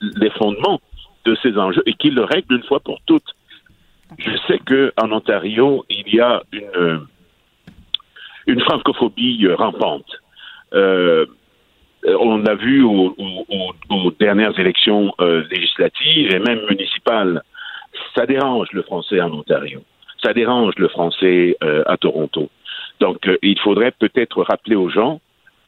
les 0.00 0.30
fondements 0.30 0.80
de 1.24 1.36
ces 1.42 1.56
enjeux 1.58 1.82
et 1.86 1.94
qui 1.94 2.10
le 2.10 2.24
règlent 2.24 2.56
une 2.56 2.64
fois 2.64 2.80
pour 2.80 3.00
toutes. 3.06 3.34
Je 4.18 4.36
sais 4.48 4.58
que 4.58 4.92
en 5.00 5.12
Ontario, 5.12 5.84
il 5.88 6.12
y 6.12 6.20
a 6.20 6.42
une, 6.52 7.06
une 8.46 8.60
francophobie 8.60 9.46
rampante. 9.52 10.10
Euh, 12.06 12.14
on 12.18 12.38
l'a 12.38 12.54
vu 12.54 12.82
aux, 12.82 13.14
dernières 14.18 14.58
élections 14.58 15.12
euh, 15.20 15.44
législatives 15.50 16.34
et 16.34 16.38
même 16.38 16.60
municipales. 16.68 17.42
Ça 18.14 18.26
dérange 18.26 18.68
le 18.72 18.82
français 18.82 19.20
en 19.20 19.32
Ontario. 19.32 19.82
Ça 20.22 20.32
dérange 20.32 20.74
le 20.76 20.88
français 20.88 21.56
euh, 21.62 21.82
à 21.86 21.96
Toronto. 21.96 22.48
Donc, 23.00 23.28
il 23.42 23.58
faudrait 23.58 23.92
peut-être 23.92 24.42
rappeler 24.42 24.76
aux 24.76 24.90
gens 24.90 25.20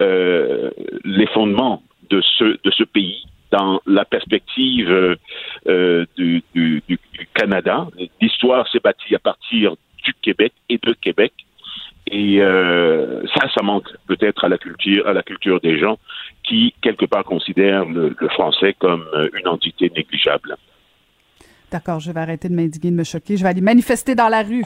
euh, 0.03 0.71
les 1.05 1.27
fondements 1.29 1.83
de 2.11 2.21
ce, 2.39 2.45
de 2.45 2.71
ce 2.71 2.85
pays 2.85 3.25
dans 3.51 3.81
la 3.87 4.05
perspective 4.05 4.91
euh, 5.69 6.07
du, 6.17 6.43
du, 6.55 6.83
du, 6.89 6.99
Canada. 7.35 7.87
L'histoire 8.21 8.67
s'est 8.69 8.81
bâtie 8.81 9.15
à 9.15 9.19
partir 9.19 9.75
du 10.05 10.15
Québec 10.23 10.53
et 10.69 10.79
de 10.83 10.93
Québec. 10.95 11.33
Et 12.07 12.43
euh, 12.43 13.23
ça, 13.35 13.49
ça 13.55 13.63
manque 13.63 13.89
peut-être 14.07 14.45
à 14.45 14.49
la 14.49 14.59
culture, 14.59 15.07
à 15.07 15.13
la 15.13 15.23
culture 15.23 15.61
des 15.61 15.79
gens 15.79 15.99
qui 16.43 16.75
quelque 16.83 17.07
part 17.07 17.25
considèrent 17.25 17.85
le, 17.85 18.15
le 18.19 18.29
français 18.31 18.75
comme 18.79 19.07
une 19.39 19.49
entité 19.49 19.91
négligeable. 19.95 20.57
D'accord, 21.71 22.01
je 22.01 22.11
vais 22.11 22.21
arrêter 22.21 22.49
de 22.49 22.55
m'indigner, 22.55 22.91
de 22.91 22.97
me 22.97 23.05
choquer. 23.05 23.37
Je 23.37 23.43
vais 23.43 23.51
aller 23.51 23.61
manifester 23.61 24.15
dans 24.15 24.29
la 24.29 24.43
rue. 24.43 24.65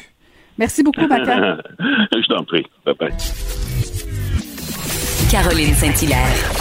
Merci 0.59 0.83
beaucoup, 0.83 1.07
Maca. 1.07 1.59
je 1.79 2.27
t'en 2.29 2.45
prie. 2.45 2.67
Bye 2.85 2.95
bye. 2.99 3.76
Caroline 5.31 5.75
Saint-Hilaire. 5.75 6.53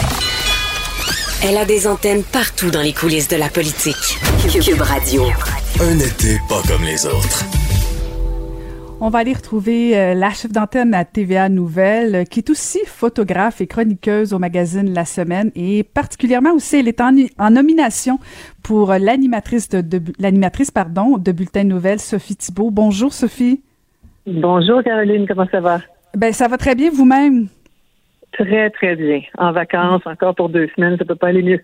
Elle 1.44 1.56
a 1.56 1.64
des 1.64 1.86
antennes 1.86 2.24
partout 2.24 2.70
dans 2.70 2.82
les 2.82 2.92
coulisses 2.92 3.28
de 3.28 3.36
la 3.36 3.48
politique. 3.48 3.94
Cube 4.60 4.80
Radio. 4.80 5.22
Un 5.80 5.98
été 5.98 6.38
pas 6.48 6.60
comme 6.66 6.82
les 6.84 7.06
autres. 7.06 7.44
On 9.00 9.08
va 9.08 9.20
aller 9.20 9.34
retrouver 9.34 9.96
euh, 9.96 10.14
la 10.14 10.30
chef 10.30 10.50
d'antenne 10.50 10.94
à 10.94 11.04
TVA 11.04 11.48
Nouvelle, 11.48 12.14
euh, 12.14 12.24
qui 12.24 12.40
est 12.40 12.50
aussi 12.50 12.80
photographe 12.86 13.60
et 13.60 13.68
chroniqueuse 13.68 14.32
au 14.32 14.40
magazine 14.40 14.92
La 14.92 15.04
Semaine, 15.04 15.52
et 15.54 15.84
particulièrement 15.84 16.52
aussi, 16.52 16.76
elle 16.76 16.88
est 16.88 17.00
en, 17.00 17.14
en 17.38 17.50
nomination 17.50 18.18
pour 18.64 18.94
l'animatrice 18.94 19.68
de, 19.68 19.80
de 19.80 20.02
l'animatrice 20.18 20.72
pardon 20.72 21.18
de 21.18 21.30
Bulletin 21.30 21.62
de 21.62 21.68
Nouvelles, 21.68 22.00
Sophie 22.00 22.36
Thibault. 22.36 22.70
Bonjour 22.72 23.12
Sophie. 23.12 23.62
Bonjour 24.26 24.82
Caroline, 24.82 25.26
comment 25.28 25.46
ça 25.52 25.60
va? 25.60 25.80
Ben, 26.16 26.32
ça 26.32 26.48
va 26.48 26.56
très 26.56 26.74
bien 26.74 26.90
vous-même? 26.90 27.48
Très, 28.32 28.70
très 28.70 28.96
bien. 28.96 29.22
En 29.38 29.52
vacances, 29.52 30.02
encore 30.04 30.34
pour 30.34 30.48
deux 30.48 30.68
semaines, 30.76 30.96
ça 30.98 31.04
peut 31.04 31.14
pas 31.14 31.28
aller 31.28 31.42
mieux. 31.42 31.60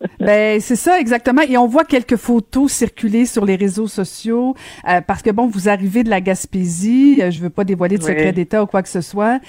Ben 0.20 0.60
c'est 0.60 0.76
ça 0.76 1.00
exactement 1.00 1.42
et 1.42 1.56
on 1.56 1.66
voit 1.66 1.84
quelques 1.84 2.16
photos 2.16 2.70
circuler 2.70 3.24
sur 3.24 3.46
les 3.46 3.56
réseaux 3.56 3.86
sociaux 3.86 4.54
euh, 4.86 5.00
parce 5.00 5.22
que 5.22 5.30
bon 5.30 5.46
vous 5.46 5.68
arrivez 5.68 6.04
de 6.04 6.10
la 6.10 6.20
Gaspésie, 6.20 7.18
euh, 7.22 7.30
je 7.30 7.40
veux 7.40 7.50
pas 7.50 7.64
dévoiler 7.64 7.96
de 7.96 8.02
secret 8.02 8.32
d'État 8.32 8.62
ou 8.62 8.66
quoi 8.66 8.82
que 8.82 8.90
ce 8.90 9.00
soit, 9.00 9.40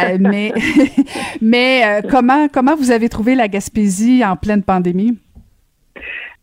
euh, 0.00 0.16
mais 0.20 0.52
mais 1.40 2.02
comment 2.08 2.46
comment 2.48 2.76
vous 2.76 2.92
avez 2.92 3.08
trouvé 3.08 3.34
la 3.34 3.48
Gaspésie 3.48 4.24
en 4.24 4.36
pleine 4.36 4.62
pandémie? 4.62 5.18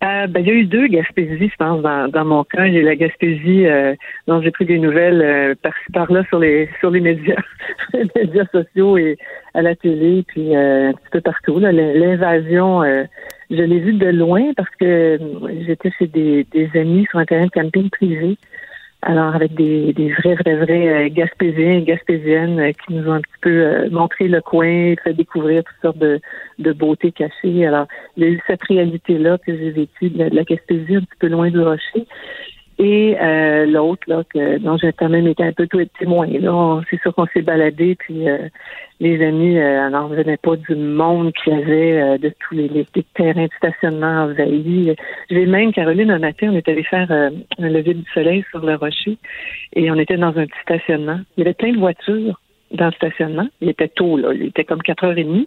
Euh, 0.04 0.28
ben, 0.28 0.42
il 0.42 0.48
y 0.48 0.52
a 0.52 0.54
eu 0.54 0.66
deux 0.66 0.88
Gaspésies, 0.88 1.50
je 1.50 1.56
pense, 1.56 1.82
dans, 1.82 2.10
dans 2.10 2.26
mon 2.26 2.44
cas. 2.44 2.66
J'ai 2.66 2.82
la 2.82 2.96
Gaspésie 2.96 3.66
euh, 3.68 3.96
dont 4.28 4.42
j'ai 4.42 4.52
pris 4.52 4.66
des 4.66 4.78
nouvelles 4.78 5.22
euh, 5.22 5.56
par-ci 5.62 5.92
par-là 5.94 6.24
sur 6.28 6.40
les 6.40 6.70
sur 6.80 6.92
les 6.92 7.00
médias, 7.00 7.42
les 7.94 8.06
médias 8.16 8.46
sociaux 8.52 8.98
et 8.98 9.18
à 9.54 9.62
la 9.62 9.76
télé, 9.76 10.26
puis 10.28 10.56
un 10.56 10.92
petit 10.92 11.10
peu 11.12 11.22
partout. 11.22 11.60
L'invasion, 11.60 12.84
je 13.50 13.62
l'ai 13.62 13.80
vue 13.80 13.94
de 13.94 14.08
loin 14.08 14.52
parce 14.58 14.76
que 14.80 15.20
j'étais 15.66 15.92
chez 15.98 16.08
des, 16.08 16.46
des 16.52 16.70
amis 16.78 17.06
sur 17.10 17.20
un 17.20 17.26
terrain 17.26 17.46
de 17.46 17.52
camping 17.52 17.90
privé. 17.90 18.38
Alors, 19.06 19.36
avec 19.36 19.54
des, 19.56 19.92
des 19.92 20.14
vrais, 20.14 20.36
vrais, 20.36 20.56
vrais 20.56 20.88
euh, 20.88 21.10
Gaspésiens 21.10 21.80
et 21.80 21.82
Gaspésiennes 21.82 22.60
euh, 22.60 22.72
qui 22.72 22.94
nous 22.94 23.10
ont 23.10 23.14
un 23.14 23.22
petit 23.22 23.40
peu 23.42 23.50
euh, 23.50 23.90
montré 23.90 24.30
le 24.30 24.40
coin, 24.40 24.96
fait 25.04 25.14
découvrir 25.14 25.62
toutes 25.66 25.82
sortes 25.82 25.98
de, 25.98 26.22
de 26.60 26.72
beautés 26.72 27.12
cachées. 27.12 27.66
Alors, 27.66 27.86
il 28.16 28.24
y 28.24 28.28
a 28.28 28.30
eu 28.30 28.42
cette 28.48 28.64
réalité-là 28.64 29.38
que 29.40 29.58
j'ai 29.58 29.72
vécue 29.72 30.10
de, 30.10 30.24
la 30.34 30.44
Gaspésie, 30.44 30.96
un 30.96 31.02
petit 31.02 31.20
peu 31.20 31.28
loin 31.28 31.50
du 31.50 31.60
rocher. 31.60 32.08
Et 32.80 33.16
euh, 33.22 33.66
l'autre, 33.68 34.02
là, 34.08 34.24
que, 34.34 34.58
dont 34.58 34.78
j'ai 34.78 34.92
quand 34.94 35.10
même 35.10 35.28
été 35.28 35.44
un 35.44 35.52
peu 35.52 35.68
témoin, 36.00 36.28
là, 36.28 36.82
c'est 36.90 37.00
sûr 37.02 37.14
qu'on 37.14 37.28
s'est 37.28 37.44
baladé, 37.44 37.96
puis 37.96 38.28
euh, 38.28 38.50
les 39.00 39.24
amis 39.24 39.60
euh, 39.60 39.90
n'en 39.90 40.08
revenaient 40.08 40.38
pas 40.38 40.56
du 40.56 40.76
monde 40.76 41.32
qu'il 41.34 41.54
y 41.54 41.56
avait, 41.56 42.02
euh, 42.02 42.18
de 42.18 42.34
tous 42.40 42.56
les, 42.56 42.68
les, 42.70 42.86
terrains 43.14 43.46
de 43.46 43.54
stationnement 43.58 44.24
envahis. 44.24 44.96
J'ai 45.30 45.46
même, 45.46 45.72
Caroline, 45.72 46.10
un 46.10 46.20
matin, 46.20 46.50
on 46.52 46.56
est 46.56 46.68
allé 46.68 46.84
faire 46.84 47.12
un 47.12 47.70
lever 47.70 47.94
du 47.94 48.06
soleil 48.12 48.44
sur 48.50 48.66
le 48.66 48.76
rocher, 48.76 49.18
et 49.76 49.92
on 49.92 49.96
était 49.96 50.18
dans 50.18 50.36
un 50.36 50.48
petit 50.48 50.62
stationnement. 50.64 51.20
Il 51.38 51.44
y 51.44 51.46
avait 51.46 51.54
plein 51.54 51.74
de 51.74 51.80
voitures 51.80 52.42
dans 52.72 52.88
le 52.88 52.94
stationnement. 52.94 53.48
Il 53.62 53.70
était 53.70 53.88
tôt, 53.88 54.18
là. 54.18 54.34
Il 54.34 54.48
était 54.48 54.64
comme 54.64 54.82
4h30, 54.82 55.46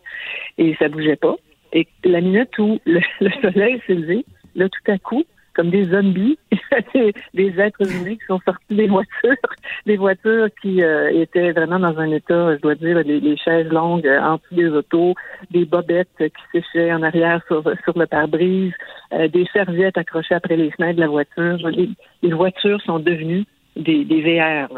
et 0.58 0.76
ça 0.78 0.88
bougeait 0.88 1.16
pas. 1.16 1.34
Et 1.72 1.88
la 2.04 2.20
minute 2.20 2.56
où 2.58 2.78
le, 2.86 3.00
le 3.20 3.30
soleil 3.42 3.82
s'est 3.86 3.94
levé, 3.94 4.24
là, 4.54 4.68
tout 4.68 4.92
à 4.92 4.98
coup, 4.98 5.24
comme 5.56 5.70
des 5.70 5.86
zombies, 5.86 6.38
des 7.34 7.58
êtres 7.58 7.90
humains 7.90 8.14
qui 8.16 8.26
sont 8.28 8.40
sortis 8.44 8.74
des 8.74 8.88
voitures, 8.88 9.50
des 9.86 9.96
voitures 9.96 10.48
qui 10.60 10.82
euh, 10.82 11.08
étaient 11.10 11.52
vraiment 11.52 11.78
dans 11.78 11.98
un 11.98 12.10
état, 12.10 12.54
je 12.54 12.60
dois 12.60 12.74
dire, 12.74 13.02
les, 13.02 13.36
chaises 13.38 13.68
longues 13.68 14.06
euh, 14.06 14.20
en 14.20 14.34
dessous 14.34 14.54
des 14.54 14.68
autos, 14.68 15.14
des 15.50 15.64
bobettes 15.64 16.08
qui 16.18 16.60
séchaient 16.60 16.92
en 16.92 17.02
arrière 17.02 17.40
sur, 17.46 17.62
sur 17.84 17.98
le 17.98 18.06
pare-brise, 18.06 18.74
euh, 19.14 19.28
des 19.28 19.46
serviettes 19.52 19.96
accrochées 19.96 20.34
après 20.34 20.56
les 20.56 20.70
fenêtres 20.72 20.96
de 20.96 21.00
la 21.00 21.08
voiture. 21.08 21.56
Les, 21.70 21.88
les 22.22 22.32
voitures 22.32 22.82
sont 22.82 22.98
devenues 22.98 23.46
des, 23.76 24.04
des 24.04 24.20
VR. 24.20 24.68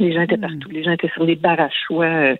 Les 0.00 0.12
gens 0.12 0.22
étaient 0.22 0.38
hmm. 0.38 0.40
partout. 0.40 0.70
Les 0.70 0.82
gens 0.82 0.92
étaient 0.92 1.10
sur 1.10 1.24
les 1.24 1.36
barres 1.36 1.60
à 1.60 1.68
choix. 1.68 2.06
Euh, 2.06 2.36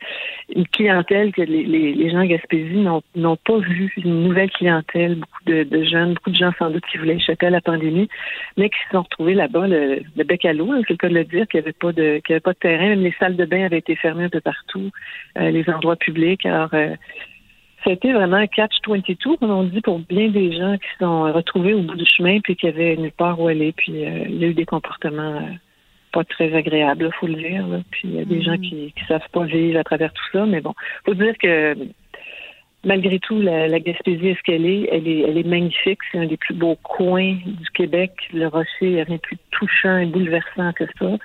une 0.55 0.67
clientèle 0.67 1.31
que 1.33 1.43
les, 1.43 1.65
les, 1.65 1.93
les 1.93 2.11
gens 2.11 2.25
Gaspésie 2.25 2.79
n'ont 3.15 3.37
pas 3.37 3.59
vu. 3.59 3.93
Une 3.99 4.25
nouvelle 4.25 4.51
clientèle, 4.51 5.17
beaucoup 5.17 5.45
de, 5.47 5.63
de, 5.65 5.85
jeunes, 5.85 6.15
beaucoup 6.15 6.31
de 6.31 6.37
gens 6.37 6.53
sans 6.59 6.71
doute 6.71 6.85
qui 6.91 6.97
voulaient 6.97 7.17
échapper 7.17 7.47
à 7.47 7.51
la 7.51 7.61
pandémie, 7.61 8.09
mais 8.57 8.71
qui 8.71 8.79
se 8.87 8.93
sont 8.93 9.03
retrouvés 9.03 9.35
là-bas, 9.35 9.69
le, 9.69 10.03
le, 10.17 10.25
bec 10.25 10.45
à 10.47 10.55
l'eau, 10.55 10.73
hein, 10.73 10.81
c'est 10.87 10.95
le 10.95 10.97
cas 10.97 11.09
de 11.09 11.15
le 11.15 11.25
dire, 11.25 11.47
qu'il 11.47 11.61
n'y 11.61 11.67
avait 11.67 11.73
pas 11.73 11.93
de 11.93 12.21
qu'il 12.25 12.33
avait 12.33 12.41
pas 12.41 12.55
de 12.55 12.59
terrain. 12.59 12.89
Même 12.89 13.03
les 13.03 13.15
salles 13.19 13.37
de 13.37 13.45
bain 13.45 13.67
avaient 13.67 13.79
été 13.79 13.95
fermées 13.95 14.25
un 14.25 14.31
peu 14.31 14.41
partout, 14.41 14.91
euh, 15.39 15.51
les 15.51 15.69
endroits 15.69 15.97
publics. 15.97 16.47
Alors 16.47 16.71
euh, 16.73 16.97
ça 17.85 17.91
a 17.91 17.93
été 17.93 18.13
vraiment 18.13 18.37
un 18.37 18.47
catch-22, 18.47 19.39
comme 19.39 19.51
on 19.51 19.65
dit, 19.65 19.83
pour 19.83 19.99
bien 19.99 20.29
des 20.29 20.53
gens 20.53 20.77
qui 20.77 20.89
sont 20.99 21.33
retrouvés 21.33 21.75
au 21.75 21.83
bout 21.83 21.97
du 21.97 22.07
chemin 22.07 22.41
puis 22.41 22.57
qui 22.57 22.67
avaient 22.67 22.97
nulle 22.97 23.13
part 23.13 23.39
où 23.39 23.49
aller. 23.49 23.73
Puis 23.73 23.93
il 23.93 24.39
y 24.39 24.45
a 24.45 24.49
eu 24.49 24.55
des 24.55 24.67
comportements 24.67 25.43
pas 26.13 26.25
très 26.25 26.55
agréable, 26.55 27.11
faut 27.19 27.27
le 27.27 27.35
dire. 27.35 27.67
Puis 27.91 28.03
il 28.05 28.15
y 28.15 28.21
a 28.21 28.25
des 28.25 28.43
gens 28.43 28.57
mm. 28.57 28.61
qui 28.61 28.95
ne 29.01 29.07
savent 29.07 29.29
pas 29.33 29.45
vivre 29.45 29.79
à 29.79 29.85
travers 29.85 30.13
tout 30.13 30.25
ça, 30.33 30.47
mais 30.47 30.61
bon, 30.61 30.75
faut 31.05 31.15
dire 31.15 31.37
que 31.39 31.77
malgré 32.85 33.19
tout, 33.19 33.41
la, 33.41 33.69
la 33.69 33.81
Gaspésie 33.81 34.29
est 34.29 34.39
ce 34.39 34.43
qu'elle 34.43 34.67
est. 34.67 34.89
Elle 34.91 35.09
est, 35.09 35.21
elle 35.21 35.39
est 35.39 35.47
magnifique. 35.47 36.01
C'est 36.11 36.19
un 36.19 36.27
des 36.27 36.37
plus 36.37 36.55
beaux 36.55 36.77
coins 36.83 37.35
du 37.45 37.71
Québec. 37.75 38.13
Le 38.33 38.47
rocher, 38.47 38.69
il 38.83 38.93
n'y 38.95 39.01
a 39.01 39.05
rien 39.05 39.17
de 39.17 39.21
plus 39.21 39.39
touchant 39.51 39.99
et 39.99 40.07
bouleversant 40.07 40.73
que 40.73 40.85
ça. 40.99 41.17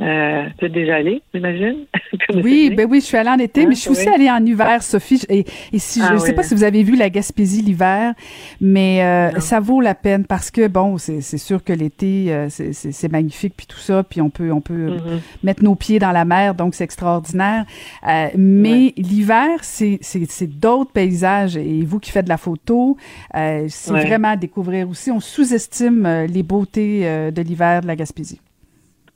Euh, 0.00 0.44
tu 0.58 0.66
es 0.66 0.68
déjà 0.68 0.96
allé, 0.96 1.22
j'imagine? 1.34 1.86
oui, 2.34 2.72
ben 2.76 2.86
oui, 2.88 3.00
je 3.00 3.06
suis 3.06 3.16
allée 3.16 3.30
en 3.30 3.38
été, 3.38 3.66
mais 3.66 3.74
je 3.74 3.80
suis 3.80 3.90
aussi 3.90 4.08
allée 4.08 4.30
en 4.30 4.44
hiver, 4.44 4.80
Sophie. 4.82 5.22
Et, 5.28 5.44
si, 5.78 6.00
je 6.00 6.12
ne 6.12 6.16
ah 6.16 6.18
sais 6.18 6.32
pas 6.34 6.44
si 6.44 6.54
vous 6.54 6.62
avez 6.62 6.84
vu 6.84 6.94
la 6.94 7.10
Gaspésie 7.10 7.62
l'hiver, 7.62 8.14
mais 8.60 9.02
euh, 9.02 9.40
ça 9.40 9.58
vaut 9.58 9.80
la 9.80 9.96
peine 9.96 10.24
parce 10.24 10.52
que, 10.52 10.68
bon, 10.68 10.98
c'est 10.98 11.20
sûr 11.20 11.64
que 11.64 11.72
l'été, 11.72 12.26
euh, 12.28 12.48
c'est 12.48 13.10
magnifique, 13.10 13.54
puis 13.56 13.66
tout 13.66 13.78
ça, 13.78 14.04
puis 14.04 14.20
on 14.20 14.30
peut, 14.30 14.52
on 14.52 14.60
peut 14.60 14.88
mm-hmm. 14.88 15.20
mettre 15.42 15.64
nos 15.64 15.74
pieds 15.74 15.98
dans 15.98 16.12
la 16.12 16.24
mer, 16.24 16.54
donc 16.54 16.76
c'est 16.76 16.84
extraordinaire. 16.84 17.64
Euh, 18.06 18.28
mais 18.36 18.94
l'hiver, 18.96 19.58
c'est 19.62 19.98
d'autres 20.46 20.92
paysages. 20.92 21.56
Et 21.56 21.82
vous 21.82 21.98
qui 21.98 22.12
faites 22.12 22.26
de 22.26 22.30
la 22.30 22.36
photo, 22.36 22.96
c'est 23.34 23.90
vraiment 23.90 24.28
à 24.28 24.36
découvrir 24.36 24.88
aussi. 24.88 25.10
On 25.10 25.20
sous-estime 25.20 26.26
les 26.28 26.42
beautés 26.44 27.00
de 27.32 27.42
l'hiver 27.42 27.80
de 27.80 27.88
la 27.88 27.96
Gaspésie. 27.96 28.40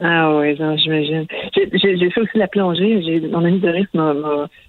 Ah 0.04 0.36
oui, 0.36 0.56
j'imagine. 0.56 1.26
J'ai 1.54 2.10
fait 2.10 2.20
aussi 2.20 2.36
la 2.36 2.48
plongée. 2.48 3.20
Mon 3.30 3.44
amie 3.44 3.60
Doris, 3.60 3.86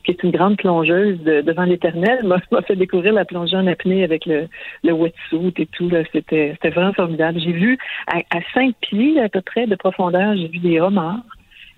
qui 0.04 0.12
est 0.12 0.24
une 0.24 0.30
grande 0.30 0.58
plongeuse 0.58 1.20
devant 1.24 1.64
l'éternel, 1.64 2.24
m'a 2.24 2.62
fait 2.62 2.76
découvrir 2.76 3.14
la 3.14 3.26
plongée 3.26 3.58
en 3.58 3.66
apnée 3.66 4.04
avec 4.04 4.28
le, 4.28 4.48
le 4.84 4.94
wetsuit 4.94 5.54
et 5.58 5.66
tout. 5.66 5.90
C'était 6.12 6.56
vraiment 6.70 6.94
formidable. 6.94 7.40
J'ai 7.40 7.52
vu 7.52 7.80
à, 8.06 8.22
cinq 8.54 8.76
pieds 8.82 9.20
à 9.20 9.28
peu 9.28 9.42
près 9.42 9.66
de 9.66 9.76
profondeur, 9.76 10.36
j'ai 10.38 10.50
vu 10.50 10.60
des 10.60 10.80
homards, 10.80 11.24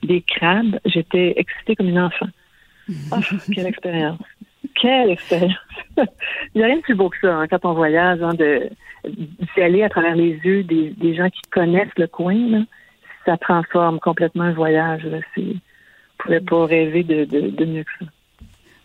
des 0.03 0.21
crabes. 0.21 0.77
J'étais 0.83 1.35
excitée 1.37 1.77
comme 1.77 1.87
une 1.87 1.99
enfant. 1.99 2.27
Oh, 3.13 3.15
quelle 3.53 3.67
expérience. 3.67 4.19
Quelle 4.81 5.11
expérience. 5.11 5.55
Il 5.97 6.57
n'y 6.57 6.63
a 6.63 6.65
rien 6.67 6.77
de 6.77 6.81
plus 6.81 6.95
beau 6.95 7.09
que 7.09 7.17
ça 7.21 7.33
hein, 7.33 7.47
quand 7.47 7.63
on 7.63 7.73
voyage, 7.73 8.21
hein, 8.21 8.33
de 8.33 8.69
d'y 9.07 9.61
aller 9.61 9.83
à 9.83 9.89
travers 9.89 10.15
les 10.15 10.31
yeux 10.43 10.63
des, 10.63 10.89
des 10.89 11.15
gens 11.15 11.29
qui 11.29 11.41
connaissent 11.51 11.95
le 11.95 12.07
coin. 12.07 12.35
Là 12.49 12.59
ça 13.25 13.37
transforme 13.37 13.99
complètement 13.99 14.43
un 14.43 14.53
voyage. 14.53 15.03
Là. 15.05 15.19
Pouvez 16.17 16.39
pas 16.39 16.65
rêver 16.65 17.03
de, 17.03 17.25
de, 17.25 17.49
de 17.49 17.65
mieux 17.65 17.83
que 17.83 18.05
ça. 18.05 18.11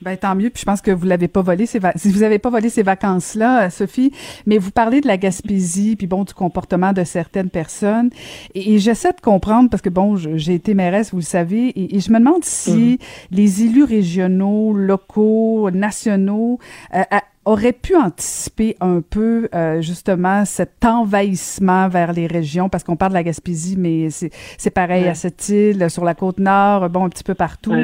Ben 0.03 0.17
tant 0.17 0.35
mieux. 0.35 0.49
Puis 0.49 0.61
je 0.61 0.65
pense 0.65 0.81
que 0.81 0.91
vous 0.91 1.05
l'avez 1.05 1.29
pas 1.29 1.43
volé 1.43 1.67
ces 1.67 1.79
si 1.97 2.11
vous 2.11 2.23
avez 2.23 2.39
pas 2.39 2.49
volé 2.49 2.71
ces 2.71 2.83
vacances 2.83 3.35
là, 3.35 3.67
euh, 3.67 3.71
Sophie. 3.71 4.13
Mais 4.47 4.57
vous 4.57 4.71
parlez 4.71 5.01
de 5.01 5.07
la 5.07 5.19
Gaspésie, 5.19 5.95
puis 5.97 6.07
bon 6.07 6.25
du 6.25 6.33
comportement 6.33 6.93
de 6.93 7.05
certaines 7.05 7.51
personnes. 7.51 8.11
Et, 8.55 8.79
j'essaie 8.79 9.13
de 9.13 9.21
comprendre 9.21 9.69
parce 9.69 9.83
que 9.83 9.91
bon, 9.91 10.17
j'ai 10.17 10.55
été 10.55 10.73
mairesse, 10.73 11.11
vous 11.11 11.19
le 11.19 11.23
savez, 11.23 11.73
et, 11.77 12.01
je 12.01 12.11
me 12.11 12.19
demande 12.19 12.45
si 12.45 12.71
mm-hmm. 12.71 12.99
les 13.37 13.63
élus 13.65 13.85
régionaux, 13.85 14.73
locaux, 14.73 15.71
nationaux 15.71 16.59
euh, 16.95 17.03
aurait 17.45 17.73
pu 17.73 17.97
anticiper 17.97 18.77
un 18.81 19.01
peu 19.01 19.49
euh, 19.55 19.81
justement 19.81 20.45
cet 20.45 20.85
envahissement 20.85 21.89
vers 21.89 22.13
les 22.13 22.27
régions? 22.27 22.69
Parce 22.69 22.85
qu'on 22.85 22.97
parle 22.97 23.13
de 23.13 23.17
la 23.17 23.23
Gaspésie 23.23 23.77
mais 23.79 24.09
c'est 24.11 24.71
pareil 24.71 25.09
à 25.09 25.15
cette 25.15 25.49
île 25.49 25.91
sur 25.91 26.05
la 26.05 26.15
côte 26.15 26.39
nord 26.39 26.89
bon 26.91 27.05
un 27.05 27.09
petit 27.09 27.25
peu 27.25 27.35
partout. 27.35 27.75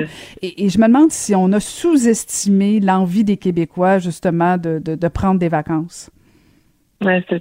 Et, 0.43 0.69
je 0.69 0.79
me 0.79 0.87
demande 0.87 1.11
si 1.11 1.35
on 1.35 1.53
a 1.53 1.61
sous-estimé 1.61 2.81
l'envie 2.81 3.25
des 3.25 3.37
Québécois 3.37 3.99
justement 3.99 4.57
de, 4.57 4.79
de, 4.79 4.95
de 4.95 5.09
prendre 5.09 5.39
des 5.39 5.49
vacances. 5.49 6.11
C'est 7.03 7.41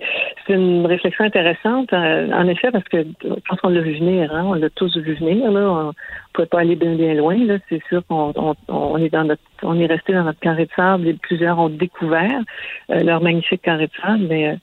une 0.49 0.85
réflexion 0.85 1.23
intéressante, 1.23 1.93
euh, 1.93 2.29
en 2.33 2.47
effet, 2.47 2.71
parce 2.71 2.83
que 2.89 3.05
je 3.23 3.29
pense 3.47 3.59
qu'on 3.61 3.69
l'a 3.69 3.79
vu 3.79 3.97
venir, 3.97 4.33
hein, 4.35 4.43
on 4.45 4.53
l'a 4.53 4.69
tous 4.69 4.97
vu 4.97 5.13
venir. 5.15 5.49
Là, 5.49 5.71
on 5.71 5.87
ne 5.87 5.91
pouvait 6.33 6.47
pas 6.47 6.59
aller 6.59 6.75
bien 6.75 6.95
bien 6.95 7.13
loin. 7.13 7.37
Là, 7.37 7.57
c'est 7.69 7.81
sûr 7.87 8.05
qu'on 8.07 8.33
on, 8.67 8.97
est 8.97 9.09
dans 9.09 9.23
notre, 9.23 9.41
on 9.63 9.79
est 9.79 9.85
resté 9.85 10.11
dans 10.11 10.23
notre 10.23 10.41
carré 10.41 10.65
de 10.65 10.71
sable 10.75 11.07
et 11.07 11.13
plusieurs 11.13 11.57
ont 11.57 11.69
découvert 11.69 12.41
euh, 12.89 13.01
leur 13.03 13.21
magnifique 13.21 13.61
carré 13.61 13.87
de 13.87 13.93
sable. 14.01 14.25
Mais 14.27 14.49
euh, 14.49 14.55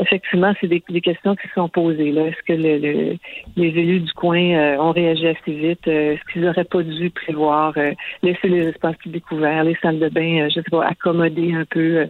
effectivement, 0.00 0.54
c'est 0.60 0.68
des, 0.68 0.84
des, 0.88 1.00
questions 1.00 1.34
qui 1.34 1.48
se 1.48 1.54
sont 1.54 1.68
posées. 1.68 2.12
Là, 2.12 2.26
est-ce 2.28 2.42
que 2.46 2.52
le, 2.52 3.16
les 3.56 3.68
élus 3.68 4.00
du 4.00 4.12
coin 4.12 4.78
ont 4.78 4.92
réagi 4.92 5.26
assez 5.26 5.52
vite? 5.52 5.86
Est-ce 5.88 6.32
qu'ils 6.32 6.42
n'auraient 6.42 6.62
pas 6.62 6.84
dû 6.84 7.10
prévoir 7.10 7.74
laisser 8.22 8.48
les 8.48 8.68
espaces 8.68 8.96
plus 8.98 9.10
découverts, 9.10 9.64
les 9.64 9.76
salles 9.82 9.98
de 9.98 10.08
bain, 10.08 10.48
je 10.48 10.54
sais 10.54 10.70
pas, 10.70 10.86
accommoder 10.86 11.54
un 11.54 11.64
peu 11.64 12.06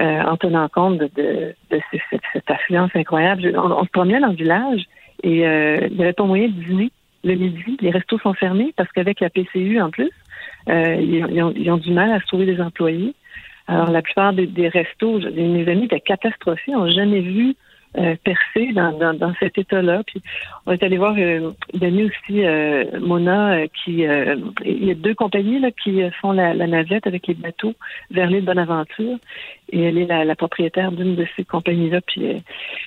euh, 0.00 0.22
en 0.22 0.36
tenant 0.36 0.68
compte 0.68 0.98
de, 0.98 1.10
de, 1.14 1.54
de 1.70 1.80
cette, 2.10 2.20
cette, 2.32 2.50
affluence 2.50 2.90
incroyable. 2.94 3.54
On, 3.56 3.84
se 3.84 3.90
promenait 3.90 4.20
dans 4.20 4.28
le 4.28 4.36
village 4.36 4.82
et 5.22 5.46
euh, 5.46 5.86
il 5.88 5.96
n'y 5.96 6.02
avait 6.02 6.12
pas 6.12 6.24
moyen 6.24 6.48
de 6.48 6.52
dîner 6.52 6.90
le 7.22 7.34
midi. 7.36 7.76
Les 7.80 7.90
restos 7.90 8.18
sont 8.18 8.34
fermés 8.34 8.74
parce 8.76 8.90
qu'avec 8.92 9.20
la 9.20 9.30
PCU 9.30 9.80
en 9.80 9.90
plus, 9.90 10.10
euh, 10.68 10.96
ils, 10.96 11.24
ont, 11.42 11.52
ils, 11.54 11.70
ont, 11.70 11.76
du 11.76 11.92
mal 11.92 12.12
à 12.12 12.20
se 12.20 12.26
trouver 12.26 12.46
des 12.46 12.60
employés. 12.60 13.14
Alors 13.68 13.90
la 13.90 14.02
plupart 14.02 14.32
des, 14.32 14.46
des 14.46 14.68
restos, 14.68 15.20
mes 15.20 15.68
amis 15.68 15.84
étaient 15.84 16.00
catastrophés, 16.00 16.72
n'ont 16.72 16.90
jamais 16.90 17.20
vu 17.20 17.54
euh, 17.96 18.16
percé 18.24 18.72
dans, 18.72 18.90
dans, 18.90 19.14
dans 19.14 19.32
cet 19.38 19.56
état-là. 19.56 20.02
Puis 20.04 20.20
on 20.66 20.72
est 20.72 20.82
allé 20.82 20.98
voir 20.98 21.14
euh, 21.16 21.52
Denis 21.74 22.06
aussi, 22.06 22.44
euh, 22.44 22.98
Mona, 22.98 23.68
qui 23.68 24.02
il 24.64 24.84
y 24.84 24.90
a 24.90 24.94
deux 24.94 25.14
compagnies 25.14 25.60
là, 25.60 25.70
qui 25.70 26.02
font 26.20 26.32
la, 26.32 26.54
la 26.54 26.66
navette 26.66 27.06
avec 27.06 27.28
les 27.28 27.34
bateaux 27.34 27.74
vers 28.10 28.26
l'île 28.28 28.44
Bonaventure. 28.44 29.16
Et 29.74 29.82
elle 29.82 29.98
est 29.98 30.06
la, 30.24 30.36
propriétaire 30.36 30.92
d'une 30.92 31.16
de 31.16 31.26
ces 31.36 31.44
compagnies-là. 31.44 32.00
Puis 32.02 32.24
elle, 32.24 32.42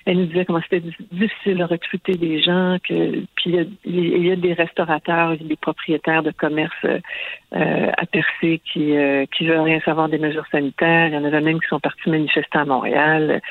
elle 0.05 0.17
nous 0.17 0.25
disait 0.25 0.45
comment 0.45 0.61
c'était 0.61 0.87
difficile 1.11 1.57
de 1.57 1.63
recruter 1.63 2.13
des 2.13 2.41
gens, 2.41 2.77
que 2.87 3.23
puis 3.35 3.57
il 3.85 4.25
y 4.25 4.31
a, 4.31 4.35
des 4.35 4.53
restaurateurs, 4.53 5.35
des 5.37 5.55
propriétaires 5.57 6.23
de 6.23 6.31
commerce 6.31 6.73
euh, 6.85 7.91
à 7.97 8.05
percer 8.05 8.61
qui 8.71 8.95
euh, 8.95 9.25
qui 9.35 9.47
veulent 9.47 9.59
rien 9.59 9.81
savoir 9.81 10.07
des 10.07 10.17
mesures 10.17 10.47
sanitaires. 10.49 11.07
Il 11.07 11.13
y 11.13 11.17
en 11.17 11.25
avait 11.25 11.41
même 11.41 11.59
qui 11.59 11.67
sont 11.67 11.79
partis 11.79 12.09
manifester 12.09 12.57
à 12.57 12.65
Montréal. 12.65 13.41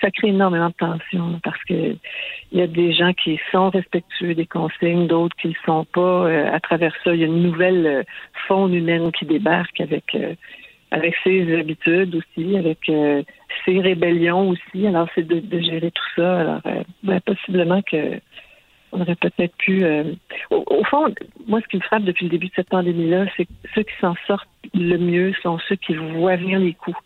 Ça 0.00 0.10
crée 0.10 0.28
énormément 0.28 0.68
de 0.68 0.74
tension 0.74 1.40
parce 1.44 1.62
que 1.64 1.96
il 2.52 2.58
y 2.58 2.62
a 2.62 2.66
des 2.66 2.92
gens 2.92 3.12
qui 3.12 3.38
sont 3.52 3.70
respectueux 3.70 4.34
des 4.34 4.46
consignes, 4.46 5.06
d'autres 5.06 5.36
qui 5.36 5.48
ne 5.48 5.54
sont 5.64 5.84
pas. 5.84 6.26
Euh, 6.26 6.54
à 6.54 6.60
travers 6.60 6.94
ça, 7.02 7.14
il 7.14 7.20
y 7.20 7.24
a 7.24 7.26
une 7.26 7.42
nouvelle 7.42 7.86
euh, 7.86 8.02
faune 8.46 8.74
humaine 8.74 9.12
qui 9.12 9.26
débarque 9.26 9.80
avec 9.80 10.14
euh, 10.14 10.34
avec 10.90 11.14
ses 11.24 11.58
habitudes 11.58 12.14
aussi, 12.14 12.56
avec 12.56 12.78
euh, 12.88 13.22
ses 13.64 13.80
rébellions 13.80 14.50
aussi. 14.50 14.86
Alors, 14.86 15.08
c'est 15.14 15.26
de, 15.26 15.60
gérer 15.60 15.90
tout 15.90 16.10
ça. 16.14 16.40
Alors, 16.40 16.60
euh, 16.66 16.82
ben, 17.02 17.20
possiblement 17.20 17.82
que 17.82 18.20
on 18.92 19.00
aurait 19.00 19.16
peut-être 19.16 19.54
pu. 19.56 19.84
euh, 19.84 20.04
au, 20.50 20.64
au 20.68 20.84
fond, 20.84 21.12
moi, 21.46 21.60
ce 21.60 21.66
qui 21.68 21.76
me 21.76 21.82
frappe 21.82 22.04
depuis 22.04 22.26
le 22.26 22.30
début 22.30 22.46
de 22.46 22.52
cette 22.54 22.68
pandémie-là, 22.68 23.26
c'est 23.36 23.44
que 23.44 23.52
ceux 23.74 23.82
qui 23.82 23.94
s'en 24.00 24.14
sortent 24.26 24.48
le 24.74 24.96
mieux 24.96 25.34
sont 25.42 25.58
ceux 25.68 25.76
qui 25.76 25.94
voient 25.94 26.36
venir 26.36 26.58
les 26.58 26.74
coups, 26.74 26.96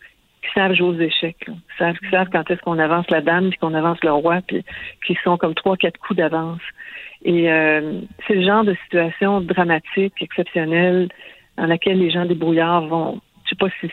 qui 0.41 0.49
savent 0.53 0.73
jouer 0.73 0.87
aux 0.87 0.99
échecs, 0.99 1.37
qui 1.39 1.77
savent, 1.77 1.97
qui 1.97 2.09
savent 2.09 2.29
quand 2.31 2.49
est-ce 2.49 2.61
qu'on 2.61 2.79
avance 2.79 3.09
la 3.09 3.21
dame, 3.21 3.49
puis 3.49 3.57
qu'on 3.59 3.73
avance 3.73 4.01
le 4.03 4.11
roi, 4.11 4.41
puis 4.47 4.63
qui 5.05 5.17
sont 5.23 5.37
comme 5.37 5.55
trois, 5.55 5.75
quatre 5.75 5.99
coups 5.99 6.17
d'avance. 6.17 6.61
Et 7.23 7.51
euh, 7.51 8.01
c'est 8.27 8.35
le 8.35 8.45
genre 8.45 8.63
de 8.63 8.75
situation 8.83 9.41
dramatique, 9.41 10.13
exceptionnelle, 10.21 11.09
dans 11.57 11.65
laquelle 11.65 11.99
les 11.99 12.09
gens 12.09 12.25
débrouillards 12.25 12.87
vont. 12.87 13.21
Je 13.51 13.55
sais 13.55 13.69
pas 13.69 13.69
si 13.81 13.91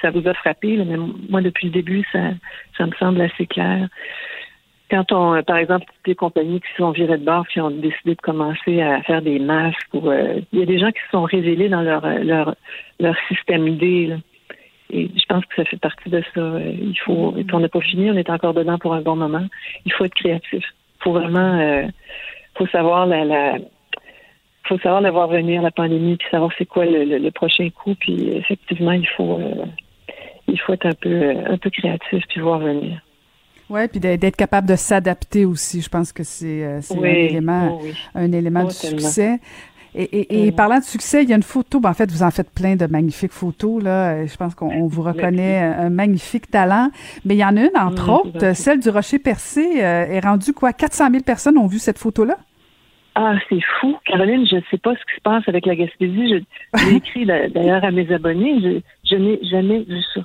ça 0.00 0.10
vous 0.10 0.26
a 0.28 0.34
frappé, 0.34 0.76
mais 0.76 0.96
moi, 1.28 1.40
depuis 1.40 1.66
le 1.66 1.72
début, 1.72 2.04
ça, 2.12 2.86
me 2.86 2.92
semble 2.98 3.20
assez 3.20 3.46
clair 3.46 3.88
quand 4.90 5.12
on, 5.12 5.34
euh, 5.34 5.42
par 5.42 5.56
exemple, 5.56 5.86
des 6.04 6.14
compagnies 6.14 6.60
qui 6.60 6.68
sont 6.76 6.90
virées 6.90 7.18
de 7.18 7.24
bord, 7.24 7.46
qui 7.46 7.60
ont 7.60 7.70
décidé 7.70 8.14
de 8.14 8.20
commencer 8.20 8.82
à 8.82 9.00
faire 9.02 9.22
des 9.22 9.38
masques, 9.38 9.78
euh, 9.94 10.40
il 10.52 10.58
y 10.58 10.62
a 10.62 10.66
des 10.66 10.78
gens 10.78 10.90
qui 10.90 11.00
se 11.04 11.10
sont 11.12 11.22
révélés 11.22 11.68
dans 11.68 11.82
leur 11.82 12.04
euh, 12.04 12.18
leur 12.18 12.56
leur 12.98 13.14
système 13.28 13.68
idée. 13.68 14.16
Et 14.92 15.08
je 15.14 15.24
pense 15.28 15.44
que 15.46 15.54
ça 15.54 15.64
fait 15.64 15.76
partie 15.78 16.10
de 16.10 16.20
ça. 16.34 16.58
Il 16.60 16.98
faut, 17.04 17.36
et 17.36 17.46
on 17.52 17.60
n'a 17.60 17.68
pas 17.68 17.80
fini, 17.80 18.10
on 18.10 18.16
est 18.16 18.28
encore 18.28 18.54
dedans 18.54 18.78
pour 18.78 18.94
un 18.94 19.00
bon 19.00 19.14
moment. 19.14 19.46
Il 19.86 19.92
faut 19.92 20.04
être 20.04 20.14
créatif. 20.14 20.64
Il 20.64 21.02
faut 21.04 21.12
vraiment, 21.12 21.88
faut 22.56 22.66
savoir 22.66 23.06
la, 23.06 23.24
la 23.24 23.58
faut 24.70 24.78
savoir 24.78 25.02
la 25.02 25.10
voir 25.10 25.28
venir 25.28 25.60
la 25.60 25.70
pandémie, 25.70 26.16
puis 26.16 26.26
savoir 26.30 26.50
c'est 26.56 26.64
quoi 26.64 26.86
le, 26.86 27.04
le, 27.04 27.18
le 27.18 27.30
prochain 27.30 27.68
coup. 27.70 27.94
Puis 28.00 28.30
effectivement, 28.30 28.92
il 28.92 29.06
faut, 29.16 29.38
euh, 29.38 29.66
il 30.48 30.58
faut 30.60 30.72
être 30.72 30.86
un 30.86 30.94
peu, 30.94 31.10
euh, 31.10 31.52
un 31.52 31.58
peu 31.58 31.68
créatif 31.70 32.24
puis 32.28 32.40
voir 32.40 32.58
venir. 32.60 33.02
Oui, 33.68 33.86
puis 33.88 34.00
d'être 34.00 34.36
capable 34.36 34.66
de 34.68 34.74
s'adapter 34.76 35.44
aussi. 35.44 35.80
Je 35.80 35.88
pense 35.88 36.12
que 36.12 36.24
c'est 36.24 36.64
euh, 36.64 36.80
Oui, 36.90 37.08
un 37.08 37.12
élément, 37.14 37.78
oui, 37.82 37.92
un 38.14 38.32
élément 38.32 38.62
Oh, 38.64 38.68
du 38.70 38.74
tellement. 38.76 38.98
succès. 39.00 39.38
Et, 39.92 40.02
et, 40.04 40.20
et 40.20 40.26
Tellement. 40.26 40.52
parlant 40.56 40.78
de 40.78 40.84
succès, 40.84 41.24
il 41.24 41.28
y 41.30 41.32
a 41.32 41.36
une 41.36 41.42
photo. 41.42 41.80
Ben, 41.80 41.90
en 41.90 41.94
fait, 41.94 42.10
vous 42.12 42.22
en 42.22 42.30
faites 42.30 42.50
plein 42.50 42.76
de 42.76 42.86
magnifiques 42.86 43.32
photos. 43.32 43.82
Là. 43.82 44.12
Euh, 44.12 44.26
Je 44.28 44.36
pense 44.36 44.54
qu'on 44.54 44.70
on 44.72 44.86
vous 44.86 45.02
reconnaît 45.02 45.58
un, 45.58 45.90
magnifique 45.90 46.48
talent. 46.50 46.90
Mais 47.24 47.34
il 47.34 47.38
y 47.38 47.44
en 47.44 47.56
a 47.56 47.60
une, 47.62 47.76
entre 47.76 48.06
Mm, 48.06 48.10
autres, 48.10 48.52
celle 48.54 48.78
du 48.80 48.88
Rocher 48.88 49.18
Percé 49.18 49.82
euh, 49.82 50.06
est 50.06 50.20
rendue 50.20 50.52
quoi? 50.52 50.72
400 50.72 51.10
000 51.10 51.22
personnes 51.24 51.58
ont 51.58 51.66
vu 51.66 51.78
cette 51.80 51.98
photo-là? 51.98 52.38
Ah, 53.22 53.34
c'est 53.50 53.60
fou. 53.78 53.98
Caroline, 54.06 54.46
je 54.50 54.56
ne 54.56 54.60
sais 54.70 54.78
pas 54.78 54.94
ce 54.94 55.00
qui 55.00 55.16
se 55.16 55.20
passe 55.20 55.46
avec 55.46 55.66
la 55.66 55.76
Gaspésie. 55.76 56.42
J'ai 56.78 56.96
écrit 56.96 57.26
d'a- 57.26 57.48
d'ailleurs 57.48 57.84
à 57.84 57.90
mes 57.90 58.10
abonnés. 58.10 58.82
Je, 59.04 59.16
n'ai 59.16 59.38
jamais 59.44 59.80
vu 59.80 60.00
ça. 60.14 60.22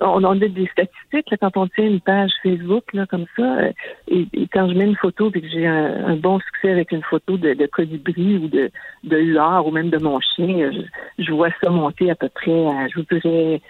On, 0.00 0.24
on 0.24 0.32
a 0.32 0.48
des 0.48 0.66
statistiques 0.72 1.30
là, 1.30 1.36
quand 1.40 1.56
on 1.56 1.68
tient 1.68 1.86
une 1.86 2.00
page 2.00 2.32
Facebook 2.42 2.82
là, 2.94 3.06
comme 3.06 3.26
ça. 3.36 3.58
euh, 3.60 3.72
Et, 4.08 4.26
quand 4.52 4.68
je 4.68 4.74
mets 4.74 4.86
une 4.86 4.96
photo 4.96 5.30
et 5.32 5.40
que 5.40 5.46
j'ai 5.48 5.68
un, 5.68 6.16
bon 6.16 6.40
succès 6.40 6.72
avec 6.72 6.90
une 6.90 7.02
photo 7.02 7.36
de, 7.36 7.54
de 7.54 7.66
colibri 7.66 8.38
ou 8.38 8.48
de, 8.48 8.72
de 9.04 9.18
huard 9.18 9.64
ou 9.68 9.70
même 9.70 9.90
de 9.90 9.98
mon 9.98 10.18
chien, 10.18 10.72
je, 10.72 11.22
je 11.24 11.32
vois 11.32 11.50
ça 11.62 11.70
monter 11.70 12.10
à 12.10 12.16
peu 12.16 12.28
près 12.28 12.66
à, 12.66 12.88
je 12.88 12.98
vous 12.98 13.06
dirais, 13.20 13.60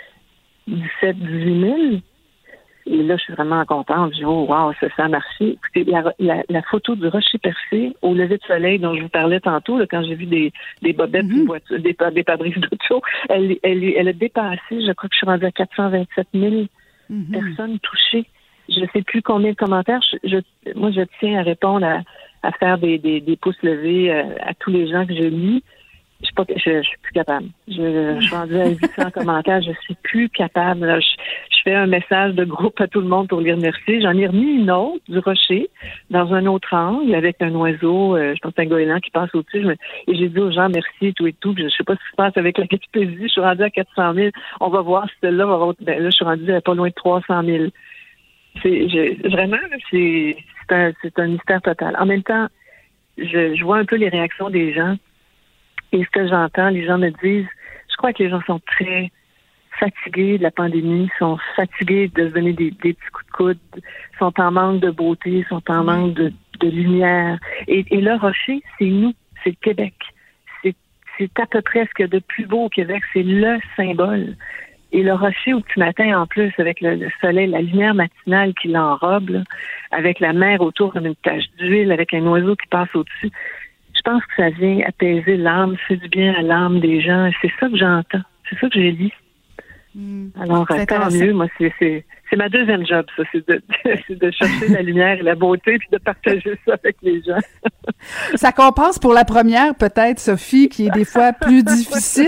17 0.66 1.18
18 1.18 1.60
000. 1.60 1.76
Et 2.86 3.02
là, 3.02 3.16
je 3.16 3.22
suis 3.22 3.32
vraiment 3.32 3.64
contente. 3.64 4.12
Je 4.12 4.18
dis, 4.18 4.24
oh, 4.24 4.46
wow, 4.48 4.72
ça, 4.80 4.88
ça 4.96 5.04
a 5.04 5.08
marché. 5.08 5.50
Écoutez, 5.52 5.84
la, 5.84 6.12
la, 6.18 6.42
la 6.48 6.62
photo 6.62 6.94
du 6.96 7.06
rocher 7.06 7.38
percé 7.38 7.94
au 8.02 8.12
lever 8.14 8.38
de 8.38 8.42
soleil 8.44 8.78
dont 8.78 8.94
je 8.96 9.02
vous 9.02 9.08
parlais 9.08 9.40
tantôt, 9.40 9.78
là, 9.78 9.86
quand 9.88 10.02
j'ai 10.02 10.14
vu 10.16 10.26
des, 10.26 10.52
des 10.82 10.92
bobettes, 10.92 11.28
de 11.28 11.46
voiture, 11.46 11.78
des, 11.78 11.96
des 12.12 12.22
pare-brises 12.24 12.54
d'auto, 12.56 13.00
elle, 13.28 13.56
elle, 13.62 13.84
elle 13.84 14.08
a 14.08 14.12
dépassé, 14.12 14.58
je 14.70 14.92
crois 14.92 15.08
que 15.08 15.14
je 15.14 15.18
suis 15.18 15.26
rendue 15.26 15.44
à 15.46 15.50
427 15.52 16.28
000 16.34 16.54
Mhm. 17.10 17.26
personnes 17.32 17.78
touchées. 17.80 18.24
Je 18.68 18.80
ne 18.80 18.86
sais 18.92 19.02
plus 19.02 19.20
combien 19.22 19.50
de 19.50 19.56
commentaires. 19.56 20.00
Je, 20.24 20.28
je- 20.28 20.72
moi, 20.78 20.90
je 20.92 21.02
tiens 21.20 21.40
à 21.40 21.42
répondre, 21.42 21.84
à, 21.84 22.00
à 22.42 22.52
faire 22.52 22.78
des, 22.78 22.96
des, 22.98 23.20
des 23.20 23.36
pouces 23.36 23.60
levés 23.62 24.10
euh, 24.12 24.22
à 24.40 24.54
tous 24.54 24.70
les 24.70 24.88
gens 24.88 25.04
que 25.06 25.14
je 25.14 25.22
lis. 25.28 25.62
Je 26.22 26.26
suis, 26.26 26.34
pas, 26.34 26.44
je, 26.48 26.82
je 26.82 26.88
suis 26.88 26.98
plus 27.02 27.12
capable. 27.12 27.46
Je, 27.68 28.16
je 28.20 28.20
suis 28.26 28.34
rendue 28.34 28.56
à 28.56 28.68
800 28.68 29.10
commentaires. 29.12 29.60
Je 29.60 29.72
suis 29.82 29.94
plus 30.02 30.28
capable. 30.28 30.86
Là, 30.86 31.00
je, 31.00 31.06
je 31.50 31.56
fais 31.64 31.74
un 31.74 31.86
message 31.86 32.34
de 32.34 32.44
groupe 32.44 32.80
à 32.80 32.86
tout 32.86 33.00
le 33.00 33.08
monde 33.08 33.28
pour 33.28 33.40
les 33.40 33.52
remercier. 33.52 34.00
J'en 34.00 34.16
ai 34.16 34.26
remis 34.28 34.54
une 34.56 34.70
autre 34.70 35.02
du 35.08 35.18
rocher 35.18 35.68
dans 36.10 36.32
un 36.32 36.46
autre 36.46 36.72
angle 36.74 37.14
avec 37.14 37.42
un 37.42 37.52
oiseau, 37.54 38.16
euh, 38.16 38.34
je 38.36 38.40
pense 38.40 38.52
un 38.56 38.66
goéland 38.66 39.00
qui 39.00 39.10
passe 39.10 39.34
au-dessus. 39.34 39.66
Et 40.06 40.14
j'ai 40.14 40.28
dit 40.28 40.38
aux 40.38 40.52
gens 40.52 40.68
merci 40.68 41.08
et 41.08 41.12
tout 41.12 41.26
et 41.26 41.32
tout. 41.32 41.54
Puis 41.54 41.64
Je 41.64 41.68
sais 41.76 41.84
pas 41.84 41.94
ce 41.94 41.98
qui 42.00 42.10
se 42.12 42.16
passe 42.16 42.36
avec 42.36 42.56
la 42.58 42.66
Gaspésie. 42.66 43.16
Je 43.22 43.26
suis 43.28 43.40
rendue 43.40 43.62
à 43.64 43.70
400 43.70 44.14
000. 44.14 44.28
On 44.60 44.68
va 44.68 44.80
voir 44.80 45.08
si 45.08 45.14
celle-là 45.22 45.44
va 45.46 45.54
avoir... 45.54 45.74
Ben, 45.80 45.98
là, 46.02 46.08
je 46.10 46.14
suis 46.14 46.24
rendue 46.24 46.52
à 46.52 46.60
pas 46.60 46.74
loin 46.74 46.88
de 46.88 46.94
300 46.94 47.42
000. 47.44 47.64
C'est 48.62 48.88
je- 48.88 49.28
vraiment 49.28 49.56
là, 49.56 49.76
c'est 49.90 50.36
c'est 50.68 50.74
un, 50.74 50.92
c'est 51.02 51.18
un 51.18 51.26
mystère 51.28 51.60
total. 51.62 51.96
En 51.98 52.06
même 52.06 52.22
temps, 52.22 52.46
je, 53.18 53.54
je 53.56 53.64
vois 53.64 53.78
un 53.78 53.84
peu 53.84 53.96
les 53.96 54.08
réactions 54.08 54.50
des 54.50 54.72
gens 54.72 54.94
et 55.92 56.04
ce 56.04 56.10
que 56.10 56.26
j'entends, 56.26 56.70
les 56.70 56.84
gens 56.84 56.98
me 56.98 57.10
disent, 57.22 57.48
je 57.90 57.96
crois 57.96 58.12
que 58.12 58.22
les 58.22 58.30
gens 58.30 58.42
sont 58.46 58.60
très 58.66 59.10
fatigués 59.78 60.38
de 60.38 60.42
la 60.42 60.50
pandémie, 60.50 61.08
sont 61.18 61.38
fatigués 61.56 62.08
de 62.14 62.28
se 62.28 62.34
donner 62.34 62.52
des, 62.52 62.70
des 62.70 62.94
petits 62.94 63.10
coups 63.12 63.26
de 63.26 63.32
coude, 63.32 63.58
sont 64.18 64.32
en 64.40 64.50
manque 64.50 64.80
de 64.80 64.90
beauté, 64.90 65.44
sont 65.48 65.62
en 65.68 65.84
manque 65.84 66.14
de, 66.14 66.32
de 66.60 66.68
lumière. 66.68 67.38
Et, 67.68 67.84
et 67.90 68.00
le 68.00 68.14
rocher, 68.14 68.62
c'est 68.78 68.86
nous, 68.86 69.12
c'est 69.42 69.50
le 69.50 69.56
Québec. 69.60 69.94
C'est 71.18 71.38
à 71.38 71.46
peu 71.46 71.60
près 71.60 71.86
ce 71.86 71.94
qu'il 71.94 72.04
y 72.04 72.08
a 72.08 72.08
de 72.08 72.20
plus 72.20 72.46
beau 72.46 72.64
au 72.64 72.68
Québec, 72.70 73.02
c'est 73.12 73.22
le 73.22 73.58
symbole. 73.76 74.34
Et 74.92 75.02
le 75.02 75.12
rocher 75.14 75.52
au 75.52 75.60
petit 75.60 75.78
matin, 75.78 76.20
en 76.20 76.26
plus, 76.26 76.52
avec 76.58 76.80
le, 76.80 76.94
le 76.94 77.08
soleil, 77.20 77.48
la 77.48 77.60
lumière 77.60 77.94
matinale 77.94 78.54
qui 78.54 78.68
l'enrobe, 78.68 79.28
là, 79.28 79.42
avec 79.90 80.20
la 80.20 80.32
mer 80.32 80.60
autour 80.60 80.92
comme 80.92 81.06
une 81.06 81.16
tache 81.16 81.44
d'huile, 81.58 81.92
avec 81.92 82.14
un 82.14 82.26
oiseau 82.26 82.56
qui 82.56 82.66
passe 82.68 82.94
au-dessus, 82.94 83.30
je 84.04 84.10
pense 84.10 84.24
que 84.26 84.34
ça 84.36 84.50
vient 84.50 84.80
apaiser 84.86 85.36
l'âme, 85.36 85.76
fait 85.86 85.96
du 85.96 86.08
bien 86.08 86.34
à 86.34 86.42
l'âme 86.42 86.80
des 86.80 87.00
gens. 87.00 87.26
Et 87.26 87.32
C'est 87.40 87.52
ça 87.60 87.68
que 87.68 87.76
j'entends. 87.76 88.22
C'est 88.48 88.58
ça 88.58 88.68
que 88.68 88.80
j'ai 88.80 88.92
dit. 88.92 89.12
Alors, 90.40 90.66
C'est 90.70 90.80
euh, 90.92 90.98
tant 90.98 91.10
mieux. 91.10 91.32
Moi, 91.32 91.46
c'est, 91.58 92.04
ma 92.36 92.48
deuxième 92.48 92.86
job, 92.86 93.04
ça. 93.16 93.22
C'est 93.32 93.46
de, 94.18 94.30
chercher 94.30 94.68
la 94.68 94.80
lumière 94.82 95.18
et 95.18 95.22
la 95.22 95.34
beauté 95.34 95.76
puis 95.78 95.88
de 95.92 95.98
partager 95.98 96.58
ça 96.66 96.74
avec 96.82 96.96
les 97.02 97.22
gens. 97.22 97.38
Ça 98.36 98.52
compense 98.52 98.98
pour 98.98 99.12
la 99.12 99.24
première, 99.24 99.74
peut-être, 99.74 100.18
Sophie, 100.18 100.68
qui 100.68 100.86
est 100.86 100.90
des 100.90 101.04
fois 101.04 101.32
plus 101.32 101.62
difficile. 101.62 102.26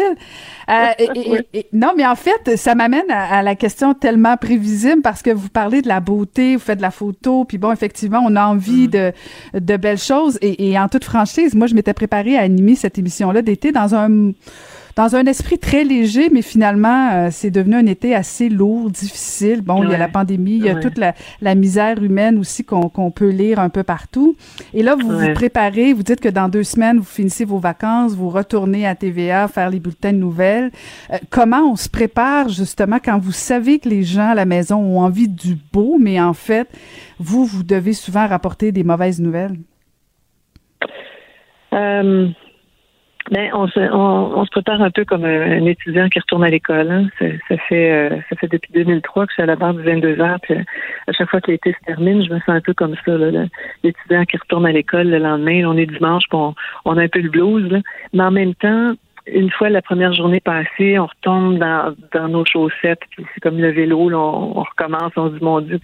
Euh, 0.68 0.72
et- 0.98 1.08
et- 1.14 1.32
et- 1.34 1.58
et- 1.60 1.66
non, 1.72 1.92
mais 1.96 2.06
en 2.06 2.14
fait, 2.16 2.56
ça 2.56 2.74
m'amène 2.74 3.10
à, 3.10 3.38
à 3.38 3.42
la 3.42 3.54
question 3.54 3.94
tellement 3.94 4.36
prévisible 4.36 5.02
parce 5.02 5.22
que 5.22 5.30
vous 5.30 5.48
parlez 5.48 5.82
de 5.82 5.88
la 5.88 6.00
beauté, 6.00 6.54
vous 6.56 6.62
faites 6.62 6.78
de 6.78 6.82
la 6.82 6.90
photo, 6.90 7.44
puis 7.44 7.58
bon, 7.58 7.72
effectivement, 7.72 8.20
on 8.24 8.36
a 8.36 8.44
envie 8.46 8.88
de, 8.88 9.12
de 9.54 9.76
belles 9.76 9.98
choses. 9.98 10.38
Et, 10.42 10.70
et 10.70 10.78
en 10.78 10.88
toute 10.88 11.04
franchise, 11.04 11.54
moi, 11.54 11.66
je 11.66 11.74
m'étais 11.74 11.94
préparée 11.94 12.36
à 12.36 12.42
animer 12.42 12.74
cette 12.76 12.98
émission-là 12.98 13.42
d'été 13.42 13.72
dans 13.72 13.94
un 13.94 14.32
dans 14.96 15.16
un 15.16 15.24
esprit 15.24 15.58
très 15.58 15.82
léger, 15.84 16.28
mais 16.30 16.42
finalement, 16.42 17.10
euh, 17.12 17.28
c'est 17.32 17.50
devenu 17.50 17.74
un 17.76 17.86
été 17.86 18.14
assez 18.14 18.48
lourd, 18.48 18.90
difficile. 18.90 19.60
Bon, 19.62 19.82
il 19.82 19.90
y 19.90 19.94
a 19.94 19.98
la 19.98 20.08
pandémie, 20.08 20.52
il 20.56 20.64
y 20.64 20.68
a 20.70 20.74
Ouais. 20.74 20.80
toute 20.80 20.98
la, 20.98 21.14
la 21.40 21.54
misère 21.54 22.02
humaine 22.02 22.38
aussi 22.38 22.64
qu'on 22.64 22.88
qu'on 22.88 23.10
peut 23.10 23.30
lire 23.30 23.58
un 23.58 23.70
peu 23.70 23.82
partout. 23.82 24.36
Et 24.72 24.82
là, 24.82 24.94
vous 24.94 25.10
Ouais. 25.10 25.28
vous 25.28 25.34
préparez, 25.34 25.92
vous 25.92 26.02
dites 26.04 26.20
que 26.20 26.28
dans 26.28 26.48
deux 26.48 26.62
semaines, 26.64 26.98
vous 26.98 27.04
finissez 27.04 27.44
vos 27.44 27.58
vacances, 27.58 28.12
vous 28.14 28.28
retournez 28.30 28.86
à 28.86 28.94
TVA 28.94 29.48
faire 29.48 29.68
les 29.70 29.80
bulletins 29.80 30.12
de 30.12 30.18
nouvelles. 30.18 30.70
Euh, 31.12 31.16
comment 31.30 31.70
on 31.72 31.76
se 31.76 31.88
prépare 31.88 32.48
justement 32.48 32.98
quand 33.04 33.18
vous 33.18 33.32
savez 33.32 33.78
que 33.80 33.88
les 33.88 34.02
gens 34.04 34.28
à 34.30 34.34
la 34.34 34.44
maison 34.44 34.76
ont 34.76 35.00
envie 35.00 35.28
du 35.28 35.56
beau, 35.72 35.96
mais 35.98 36.20
en 36.20 36.34
fait, 36.34 36.68
vous, 37.18 37.44
vous 37.44 37.62
devez 37.64 37.92
souvent 37.94 38.26
rapporter 38.28 38.70
des 38.72 38.84
mauvaises 38.84 39.20
nouvelles? 39.20 39.56
Euh, 41.72 42.28
Ben, 43.30 43.50
on 43.54 43.66
se, 43.68 43.80
on, 43.80 44.38
on 44.38 44.44
se 44.44 44.50
prépare 44.50 44.82
un 44.82 44.90
peu 44.90 45.04
comme 45.06 45.24
un, 45.24 45.52
un 45.52 45.64
étudiant 45.64 46.08
qui 46.10 46.18
retourne 46.18 46.44
à 46.44 46.50
l'école. 46.50 46.90
Hein. 46.90 47.08
Ça, 47.18 47.24
ça 47.48 47.56
fait 47.68 47.90
euh, 47.90 48.20
ça 48.28 48.36
fait 48.36 48.48
depuis 48.48 48.70
2003 48.74 49.24
que 49.24 49.30
je 49.30 49.34
suis 49.34 49.42
à 49.42 49.46
la 49.46 49.56
barre 49.56 49.72
du 49.72 49.82
22 49.82 50.20
heures. 50.20 50.38
Puis 50.42 50.54
euh, 50.54 50.62
à 51.06 51.12
chaque 51.12 51.30
fois 51.30 51.40
que 51.40 51.50
l'été 51.50 51.72
se 51.72 51.84
termine, 51.86 52.22
je 52.22 52.30
me 52.30 52.38
sens 52.40 52.50
un 52.50 52.60
peu 52.60 52.74
comme 52.74 52.94
ça, 53.04 53.16
là, 53.16 53.46
l'étudiant 53.82 54.24
qui 54.26 54.36
retourne 54.36 54.66
à 54.66 54.72
l'école 54.72 55.08
le 55.08 55.18
lendemain. 55.18 55.64
On 55.66 55.76
est 55.78 55.86
dimanche, 55.86 56.24
puis 56.28 56.38
on, 56.38 56.54
on 56.84 56.98
a 56.98 57.02
un 57.02 57.08
peu 57.08 57.20
le 57.20 57.30
blues. 57.30 57.70
Là. 57.70 57.78
Mais 58.12 58.24
en 58.24 58.30
même 58.30 58.54
temps, 58.54 58.94
une 59.26 59.50
fois 59.50 59.70
la 59.70 59.80
première 59.80 60.12
journée 60.12 60.40
passée, 60.40 60.98
on 60.98 61.06
retombe 61.06 61.58
dans, 61.58 61.94
dans 62.12 62.28
nos 62.28 62.44
chaussettes, 62.44 63.00
puis 63.10 63.24
c'est 63.32 63.40
comme 63.40 63.58
le 63.58 63.70
vélo, 63.70 64.10
là, 64.10 64.18
on, 64.18 64.62
recommence, 64.62 65.12
on 65.16 65.30
se 65.30 65.38
dit 65.38 65.44
mon 65.44 65.60
Dieu, 65.62 65.80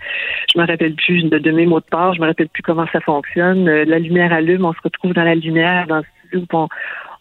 je 0.52 0.60
me 0.60 0.66
rappelle 0.66 0.94
plus 0.94 1.24
de, 1.24 1.50
mes 1.50 1.64
mots 1.64 1.80
de 1.80 1.86
passe, 1.86 2.16
je 2.16 2.20
me 2.20 2.26
rappelle 2.26 2.48
plus 2.48 2.62
comment 2.62 2.86
ça 2.92 3.00
fonctionne. 3.00 3.66
Euh, 3.66 3.84
La 3.86 3.98
lumière 3.98 4.32
allume, 4.32 4.66
on 4.66 4.74
se 4.74 4.80
retrouve 4.84 5.14
dans 5.14 5.24
la 5.24 5.34
lumière, 5.34 5.86
dans 5.86 6.02
on, 6.52 6.68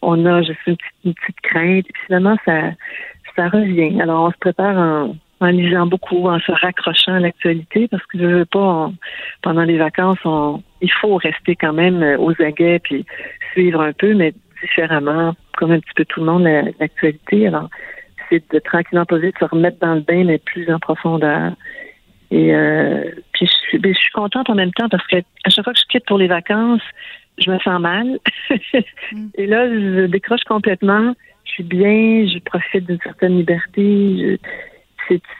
on 0.02 0.24
a 0.26 0.42
juste 0.42 0.58
une 0.66 0.76
petite, 0.76 0.94
une 1.04 1.14
petite 1.14 1.40
crainte, 1.42 1.86
puis 1.92 2.02
finalement 2.06 2.36
ça 2.44 2.72
ça 3.36 3.48
revient. 3.48 4.00
Alors 4.00 4.24
on 4.24 4.30
se 4.30 4.38
prépare 4.38 4.76
en, 4.76 5.16
en 5.40 5.46
lisant 5.46 5.86
beaucoup, 5.86 6.28
en 6.28 6.38
se 6.40 6.52
raccrochant 6.52 7.14
à 7.14 7.20
l'actualité, 7.20 7.88
parce 7.88 8.04
que 8.06 8.18
je 8.18 8.26
veux 8.26 8.44
pas 8.44 8.90
pendant 9.42 9.62
les 9.62 9.78
vacances, 9.78 10.18
on, 10.24 10.62
il 10.80 10.92
faut 10.92 11.16
rester 11.16 11.56
quand 11.56 11.72
même 11.72 12.02
euh, 12.02 12.18
aux 12.18 12.34
aguets 12.42 12.80
puis 12.80 13.04
suivre 13.52 13.80
un 13.80 13.92
peu, 13.92 14.14
mais 14.14 14.32
différemment, 14.62 15.34
comme 15.56 15.72
un 15.72 15.80
petit 15.80 15.94
peu 15.96 16.04
tout 16.04 16.20
le 16.20 16.26
monde 16.26 16.44
la- 16.44 16.70
l'actualité. 16.78 17.46
Alors 17.46 17.68
c'est 18.28 18.42
de 18.52 18.58
tranquillement 18.60 19.06
poser, 19.06 19.32
de 19.32 19.38
se 19.38 19.44
remettre 19.44 19.78
dans 19.80 19.94
le 19.94 20.00
bain, 20.02 20.24
mais 20.24 20.38
plus 20.38 20.70
en 20.72 20.78
profondeur. 20.78 21.52
Et 22.30 22.54
euh, 22.54 23.10
puis 23.32 23.46
je 23.46 23.52
suis, 23.68 23.78
ben, 23.78 23.92
je 23.92 23.98
suis 23.98 24.12
contente 24.12 24.48
en 24.50 24.54
même 24.54 24.72
temps 24.72 24.88
parce 24.88 25.06
que 25.06 25.16
à 25.16 25.50
chaque 25.50 25.64
fois 25.64 25.72
que 25.72 25.80
je 25.80 25.86
quitte 25.86 26.06
pour 26.06 26.18
les 26.18 26.28
vacances, 26.28 26.82
je 27.40 27.50
me 27.50 27.58
sens 27.58 27.80
mal. 27.80 28.18
Et 29.34 29.46
là, 29.46 29.68
je 29.68 30.06
décroche 30.06 30.44
complètement. 30.44 31.14
Je 31.44 31.50
suis 31.52 31.64
bien, 31.64 32.26
je 32.26 32.38
profite 32.38 32.86
d'une 32.86 33.00
certaine 33.00 33.36
liberté. 33.36 34.16
je- 34.18 34.36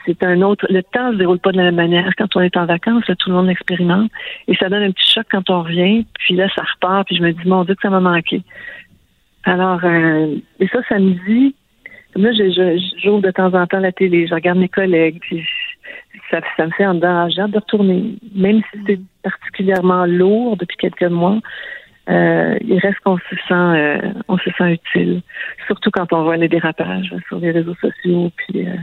c'est, 0.05 0.23
un 0.23 0.41
autre. 0.41 0.65
Le 0.69 0.83
temps 0.83 1.11
se 1.11 1.17
déroule 1.17 1.39
pas 1.39 1.51
de 1.51 1.57
la 1.57 1.63
même 1.63 1.75
manière 1.75 2.11
quand 2.17 2.35
on 2.35 2.41
est 2.41 2.57
en 2.57 2.65
vacances. 2.65 3.07
là, 3.07 3.15
tout 3.15 3.29
le 3.29 3.35
monde 3.35 3.47
l'expérimente 3.47 4.11
et 4.47 4.55
ça 4.55 4.69
donne 4.69 4.83
un 4.83 4.91
petit 4.91 5.09
choc 5.09 5.25
quand 5.31 5.49
on 5.49 5.63
revient. 5.63 6.05
Puis 6.19 6.35
là, 6.35 6.49
ça 6.53 6.63
repart. 6.73 7.07
Puis 7.07 7.17
je 7.17 7.21
me 7.21 7.31
dis 7.31 7.47
mon 7.47 7.63
Dieu 7.63 7.75
que 7.75 7.81
ça 7.81 7.89
m'a 7.89 7.99
manqué. 7.99 8.41
Alors, 9.43 9.79
euh, 9.83 10.35
et 10.59 10.67
ça, 10.67 10.79
ça 10.87 10.99
me 10.99 11.13
dit. 11.25 11.55
Comme 12.13 12.23
là, 12.25 12.31
j'ouvre 13.01 13.21
de 13.21 13.31
temps 13.31 13.53
en 13.53 13.65
temps 13.67 13.79
la 13.79 13.93
télé, 13.93 14.27
je 14.27 14.33
regarde 14.33 14.57
mes 14.57 14.67
collègues, 14.67 15.19
puis 15.21 15.47
ça, 16.29 16.41
ça 16.57 16.65
me 16.65 16.71
fait 16.71 16.85
en 16.85 16.95
dedans, 16.95 17.29
j'ai 17.29 17.39
hâte 17.41 17.51
de 17.51 17.59
retourner. 17.59 18.15
Même 18.35 18.61
si 18.69 18.79
c'est 18.85 18.99
particulièrement 19.23 20.05
lourd 20.05 20.57
depuis 20.57 20.75
quelques 20.75 21.09
mois, 21.09 21.39
euh, 22.09 22.57
il 22.61 22.79
reste 22.79 22.99
qu'on 22.99 23.17
se 23.17 23.35
sent, 23.47 23.53
euh, 23.53 24.13
on 24.27 24.37
se 24.37 24.49
sent 24.57 24.73
utile. 24.73 25.21
Surtout 25.67 25.91
quand 25.91 26.11
on 26.13 26.23
voit 26.23 26.37
les 26.37 26.47
dérapages 26.47 27.13
sur 27.27 27.39
les 27.39 27.51
réseaux 27.51 27.75
sociaux, 27.75 28.31
puis 28.35 28.67
euh, 28.67 28.75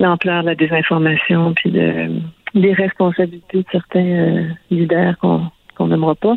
l'ampleur 0.00 0.42
de 0.42 0.48
la 0.48 0.54
désinformation, 0.54 1.54
puis 1.54 1.70
de, 1.70 2.10
les 2.54 2.72
responsabilités 2.72 3.58
de 3.58 3.66
certains 3.70 4.00
euh, 4.00 4.44
leaders 4.70 5.16
qu'on 5.18 5.42
qu'on 5.76 5.88
n'aimera 5.88 6.14
pas. 6.14 6.36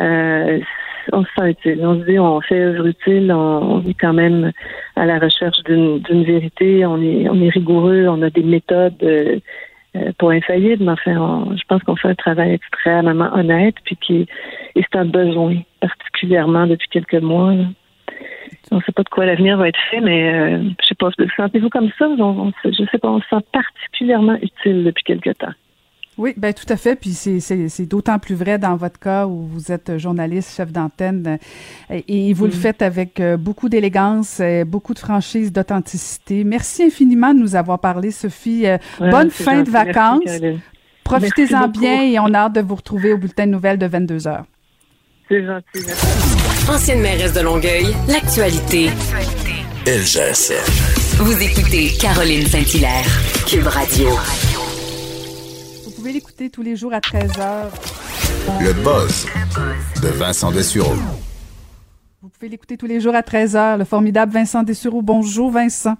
Euh, 0.00 0.60
on 1.12 1.24
se 1.24 1.30
sent 1.36 1.50
utile. 1.50 1.80
On 1.82 2.00
se 2.00 2.06
dit, 2.06 2.18
on 2.18 2.40
fait 2.40 2.62
œuvre 2.62 2.86
utile, 2.86 3.30
on, 3.32 3.76
on 3.76 3.82
est 3.82 3.94
quand 3.94 4.14
même 4.14 4.52
à 4.96 5.04
la 5.04 5.18
recherche 5.18 5.62
d'une 5.64 6.24
vérité, 6.24 6.86
on 6.86 7.02
est, 7.02 7.28
on 7.28 7.40
est 7.42 7.50
rigoureux, 7.50 8.06
on 8.08 8.22
a 8.22 8.30
des 8.30 8.42
méthodes 8.42 9.42
euh, 9.96 10.12
pas 10.18 10.32
infaillibles, 10.32 10.84
mais 10.84 10.92
enfin, 10.92 11.16
on- 11.16 11.56
je 11.56 11.62
pense 11.68 11.82
qu'on 11.82 11.96
fait 11.96 12.08
un 12.08 12.14
travail 12.14 12.52
extrêmement 12.52 13.32
honnête, 13.34 13.76
puis 13.84 13.96
qui 13.96 14.26
et 14.76 14.82
c'est 14.82 14.96
un 14.98 15.04
besoin, 15.04 15.56
particulièrement 15.80 16.66
depuis 16.66 16.88
quelques 16.88 17.22
mois. 17.22 17.54
là. 17.54 17.64
On 18.70 18.76
ne 18.76 18.82
sait 18.82 18.92
pas 18.92 19.02
de 19.02 19.08
quoi 19.08 19.26
l'avenir 19.26 19.56
va 19.56 19.68
être 19.68 19.78
fait, 19.90 20.00
mais 20.00 20.32
euh, 20.34 20.62
je 20.80 20.86
sais 20.88 20.94
pas, 20.94 21.10
sentez-vous 21.36 21.68
comme 21.70 21.90
ça? 21.98 22.08
On, 22.08 22.52
je 22.64 22.84
sais 22.90 22.98
pas, 22.98 23.10
on 23.10 23.20
se 23.20 23.28
sent 23.28 23.44
particulièrement 23.52 24.36
utile 24.42 24.84
depuis 24.84 25.04
quelques 25.04 25.36
temps. 25.38 25.52
Oui, 26.16 26.32
ben 26.36 26.52
tout 26.54 26.66
à 26.68 26.76
fait. 26.76 26.94
Puis 26.94 27.12
c'est- 27.12 27.40
c'est 27.40 27.68
c'est 27.68 27.86
d'autant 27.86 28.18
plus 28.20 28.34
vrai 28.36 28.56
dans 28.58 28.76
votre 28.76 28.98
cas 29.00 29.26
où 29.26 29.46
vous 29.52 29.72
êtes 29.72 29.98
journaliste, 29.98 30.54
chef 30.56 30.70
d'antenne, 30.70 31.38
euh, 31.90 31.94
et, 32.06 32.28
et 32.30 32.32
vous 32.34 32.44
le 32.44 32.52
Mm. 32.52 32.54
faites 32.54 32.82
avec 32.82 33.18
euh, 33.20 33.36
beaucoup 33.36 33.68
d'élégance, 33.68 34.38
euh, 34.40 34.64
beaucoup 34.64 34.94
de 34.94 35.00
franchise, 35.00 35.52
d'authenticité. 35.52 36.44
Merci 36.44 36.84
infiniment 36.84 37.34
de 37.34 37.40
nous 37.40 37.56
avoir 37.56 37.80
parlé, 37.80 38.10
Sophie. 38.12 38.62
Ouais, 38.64 39.10
Bonne 39.10 39.30
fin 39.30 39.62
de 39.62 39.70
gentil. 39.70 39.70
Vacances. 39.72 40.40
Profitez-en 41.02 41.68
bien 41.68 42.02
et 42.02 42.18
on 42.18 42.32
a 42.32 42.38
hâte 42.38 42.54
de 42.54 42.60
vous 42.62 42.76
retrouver 42.76 43.12
au 43.12 43.18
bulletin 43.18 43.46
de 43.46 43.52
nouvelles 43.52 43.78
de 43.78 43.86
22 43.86 44.26
heures. 44.28 44.44
C'est 45.28 45.44
gentil. 45.44 45.64
Merci. 45.86 46.70
Ancienne 46.70 47.00
mairesse 47.00 47.32
de 47.34 47.40
Longueuil, 47.40 47.86
l'actualité. 48.08 48.88
Ça. 49.84 50.54
Vous 51.22 51.42
écoutez 51.42 51.90
Caroline 52.00 52.46
Saint-Hilaire, 52.46 53.04
Cube 53.46 53.66
Radio. 53.66 54.08
Vous 56.04 56.10
pouvez 56.10 56.20
l'écouter 56.20 56.50
tous 56.50 56.60
les 56.60 56.76
jours 56.76 56.92
à 56.92 57.00
13 57.00 57.38
heures. 57.38 57.72
Le 58.60 58.74
buzz 58.74 59.26
de 60.02 60.08
Vincent 60.08 60.52
Dessureau. 60.52 60.92
Vous 62.20 62.28
pouvez 62.28 62.50
l'écouter 62.50 62.76
tous 62.76 62.84
les 62.84 63.00
jours 63.00 63.14
à 63.14 63.22
13 63.22 63.56
heures. 63.56 63.78
Le 63.78 63.86
formidable 63.86 64.30
Vincent 64.30 64.62
Dessureau. 64.62 65.00
Bonjour, 65.00 65.50
Vincent. 65.50 65.96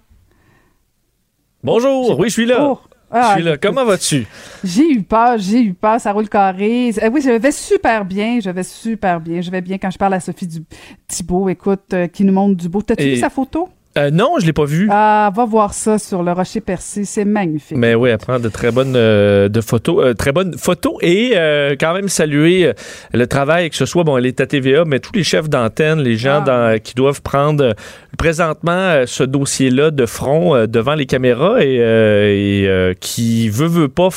Bonjour, 1.63 2.19
oui, 2.19 2.27
je 2.29 2.33
suis 2.33 2.45
là. 2.45 2.67
Oh, 2.69 2.79
ah, 3.09 3.29
je 3.29 3.33
suis 3.37 3.43
là. 3.49 3.57
Comment 3.57 3.83
vas-tu? 3.83 4.27
J'ai 4.63 4.87
eu 4.91 5.01
peur, 5.01 5.39
j'ai 5.39 5.63
eu 5.63 5.73
peur, 5.73 5.99
ça 5.99 6.11
roule 6.11 6.29
carré. 6.29 6.91
Euh, 7.01 7.09
oui, 7.11 7.21
je 7.21 7.31
vais 7.31 7.51
super 7.51 8.05
bien, 8.05 8.39
je 8.39 8.51
vais 8.51 8.61
super 8.61 9.19
bien. 9.19 9.41
Je 9.41 9.49
vais 9.49 9.61
bien 9.61 9.79
quand 9.79 9.89
je 9.89 9.97
parle 9.97 10.13
à 10.13 10.19
Sophie 10.19 10.45
du 10.45 10.63
Thibault, 11.07 11.49
écoute, 11.49 11.95
euh, 11.95 12.05
qui 12.05 12.25
nous 12.25 12.33
montre 12.33 12.53
du 12.57 12.69
beau. 12.69 12.83
T'as-tu 12.83 13.01
Et- 13.01 13.15
vu 13.15 13.19
sa 13.19 13.31
photo? 13.31 13.69
Euh, 13.97 14.11
non, 14.11 14.33
je 14.39 14.45
l'ai 14.45 14.51
pas 14.53 14.65
vu. 14.65 14.89
Ah, 14.91 15.31
va 15.33 15.45
voir 15.45 15.73
ça 15.73 15.97
sur 15.97 16.21
le 16.21 16.31
rocher 16.33 16.59
percé, 16.59 17.05
c'est 17.05 17.23
magnifique. 17.23 17.77
Mais 17.77 17.95
oui, 17.95 18.09
elle 18.09 18.17
prend 18.17 18.39
de 18.39 18.49
très 18.49 18.69
bonnes 18.71 18.95
euh, 18.97 19.47
de 19.47 19.61
photos, 19.61 20.03
euh, 20.05 20.13
très 20.13 20.33
bonnes 20.33 20.57
photos 20.57 20.95
et 21.01 21.31
euh, 21.35 21.75
quand 21.79 21.93
même 21.93 22.09
saluer 22.09 22.67
euh, 22.67 22.73
le 23.13 23.25
travail 23.25 23.69
que 23.69 23.75
ce 23.77 23.85
soit 23.85 24.03
bon, 24.03 24.17
elle 24.17 24.25
est 24.25 24.41
à 24.41 24.47
TVA, 24.47 24.83
mais 24.85 24.99
tous 24.99 25.13
les 25.13 25.23
chefs 25.23 25.49
d'antenne, 25.49 26.01
les 26.01 26.17
gens 26.17 26.41
Ah. 26.45 26.73
dans- 26.73 26.79
qui 26.81 26.93
doivent 26.93 27.21
prendre 27.21 27.63
euh, 27.63 27.73
présentement 28.17 29.03
ce 29.05 29.23
dossier-là 29.23 29.91
de 29.91 30.05
front 30.05 30.65
devant 30.67 30.95
les 30.95 31.05
caméras 31.05 31.63
et, 31.63 31.77
euh, 31.79 32.33
et, 32.33 32.67
euh, 32.67 32.93
qui 32.99 33.47
veut 33.49 33.67
veut 33.67 33.87
pas 33.87 34.09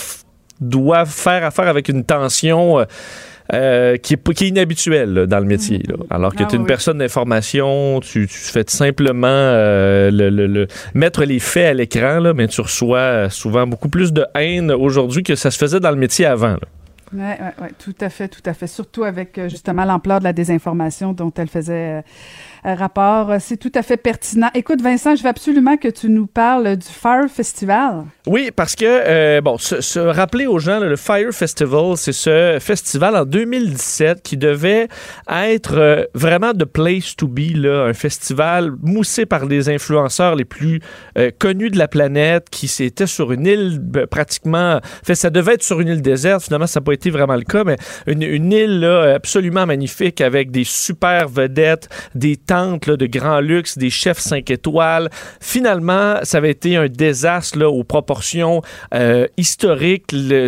doivent 0.60 1.08
faire 1.10 1.44
affaire 1.44 1.68
avec 1.68 1.88
une 1.88 2.02
tension. 2.04 2.84
Euh, 3.54 3.96
qui, 3.96 4.14
est, 4.14 4.34
qui 4.34 4.50
là, 4.50 5.26
dans 5.26 5.38
le 5.38 5.44
métier. 5.46 5.78
là. 5.88 5.94
Alors 6.10 6.34
que 6.34 6.42
Ah 6.42 6.46
tu 6.46 6.54
es 6.54 6.56
une 6.56 6.62
oui. 6.62 6.68
personne 6.68 6.98
d'information, 6.98 8.00
tu, 8.00 8.26
tu 8.26 8.38
fais 8.38 8.64
simplement 8.66 9.26
euh, 9.28 10.10
le, 10.10 10.28
le- 10.30 10.46
le- 10.46 10.66
mettre 10.94 11.24
les 11.24 11.38
faits 11.38 11.66
à 11.66 11.74
l'écran, 11.74 12.32
mais 12.34 12.48
tu 12.48 12.60
reçois 12.60 12.98
euh, 12.98 13.28
souvent 13.30 13.66
beaucoup 13.66 13.88
plus 13.88 14.12
de 14.12 14.24
haine 14.34 14.70
aujourd'hui 14.70 15.22
que 15.22 15.34
ça 15.34 15.50
se 15.50 15.58
faisait 15.58 15.80
dans 15.80 15.90
le 15.90 15.96
métier 15.96 16.26
avant. 16.26 16.48
là. 16.52 16.58
Oui, 17.14 17.20
ouais, 17.20 17.38
ouais, 17.62 17.70
tout 17.78 17.94
à 18.02 18.10
fait, 18.10 18.28
tout 18.28 18.42
à 18.44 18.52
fait. 18.52 18.66
Surtout 18.66 19.02
avec 19.04 19.38
euh, 19.38 19.48
justement 19.48 19.86
l'ampleur 19.86 20.18
de 20.18 20.24
la 20.24 20.34
désinformation 20.34 21.14
dont 21.14 21.32
elle 21.38 21.48
faisait 21.48 22.00
euh, 22.00 22.02
rapport. 22.64 23.30
Euh, 23.30 23.36
C'est 23.40 23.56
tout 23.56 23.72
à 23.74 23.82
fait 23.82 23.96
pertinent. 23.96 24.50
Écoute, 24.54 24.82
Vincent, 24.82 25.16
je 25.16 25.22
veux 25.22 25.28
absolument 25.28 25.76
que 25.76 25.88
tu 25.88 26.08
nous 26.08 26.26
parles 26.26 26.76
du 26.76 26.86
Fire 26.86 27.28
Festival. 27.28 28.04
Oui, 28.26 28.50
parce 28.54 28.74
que, 28.74 28.84
euh, 28.84 29.40
bon, 29.40 29.56
se, 29.58 29.98
rappeler 29.98 30.46
aux 30.46 30.58
gens, 30.58 30.80
le 30.80 30.96
Fire 30.96 31.32
Festival, 31.32 31.96
c'est 31.96 32.12
ce 32.12 32.58
festival 32.60 33.16
en 33.16 33.24
2017 33.24 34.22
qui 34.22 34.36
devait 34.36 34.88
être 35.30 35.78
euh, 35.78 36.04
vraiment 36.14 36.52
the 36.52 36.64
place 36.64 37.16
to 37.16 37.26
be, 37.26 37.54
là, 37.54 37.84
un 37.84 37.94
festival 37.94 38.72
moussé 38.82 39.24
par 39.24 39.46
les 39.46 39.68
influenceurs 39.68 40.36
les 40.36 40.44
plus 40.44 40.80
euh, 41.16 41.30
connus 41.38 41.70
de 41.70 41.78
la 41.78 41.88
planète, 41.88 42.48
qui 42.50 42.68
c'était 42.68 43.06
sur 43.06 43.32
une 43.32 43.46
île 43.46 43.78
ben, 43.80 44.06
pratiquement... 44.06 44.76
En 44.76 45.04
fait, 45.04 45.14
ça 45.14 45.30
devait 45.30 45.54
être 45.54 45.62
sur 45.62 45.80
une 45.80 45.88
île 45.88 46.02
déserte, 46.02 46.44
finalement, 46.44 46.66
ça 46.66 46.80
n'a 46.80 46.84
pas 46.84 46.92
été 46.92 47.10
vraiment 47.10 47.36
le 47.36 47.42
cas, 47.42 47.64
mais 47.64 47.76
une, 48.06 48.22
une 48.22 48.52
île 48.52 48.80
là, 48.80 49.14
absolument 49.14 49.64
magnifique 49.64 50.20
avec 50.20 50.50
des 50.50 50.64
super 50.64 51.28
vedettes, 51.28 51.88
des 52.14 52.36
de 52.48 53.06
grand 53.06 53.40
luxe, 53.40 53.76
des 53.76 53.90
chefs 53.90 54.18
5 54.18 54.50
étoiles. 54.50 55.10
Finalement, 55.40 56.16
ça 56.22 56.38
avait 56.38 56.50
été 56.50 56.76
un 56.76 56.88
désastre 56.88 57.62
aux 57.64 57.84
proportions 57.84 58.62
euh, 58.94 59.26
historiques. 59.36 60.06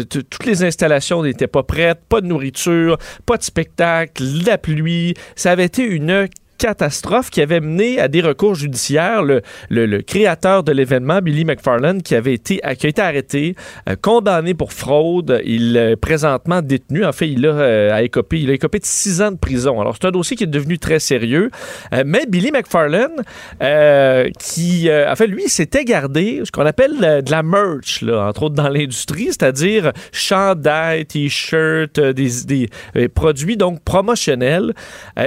Toutes 0.09 0.47
les 0.47 0.65
installations 0.65 1.23
n'étaient 1.23 1.47
pas 1.47 1.63
prêtes, 1.63 2.01
pas 2.09 2.21
de 2.21 2.27
nourriture, 2.27 2.97
pas 3.27 3.37
de 3.37 3.43
spectacle, 3.43 4.23
la 4.47 4.57
pluie. 4.57 5.15
Ça 5.37 5.53
avait 5.53 5.67
été 5.67 5.83
une 5.83 6.27
catastrophe 6.61 7.31
qui 7.31 7.41
avait 7.41 7.61
mené 7.61 7.99
à 7.99 8.09
des 8.09 8.21
recours 8.21 8.55
judiciaires. 8.55 9.23
Le, 9.23 9.41
le- 9.71 10.03
créateur 10.03 10.63
de 10.63 10.73
l'événement, 10.73 11.21
Billy 11.21 11.45
McFarland, 11.45 12.01
qui 12.03 12.15
avait 12.15 12.35
été, 12.35 12.61
qui 12.79 12.87
a 12.87 12.89
été 12.89 13.03
arrêté, 13.03 13.55
euh, 13.89 13.97
condamné 14.01 14.55
pour 14.55 14.73
fraude, 14.73 15.41
il 15.45 15.77
est 15.77 15.97
présentement 15.97 16.61
détenu. 16.63 17.05
En 17.05 17.13
fait, 17.13 17.29
il 17.29 17.47
a, 17.47 17.51
euh, 17.51 17.95
a 17.95 18.03
écopé, 18.03 18.41
il 18.41 18.51
a 18.51 18.55
écopé 18.55 18.79
de 18.79 18.85
six 18.85 19.23
ans 19.23 19.31
de 19.31 19.39
prison. 19.39 19.81
Alors, 19.81 19.97
c'est 19.99 20.07
un 20.07 20.11
dossier 20.11 20.37
qui 20.37 20.45
est 20.45 20.49
devenu 20.59 20.79
très 20.79 20.99
sérieux. 20.99 21.51
Euh, 21.95 22.03
mais 22.05 22.27
Billy 22.29 22.51
McFarland, 22.53 23.17
euh, 23.63 24.29
qui, 24.39 24.89
en 24.91 25.17
fait, 25.17 25.27
lui, 25.27 25.49
s'était 25.49 25.85
gardé 25.85 26.43
ce 26.45 26.51
qu'on 26.51 26.67
appelle 26.67 27.23
de 27.25 27.31
la 27.31 27.43
merch, 27.43 28.03
entre 28.03 28.45
autres 28.45 28.55
dans 28.55 28.69
l'industrie, 28.69 29.27
c'est-à-dire 29.27 29.93
chandail, 30.13 31.07
t-shirt, 31.07 31.99
des, 31.99 32.31
des, 32.45 33.09
produits 33.09 33.57
donc 33.57 33.83
promotionnels. 33.83 34.75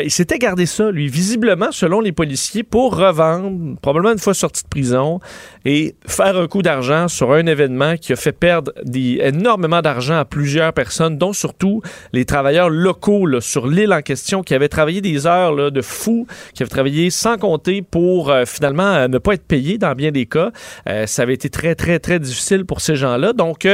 Il 0.04 0.12
s'était 0.12 0.38
gardé 0.38 0.66
ça, 0.66 0.92
lui, 0.92 1.08
visiblement, 1.24 1.72
selon 1.72 2.02
les 2.02 2.12
policiers, 2.12 2.64
pour 2.64 2.98
revendre, 2.98 3.80
probablement 3.82 4.12
une 4.12 4.20
fois 4.20 4.34
sorti 4.34 4.64
de 4.64 4.68
prison, 4.68 5.22
et 5.64 5.96
faire 6.06 6.36
un 6.36 6.48
coup 6.48 6.62
d'argent 6.62 7.08
sur 7.08 7.32
un 7.32 7.46
événement 7.46 7.96
qui 7.96 8.12
a 8.12 8.18
fait 8.18 8.34
perdre 8.34 8.74
énormément 8.94 9.82
d'argent 9.82 10.18
à 10.18 10.26
plusieurs 10.26 10.74
personnes, 10.74 11.18
dont 11.18 11.32
surtout 11.32 11.82
les 12.12 12.26
travailleurs 12.26 12.70
locaux 12.70 13.40
sur 13.40 13.68
l'île 13.68 13.94
en 13.94 14.02
question 14.02 14.44
qui 14.44 14.54
avaient 14.54 14.68
travaillé 14.68 15.00
des 15.00 15.26
heures 15.26 15.72
de 15.72 15.82
fou, 15.82 16.28
qui 16.54 16.62
avaient 16.62 16.70
travaillé 16.70 17.10
sans 17.10 17.38
compter 17.38 17.82
pour 17.82 18.30
euh, 18.30 18.44
finalement 18.46 18.94
euh, 18.94 19.08
ne 19.08 19.18
pas 19.18 19.36
être 19.36 19.48
payés 19.48 19.78
dans 19.78 19.94
bien 19.94 20.12
des 20.12 20.26
cas. 20.26 20.52
Euh, 20.90 21.06
ça 21.06 21.22
avait 21.22 21.36
été 21.36 21.50
très, 21.50 21.74
très, 21.76 22.00
très 22.00 22.20
difficile 22.20 22.66
pour 22.66 22.82
ces 22.82 22.98
gens-là. 22.98 23.32
Donc, 23.32 23.66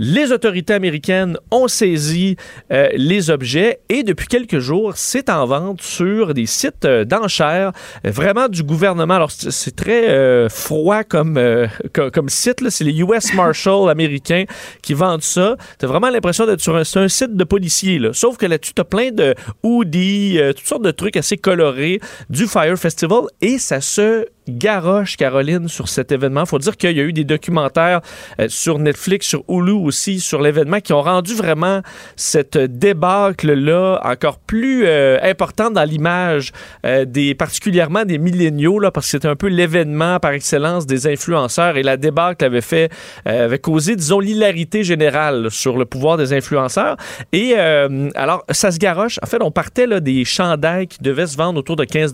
les 0.00 0.32
autorités 0.32 0.74
américaines 0.74 1.38
ont 1.52 1.68
saisi 1.68 2.36
les 2.70 3.30
objets 3.30 3.80
et 3.88 4.02
depuis 4.02 4.26
quelques 4.26 4.58
jours, 4.58 4.94
c'est 4.96 5.30
en 5.30 5.46
vente 5.46 5.82
sur 5.82 6.34
des 6.34 6.46
sites 6.46 6.86
d'enchères, 7.04 7.72
euh, 8.06 8.10
vraiment 8.10 8.48
du 8.48 8.62
gouvernement. 8.62 9.14
Alors, 9.14 9.30
c'est 9.30 9.74
très 9.76 10.08
euh, 10.08 10.48
froid 10.48 11.04
comme, 11.04 11.36
euh, 11.36 11.66
co- 11.92 12.10
comme 12.10 12.28
site. 12.28 12.68
C'est 12.70 12.84
les 12.84 12.98
US 13.00 13.34
Marshal 13.34 13.88
américains 13.90 14.44
qui 14.82 14.94
vendent 14.94 15.22
ça. 15.22 15.56
T'as 15.78 15.86
vraiment 15.86 16.10
l'impression 16.10 16.46
d'être 16.46 16.60
sur 16.60 16.76
un, 16.76 16.84
site 17.08 17.36
de 17.36 17.44
policiers. 17.44 18.00
Sauf 18.12 18.36
que 18.36 18.46
là-dessus, 18.46 18.74
t'as 18.74 18.84
plein 18.84 19.10
de 19.10 19.34
hoodies, 19.62 20.38
euh, 20.38 20.52
toutes 20.52 20.66
sortes 20.66 20.82
de 20.84 20.90
trucs 20.90 21.16
assez 21.16 21.36
colorés 21.36 22.00
du 22.30 22.46
Fire 22.46 22.76
Festival 22.78 23.22
et 23.40 23.58
ça 23.58 23.80
se 23.80 24.26
garoche, 24.48 25.16
Caroline, 25.16 25.68
sur 25.68 25.88
cet 25.88 26.12
événement. 26.12 26.46
faut 26.46 26.58
dire 26.58 26.76
qu'il 26.76 26.96
y 26.96 27.00
a 27.00 27.04
eu 27.04 27.12
des 27.12 27.24
documentaires 27.24 28.00
euh, 28.40 28.46
sur 28.48 28.78
Netflix, 28.78 29.26
sur 29.26 29.44
Hulu 29.48 29.72
aussi, 29.72 30.20
sur 30.20 30.40
l'événement 30.40 30.80
qui 30.80 30.92
ont 30.92 31.02
rendu 31.02 31.34
vraiment 31.34 31.82
cette 32.16 32.56
débâcle-là 32.56 34.00
encore 34.04 34.38
plus 34.38 34.84
euh, 34.86 35.18
importante 35.22 35.74
dans 35.74 35.84
l'image 35.84 36.52
euh, 36.84 37.04
des 37.04 37.34
particulièrement 37.34 38.04
des 38.04 38.18
milléniaux, 38.18 38.78
là, 38.78 38.90
parce 38.90 39.06
que 39.06 39.10
c'était 39.12 39.28
un 39.28 39.36
peu 39.36 39.48
l'événement 39.48 40.18
par 40.20 40.32
excellence 40.32 40.86
des 40.86 41.06
influenceurs 41.06 41.76
et 41.76 41.82
la 41.82 41.96
débâcle 41.96 42.44
avait 42.44 42.60
fait, 42.60 42.90
avait 43.24 43.58
causé, 43.58 43.96
disons, 43.96 44.20
l'hilarité 44.20 44.84
générale 44.84 45.50
sur 45.50 45.76
le 45.76 45.84
pouvoir 45.84 46.16
des 46.16 46.32
influenceurs. 46.32 46.96
Et 47.32 47.54
alors, 47.54 48.44
ça 48.50 48.70
se 48.70 48.78
garoche. 48.78 49.18
En 49.22 49.26
fait, 49.26 49.42
on 49.42 49.50
partait 49.50 49.86
là, 49.86 50.00
des 50.00 50.24
chandails 50.24 50.86
qui 50.86 50.98
devaient 51.02 51.26
se 51.26 51.36
vendre 51.36 51.58
autour 51.58 51.76
de 51.76 51.84
15 51.84 52.12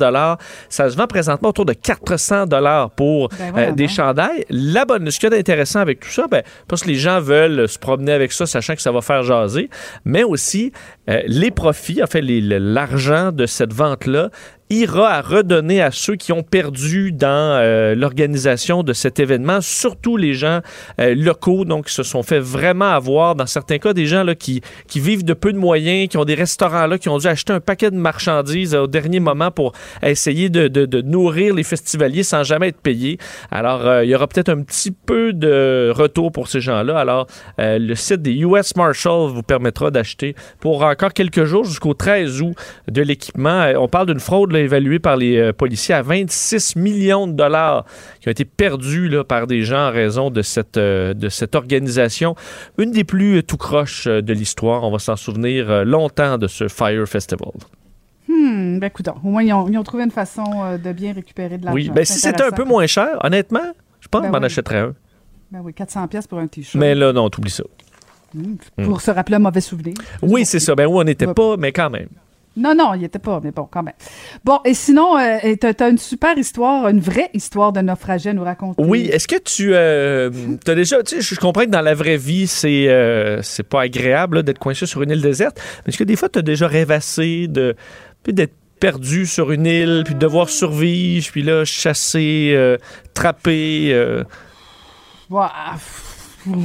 Ça 0.69 0.91
se 0.91 0.97
vend 0.97 1.07
présentement 1.07 1.51
autour 1.51 1.65
de 1.65 1.73
400 2.23 2.91
pour 2.97 3.29
Ben 3.29 3.53
euh, 3.57 3.73
des 3.73 3.89
chandails. 3.89 4.45
La 4.51 4.85
bonne, 4.85 5.11
ce 5.11 5.19
qu'il 5.19 5.31
y 5.31 5.33
a 5.33 5.37
d'intéressant 5.37 5.81
avec 5.81 6.01
tout 6.01 6.09
ça, 6.09 6.27
ben, 6.29 6.43
parce 6.69 6.83
que 6.83 6.89
les 6.89 6.95
gens 6.95 7.21
veulent 7.21 7.69
se 7.69 7.79
promener 7.79 8.13
avec 8.13 8.33
ça, 8.33 8.47
sachant 8.47 8.75
que 8.75 8.83
ça 8.83 8.93
va 8.93 9.01
faire 9.01 9.23
jaser, 9.23 9.69
mais 10.05 10.23
aussi 10.23 10.73
euh, 11.09 11.21
les 11.27 11.51
profits, 11.51 12.03
en 12.03 12.07
fait, 12.07 12.23
l'argent 12.23 13.33
de 13.33 13.47
cette 13.47 13.73
vente-là 13.73 14.31
ira 14.71 15.11
à 15.11 15.21
redonner 15.21 15.83
à 15.83 15.91
ceux 15.91 16.17
qui 16.17 16.33
ont 16.33 16.43
perdu 16.43 17.13
dans 17.13 17.29
euh, 17.29 17.95
l'organisation 17.95 18.83
de 18.83 18.95
cet 18.95 19.21
événement, 19.21 19.61
surtout 19.61 20.17
les 20.17 20.33
gens 20.33 20.61
euh, 20.99 21.15
locaux, 21.15 21.67
donc 21.67 21.87
qui 21.87 21.95
se 21.95 22.03
sont 22.03 22.23
fait 22.23 22.39
vraiment 22.39 22.91
avoir, 22.91 23.35
dans 23.35 23.47
certains 23.47 23.79
cas, 23.79 23.93
des 23.93 24.07
gens 24.07 24.25
qui, 24.39 24.63
vivent 24.95 25.25
de 25.25 25.35
peu 25.35 25.53
de 25.53 25.59
moyens, 25.59 26.09
qui 26.09 26.17
ont 26.17 26.25
des 26.25 26.35
restaurants 26.35 26.87
là, 26.87 26.97
qui 26.97 27.11
ont 27.11 27.19
dû 27.19 27.27
acheter 27.27 27.53
un 27.53 27.61
paquet 27.61 27.91
de 27.91 27.97
marchandises 27.97 28.75
au 28.75 28.87
dernier 28.87 29.21
moment 29.21 29.51
pour 29.51 29.73
essayer 30.03 30.49
de, 30.49 31.03
nourrir 31.03 31.55
les 31.55 31.65
festivaliers 31.65 32.23
sans 32.23 32.43
jamais 32.43 32.69
être 32.69 32.81
payés. 32.81 33.19
Alors, 33.51 34.03
il 34.03 34.09
y 34.09 34.15
aura 34.15 34.27
peut-être 34.27 34.49
un 34.49 34.63
petit 34.63 34.91
peu 34.91 35.33
de 35.33 35.91
retour 35.95 36.33
pour 36.33 36.49
ces 36.49 36.61
gens-là. 36.61 36.99
Alors, 36.99 37.27
le 37.59 37.95
site 37.95 38.23
des 38.23 38.33
US 38.33 38.77
Marshall 38.77 39.31
vous 39.31 39.43
permettra 39.43 39.91
d'acheter 39.91 40.35
pour 40.61 40.85
encore 40.93 41.13
quelques 41.13 41.45
jours 41.45 41.65
jusqu'au 41.65 41.95
13 41.95 42.43
août 42.43 42.55
de 42.91 43.03
l'équipement. 43.03 43.63
Euh, 43.63 43.75
On 43.77 43.89
parle 43.89 44.07
d'une 44.07 44.21
fraude 44.21 44.53
là, 44.53 44.61
évaluée 44.61 44.99
par 44.99 45.17
les 45.17 45.37
euh, 45.39 45.53
policiers 45.53 45.95
à 45.95 46.03
26 46.03 46.77
millions 46.77 47.27
de 47.27 47.33
dollars 47.33 47.85
qui 48.21 48.29
ont 48.29 48.31
été 48.31 48.45
perdus 48.45 49.09
là, 49.09 49.25
par 49.25 49.47
des 49.47 49.63
gens 49.63 49.89
en 49.89 49.91
raison 49.91 50.31
de 50.31 50.43
cette, 50.43 50.77
euh, 50.77 51.15
de 51.15 51.29
cette 51.29 51.55
organisation. 51.55 52.35
Une 52.79 52.93
des 52.93 53.05
plus 53.05 53.43
tout 53.43 53.57
croche 53.57 54.07
de 54.07 54.33
l'histoire. 54.33 54.85
On 54.85 54.91
va 54.91 54.99
s'en 54.99 55.17
souvenir 55.17 55.85
longtemps 55.85 56.39
de 56.39 56.47
ce 56.47 56.69
Fire 56.69 57.07
Festival. 57.07 57.53
Hmm, 58.29 58.79
ben 58.79 58.87
écoute, 58.87 59.09
au 59.09 59.29
moins, 59.29 59.43
ils 59.43 59.53
ont, 59.53 59.69
ils 59.69 59.77
ont 59.79 59.83
trouvé 59.83 60.05
une 60.05 60.11
façon 60.11 60.45
de 60.83 60.93
bien 60.93 61.13
récupérer 61.13 61.59
de 61.59 61.65
l'argent. 61.65 61.75
Oui, 61.75 61.91
ben, 61.93 62.05
si 62.05 62.19
c'était 62.19 62.45
un 62.45 62.51
peu 62.51 62.65
moins 62.65 62.87
cher, 62.87 63.19
honnêtement, 63.23 63.73
je 64.01 64.09
pense 64.09 64.23
Ben 64.23 64.29
que 64.29 64.35
je 64.35 64.39
m'en 64.39 64.39
oui. 64.39 64.47
achèterais 64.47 64.79
un. 64.79 64.95
Ben 65.51 65.61
oui, 65.63 65.75
400 65.75 66.09
pièces 66.09 66.27
pour 66.27 66.39
un 66.39 66.47
T-shirt. 66.47 66.77
Mais 66.81 66.95
là, 66.95 67.13
non, 67.13 67.29
t'oublies 67.29 67.51
ça. 67.51 67.65
Hmm. 68.35 68.85
Pour 68.85 69.01
se 69.01 69.11
rappeler 69.11 69.37
un 69.37 69.41
mauvais 69.41 69.61
souvenir. 69.61 69.95
Oui, 70.23 70.45
c'est 70.45 70.61
ça. 70.61 70.75
Ben 70.75 70.87
oui, 70.87 70.95
on 70.97 71.05
n'était 71.05 71.27
Ouais. 71.27 71.35
pas, 71.35 71.57
mais 71.59 71.73
quand 71.73 71.91
même. 71.91 72.09
Non, 72.55 72.75
non, 72.75 72.93
il 72.93 73.03
était 73.05 73.19
pas, 73.19 73.41
mais 73.43 73.51
bon, 73.51 73.67
quand 73.71 73.83
même. 73.83 73.95
Bon, 74.45 74.59
et 74.67 74.75
sinon, 74.75 75.17
euh, 75.19 75.39
t'as 75.59 75.73
t'as 75.73 75.89
une 75.89 75.97
super 75.97 76.37
histoire, 76.37 76.87
une 76.89 77.01
vraie 77.01 77.31
histoire 77.33 77.73
de 77.73 77.81
naufragé 77.81 78.29
à 78.29 78.33
nous 78.35 78.45
raconter. 78.45 78.83
Oui, 78.83 79.09
est-ce 79.11 79.27
que 79.27 79.39
tu 79.39 79.71
euh, 79.73 80.31
as 80.67 80.75
déjà, 80.75 81.03
tu 81.03 81.17
sais, 81.17 81.35
je 81.35 81.41
comprends 81.41 81.65
que 81.65 81.71
dans 81.71 81.81
la 81.81 81.95
vraie 81.95 82.19
vie, 82.19 82.47
c'est 82.47 82.89
euh, 82.91 83.41
c'est 83.41 83.63
pas 83.63 83.81
agréable 83.83 84.43
d'être 84.43 84.59
coincé 84.59 84.85
sur 84.85 85.01
une 85.03 85.11
île 85.13 85.23
déserte, 85.23 85.59
mais 85.87 85.91
est-ce 85.91 85.99
que 85.99 86.05
des 86.05 86.15
fois, 86.17 86.29
tu 86.29 86.41
as 86.41 86.43
déjà 86.43 86.67
rêvassé 86.67 87.49
de 87.49 87.75
d'être 88.27 88.53
perdu 88.81 89.25
sur 89.25 89.51
une 89.51 89.65
île, 89.65 90.03
puis 90.05 90.13
de 90.15 90.19
devoir 90.19 90.51
survivre, 90.51 91.27
puis 91.33 91.43
là, 91.43 91.65
chasser, 91.65 92.53
euh, 92.55 92.77
trapper. 93.15 93.95
euh, 93.95 94.25
Ouah, 95.31 95.51
pff, 95.73 96.02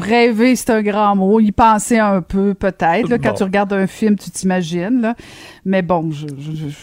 Rêver, 0.01 0.55
c'est 0.55 0.69
un 0.71 0.81
grand 0.81 1.15
mot. 1.15 1.39
Y 1.39 1.51
penser 1.51 1.99
un 1.99 2.21
peu, 2.21 2.53
peut-être. 2.53 3.07
Quand 3.17 3.29
Bon. 3.29 3.35
tu 3.35 3.43
regardes 3.43 3.73
un 3.73 3.87
film, 3.87 4.15
tu 4.17 4.29
t'imagines. 4.31 5.01
là. 5.01 5.15
Mais 5.65 5.81
bon, 5.81 6.09
je, 6.11 6.27
je- 6.27 6.55
je- 6.69 6.75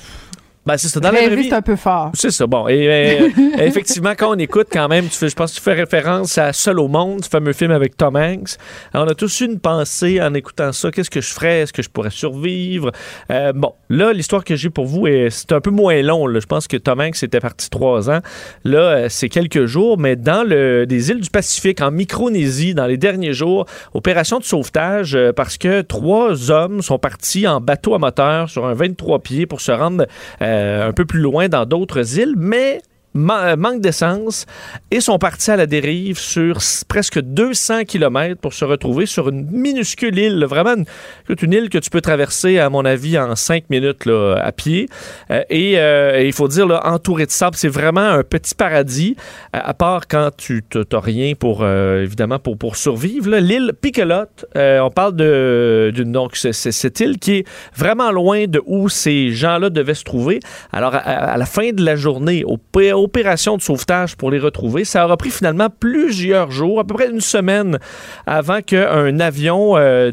Ben, 0.67 0.77
c'est 0.79 0.89
ça. 0.89 0.99
Dans 1.01 1.11
la 1.11 1.21
vraie 1.27 1.37
vie. 1.37 1.49
c'est 1.49 1.55
un 1.55 1.61
peu 1.63 1.77
fort. 1.77 2.11
C'est 2.15 2.31
ça, 2.31 2.47
bon. 2.47 2.69
Et 2.69 2.89
euh, 2.89 3.29
effectivement, 3.59 4.13
quand 4.17 4.35
on 4.35 4.39
écoute 4.39 4.69
quand 4.73 4.89
même, 4.89 5.05
tu 5.09 5.17
fais, 5.19 5.29
je 5.29 5.35
pense 5.37 5.51
que 5.53 5.57
tu 5.57 5.63
fais 5.63 5.75
référence 5.75 6.39
à 6.39 6.53
Seul 6.55 6.81
au 6.81 6.89
monde, 6.89 7.23
ce 7.23 7.29
fameux 7.29 7.53
film 7.53 7.71
avec 7.71 7.97
Tom 7.99 8.17
Hanks. 8.17 8.57
Alors, 8.95 9.07
on 9.07 9.11
a 9.11 9.15
tous 9.15 9.41
eu 9.41 9.45
une 9.45 9.61
pensée 9.61 10.23
en 10.23 10.33
écoutant 10.33 10.73
ça. 10.73 10.91
Qu'est-ce 10.91 11.11
que 11.11 11.21
je 11.21 11.33
ferais? 11.33 11.61
Est-ce 11.61 11.73
que 11.75 11.83
je 11.83 11.91
pourrais 11.91 12.09
survivre? 12.11 12.93
Euh, 13.31 13.53
bon, 13.53 13.75
là, 13.91 14.13
l'histoire 14.15 14.43
que 14.43 14.57
j'ai 14.57 14.71
pour 14.71 14.87
vous, 14.87 15.07
est- 15.07 15.29
c'est 15.31 15.53
un 15.53 15.61
peu 15.61 15.71
moins 15.71 16.01
long. 16.01 16.27
là. 16.27 16.41
Je 16.41 16.47
pense 16.47 16.67
que 16.67 16.79
Tom 16.79 17.01
Hanks 17.01 17.23
était 17.23 17.41
parti 17.41 17.69
trois 17.69 18.09
ans. 18.11 18.21
Là, 18.65 18.79
euh, 18.79 19.07
c'est 19.11 19.29
quelques 19.29 19.67
jours, 19.67 19.99
mais 19.99 20.17
dans 20.17 20.45
le, 20.49 20.87
des 20.87 21.11
îles 21.11 21.21
du 21.21 21.29
Pacifique, 21.31 21.83
en 21.83 21.91
Micronésie, 21.91 22.73
dans 22.75 22.87
les 22.87 22.97
derniers 22.97 23.35
jours, 23.35 23.67
opération 23.93 24.39
de 24.39 24.45
sauvetage, 24.45 25.19
parce 25.37 25.59
que 25.59 25.83
trois 25.83 26.51
hommes 26.51 26.81
sont 26.81 26.99
partis 26.99 27.47
en 27.47 27.61
bateau 27.61 27.95
à 27.95 27.99
moteur 27.99 28.49
sur 28.49 28.65
un 28.65 28.73
23 28.75 29.19
pieds 29.19 29.47
pour 29.47 29.61
se 29.61 29.71
rendre 29.73 30.07
euh, 30.41 30.54
un 30.55 30.93
peu 30.93 31.05
plus 31.05 31.21
loin 31.21 31.49
dans 31.49 31.67
d'autres 31.67 32.19
îles, 32.19 32.35
mais 32.37 32.81
euh, 33.17 33.57
manque 33.57 33.81
d'essence 33.81 34.47
et 34.91 35.01
sont 35.01 35.19
partis 35.19 35.51
à 35.51 35.57
la 35.57 35.67
dérive 35.67 36.19
sur 36.19 36.59
presque 36.89 37.21
200 37.21 37.85
km 37.85 38.41
pour 38.41 38.53
se 38.53 38.65
retrouver 38.65 39.07
sur 39.07 39.29
une 39.29 39.49
minuscule 39.51 40.19
île, 40.19 40.45
vraiment 40.45 40.75
une, 40.75 41.37
une 41.43 41.53
île 41.53 41.69
que 41.71 41.79
tu 41.79 41.91
peux 41.91 42.01
traverser, 42.01 42.59
à 42.59 42.71
mon 42.71 42.85
avis, 42.85 43.19
en 43.19 43.37
5 43.37 43.71
minutes 43.71 44.07
là, 44.07 44.37
à 44.43 44.53
pied. 44.53 44.89
Euh, 45.31 45.43
et 45.51 45.79
euh, 45.79 46.21
et 46.21 46.27
il 46.27 46.33
faut 46.33 46.49
dire, 46.49 46.67
là, 46.67 46.81
entouré 46.87 47.27
de 47.27 47.31
sable, 47.31 47.57
c'est 47.57 47.69
vraiment 47.69 48.01
un 48.01 48.23
petit 48.23 48.55
paradis, 48.55 49.17
à, 49.53 49.75
part 49.75 50.07
quand 50.09 50.31
tu 50.37 50.65
n'as 50.75 51.01
rien 51.01 51.35
pour, 51.35 51.67
évidemment, 51.67 52.39
pour, 52.39 52.57
pour 52.57 52.77
survivre. 52.77 53.31
L'île 53.37 53.73
Piquelote, 53.81 54.47
euh, 54.57 54.81
on 54.81 54.91
parle 54.91 55.17
de, 55.17 55.93
donc, 55.97 56.37
c'est 56.37 56.53
cette 56.53 57.01
île 57.01 57.19
qui 57.19 57.39
est 57.39 57.45
vraiment 57.77 58.11
loin 58.11 58.47
de 58.47 58.63
où 58.67 58.89
ces 58.89 59.31
gens-là 59.31 59.71
devaient 59.71 59.95
se 59.95 60.05
trouver. 60.05 60.41
Alors, 60.73 60.95
à, 60.95 61.37
la 61.37 61.47
fin 61.47 61.71
de 61.73 61.85
la 61.85 61.97
journée, 61.97 62.45
au 62.45 62.57
P- 62.57 62.93
opération 63.05 63.57
de 63.57 63.63
sauvetage 63.63 64.17
pour 64.17 64.31
les 64.31 64.39
retrouver. 64.39 64.85
Ça 64.85 65.05
aura 65.05 65.17
pris 65.17 65.31
finalement 65.31 65.69
plusieurs 65.71 66.51
jours, 66.51 66.81
à 66.81 66.85
peu 66.85 66.95
près 66.95 67.11
une 67.11 67.21
semaine 67.21 67.79
avant 68.27 68.61
qu'un 68.61 69.21
avion 69.21 69.75
euh, 69.77 70.11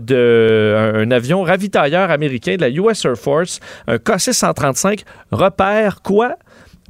avion 1.11 1.43
ravitailleur 1.43 2.11
américain 2.11 2.55
de 2.55 2.61
la 2.61 2.69
US 2.69 3.05
Air 3.05 3.17
Force, 3.17 3.59
un 3.87 3.95
KC-135, 3.95 5.03
repère 5.31 6.01
quoi? 6.01 6.35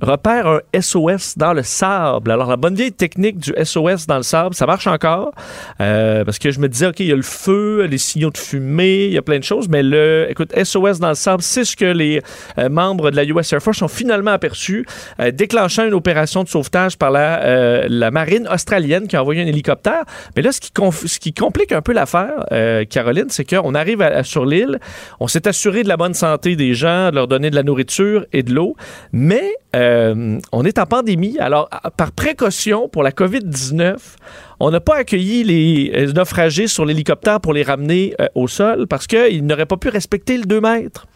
Repère 0.01 0.47
un 0.47 0.59
SOS 0.79 1.37
dans 1.37 1.53
le 1.53 1.63
sable. 1.63 2.31
Alors, 2.31 2.49
la 2.49 2.57
bonne 2.57 2.75
vieille 2.75 2.91
technique 2.91 3.37
du 3.37 3.53
SOS 3.63 4.07
dans 4.07 4.17
le 4.17 4.23
sable, 4.23 4.55
ça 4.55 4.65
marche 4.65 4.87
encore. 4.87 5.31
euh, 5.79 6.23
parce 6.25 6.39
que 6.39 6.51
je 6.51 6.59
me 6.59 6.67
disais, 6.67 6.87
OK, 6.87 6.99
il 6.99 7.07
y 7.07 7.11
a 7.11 7.15
le 7.15 7.21
feu, 7.21 7.85
les 7.89 7.97
signaux 7.97 8.29
de 8.31 8.37
fumée, 8.37 9.05
il 9.05 9.13
y 9.13 9.17
a 9.17 9.21
plein 9.21 9.37
de 9.39 9.43
choses, 9.43 9.69
mais 9.69 9.83
le, 9.83 10.27
écoute, 10.29 10.51
SOS 10.61 10.99
dans 10.99 11.09
le 11.09 11.15
sable, 11.15 11.43
c'est 11.43 11.63
ce 11.65 11.75
que 11.75 11.85
les 11.85 12.21
euh, 12.57 12.69
membres 12.69 13.11
de 13.11 13.15
la 13.15 13.23
US 13.23 13.51
Air 13.53 13.61
Force 13.61 13.81
ont 13.81 13.87
finalement 13.87 14.31
aperçu, 14.31 14.85
euh, 15.19 15.31
déclenchant 15.31 15.85
une 15.85 15.93
opération 15.93 16.43
de 16.43 16.49
sauvetage 16.49 16.97
par 16.97 17.11
la, 17.11 17.43
euh, 17.43 17.85
la 17.89 18.11
marine 18.11 18.47
australienne 18.51 19.07
qui 19.07 19.15
a 19.15 19.21
envoyé 19.21 19.41
un 19.43 19.47
hélicoptère. 19.47 20.03
Mais 20.35 20.41
là, 20.41 20.51
ce 20.51 20.59
qui, 20.61 20.71
ce 21.07 21.19
qui 21.19 21.33
complique 21.33 21.71
un 21.71 21.81
peu 21.81 21.93
l'affaire, 21.93 22.45
Caroline, 22.89 23.27
c'est 23.29 23.45
qu'on 23.45 23.75
arrive 23.75 24.01
à- 24.01 24.07
à- 24.17 24.23
sur 24.23 24.45
l'île, 24.45 24.79
on 25.19 25.27
s'est 25.27 25.47
assuré 25.47 25.83
de 25.83 25.87
la 25.89 25.97
bonne 25.97 26.13
santé 26.13 26.55
des 26.55 26.73
gens, 26.73 27.09
de 27.09 27.15
leur 27.15 27.27
donner 27.27 27.49
de 27.49 27.55
la 27.55 27.63
nourriture 27.63 28.25
et 28.33 28.43
de 28.43 28.53
l'eau, 28.53 28.75
mais 29.11 29.43
euh, 29.75 29.90
on 30.51 30.63
est 30.63 30.79
en 30.79 30.85
pandémie. 30.85 31.37
Alors, 31.39 31.69
par 31.97 32.11
précaution 32.11 32.89
pour 32.89 33.03
la 33.03 33.11
COVID-19, 33.11 33.97
On 34.63 34.69
n'a 34.69 34.79
pas 34.79 34.97
accueilli 34.97 35.43
les 35.43 35.91
euh, 35.95 36.13
naufragés 36.13 36.67
sur 36.67 36.85
l'hélicoptère 36.85 37.41
pour 37.41 37.51
les 37.51 37.63
ramener 37.63 38.13
euh, 38.21 38.27
au 38.35 38.47
sol 38.47 38.85
parce 38.85 39.07
qu'ils 39.07 39.43
n'auraient 39.43 39.65
pas 39.65 39.77
pu 39.77 39.89
respecter 39.89 40.37
le 40.37 40.43
2 40.43 40.61
mètres. 40.61 41.07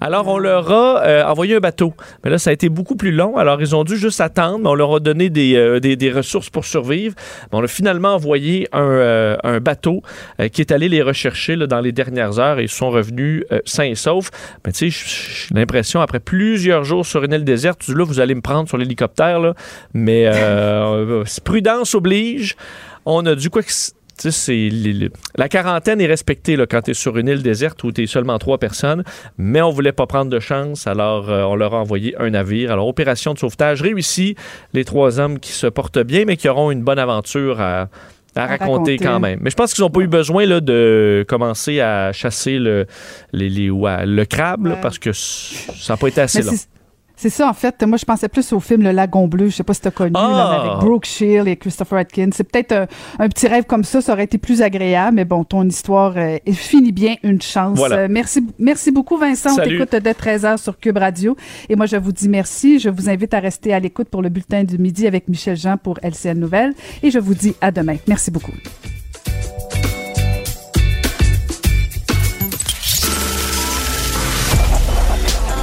Alors, 0.00 0.28
on 0.28 0.38
leur 0.38 0.70
a 0.70 1.02
euh, 1.02 1.24
envoyé 1.24 1.56
un 1.56 1.60
bateau. 1.60 1.94
Mais 2.24 2.30
là, 2.30 2.38
ça 2.38 2.50
a 2.50 2.52
été 2.52 2.68
beaucoup 2.68 2.96
plus 2.96 3.12
long. 3.12 3.36
Alors, 3.36 3.60
ils 3.60 3.74
ont 3.74 3.84
dû 3.84 3.96
juste 3.96 4.20
attendre, 4.20 4.68
on 4.68 4.74
leur 4.74 4.94
a 4.94 5.00
donné 5.00 5.30
des, 5.30 5.54
euh, 5.54 5.80
des, 5.80 6.12
ressources 6.12 6.50
pour 6.50 6.64
survivre. 6.64 7.14
Mais 7.50 7.58
on 7.58 7.62
a 7.62 7.68
finalement 7.68 8.14
envoyé 8.14 8.68
un, 8.72 8.82
euh, 8.82 9.60
bateau 9.60 10.02
qui 10.52 10.60
est 10.60 10.72
allé 10.72 10.88
les 10.88 11.02
rechercher 11.02 11.56
dans 11.56 11.80
les 11.80 11.92
dernières 11.92 12.38
heures 12.38 12.58
et 12.58 12.64
ils 12.64 12.68
sont 12.68 12.90
revenus 12.90 13.44
sains 13.64 13.84
et 13.84 13.94
saufs. 13.94 14.30
Mais 14.66 14.72
tu 14.72 14.90
sais, 14.90 15.46
j'ai 15.48 15.54
l'impression, 15.54 16.00
après 16.00 16.20
plusieurs 16.20 16.84
jours 16.84 17.06
sur 17.06 17.22
une 17.24 17.32
île 17.32 17.44
déserte, 17.44 17.86
là, 17.88 18.04
vous 18.04 18.20
allez 18.20 18.34
me 18.34 18.40
prendre 18.40 18.68
sur 18.68 18.78
l'hélicoptère. 18.78 19.54
Mais 19.94 20.30
prudence 21.44 21.94
oblige. 21.94 22.56
On 23.04 23.24
a 23.26 23.34
dû 23.34 23.50
quoi 23.50 23.62
que 23.62 23.72
c'est 24.18 24.68
la 25.36 25.48
quarantaine 25.48 26.00
est 26.00 26.06
respectée 26.06 26.56
là, 26.56 26.66
quand 26.66 26.82
tu 26.82 26.90
es 26.92 26.94
sur 26.94 27.16
une 27.18 27.28
île 27.28 27.42
déserte 27.42 27.82
où 27.84 27.92
tu 27.92 28.02
es 28.02 28.06
seulement 28.06 28.38
trois 28.38 28.58
personnes, 28.58 29.02
mais 29.38 29.60
on 29.62 29.70
voulait 29.70 29.92
pas 29.92 30.06
prendre 30.06 30.30
de 30.30 30.40
chance, 30.40 30.86
alors 30.86 31.30
euh, 31.30 31.42
on 31.44 31.56
leur 31.56 31.74
a 31.74 31.80
envoyé 31.80 32.14
un 32.20 32.30
navire. 32.30 32.70
Alors, 32.72 32.86
opération 32.88 33.34
de 33.34 33.38
sauvetage 33.38 33.82
réussie. 33.82 34.36
Les 34.72 34.84
trois 34.84 35.18
hommes 35.20 35.38
qui 35.38 35.52
se 35.52 35.66
portent 35.66 35.98
bien, 35.98 36.24
mais 36.24 36.36
qui 36.36 36.48
auront 36.48 36.70
une 36.70 36.82
bonne 36.82 36.98
aventure 36.98 37.60
à, 37.60 37.88
à 38.36 38.46
raconter, 38.46 38.64
raconter. 38.66 38.98
quand 38.98 39.20
même. 39.20 39.38
Mais 39.42 39.50
je 39.50 39.56
pense 39.56 39.74
qu'ils 39.74 39.82
n'ont 39.82 39.90
pas 39.90 40.00
eu 40.00 40.06
besoin 40.08 40.46
là, 40.46 40.60
de 40.60 41.24
commencer 41.28 41.80
à 41.80 42.12
chasser 42.12 42.58
le, 42.58 42.86
les, 43.32 43.48
les- 43.48 43.70
ouais, 43.70 44.06
le 44.06 44.24
crabe, 44.24 44.66
là, 44.66 44.76
parce 44.76 44.98
que 44.98 45.12
ça 45.12 45.92
n'a 45.94 45.96
pas 45.96 46.08
été 46.08 46.20
assez 46.20 46.42
long. 46.42 46.52
C'est- 47.16 47.30
ça, 47.30 47.48
en 47.48 47.52
fait. 47.54 47.82
Moi, 47.84 47.96
je 47.98 48.04
pensais 48.04 48.28
plus 48.28 48.52
au 48.52 48.60
film 48.60 48.82
Le 48.82 48.90
Lagon 48.92 49.26
Bleu. 49.28 49.48
Je 49.48 49.56
sais 49.56 49.62
pas 49.62 49.74
si 49.74 49.80
tu 49.80 49.88
as 49.88 49.90
connu, 49.90 50.12
Ah! 50.16 50.20
là, 50.30 50.60
avec 50.60 50.84
Brooke 50.84 51.04
Shield 51.06 51.46
et 51.48 51.56
Christopher 51.56 51.98
Atkins. 51.98 52.30
C'est 52.32 52.44
peut-être 52.44 52.72
un, 52.72 52.86
un 53.18 53.28
petit 53.28 53.46
rêve 53.48 53.64
comme 53.64 53.84
ça. 53.84 54.00
Ça 54.00 54.12
aurait 54.12 54.24
été 54.24 54.38
plus 54.38 54.62
agréable. 54.62 55.16
Mais 55.16 55.24
bon, 55.24 55.44
ton 55.44 55.66
histoire 55.66 56.14
euh, 56.16 56.36
finit 56.52 56.92
bien. 56.92 57.14
Une 57.22 57.40
chance. 57.42 57.76
Voilà. 57.78 57.96
Euh, 57.96 58.08
merci, 58.10 58.44
merci 58.58 58.90
beaucoup, 58.90 59.16
Vincent. 59.16 59.50
On 59.52 59.56
Salut. 59.56 59.78
t'écoute 59.78 60.02
dès 60.02 60.12
13h 60.14 60.58
sur 60.58 60.78
Cube 60.78 60.98
Radio. 60.98 61.36
Et 61.68 61.76
moi, 61.76 61.86
je 61.86 61.96
vous 61.96 62.12
dis 62.12 62.28
merci. 62.28 62.78
Je 62.78 62.88
vous 62.88 63.08
invite 63.08 63.34
à 63.34 63.40
rester 63.40 63.72
à 63.72 63.80
l'écoute 63.80 64.08
pour 64.08 64.22
le 64.22 64.28
bulletin 64.28 64.64
du 64.64 64.78
midi 64.78 65.06
avec 65.06 65.28
Michel 65.28 65.56
Jean 65.56 65.76
pour 65.76 65.98
LCN 66.02 66.38
Nouvelles. 66.38 66.74
Et 67.02 67.10
je 67.10 67.18
vous 67.18 67.34
dis 67.34 67.54
à 67.60 67.70
demain. 67.70 67.96
Merci 68.08 68.30
beaucoup. 68.30 68.52